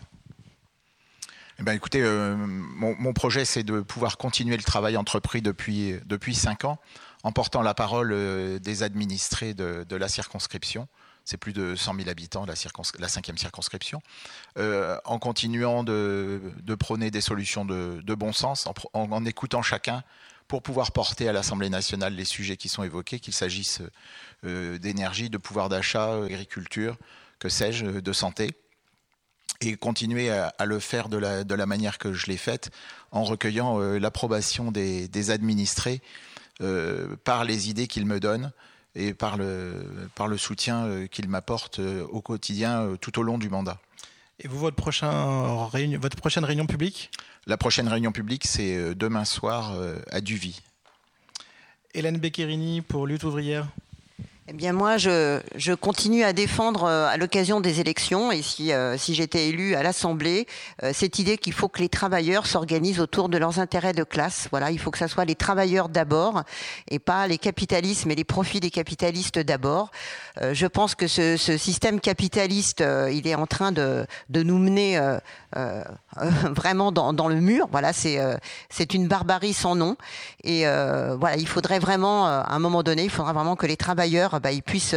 Eh 1.60 1.64
ben, 1.64 1.72
écoutez, 1.72 2.04
mon, 2.04 3.14
projet, 3.14 3.46
c'est 3.46 3.64
de 3.64 3.80
pouvoir 3.80 4.18
continuer 4.18 4.58
le 4.58 4.64
travail 4.64 4.98
entrepris 4.98 5.42
depuis, 5.42 5.96
depuis 6.06 6.36
cinq 6.36 6.66
ans 6.66 6.80
en 7.26 7.32
portant 7.32 7.64
la 7.64 7.74
parole 7.74 8.60
des 8.60 8.84
administrés 8.84 9.56
de 9.56 9.96
la 9.96 10.08
circonscription. 10.08 10.88
C'est 11.26 11.38
plus 11.38 11.54
de 11.54 11.76
100 11.76 11.96
000 11.96 12.10
habitants, 12.10 12.46
la, 12.46 13.08
cinquième 13.08 13.38
circonscription, 13.40 14.00
euh, 14.60 14.96
en 15.06 15.18
continuant 15.18 15.84
de, 15.84 16.40
prôner 16.80 17.10
des 17.10 17.20
solutions 17.20 17.66
de, 17.66 18.14
bon 18.14 18.32
sens, 18.32 18.70
en, 18.94 19.26
écoutant 19.26 19.64
chacun 19.64 20.04
pour 20.48 20.62
pouvoir 20.62 20.92
porter 20.92 21.28
à 21.28 21.34
l'Assemblée 21.34 21.70
nationale 21.70 22.14
les 22.14 22.26
sujets 22.26 22.58
qui 22.58 22.70
sont 22.70 22.84
évoqués, 22.84 23.20
qu'il 23.20 23.34
s'agisse 23.34 23.82
euh, 24.46 24.78
d'énergie, 24.78 25.32
de 25.32 25.40
pouvoir 25.40 25.68
d'achat, 25.68 26.22
d'agriculture, 26.22 26.96
que 27.40 27.50
sais-je, 27.50 27.88
de 27.88 28.14
santé. 28.14 28.52
Et 29.62 29.78
continuer 29.78 30.30
à, 30.30 30.54
le 30.66 30.80
faire 30.80 31.10
de 31.10 31.18
la, 31.18 31.66
manière 31.66 31.98
que 31.98 32.14
je 32.14 32.28
l'ai 32.28 32.38
faite, 32.38 32.70
en 33.10 33.24
recueillant 33.24 33.82
euh, 33.82 33.98
l'approbation 33.98 34.72
des, 34.72 35.32
administrés 35.32 36.04
par 37.24 37.44
les 37.44 37.70
idées 37.70 37.88
qu'ils 37.88 38.06
me 38.06 38.20
donnent, 38.20 38.52
et 38.96 39.14
par 39.14 39.38
le, 39.38 40.10
par 40.16 40.28
le 40.28 40.38
soutien 40.38 40.86
euh, 40.86 41.08
qu'il 41.08 41.28
m'apporte 41.28 41.80
euh, 41.80 42.06
au 42.08 42.22
quotidien 42.22 42.82
euh, 42.82 42.98
tout 42.98 43.20
au 43.20 43.24
long 43.24 43.38
du 43.38 43.50
mandat. 43.50 43.78
Et 44.40 44.48
vous, 44.48 44.58
votre, 44.58 44.76
prochain 44.76 45.66
réunion, 45.68 46.00
votre 46.00 46.18
prochaine 46.18 46.44
réunion 46.44 46.66
publique? 46.66 47.12
La 47.46 47.58
prochaine 47.58 47.88
réunion 47.88 48.12
publique, 48.12 48.46
c'est 48.46 48.94
demain 48.96 49.24
soir 49.24 49.74
à 50.12 50.20
Duvy. 50.20 50.62
Hélène 51.94 52.18
Beccherini 52.18 52.82
pour 52.82 53.08
Lutte 53.08 53.24
ouvrière. 53.24 53.68
Eh 54.48 54.54
bien 54.54 54.74
moi, 54.74 54.98
je, 54.98 55.42
je, 55.56 55.74
continue 55.74 56.24
à 56.24 56.32
défendre 56.32 56.84
euh, 56.84 57.08
à 57.08 57.18
l'occasion 57.18 57.62
des 57.62 57.80
élections, 57.80 58.32
et 58.32 58.44
si, 58.44 58.72
euh, 58.72 58.96
si 58.96 59.16
j'étais 59.16 59.48
élu 59.48 59.74
à 59.74 59.82
l'Assemblée, 59.82 60.46
euh, 60.84 60.92
cette 60.94 61.18
idée 61.18 61.40
qu'il 61.40 61.52
faut 61.52 61.68
que 61.68 61.82
les 61.82 61.90
travailleurs 61.90 62.46
s'organisent 62.46 63.00
autour 63.00 63.28
de 63.28 63.40
leurs 63.40 63.58
intérêts 63.58 63.94
de 63.94 64.04
classe. 64.04 64.48
Voilà, 64.52 64.70
il 64.70 64.78
faut 64.78 64.92
que 64.92 65.00
ça 65.00 65.08
soit 65.08 65.26
les 65.26 65.34
travailleurs 65.34 65.90
d'abord, 65.90 66.44
et 66.92 67.00
pas 67.00 67.26
les 67.26 67.40
capitalistes, 67.40 68.06
mais 68.06 68.14
les 68.14 68.24
profits 68.24 68.60
des 68.60 68.70
capitalistes 68.70 69.40
d'abord. 69.40 69.90
je 70.40 70.68
pense 70.68 70.94
que 70.94 71.08
ce, 71.08 71.38
ce, 71.38 71.58
système 71.58 72.00
capitaliste, 72.00 72.84
il 73.12 73.28
est 73.28 73.34
en 73.34 73.48
train 73.48 73.72
de, 73.72 74.06
de 74.30 74.44
nous 74.44 74.60
mener 74.60 75.00
vraiment 76.52 76.92
dans, 76.92 77.28
le 77.28 77.40
mur. 77.40 77.68
Voilà, 77.72 77.94
c'est 77.94 78.20
c'est 78.70 78.94
une 78.94 79.08
barbarie 79.08 79.54
sans 79.54 79.76
nom. 79.76 79.96
Et 80.44 80.66
voilà, 80.66 81.38
il 81.38 81.48
faudrait 81.48 81.80
vraiment, 81.80 82.28
à 82.28 82.54
un 82.54 82.60
moment 82.60 82.84
donné, 82.84 83.04
il 83.04 83.10
faudra 83.10 83.34
vraiment 83.34 83.56
que 83.56 83.66
les 83.66 83.78
travailleurs 83.78 84.40
bah, 84.42 84.52
ils 84.52 84.64
puissent 84.64 84.96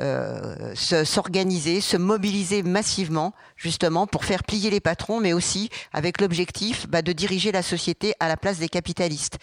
euh, 0.00 0.74
s'organiser, 0.74 1.80
se, 1.80 1.96
mobiliser 1.96 2.62
massivement, 2.62 3.32
justement, 3.56 4.06
pour 4.06 4.24
faire 4.24 4.44
plier 4.44 4.70
les 4.70 4.80
patrons, 4.80 5.20
mais 5.20 5.32
aussi 5.32 5.70
avec 5.92 6.20
l'objectif 6.20 6.86
bah, 6.88 7.02
de 7.02 7.12
diriger 7.12 7.52
la 7.52 7.62
société 7.62 8.14
à 8.20 8.28
la 8.28 8.36
place 8.36 8.58
des 8.58 8.68
capitalistes. 8.68 9.38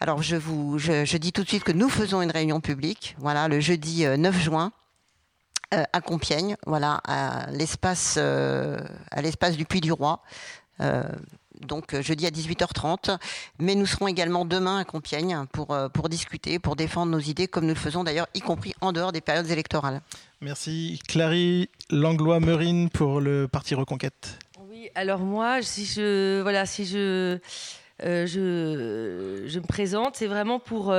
Alors, 0.00 0.22
je, 0.22 0.36
vous, 0.36 0.78
je, 0.78 1.16
dis 1.16 1.32
tout 1.32 1.42
de 1.42 1.48
suite 1.48 1.64
que 1.64 1.72
nous 1.72 1.88
faisons 1.88 2.20
une 2.22 2.30
réunion 2.30 2.60
publique, 2.60 3.16
voilà, 3.18 3.48
le 3.48 3.60
jeudi 3.60 4.04
9 4.06 4.34
euh, 4.34 4.38
juin 4.38 4.66
euh, 4.66 4.83
à 5.70 6.00
Compiègne, 6.00 6.56
voilà, 6.66 7.00
à 7.04 7.50
l'espace, 7.50 8.16
à 8.16 9.22
l'espace 9.22 9.56
du 9.56 9.64
Puy 9.64 9.80
du 9.80 9.92
Roi 9.92 10.22
donc 11.60 11.94
euh, 11.94 12.02
jeudi 12.02 12.26
à 12.26 12.30
18h30. 12.30 13.18
Mais 13.58 13.74
nous 13.74 13.86
serons 13.86 14.08
également 14.08 14.44
demain 14.44 14.78
à 14.78 14.84
Compiègne 14.84 15.44
pour, 15.52 15.72
euh, 15.72 15.88
pour 15.88 16.08
discuter, 16.08 16.58
pour 16.58 16.76
défendre 16.76 17.12
nos 17.12 17.18
idées, 17.18 17.48
comme 17.48 17.64
nous 17.64 17.74
le 17.74 17.80
faisons 17.80 18.04
d'ailleurs, 18.04 18.28
y 18.34 18.40
compris 18.40 18.74
en 18.80 18.92
dehors 18.92 19.12
des 19.12 19.20
périodes 19.20 19.50
électorales. 19.50 20.00
Merci. 20.40 21.00
Clary 21.08 21.68
Langlois-Merine 21.90 22.90
pour 22.90 23.20
le 23.20 23.48
Parti 23.48 23.74
Reconquête. 23.74 24.38
Oui, 24.68 24.90
alors 24.94 25.20
moi, 25.20 25.62
si 25.62 25.86
je, 25.86 26.42
voilà, 26.42 26.66
si 26.66 26.84
je, 26.84 27.38
euh, 28.02 28.26
je, 28.26 29.44
je, 29.46 29.58
me 29.58 29.66
présente, 29.66 30.16
c'est 30.16 30.26
vraiment 30.26 30.58
pour... 30.58 30.94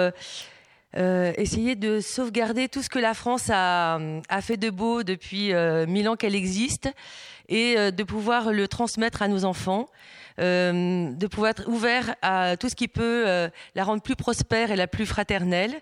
essayer 0.96 1.76
de 1.76 2.00
sauvegarder 2.00 2.70
tout 2.70 2.82
ce 2.82 2.90
que 2.90 3.00
la 3.00 3.14
France 3.14 3.50
a, 3.52 4.00
a 4.30 4.42
fait 4.42 4.58
de 4.58 4.70
beau 4.70 5.04
depuis 5.04 5.54
mille 5.88 6.08
ans 6.08 6.16
qu'elle 6.16 6.36
existe 6.36 6.90
et 7.50 7.76
de 7.92 8.04
pouvoir 8.04 8.52
le 8.52 8.68
transmettre 8.68 9.22
à 9.22 9.28
nos 9.28 9.46
enfants. 9.46 9.88
Euh, 10.42 11.12
de 11.12 11.28
pouvoir 11.28 11.52
être 11.52 11.70
ouvert 11.70 12.14
à 12.22 12.58
tout 12.58 12.68
ce 12.68 12.76
qui 12.76 12.90
peut 12.90 13.24
euh, 13.26 13.48
la 13.74 13.86
rendre 13.86 14.02
plus 14.02 14.18
prospère 14.18 14.70
et 14.70 14.76
la 14.76 14.86
plus 14.86 15.06
fraternelle 15.06 15.74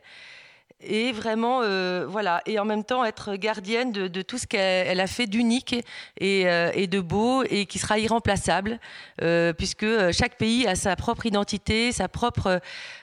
et 0.86 1.12
vraiment, 1.12 1.62
euh, 1.62 2.06
voilà, 2.08 2.42
et 2.46 2.60
en 2.60 2.66
même 2.66 2.84
temps 2.84 3.06
être 3.06 3.36
gardienne 3.36 3.92
de, 3.92 4.22
tout 4.22 4.38
ce 4.38 4.48
qu'elle 4.48 5.00
a 5.00 5.08
fait 5.08 5.28
d'unique 5.28 5.74
et, 6.20 6.48
euh, 6.48 6.72
et, 6.74 6.88
de 6.88 7.00
beau 7.00 7.44
et 7.44 7.66
qui 7.66 7.80
sera 7.80 8.00
irremplaçable, 8.00 8.80
euh, 9.22 9.54
puisque 9.54 10.12
chaque 10.12 10.38
pays 10.38 10.68
a 10.68 10.76
sa 10.76 10.96
propre 10.96 11.26
identité, 11.26 11.92
sa 11.92 12.08
propre 12.08 12.62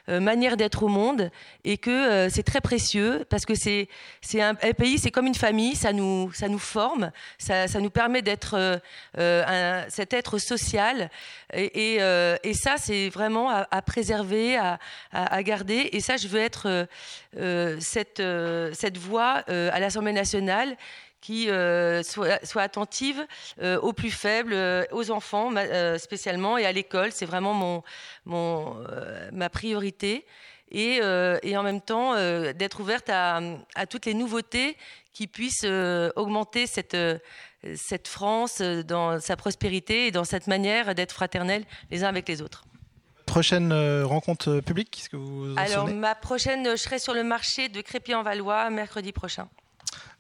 manière 0.09 0.57
d'être 0.57 0.83
au 0.83 0.89
monde, 0.89 1.31
et 1.63 1.79
que 1.79 2.29
c'est 2.31 2.43
très 2.43 2.61
précieux 2.61 3.25
parce 3.31 3.47
que 3.47 3.55
c'est 3.55 3.89
un, 4.35 4.55
pays, 4.55 4.99
c'est 4.99 5.13
comme 5.13 5.27
une 5.27 5.37
famille, 5.37 5.77
ça 5.77 5.93
nous 5.93 6.31
forme, 6.59 7.13
ça, 7.39 7.67
nous 7.79 7.91
permet 7.91 8.21
d'être 8.21 8.81
cet 9.89 10.13
être 10.13 10.39
social, 10.39 11.11
et, 11.55 12.01
ça 12.55 12.75
c'est 12.77 13.09
vraiment 13.09 13.51
à, 13.51 13.83
préserver, 13.83 14.59
à, 15.13 15.43
garder, 15.45 15.91
et 15.93 16.01
ça 16.01 16.17
je 16.17 16.27
veux 16.27 16.41
être 16.41 16.89
cette, 17.79 18.21
euh, 18.21 18.71
cette 18.73 18.99
voix 18.99 19.45
euh, 19.49 19.71
à 19.73 19.81
l'Assemblée 19.81 20.13
nationale 20.13 20.77
qui 21.21 21.51
euh, 21.51 22.03
soit, 22.03 22.63
attentive 22.63 23.27
aux 23.83 23.93
plus 23.93 24.11
faibles, 24.11 24.57
aux 24.91 25.11
enfants 25.11 25.51
spécialement 25.99 26.57
et 26.57 26.65
à 26.65 26.73
l'école. 26.73 27.13
C'est 27.13 27.27
vraiment 27.27 27.83
mon, 28.25 28.85
ma 29.31 29.51
priorité. 29.51 30.25
Et, 30.71 30.99
en 31.03 31.63
même 31.63 31.83
temps 31.83 32.15
d'être 32.55 32.81
ouverte 32.81 33.11
à, 33.11 33.43
à, 33.75 33.85
toutes 33.85 34.07
les 34.07 34.15
nouveautés 34.15 34.79
qui 35.13 35.27
puissent 35.27 35.67
augmenter 36.17 36.67
cette, 36.67 36.97
cette 37.77 38.09
France 38.09 38.63
dans 38.63 39.21
sa 39.21 39.37
prospérité 39.37 40.07
et 40.07 40.11
dans 40.13 40.25
cette 40.25 40.47
manière 40.47 40.95
d'être 40.95 41.13
fraternelle 41.13 41.67
les 41.91 42.03
uns 42.03 42.09
avec 42.09 42.27
les 42.29 42.41
autres 42.41 42.65
prochaine 43.31 43.71
euh, 43.71 44.05
rencontre 44.05 44.51
euh, 44.51 44.61
publique 44.61 45.07
que 45.13 45.17
vous 45.17 45.55
Alors, 45.57 45.87
ma 45.87 46.17
prochaine, 46.17 46.69
je 46.69 46.75
serai 46.75 46.99
sur 46.99 47.15
le 47.15 47.23
marché 47.23 47.69
de 47.69 47.81
Crépy-en-Valois 47.81 48.71
mercredi 48.71 49.13
prochain. 49.13 49.47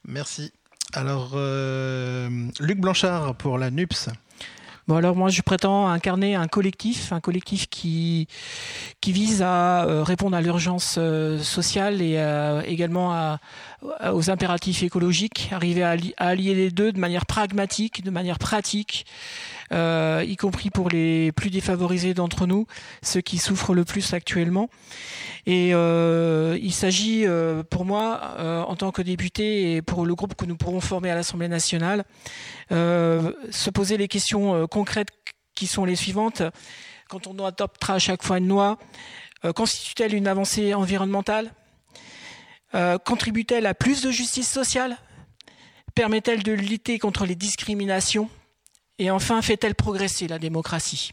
Merci. 0.06 0.52
Alors, 0.92 1.32
euh, 1.34 2.30
Luc 2.60 2.78
Blanchard 2.78 3.34
pour 3.34 3.58
la 3.58 3.72
NUPS. 3.72 4.10
Bon 4.88 4.96
alors 4.96 5.14
moi 5.14 5.28
je 5.28 5.40
prétends 5.42 5.86
incarner 5.86 6.34
un 6.34 6.48
collectif, 6.48 7.12
un 7.12 7.20
collectif 7.20 7.68
qui 7.68 8.26
qui 9.00 9.12
vise 9.12 9.40
à 9.40 10.02
répondre 10.02 10.36
à 10.36 10.40
l'urgence 10.40 10.98
sociale 11.42 12.02
et 12.02 12.18
également 12.66 13.12
à, 13.12 13.38
aux 14.12 14.30
impératifs 14.30 14.82
écologiques, 14.82 15.50
arriver 15.52 15.84
à, 15.84 15.94
allier 16.16 16.54
les 16.54 16.70
deux 16.72 16.90
de 16.90 16.98
manière 16.98 17.24
pragmatique, 17.24 18.02
de 18.02 18.10
manière 18.10 18.40
pratique, 18.40 19.06
euh, 19.72 20.24
y 20.26 20.36
compris 20.36 20.70
pour 20.70 20.88
les 20.88 21.30
plus 21.32 21.50
défavorisés 21.50 22.14
d'entre 22.14 22.46
nous, 22.46 22.66
ceux 23.02 23.20
qui 23.20 23.38
souffrent 23.38 23.74
le 23.74 23.84
plus 23.84 24.12
actuellement. 24.14 24.68
Et 25.46 25.70
euh, 25.74 26.58
il 26.60 26.72
s'agit 26.72 27.24
euh, 27.26 27.62
pour 27.62 27.84
moi, 27.84 28.36
en 28.66 28.76
tant 28.76 28.90
que 28.90 29.02
député 29.02 29.76
et 29.76 29.82
pour 29.82 30.06
le 30.06 30.14
groupe 30.14 30.34
que 30.34 30.44
nous 30.44 30.56
pourrons 30.56 30.80
former 30.80 31.10
à 31.10 31.14
l'Assemblée 31.14 31.48
nationale, 31.48 32.04
se 32.70 33.70
poser 33.70 33.96
les 33.96 34.08
questions 34.08 34.66
concrètes 34.66 35.10
qui 35.54 35.66
sont 35.66 35.84
les 35.84 35.96
suivantes. 35.96 36.42
Quand 37.08 37.26
on 37.26 37.44
adoptera 37.44 37.94
à 37.94 37.98
chaque 37.98 38.22
fois 38.22 38.38
une 38.38 38.48
loi, 38.48 38.78
constitue-t-elle 39.54 40.14
une 40.14 40.28
avancée 40.28 40.74
environnementale? 40.74 41.52
Contribue-t-elle 43.04 43.66
à 43.66 43.74
plus 43.74 44.02
de 44.02 44.10
justice 44.10 44.50
sociale? 44.50 44.96
Permet-elle 45.94 46.42
de 46.42 46.52
lutter 46.52 46.98
contre 46.98 47.26
les 47.26 47.34
discriminations? 47.34 48.30
Et 49.00 49.10
enfin, 49.10 49.40
fait-elle 49.40 49.74
progresser 49.74 50.28
la 50.28 50.38
démocratie? 50.38 51.12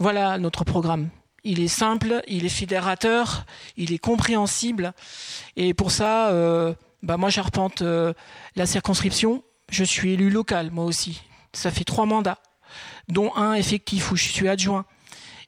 Voilà 0.00 0.36
notre 0.36 0.64
programme. 0.64 1.10
Il 1.44 1.60
est 1.60 1.68
simple, 1.68 2.22
il 2.26 2.44
est 2.44 2.48
fédérateur, 2.50 3.46
il 3.76 3.92
est 3.92 3.98
compréhensible. 3.98 4.92
Et 5.56 5.74
pour 5.74 5.92
ça, 5.92 6.30
euh, 6.30 6.74
bah 7.04 7.16
moi 7.16 7.30
j'arpente 7.30 7.82
euh, 7.82 8.12
la 8.56 8.66
circonscription. 8.66 9.44
Je 9.70 9.84
suis 9.84 10.14
élu 10.14 10.28
local, 10.28 10.72
moi 10.72 10.84
aussi. 10.84 11.22
Ça 11.52 11.70
fait 11.70 11.84
trois 11.84 12.04
mandats, 12.04 12.38
dont 13.08 13.32
un 13.36 13.54
effectif 13.54 14.10
où 14.10 14.16
je 14.16 14.24
suis 14.24 14.48
adjoint. 14.48 14.84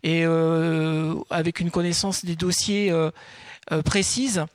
Et 0.05 0.25
euh, 0.25 1.17
avec 1.31 1.59
une 1.59 1.73
connaissance 1.73 2.25
des 2.25 2.37
dossiers 2.37 2.95
précise. 3.85 4.47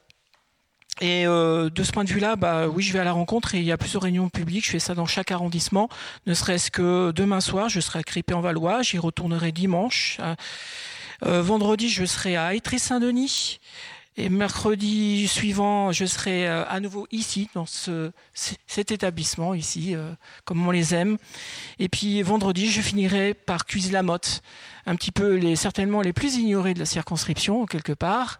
Et 1.01 1.27
euh, 1.27 1.69
de 1.69 1.83
ce 1.83 1.91
point 1.91 2.05
de 2.05 2.09
vue-là, 2.09 2.35
bah 2.37 2.67
oui, 2.67 2.81
je 2.81 2.93
vais 2.93 2.99
à 2.99 3.03
la 3.03 3.11
rencontre 3.11 3.53
et 3.53 3.59
il 3.59 3.65
y 3.65 3.71
a 3.71 3.77
plusieurs 3.77 4.03
réunions 4.03 4.29
publiques. 4.29 4.65
Je 4.65 4.71
fais 4.71 4.79
ça 4.79 4.95
dans 4.95 5.05
chaque 5.05 5.31
arrondissement. 5.31 5.89
Ne 6.25 6.33
serait-ce 6.33 6.71
que 6.71 7.11
demain 7.11 7.41
soir, 7.41 7.67
je 7.67 7.81
serai 7.81 7.99
à 7.99 8.03
Crépé-en-Valois. 8.03 8.81
J'y 8.81 8.97
retournerai 8.97 9.51
dimanche. 9.51 10.19
Euh, 11.25 11.41
vendredi, 11.41 11.89
je 11.89 12.05
serai 12.05 12.37
à 12.37 12.53
Étry-Saint-Denis. 12.53 13.59
Et 14.17 14.29
mercredi 14.29 15.27
suivant, 15.27 15.91
je 15.91 16.05
serai 16.05 16.47
euh, 16.47 16.63
à 16.69 16.79
nouveau 16.79 17.05
ici, 17.11 17.49
dans 17.53 17.65
ce, 17.65 18.11
cet 18.33 18.91
établissement, 18.91 19.53
ici, 19.53 19.93
euh, 19.93 20.13
comme 20.45 20.65
on 20.65 20.71
les 20.71 20.95
aime. 20.95 21.17
Et 21.79 21.89
puis 21.89 22.21
vendredi, 22.21 22.71
je 22.71 22.79
finirai 22.79 23.33
par 23.33 23.65
Cuise-la-Motte, 23.65 24.41
un 24.85 24.95
petit 24.95 25.11
peu 25.11 25.53
certainement 25.55 25.99
les 26.01 26.13
plus 26.13 26.35
ignorés 26.35 26.73
de 26.73 26.79
la 26.79 26.85
circonscription, 26.85 27.65
quelque 27.65 27.91
part. 27.91 28.39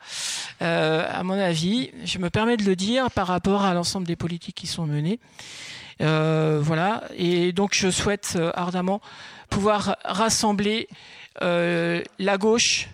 Euh, 0.62 1.06
à 1.12 1.24
mon 1.24 1.34
avis, 1.34 1.92
je 2.06 2.20
me 2.20 2.30
permets 2.30 2.56
de 2.56 2.64
le 2.64 2.78
dire 2.78 3.12
par 3.12 3.28
rapport 3.28 3.66
à 3.66 3.74
l'ensemble 3.74 4.08
des 4.08 4.16
politiques 4.16 4.56
qui 4.56 4.68
sont 4.68 4.86
menées. 4.86 5.20
Voilà. 6.00 7.04
Et 7.18 7.52
donc, 7.52 7.74
je 7.74 7.90
souhaite 7.90 8.38
ardemment 8.54 9.02
pouvoir 9.50 9.98
rassembler 10.06 10.88
la 11.42 12.38
gauche, 12.38 12.88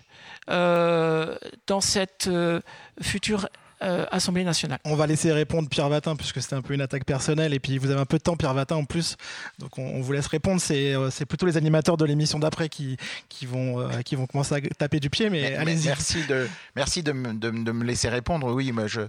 dans 0.52 1.80
cette 1.80 2.26
euh, 2.26 2.60
future 3.00 3.48
euh, 3.82 4.06
Assemblée 4.12 4.44
nationale. 4.44 4.78
On 4.84 4.94
va 4.94 5.08
laisser 5.08 5.32
répondre 5.32 5.68
Pierre 5.68 5.88
Vatin, 5.88 6.14
puisque 6.14 6.40
c'était 6.40 6.54
un 6.54 6.62
peu 6.62 6.72
une 6.72 6.80
attaque 6.80 7.04
personnelle, 7.04 7.52
et 7.52 7.58
puis 7.58 7.78
vous 7.78 7.90
avez 7.90 8.00
un 8.00 8.04
peu 8.04 8.18
de 8.18 8.22
temps, 8.22 8.36
Pierre 8.36 8.54
Vatin, 8.54 8.76
en 8.76 8.84
plus, 8.84 9.16
donc 9.58 9.76
on, 9.76 10.00
vous 10.00 10.12
laisse 10.12 10.28
répondre. 10.28 10.60
C'est, 10.60 10.94
plutôt 11.26 11.46
les 11.46 11.56
animateurs 11.56 11.96
de 11.96 12.04
l'émission 12.04 12.38
d'après 12.38 12.68
qui, 12.68 12.96
qui, 13.28 13.44
vont, 13.44 13.88
qui 14.04 14.14
vont 14.14 14.26
commencer 14.26 14.54
à 14.54 14.60
taper 14.60 15.00
du 15.00 15.10
pied, 15.10 15.30
mais, 15.30 15.56
allez-y. 15.56 15.88
Merci, 15.88 16.24
de, 16.26 16.48
merci 16.76 17.02
de, 17.02 17.10
me, 17.10 17.32
de, 17.32 17.50
me 17.50 17.84
laisser 17.84 18.08
répondre. 18.08 18.52
Oui, 18.52 18.70
moi, 18.70 18.86
je, 18.86 19.00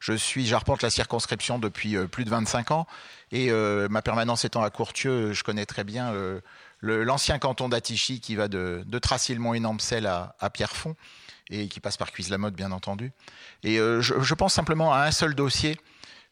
je 0.00 0.14
suis, 0.14 0.46
j'arpente 0.46 0.80
la 0.80 0.88
circonscription 0.88 1.58
depuis 1.58 1.98
plus 2.06 2.24
de 2.24 2.30
25 2.30 2.70
ans, 2.70 2.86
et 3.32 3.50
ma 3.50 4.00
permanence 4.00 4.46
étant 4.46 4.62
à 4.62 4.70
Courtieux, 4.70 5.34
je 5.34 5.42
connais 5.42 5.66
très 5.66 5.84
bien 5.84 6.14
l'ancien 6.82 7.38
canton 7.38 7.68
d'Atichy 7.68 8.20
qui 8.20 8.34
va 8.34 8.48
de, 8.48 8.82
de 8.86 8.98
Tracy-le-Mont 8.98 9.54
et 9.54 9.60
Nampcel 9.60 10.06
à, 10.06 10.34
à, 10.40 10.50
Pierrefonds 10.50 10.96
et 11.50 11.68
qui 11.68 11.80
passe 11.80 11.96
par 11.96 12.12
Cuise-la-Motte, 12.12 12.54
bien 12.54 12.72
entendu. 12.72 13.12
Et 13.62 13.78
euh, 13.78 14.00
je, 14.00 14.34
pense 14.34 14.54
simplement 14.54 14.92
à 14.92 15.04
un 15.04 15.10
seul 15.10 15.34
dossier 15.34 15.78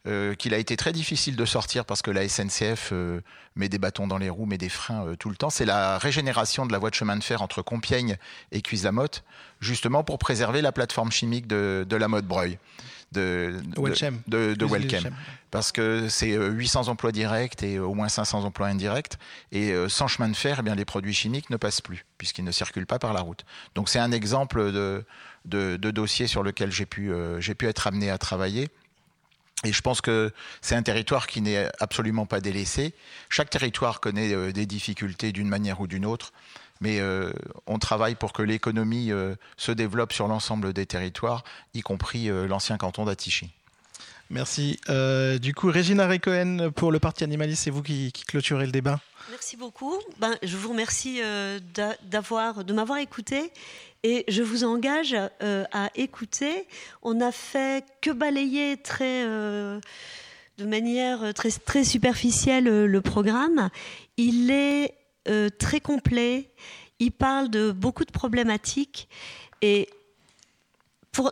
euh, 0.06 0.34
qu'il 0.34 0.54
a 0.54 0.58
été 0.58 0.76
très 0.76 0.92
difficile 0.92 1.36
de 1.36 1.44
sortir 1.44 1.84
parce 1.84 2.00
que 2.00 2.10
la 2.10 2.26
SNCF 2.26 2.90
euh, 2.92 3.20
met 3.54 3.68
des 3.68 3.78
bâtons 3.78 4.06
dans 4.06 4.18
les 4.18 4.30
roues, 4.30 4.46
met 4.46 4.58
des 4.58 4.68
freins 4.68 5.14
tout 5.18 5.28
le 5.28 5.36
temps. 5.36 5.50
C'est 5.50 5.66
la 5.66 5.98
régénération 5.98 6.66
de 6.66 6.72
la 6.72 6.78
voie 6.78 6.90
de 6.90 6.94
chemin 6.94 7.16
de 7.16 7.24
fer 7.24 7.42
entre 7.42 7.62
Compiègne 7.62 8.16
et 8.50 8.62
Cuise-la-Motte, 8.62 9.24
justement 9.60 10.04
pour 10.04 10.18
préserver 10.18 10.62
la 10.62 10.72
plateforme 10.72 11.12
chimique 11.12 11.46
de, 11.46 11.84
de 11.88 11.96
la 11.96 12.08
Motte 12.08 12.26
Breuil 12.26 12.58
de, 13.12 13.60
de, 14.26 14.54
de, 14.54 14.66
Welcome. 14.66 15.10
Parce 15.50 15.72
que 15.72 16.08
c'est 16.08 16.36
800 16.36 16.82
euh, 16.86 16.90
emplois 16.92 17.12
directs 17.12 17.62
et 17.62 17.78
au 17.78 17.94
moins 17.94 18.08
500 18.08 18.44
emplois 18.44 18.68
indirects. 18.68 19.18
Et 19.52 19.72
euh, 19.72 19.88
sans 19.88 20.06
chemin 20.06 20.28
de 20.28 20.36
fer, 20.36 20.58
eh 20.60 20.62
bien, 20.62 20.74
les 20.74 20.84
produits 20.84 21.14
chimiques 21.14 21.50
ne 21.50 21.56
passent 21.56 21.80
plus, 21.80 22.06
puisqu'ils 22.18 22.44
ne 22.44 22.52
circulent 22.52 22.86
pas 22.86 22.98
par 22.98 23.12
la 23.12 23.20
route. 23.20 23.44
Donc 23.74 23.88
c'est 23.88 23.98
un 23.98 24.12
exemple 24.12 24.72
de, 24.72 25.04
de, 25.44 25.76
dossier 25.90 26.26
sur 26.26 26.42
lequel 26.42 26.70
j'ai 26.70 26.86
pu, 26.86 27.12
euh, 27.12 27.40
j'ai 27.40 27.54
pu 27.54 27.66
être 27.66 27.86
amené 27.86 28.10
à 28.10 28.18
travailler. 28.18 28.68
Et 29.64 29.72
je 29.72 29.82
pense 29.82 30.00
que 30.00 30.32
c'est 30.62 30.74
un 30.74 30.82
territoire 30.82 31.26
qui 31.26 31.42
n'est 31.42 31.68
absolument 31.80 32.24
pas 32.24 32.40
délaissé. 32.40 32.94
Chaque 33.28 33.50
territoire 33.50 34.00
connaît 34.00 34.52
des 34.52 34.64
difficultés 34.64 35.32
d'une 35.32 35.48
manière 35.48 35.82
ou 35.82 35.86
d'une 35.86 36.06
autre 36.06 36.32
mais 36.80 37.00
euh, 37.00 37.30
on 37.66 37.78
travaille 37.78 38.14
pour 38.14 38.32
que 38.32 38.42
l'économie 38.42 39.12
euh, 39.12 39.34
se 39.56 39.72
développe 39.72 40.12
sur 40.12 40.28
l'ensemble 40.28 40.72
des 40.72 40.86
territoires, 40.86 41.44
y 41.74 41.82
compris 41.82 42.30
euh, 42.30 42.46
l'ancien 42.46 42.78
canton 42.78 43.04
d'Atichy. 43.04 43.50
Merci. 44.32 44.78
du 45.40 45.54
coup, 45.54 45.72
Régina 45.72 46.06
Recohen 46.06 46.70
pour 46.70 46.92
le 46.92 47.00
Parti 47.00 47.24
animaliste, 47.24 47.64
c'est 47.64 47.70
vous 47.70 47.82
qui, 47.82 48.12
clôturez 48.12 48.64
le 48.64 48.70
débat. 48.70 49.00
Merci 49.28 49.56
beaucoup. 49.56 49.98
Ben, 50.20 50.36
je 50.44 50.56
vous 50.56 50.68
remercie 50.68 51.20
d'avoir, 52.04 52.64
de 52.64 52.72
m'avoir 52.72 52.98
écouté 52.98 53.50
et 54.04 54.24
je 54.28 54.44
vous 54.44 54.62
engage 54.62 55.16
à 55.50 55.90
écouter. 55.96 56.68
On 57.02 57.14
n'a 57.14 57.32
fait 57.32 57.84
que 58.00 58.12
balayer 58.12 58.76
très, 58.76 59.24
de 59.24 59.80
manière 60.64 61.34
très, 61.34 61.50
très 61.50 61.82
superficielle 61.82 62.86
le 62.86 63.00
programme. 63.00 63.68
Il 64.16 64.52
est 64.52 64.94
euh, 65.28 65.48
très 65.48 65.80
complet. 65.80 66.50
Il 66.98 67.12
parle 67.12 67.50
de 67.50 67.72
beaucoup 67.72 68.04
de 68.04 68.12
problématiques. 68.12 69.08
Et 69.62 69.88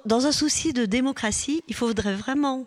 dans 0.05 0.27
un 0.27 0.33
souci 0.33 0.73
de 0.73 0.87
démocratie, 0.87 1.63
il 1.69 1.75
faudrait 1.75 2.15
vraiment 2.15 2.67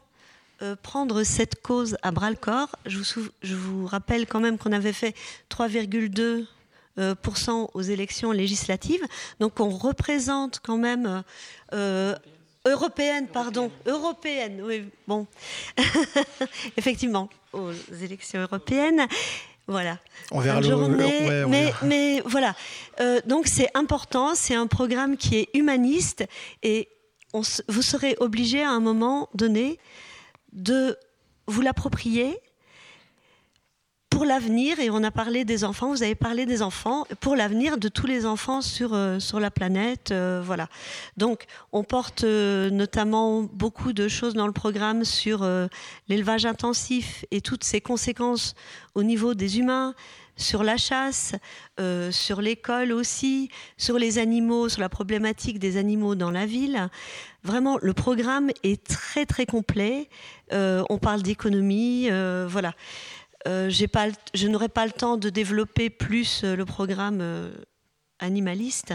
euh, 0.61 0.76
prendre 0.76 1.23
cette 1.23 1.61
cause 1.64 1.98
à 2.03 2.11
bras 2.11 2.30
le 2.30 2.35
corps. 2.35 2.76
Je 2.85 3.56
vous, 3.56 3.88
rappelle 3.88 4.27
quand 4.27 4.39
même 4.39 4.60
qu'on 4.60 4.72
avait 4.72 4.93
fait 4.93 5.15
3,2% 5.49 6.45
euh, 6.99 7.15
aux 7.73 7.81
élections 7.81 8.31
législatives. 8.31 9.03
Donc 9.39 9.60
on 9.60 9.69
représente 9.69 10.60
quand 10.60 10.77
même 10.77 11.23
euh, 11.73 12.15
européenne, 12.65 13.27
pardon, 13.27 13.72
européenne, 13.88 14.61
oui, 14.64 14.84
bon, 15.07 15.26
effectivement, 16.77 17.27
aux 17.53 17.72
élections 18.03 18.41
européennes. 18.41 19.07
Voilà. 19.67 19.97
On 20.31 20.39
verra 20.39 20.59
le 20.59 20.67
journée. 20.67 21.45
mais, 21.47 21.73
mais 21.83 22.21
voilà. 22.25 22.55
Euh, 22.99 23.21
donc 23.25 23.47
c'est 23.47 23.69
important. 23.73 24.35
C'est 24.35 24.55
un 24.55 24.67
programme 24.67 25.17
qui 25.17 25.38
est 25.38 25.49
humaniste 25.53 26.25
et 26.63 26.89
on, 27.33 27.41
vous 27.67 27.81
serez 27.81 28.15
obligé 28.19 28.63
à 28.63 28.69
un 28.69 28.79
moment 28.79 29.29
donné 29.33 29.79
de 30.51 30.97
vous 31.47 31.61
l'approprier 31.61 32.38
pour 34.22 34.27
l'avenir, 34.27 34.80
et 34.80 34.91
on 34.91 35.03
a 35.03 35.10
parlé 35.10 35.45
des 35.45 35.64
enfants, 35.64 35.89
vous 35.89 36.03
avez 36.03 36.14
parlé 36.14 36.45
des 36.45 36.61
enfants, 36.61 37.07
pour 37.22 37.35
l'avenir 37.35 37.80
de 37.80 37.88
tous 37.88 38.06
les 38.06 38.27
enfants 38.27 38.61
sur, 38.61 38.93
euh, 38.93 39.19
sur 39.19 39.39
la 39.39 39.49
planète. 39.49 40.11
Euh, 40.11 40.43
voilà. 40.45 40.68
Donc, 41.18 41.45
on 41.72 41.84
porte 41.84 42.23
euh, 42.23 42.69
notamment 42.69 43.41
beaucoup 43.41 43.93
de 43.93 44.07
choses 44.07 44.35
dans 44.35 44.45
le 44.45 44.53
programme 44.53 45.06
sur 45.06 45.43
l'élevage 46.07 46.45
intensif 46.45 47.26
et 47.31 47.41
toutes 47.41 47.64
ses 47.64 47.81
conséquences 47.81 48.53
au 48.93 49.02
niveau 49.02 49.34
des 49.34 49.57
humains, 49.57 49.95
sur 50.38 50.64
la 50.64 50.77
chasse, 50.77 51.34
sur 52.11 52.41
l'école 52.41 52.91
aussi, 52.91 53.49
sur 53.77 53.98
les 53.98 54.18
animaux, 54.19 54.69
sur 54.69 54.81
la 54.81 54.89
problématique 54.89 55.57
des 55.57 55.77
animaux 55.77 56.14
dans 56.14 56.31
la 56.31 56.45
ville. 56.45 56.89
Vraiment, 57.43 57.77
le 57.81 57.93
programme 57.93 58.49
est 58.64 58.84
très 58.84 59.26
très 59.26 59.45
complet. 59.45 60.10
on 60.52 60.98
parle 60.99 61.22
d'économie, 61.22 62.10
voilà. 62.48 62.73
Euh, 63.47 63.69
je 63.69 64.47
n'aurai 64.47 64.69
pas 64.69 64.85
le 64.85 64.91
temps 64.91 65.18
de 65.18 65.30
développer 65.30 65.89
plus 65.89 66.43
euh, 66.43 66.55
le 66.55 66.65
programme 66.65 67.19
euh, 67.22 67.51
animaliste. 68.19 68.93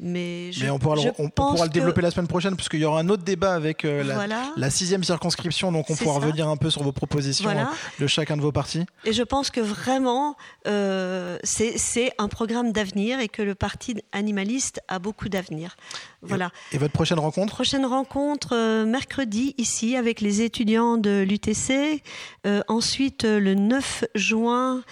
Mais, 0.00 0.50
on 0.70 0.78
pourra, 0.78 0.96
le, 0.96 1.12
on, 1.18 1.28
pourra 1.28 1.64
le 1.64 1.70
développer 1.70 2.02
la 2.02 2.10
semaine 2.10 2.28
prochaine 2.28 2.54
puisqu'il 2.54 2.80
y 2.80 2.84
aura 2.84 3.00
un 3.00 3.08
autre 3.08 3.24
débat 3.24 3.54
avec 3.54 3.82
la, 3.82 4.70
sixième 4.70 5.02
circonscription, 5.02 5.72
donc 5.72 5.90
on 5.90 5.96
pourra 5.96 6.20
revenir 6.20 6.48
un 6.48 6.56
peu 6.56 6.70
sur 6.70 6.82
vos 6.82 6.92
propositions 6.92 7.50
de 7.98 8.06
chacun 8.06 8.36
de 8.36 8.42
vos 8.42 8.52
partis. 8.52 8.84
Et 9.04 9.12
je 9.12 9.22
pense 9.22 9.50
que 9.50 9.60
vraiment 9.60 10.36
c'est 10.64 12.12
un 12.18 12.28
programme 12.28 12.72
d'avenir 12.72 13.20
et 13.20 13.28
que 13.28 13.42
le 13.42 13.54
parti 13.54 13.96
animaliste 14.12 14.80
a 14.88 14.98
beaucoup 14.98 15.28
d'avenir. 15.28 15.76
Voilà. 16.22 16.50
Et, 16.72 16.78
votre 16.78 16.92
prochaine 16.92 17.18
rencontre? 17.18 17.54
Prochaine 17.54 17.86
rencontre 17.86 18.54
euh, 18.54 18.84
mercredi 18.84 19.54
ici 19.56 19.96
avec 19.96 20.20
les 20.20 20.42
étudiants 20.42 20.96
de 20.96 21.24
l'UTC. 21.28 22.02
Euh, 22.46 22.62
ensuite 22.68 23.24
euh, 23.24 23.38
le 23.38 23.54
9 23.54 24.04
juin 24.14 24.82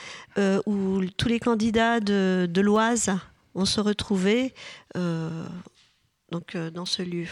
où 0.67 1.01
tous 1.17 1.29
les 1.29 1.41
candidats 1.41 1.99
de, 1.99 2.47
de 2.51 2.61
l'Oise 2.61 3.11
vont 3.57 3.65
se 3.65 3.81
retrouver 3.81 4.55
donc 6.31 6.57
dans 6.57 6.87
ce 6.87 7.03
lieu. 7.03 7.29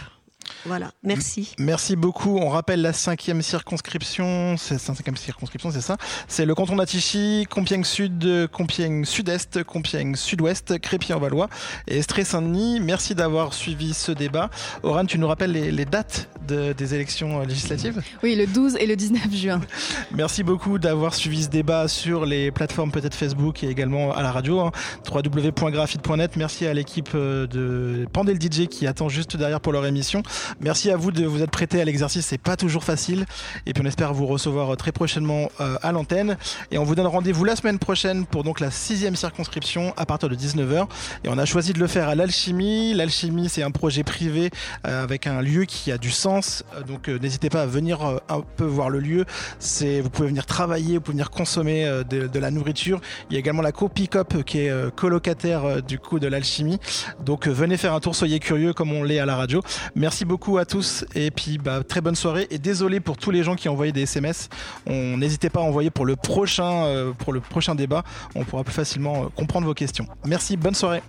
Voilà, 0.66 0.92
merci. 1.02 1.54
Merci 1.58 1.96
beaucoup. 1.96 2.38
On 2.38 2.48
rappelle 2.48 2.82
la 2.82 2.92
cinquième 2.92 3.42
circonscription. 3.42 4.56
C'est 4.56 4.78
cinquième 4.78 5.16
circonscription, 5.16 5.70
c'est 5.70 5.80
ça. 5.80 5.96
C'est 6.28 6.46
le 6.46 6.54
canton 6.54 6.76
d'Atichy, 6.76 7.46
Compiègne 7.50 7.84
Sud, 7.84 8.48
Compiègne 8.50 9.04
Sud-Est, 9.04 9.62
Compiègne 9.64 10.16
Sud-Ouest, 10.16 10.78
Crépy-en-Valois 10.78 11.48
et 11.88 11.98
Estrée-Saint-Denis. 11.98 12.80
Merci 12.80 13.14
d'avoir 13.14 13.54
suivi 13.54 13.94
ce 13.94 14.12
débat. 14.12 14.50
Oran, 14.82 15.04
tu 15.04 15.18
nous 15.18 15.28
rappelles 15.28 15.52
les, 15.52 15.84
dates 15.84 16.28
des 16.46 16.94
élections 16.94 17.40
législatives? 17.40 18.02
Oui, 18.22 18.34
le 18.34 18.46
12 18.46 18.76
et 18.76 18.86
le 18.86 18.96
19 18.96 19.34
juin. 19.34 19.60
Merci 20.12 20.42
beaucoup 20.42 20.78
d'avoir 20.78 21.14
suivi 21.14 21.44
ce 21.44 21.48
débat 21.48 21.88
sur 21.88 22.26
les 22.26 22.50
plateformes 22.50 22.90
peut-être 22.90 23.14
Facebook 23.14 23.62
et 23.64 23.68
également 23.68 24.12
à 24.12 24.22
la 24.22 24.32
radio. 24.32 24.60
Hein. 24.60 24.72
www.graphite.net. 25.12 26.36
Merci 26.36 26.66
à 26.66 26.74
l'équipe 26.74 27.10
euh, 27.14 27.46
de 27.46 28.06
Pandel 28.12 28.40
DJ 28.40 28.66
qui 28.66 28.86
attend 28.86 29.08
juste 29.08 29.36
derrière 29.36 29.60
pour 29.60 29.72
leur 29.72 29.86
émission. 29.86 30.22
Merci 30.60 30.90
à 30.90 30.96
vous 30.96 31.10
de 31.10 31.24
vous 31.24 31.42
être 31.42 31.50
prêté 31.50 31.80
à 31.80 31.84
l'exercice, 31.84 32.26
c'est 32.26 32.38
pas 32.38 32.56
toujours 32.56 32.84
facile. 32.84 33.26
Et 33.66 33.72
puis 33.72 33.82
on 33.84 33.86
espère 33.86 34.12
vous 34.12 34.26
recevoir 34.26 34.72
euh, 34.72 34.76
très 34.76 34.92
prochainement 34.92 35.50
euh, 35.60 35.76
à 35.82 35.92
l'antenne. 35.92 36.36
Et 36.70 36.78
on 36.78 36.84
vous 36.84 36.94
donne 36.94 37.06
rendez-vous 37.06 37.44
la 37.44 37.56
semaine 37.56 37.78
prochaine 37.78 38.26
pour 38.26 38.44
donc 38.44 38.60
la 38.60 38.70
sixième 38.70 39.16
circonscription 39.16 39.94
à 39.96 40.06
partir 40.06 40.28
de 40.28 40.36
19h. 40.36 40.86
Et 41.24 41.28
on 41.28 41.38
a 41.38 41.44
choisi 41.44 41.72
de 41.72 41.78
le 41.78 41.86
faire 41.86 42.08
à 42.08 42.14
l'Alchimie. 42.14 42.94
L'Alchimie, 42.94 43.48
c'est 43.48 43.62
un 43.62 43.70
projet 43.70 44.04
privé 44.04 44.50
euh, 44.86 45.02
avec 45.02 45.26
un 45.26 45.40
lieu 45.40 45.64
qui 45.64 45.92
a 45.92 45.98
du 45.98 46.10
sens. 46.10 46.64
Donc 46.86 47.08
n'hésitez 47.08 47.50
pas 47.50 47.62
à 47.62 47.66
venir 47.66 48.00
un 48.28 48.40
peu 48.56 48.64
voir 48.64 48.90
le 48.90 49.00
lieu. 49.00 49.24
Vous 49.60 50.10
pouvez 50.10 50.28
venir 50.28 50.46
travailler, 50.46 50.94
vous 50.94 51.00
pouvez 51.00 51.14
venir 51.14 51.30
consommer 51.30 52.02
de, 52.08 52.38
la 52.38 52.50
nourriture. 52.50 53.00
Il 53.30 53.34
y 53.34 53.36
a 53.36 53.40
également 53.40 53.62
la 53.62 53.72
Copicop 53.72 54.44
qui 54.44 54.60
est 54.60 54.94
colocataire 54.94 55.82
du 55.82 55.98
coup 55.98 56.18
de 56.18 56.26
l'alchimie. 56.26 56.78
Donc 57.24 57.46
venez 57.46 57.76
faire 57.76 57.94
un 57.94 58.00
tour, 58.00 58.14
soyez 58.14 58.38
curieux 58.38 58.72
comme 58.72 58.92
on 58.92 59.02
l'est 59.02 59.18
à 59.18 59.26
la 59.26 59.36
radio. 59.36 59.62
Merci 59.94 60.23
beaucoup 60.24 60.58
à 60.58 60.64
tous 60.64 61.04
et 61.14 61.30
puis 61.30 61.58
bah, 61.58 61.82
très 61.82 62.00
bonne 62.00 62.14
soirée 62.14 62.46
et 62.50 62.58
désolé 62.58 63.00
pour 63.00 63.16
tous 63.16 63.30
les 63.30 63.42
gens 63.42 63.54
qui 63.54 63.68
ont 63.68 63.72
envoyé 63.72 63.92
des 63.92 64.02
SMS. 64.02 64.48
On 64.86 65.16
n'hésitez 65.18 65.50
pas 65.50 65.60
à 65.60 65.62
envoyer 65.62 65.90
pour 65.90 66.06
le 66.06 66.16
prochain 66.16 67.12
pour 67.18 67.32
le 67.32 67.40
prochain 67.40 67.74
débat. 67.74 68.04
On 68.34 68.44
pourra 68.44 68.64
plus 68.64 68.74
facilement 68.74 69.28
comprendre 69.30 69.66
vos 69.66 69.74
questions. 69.74 70.06
Merci, 70.24 70.56
bonne 70.56 70.74
soirée. 70.74 71.02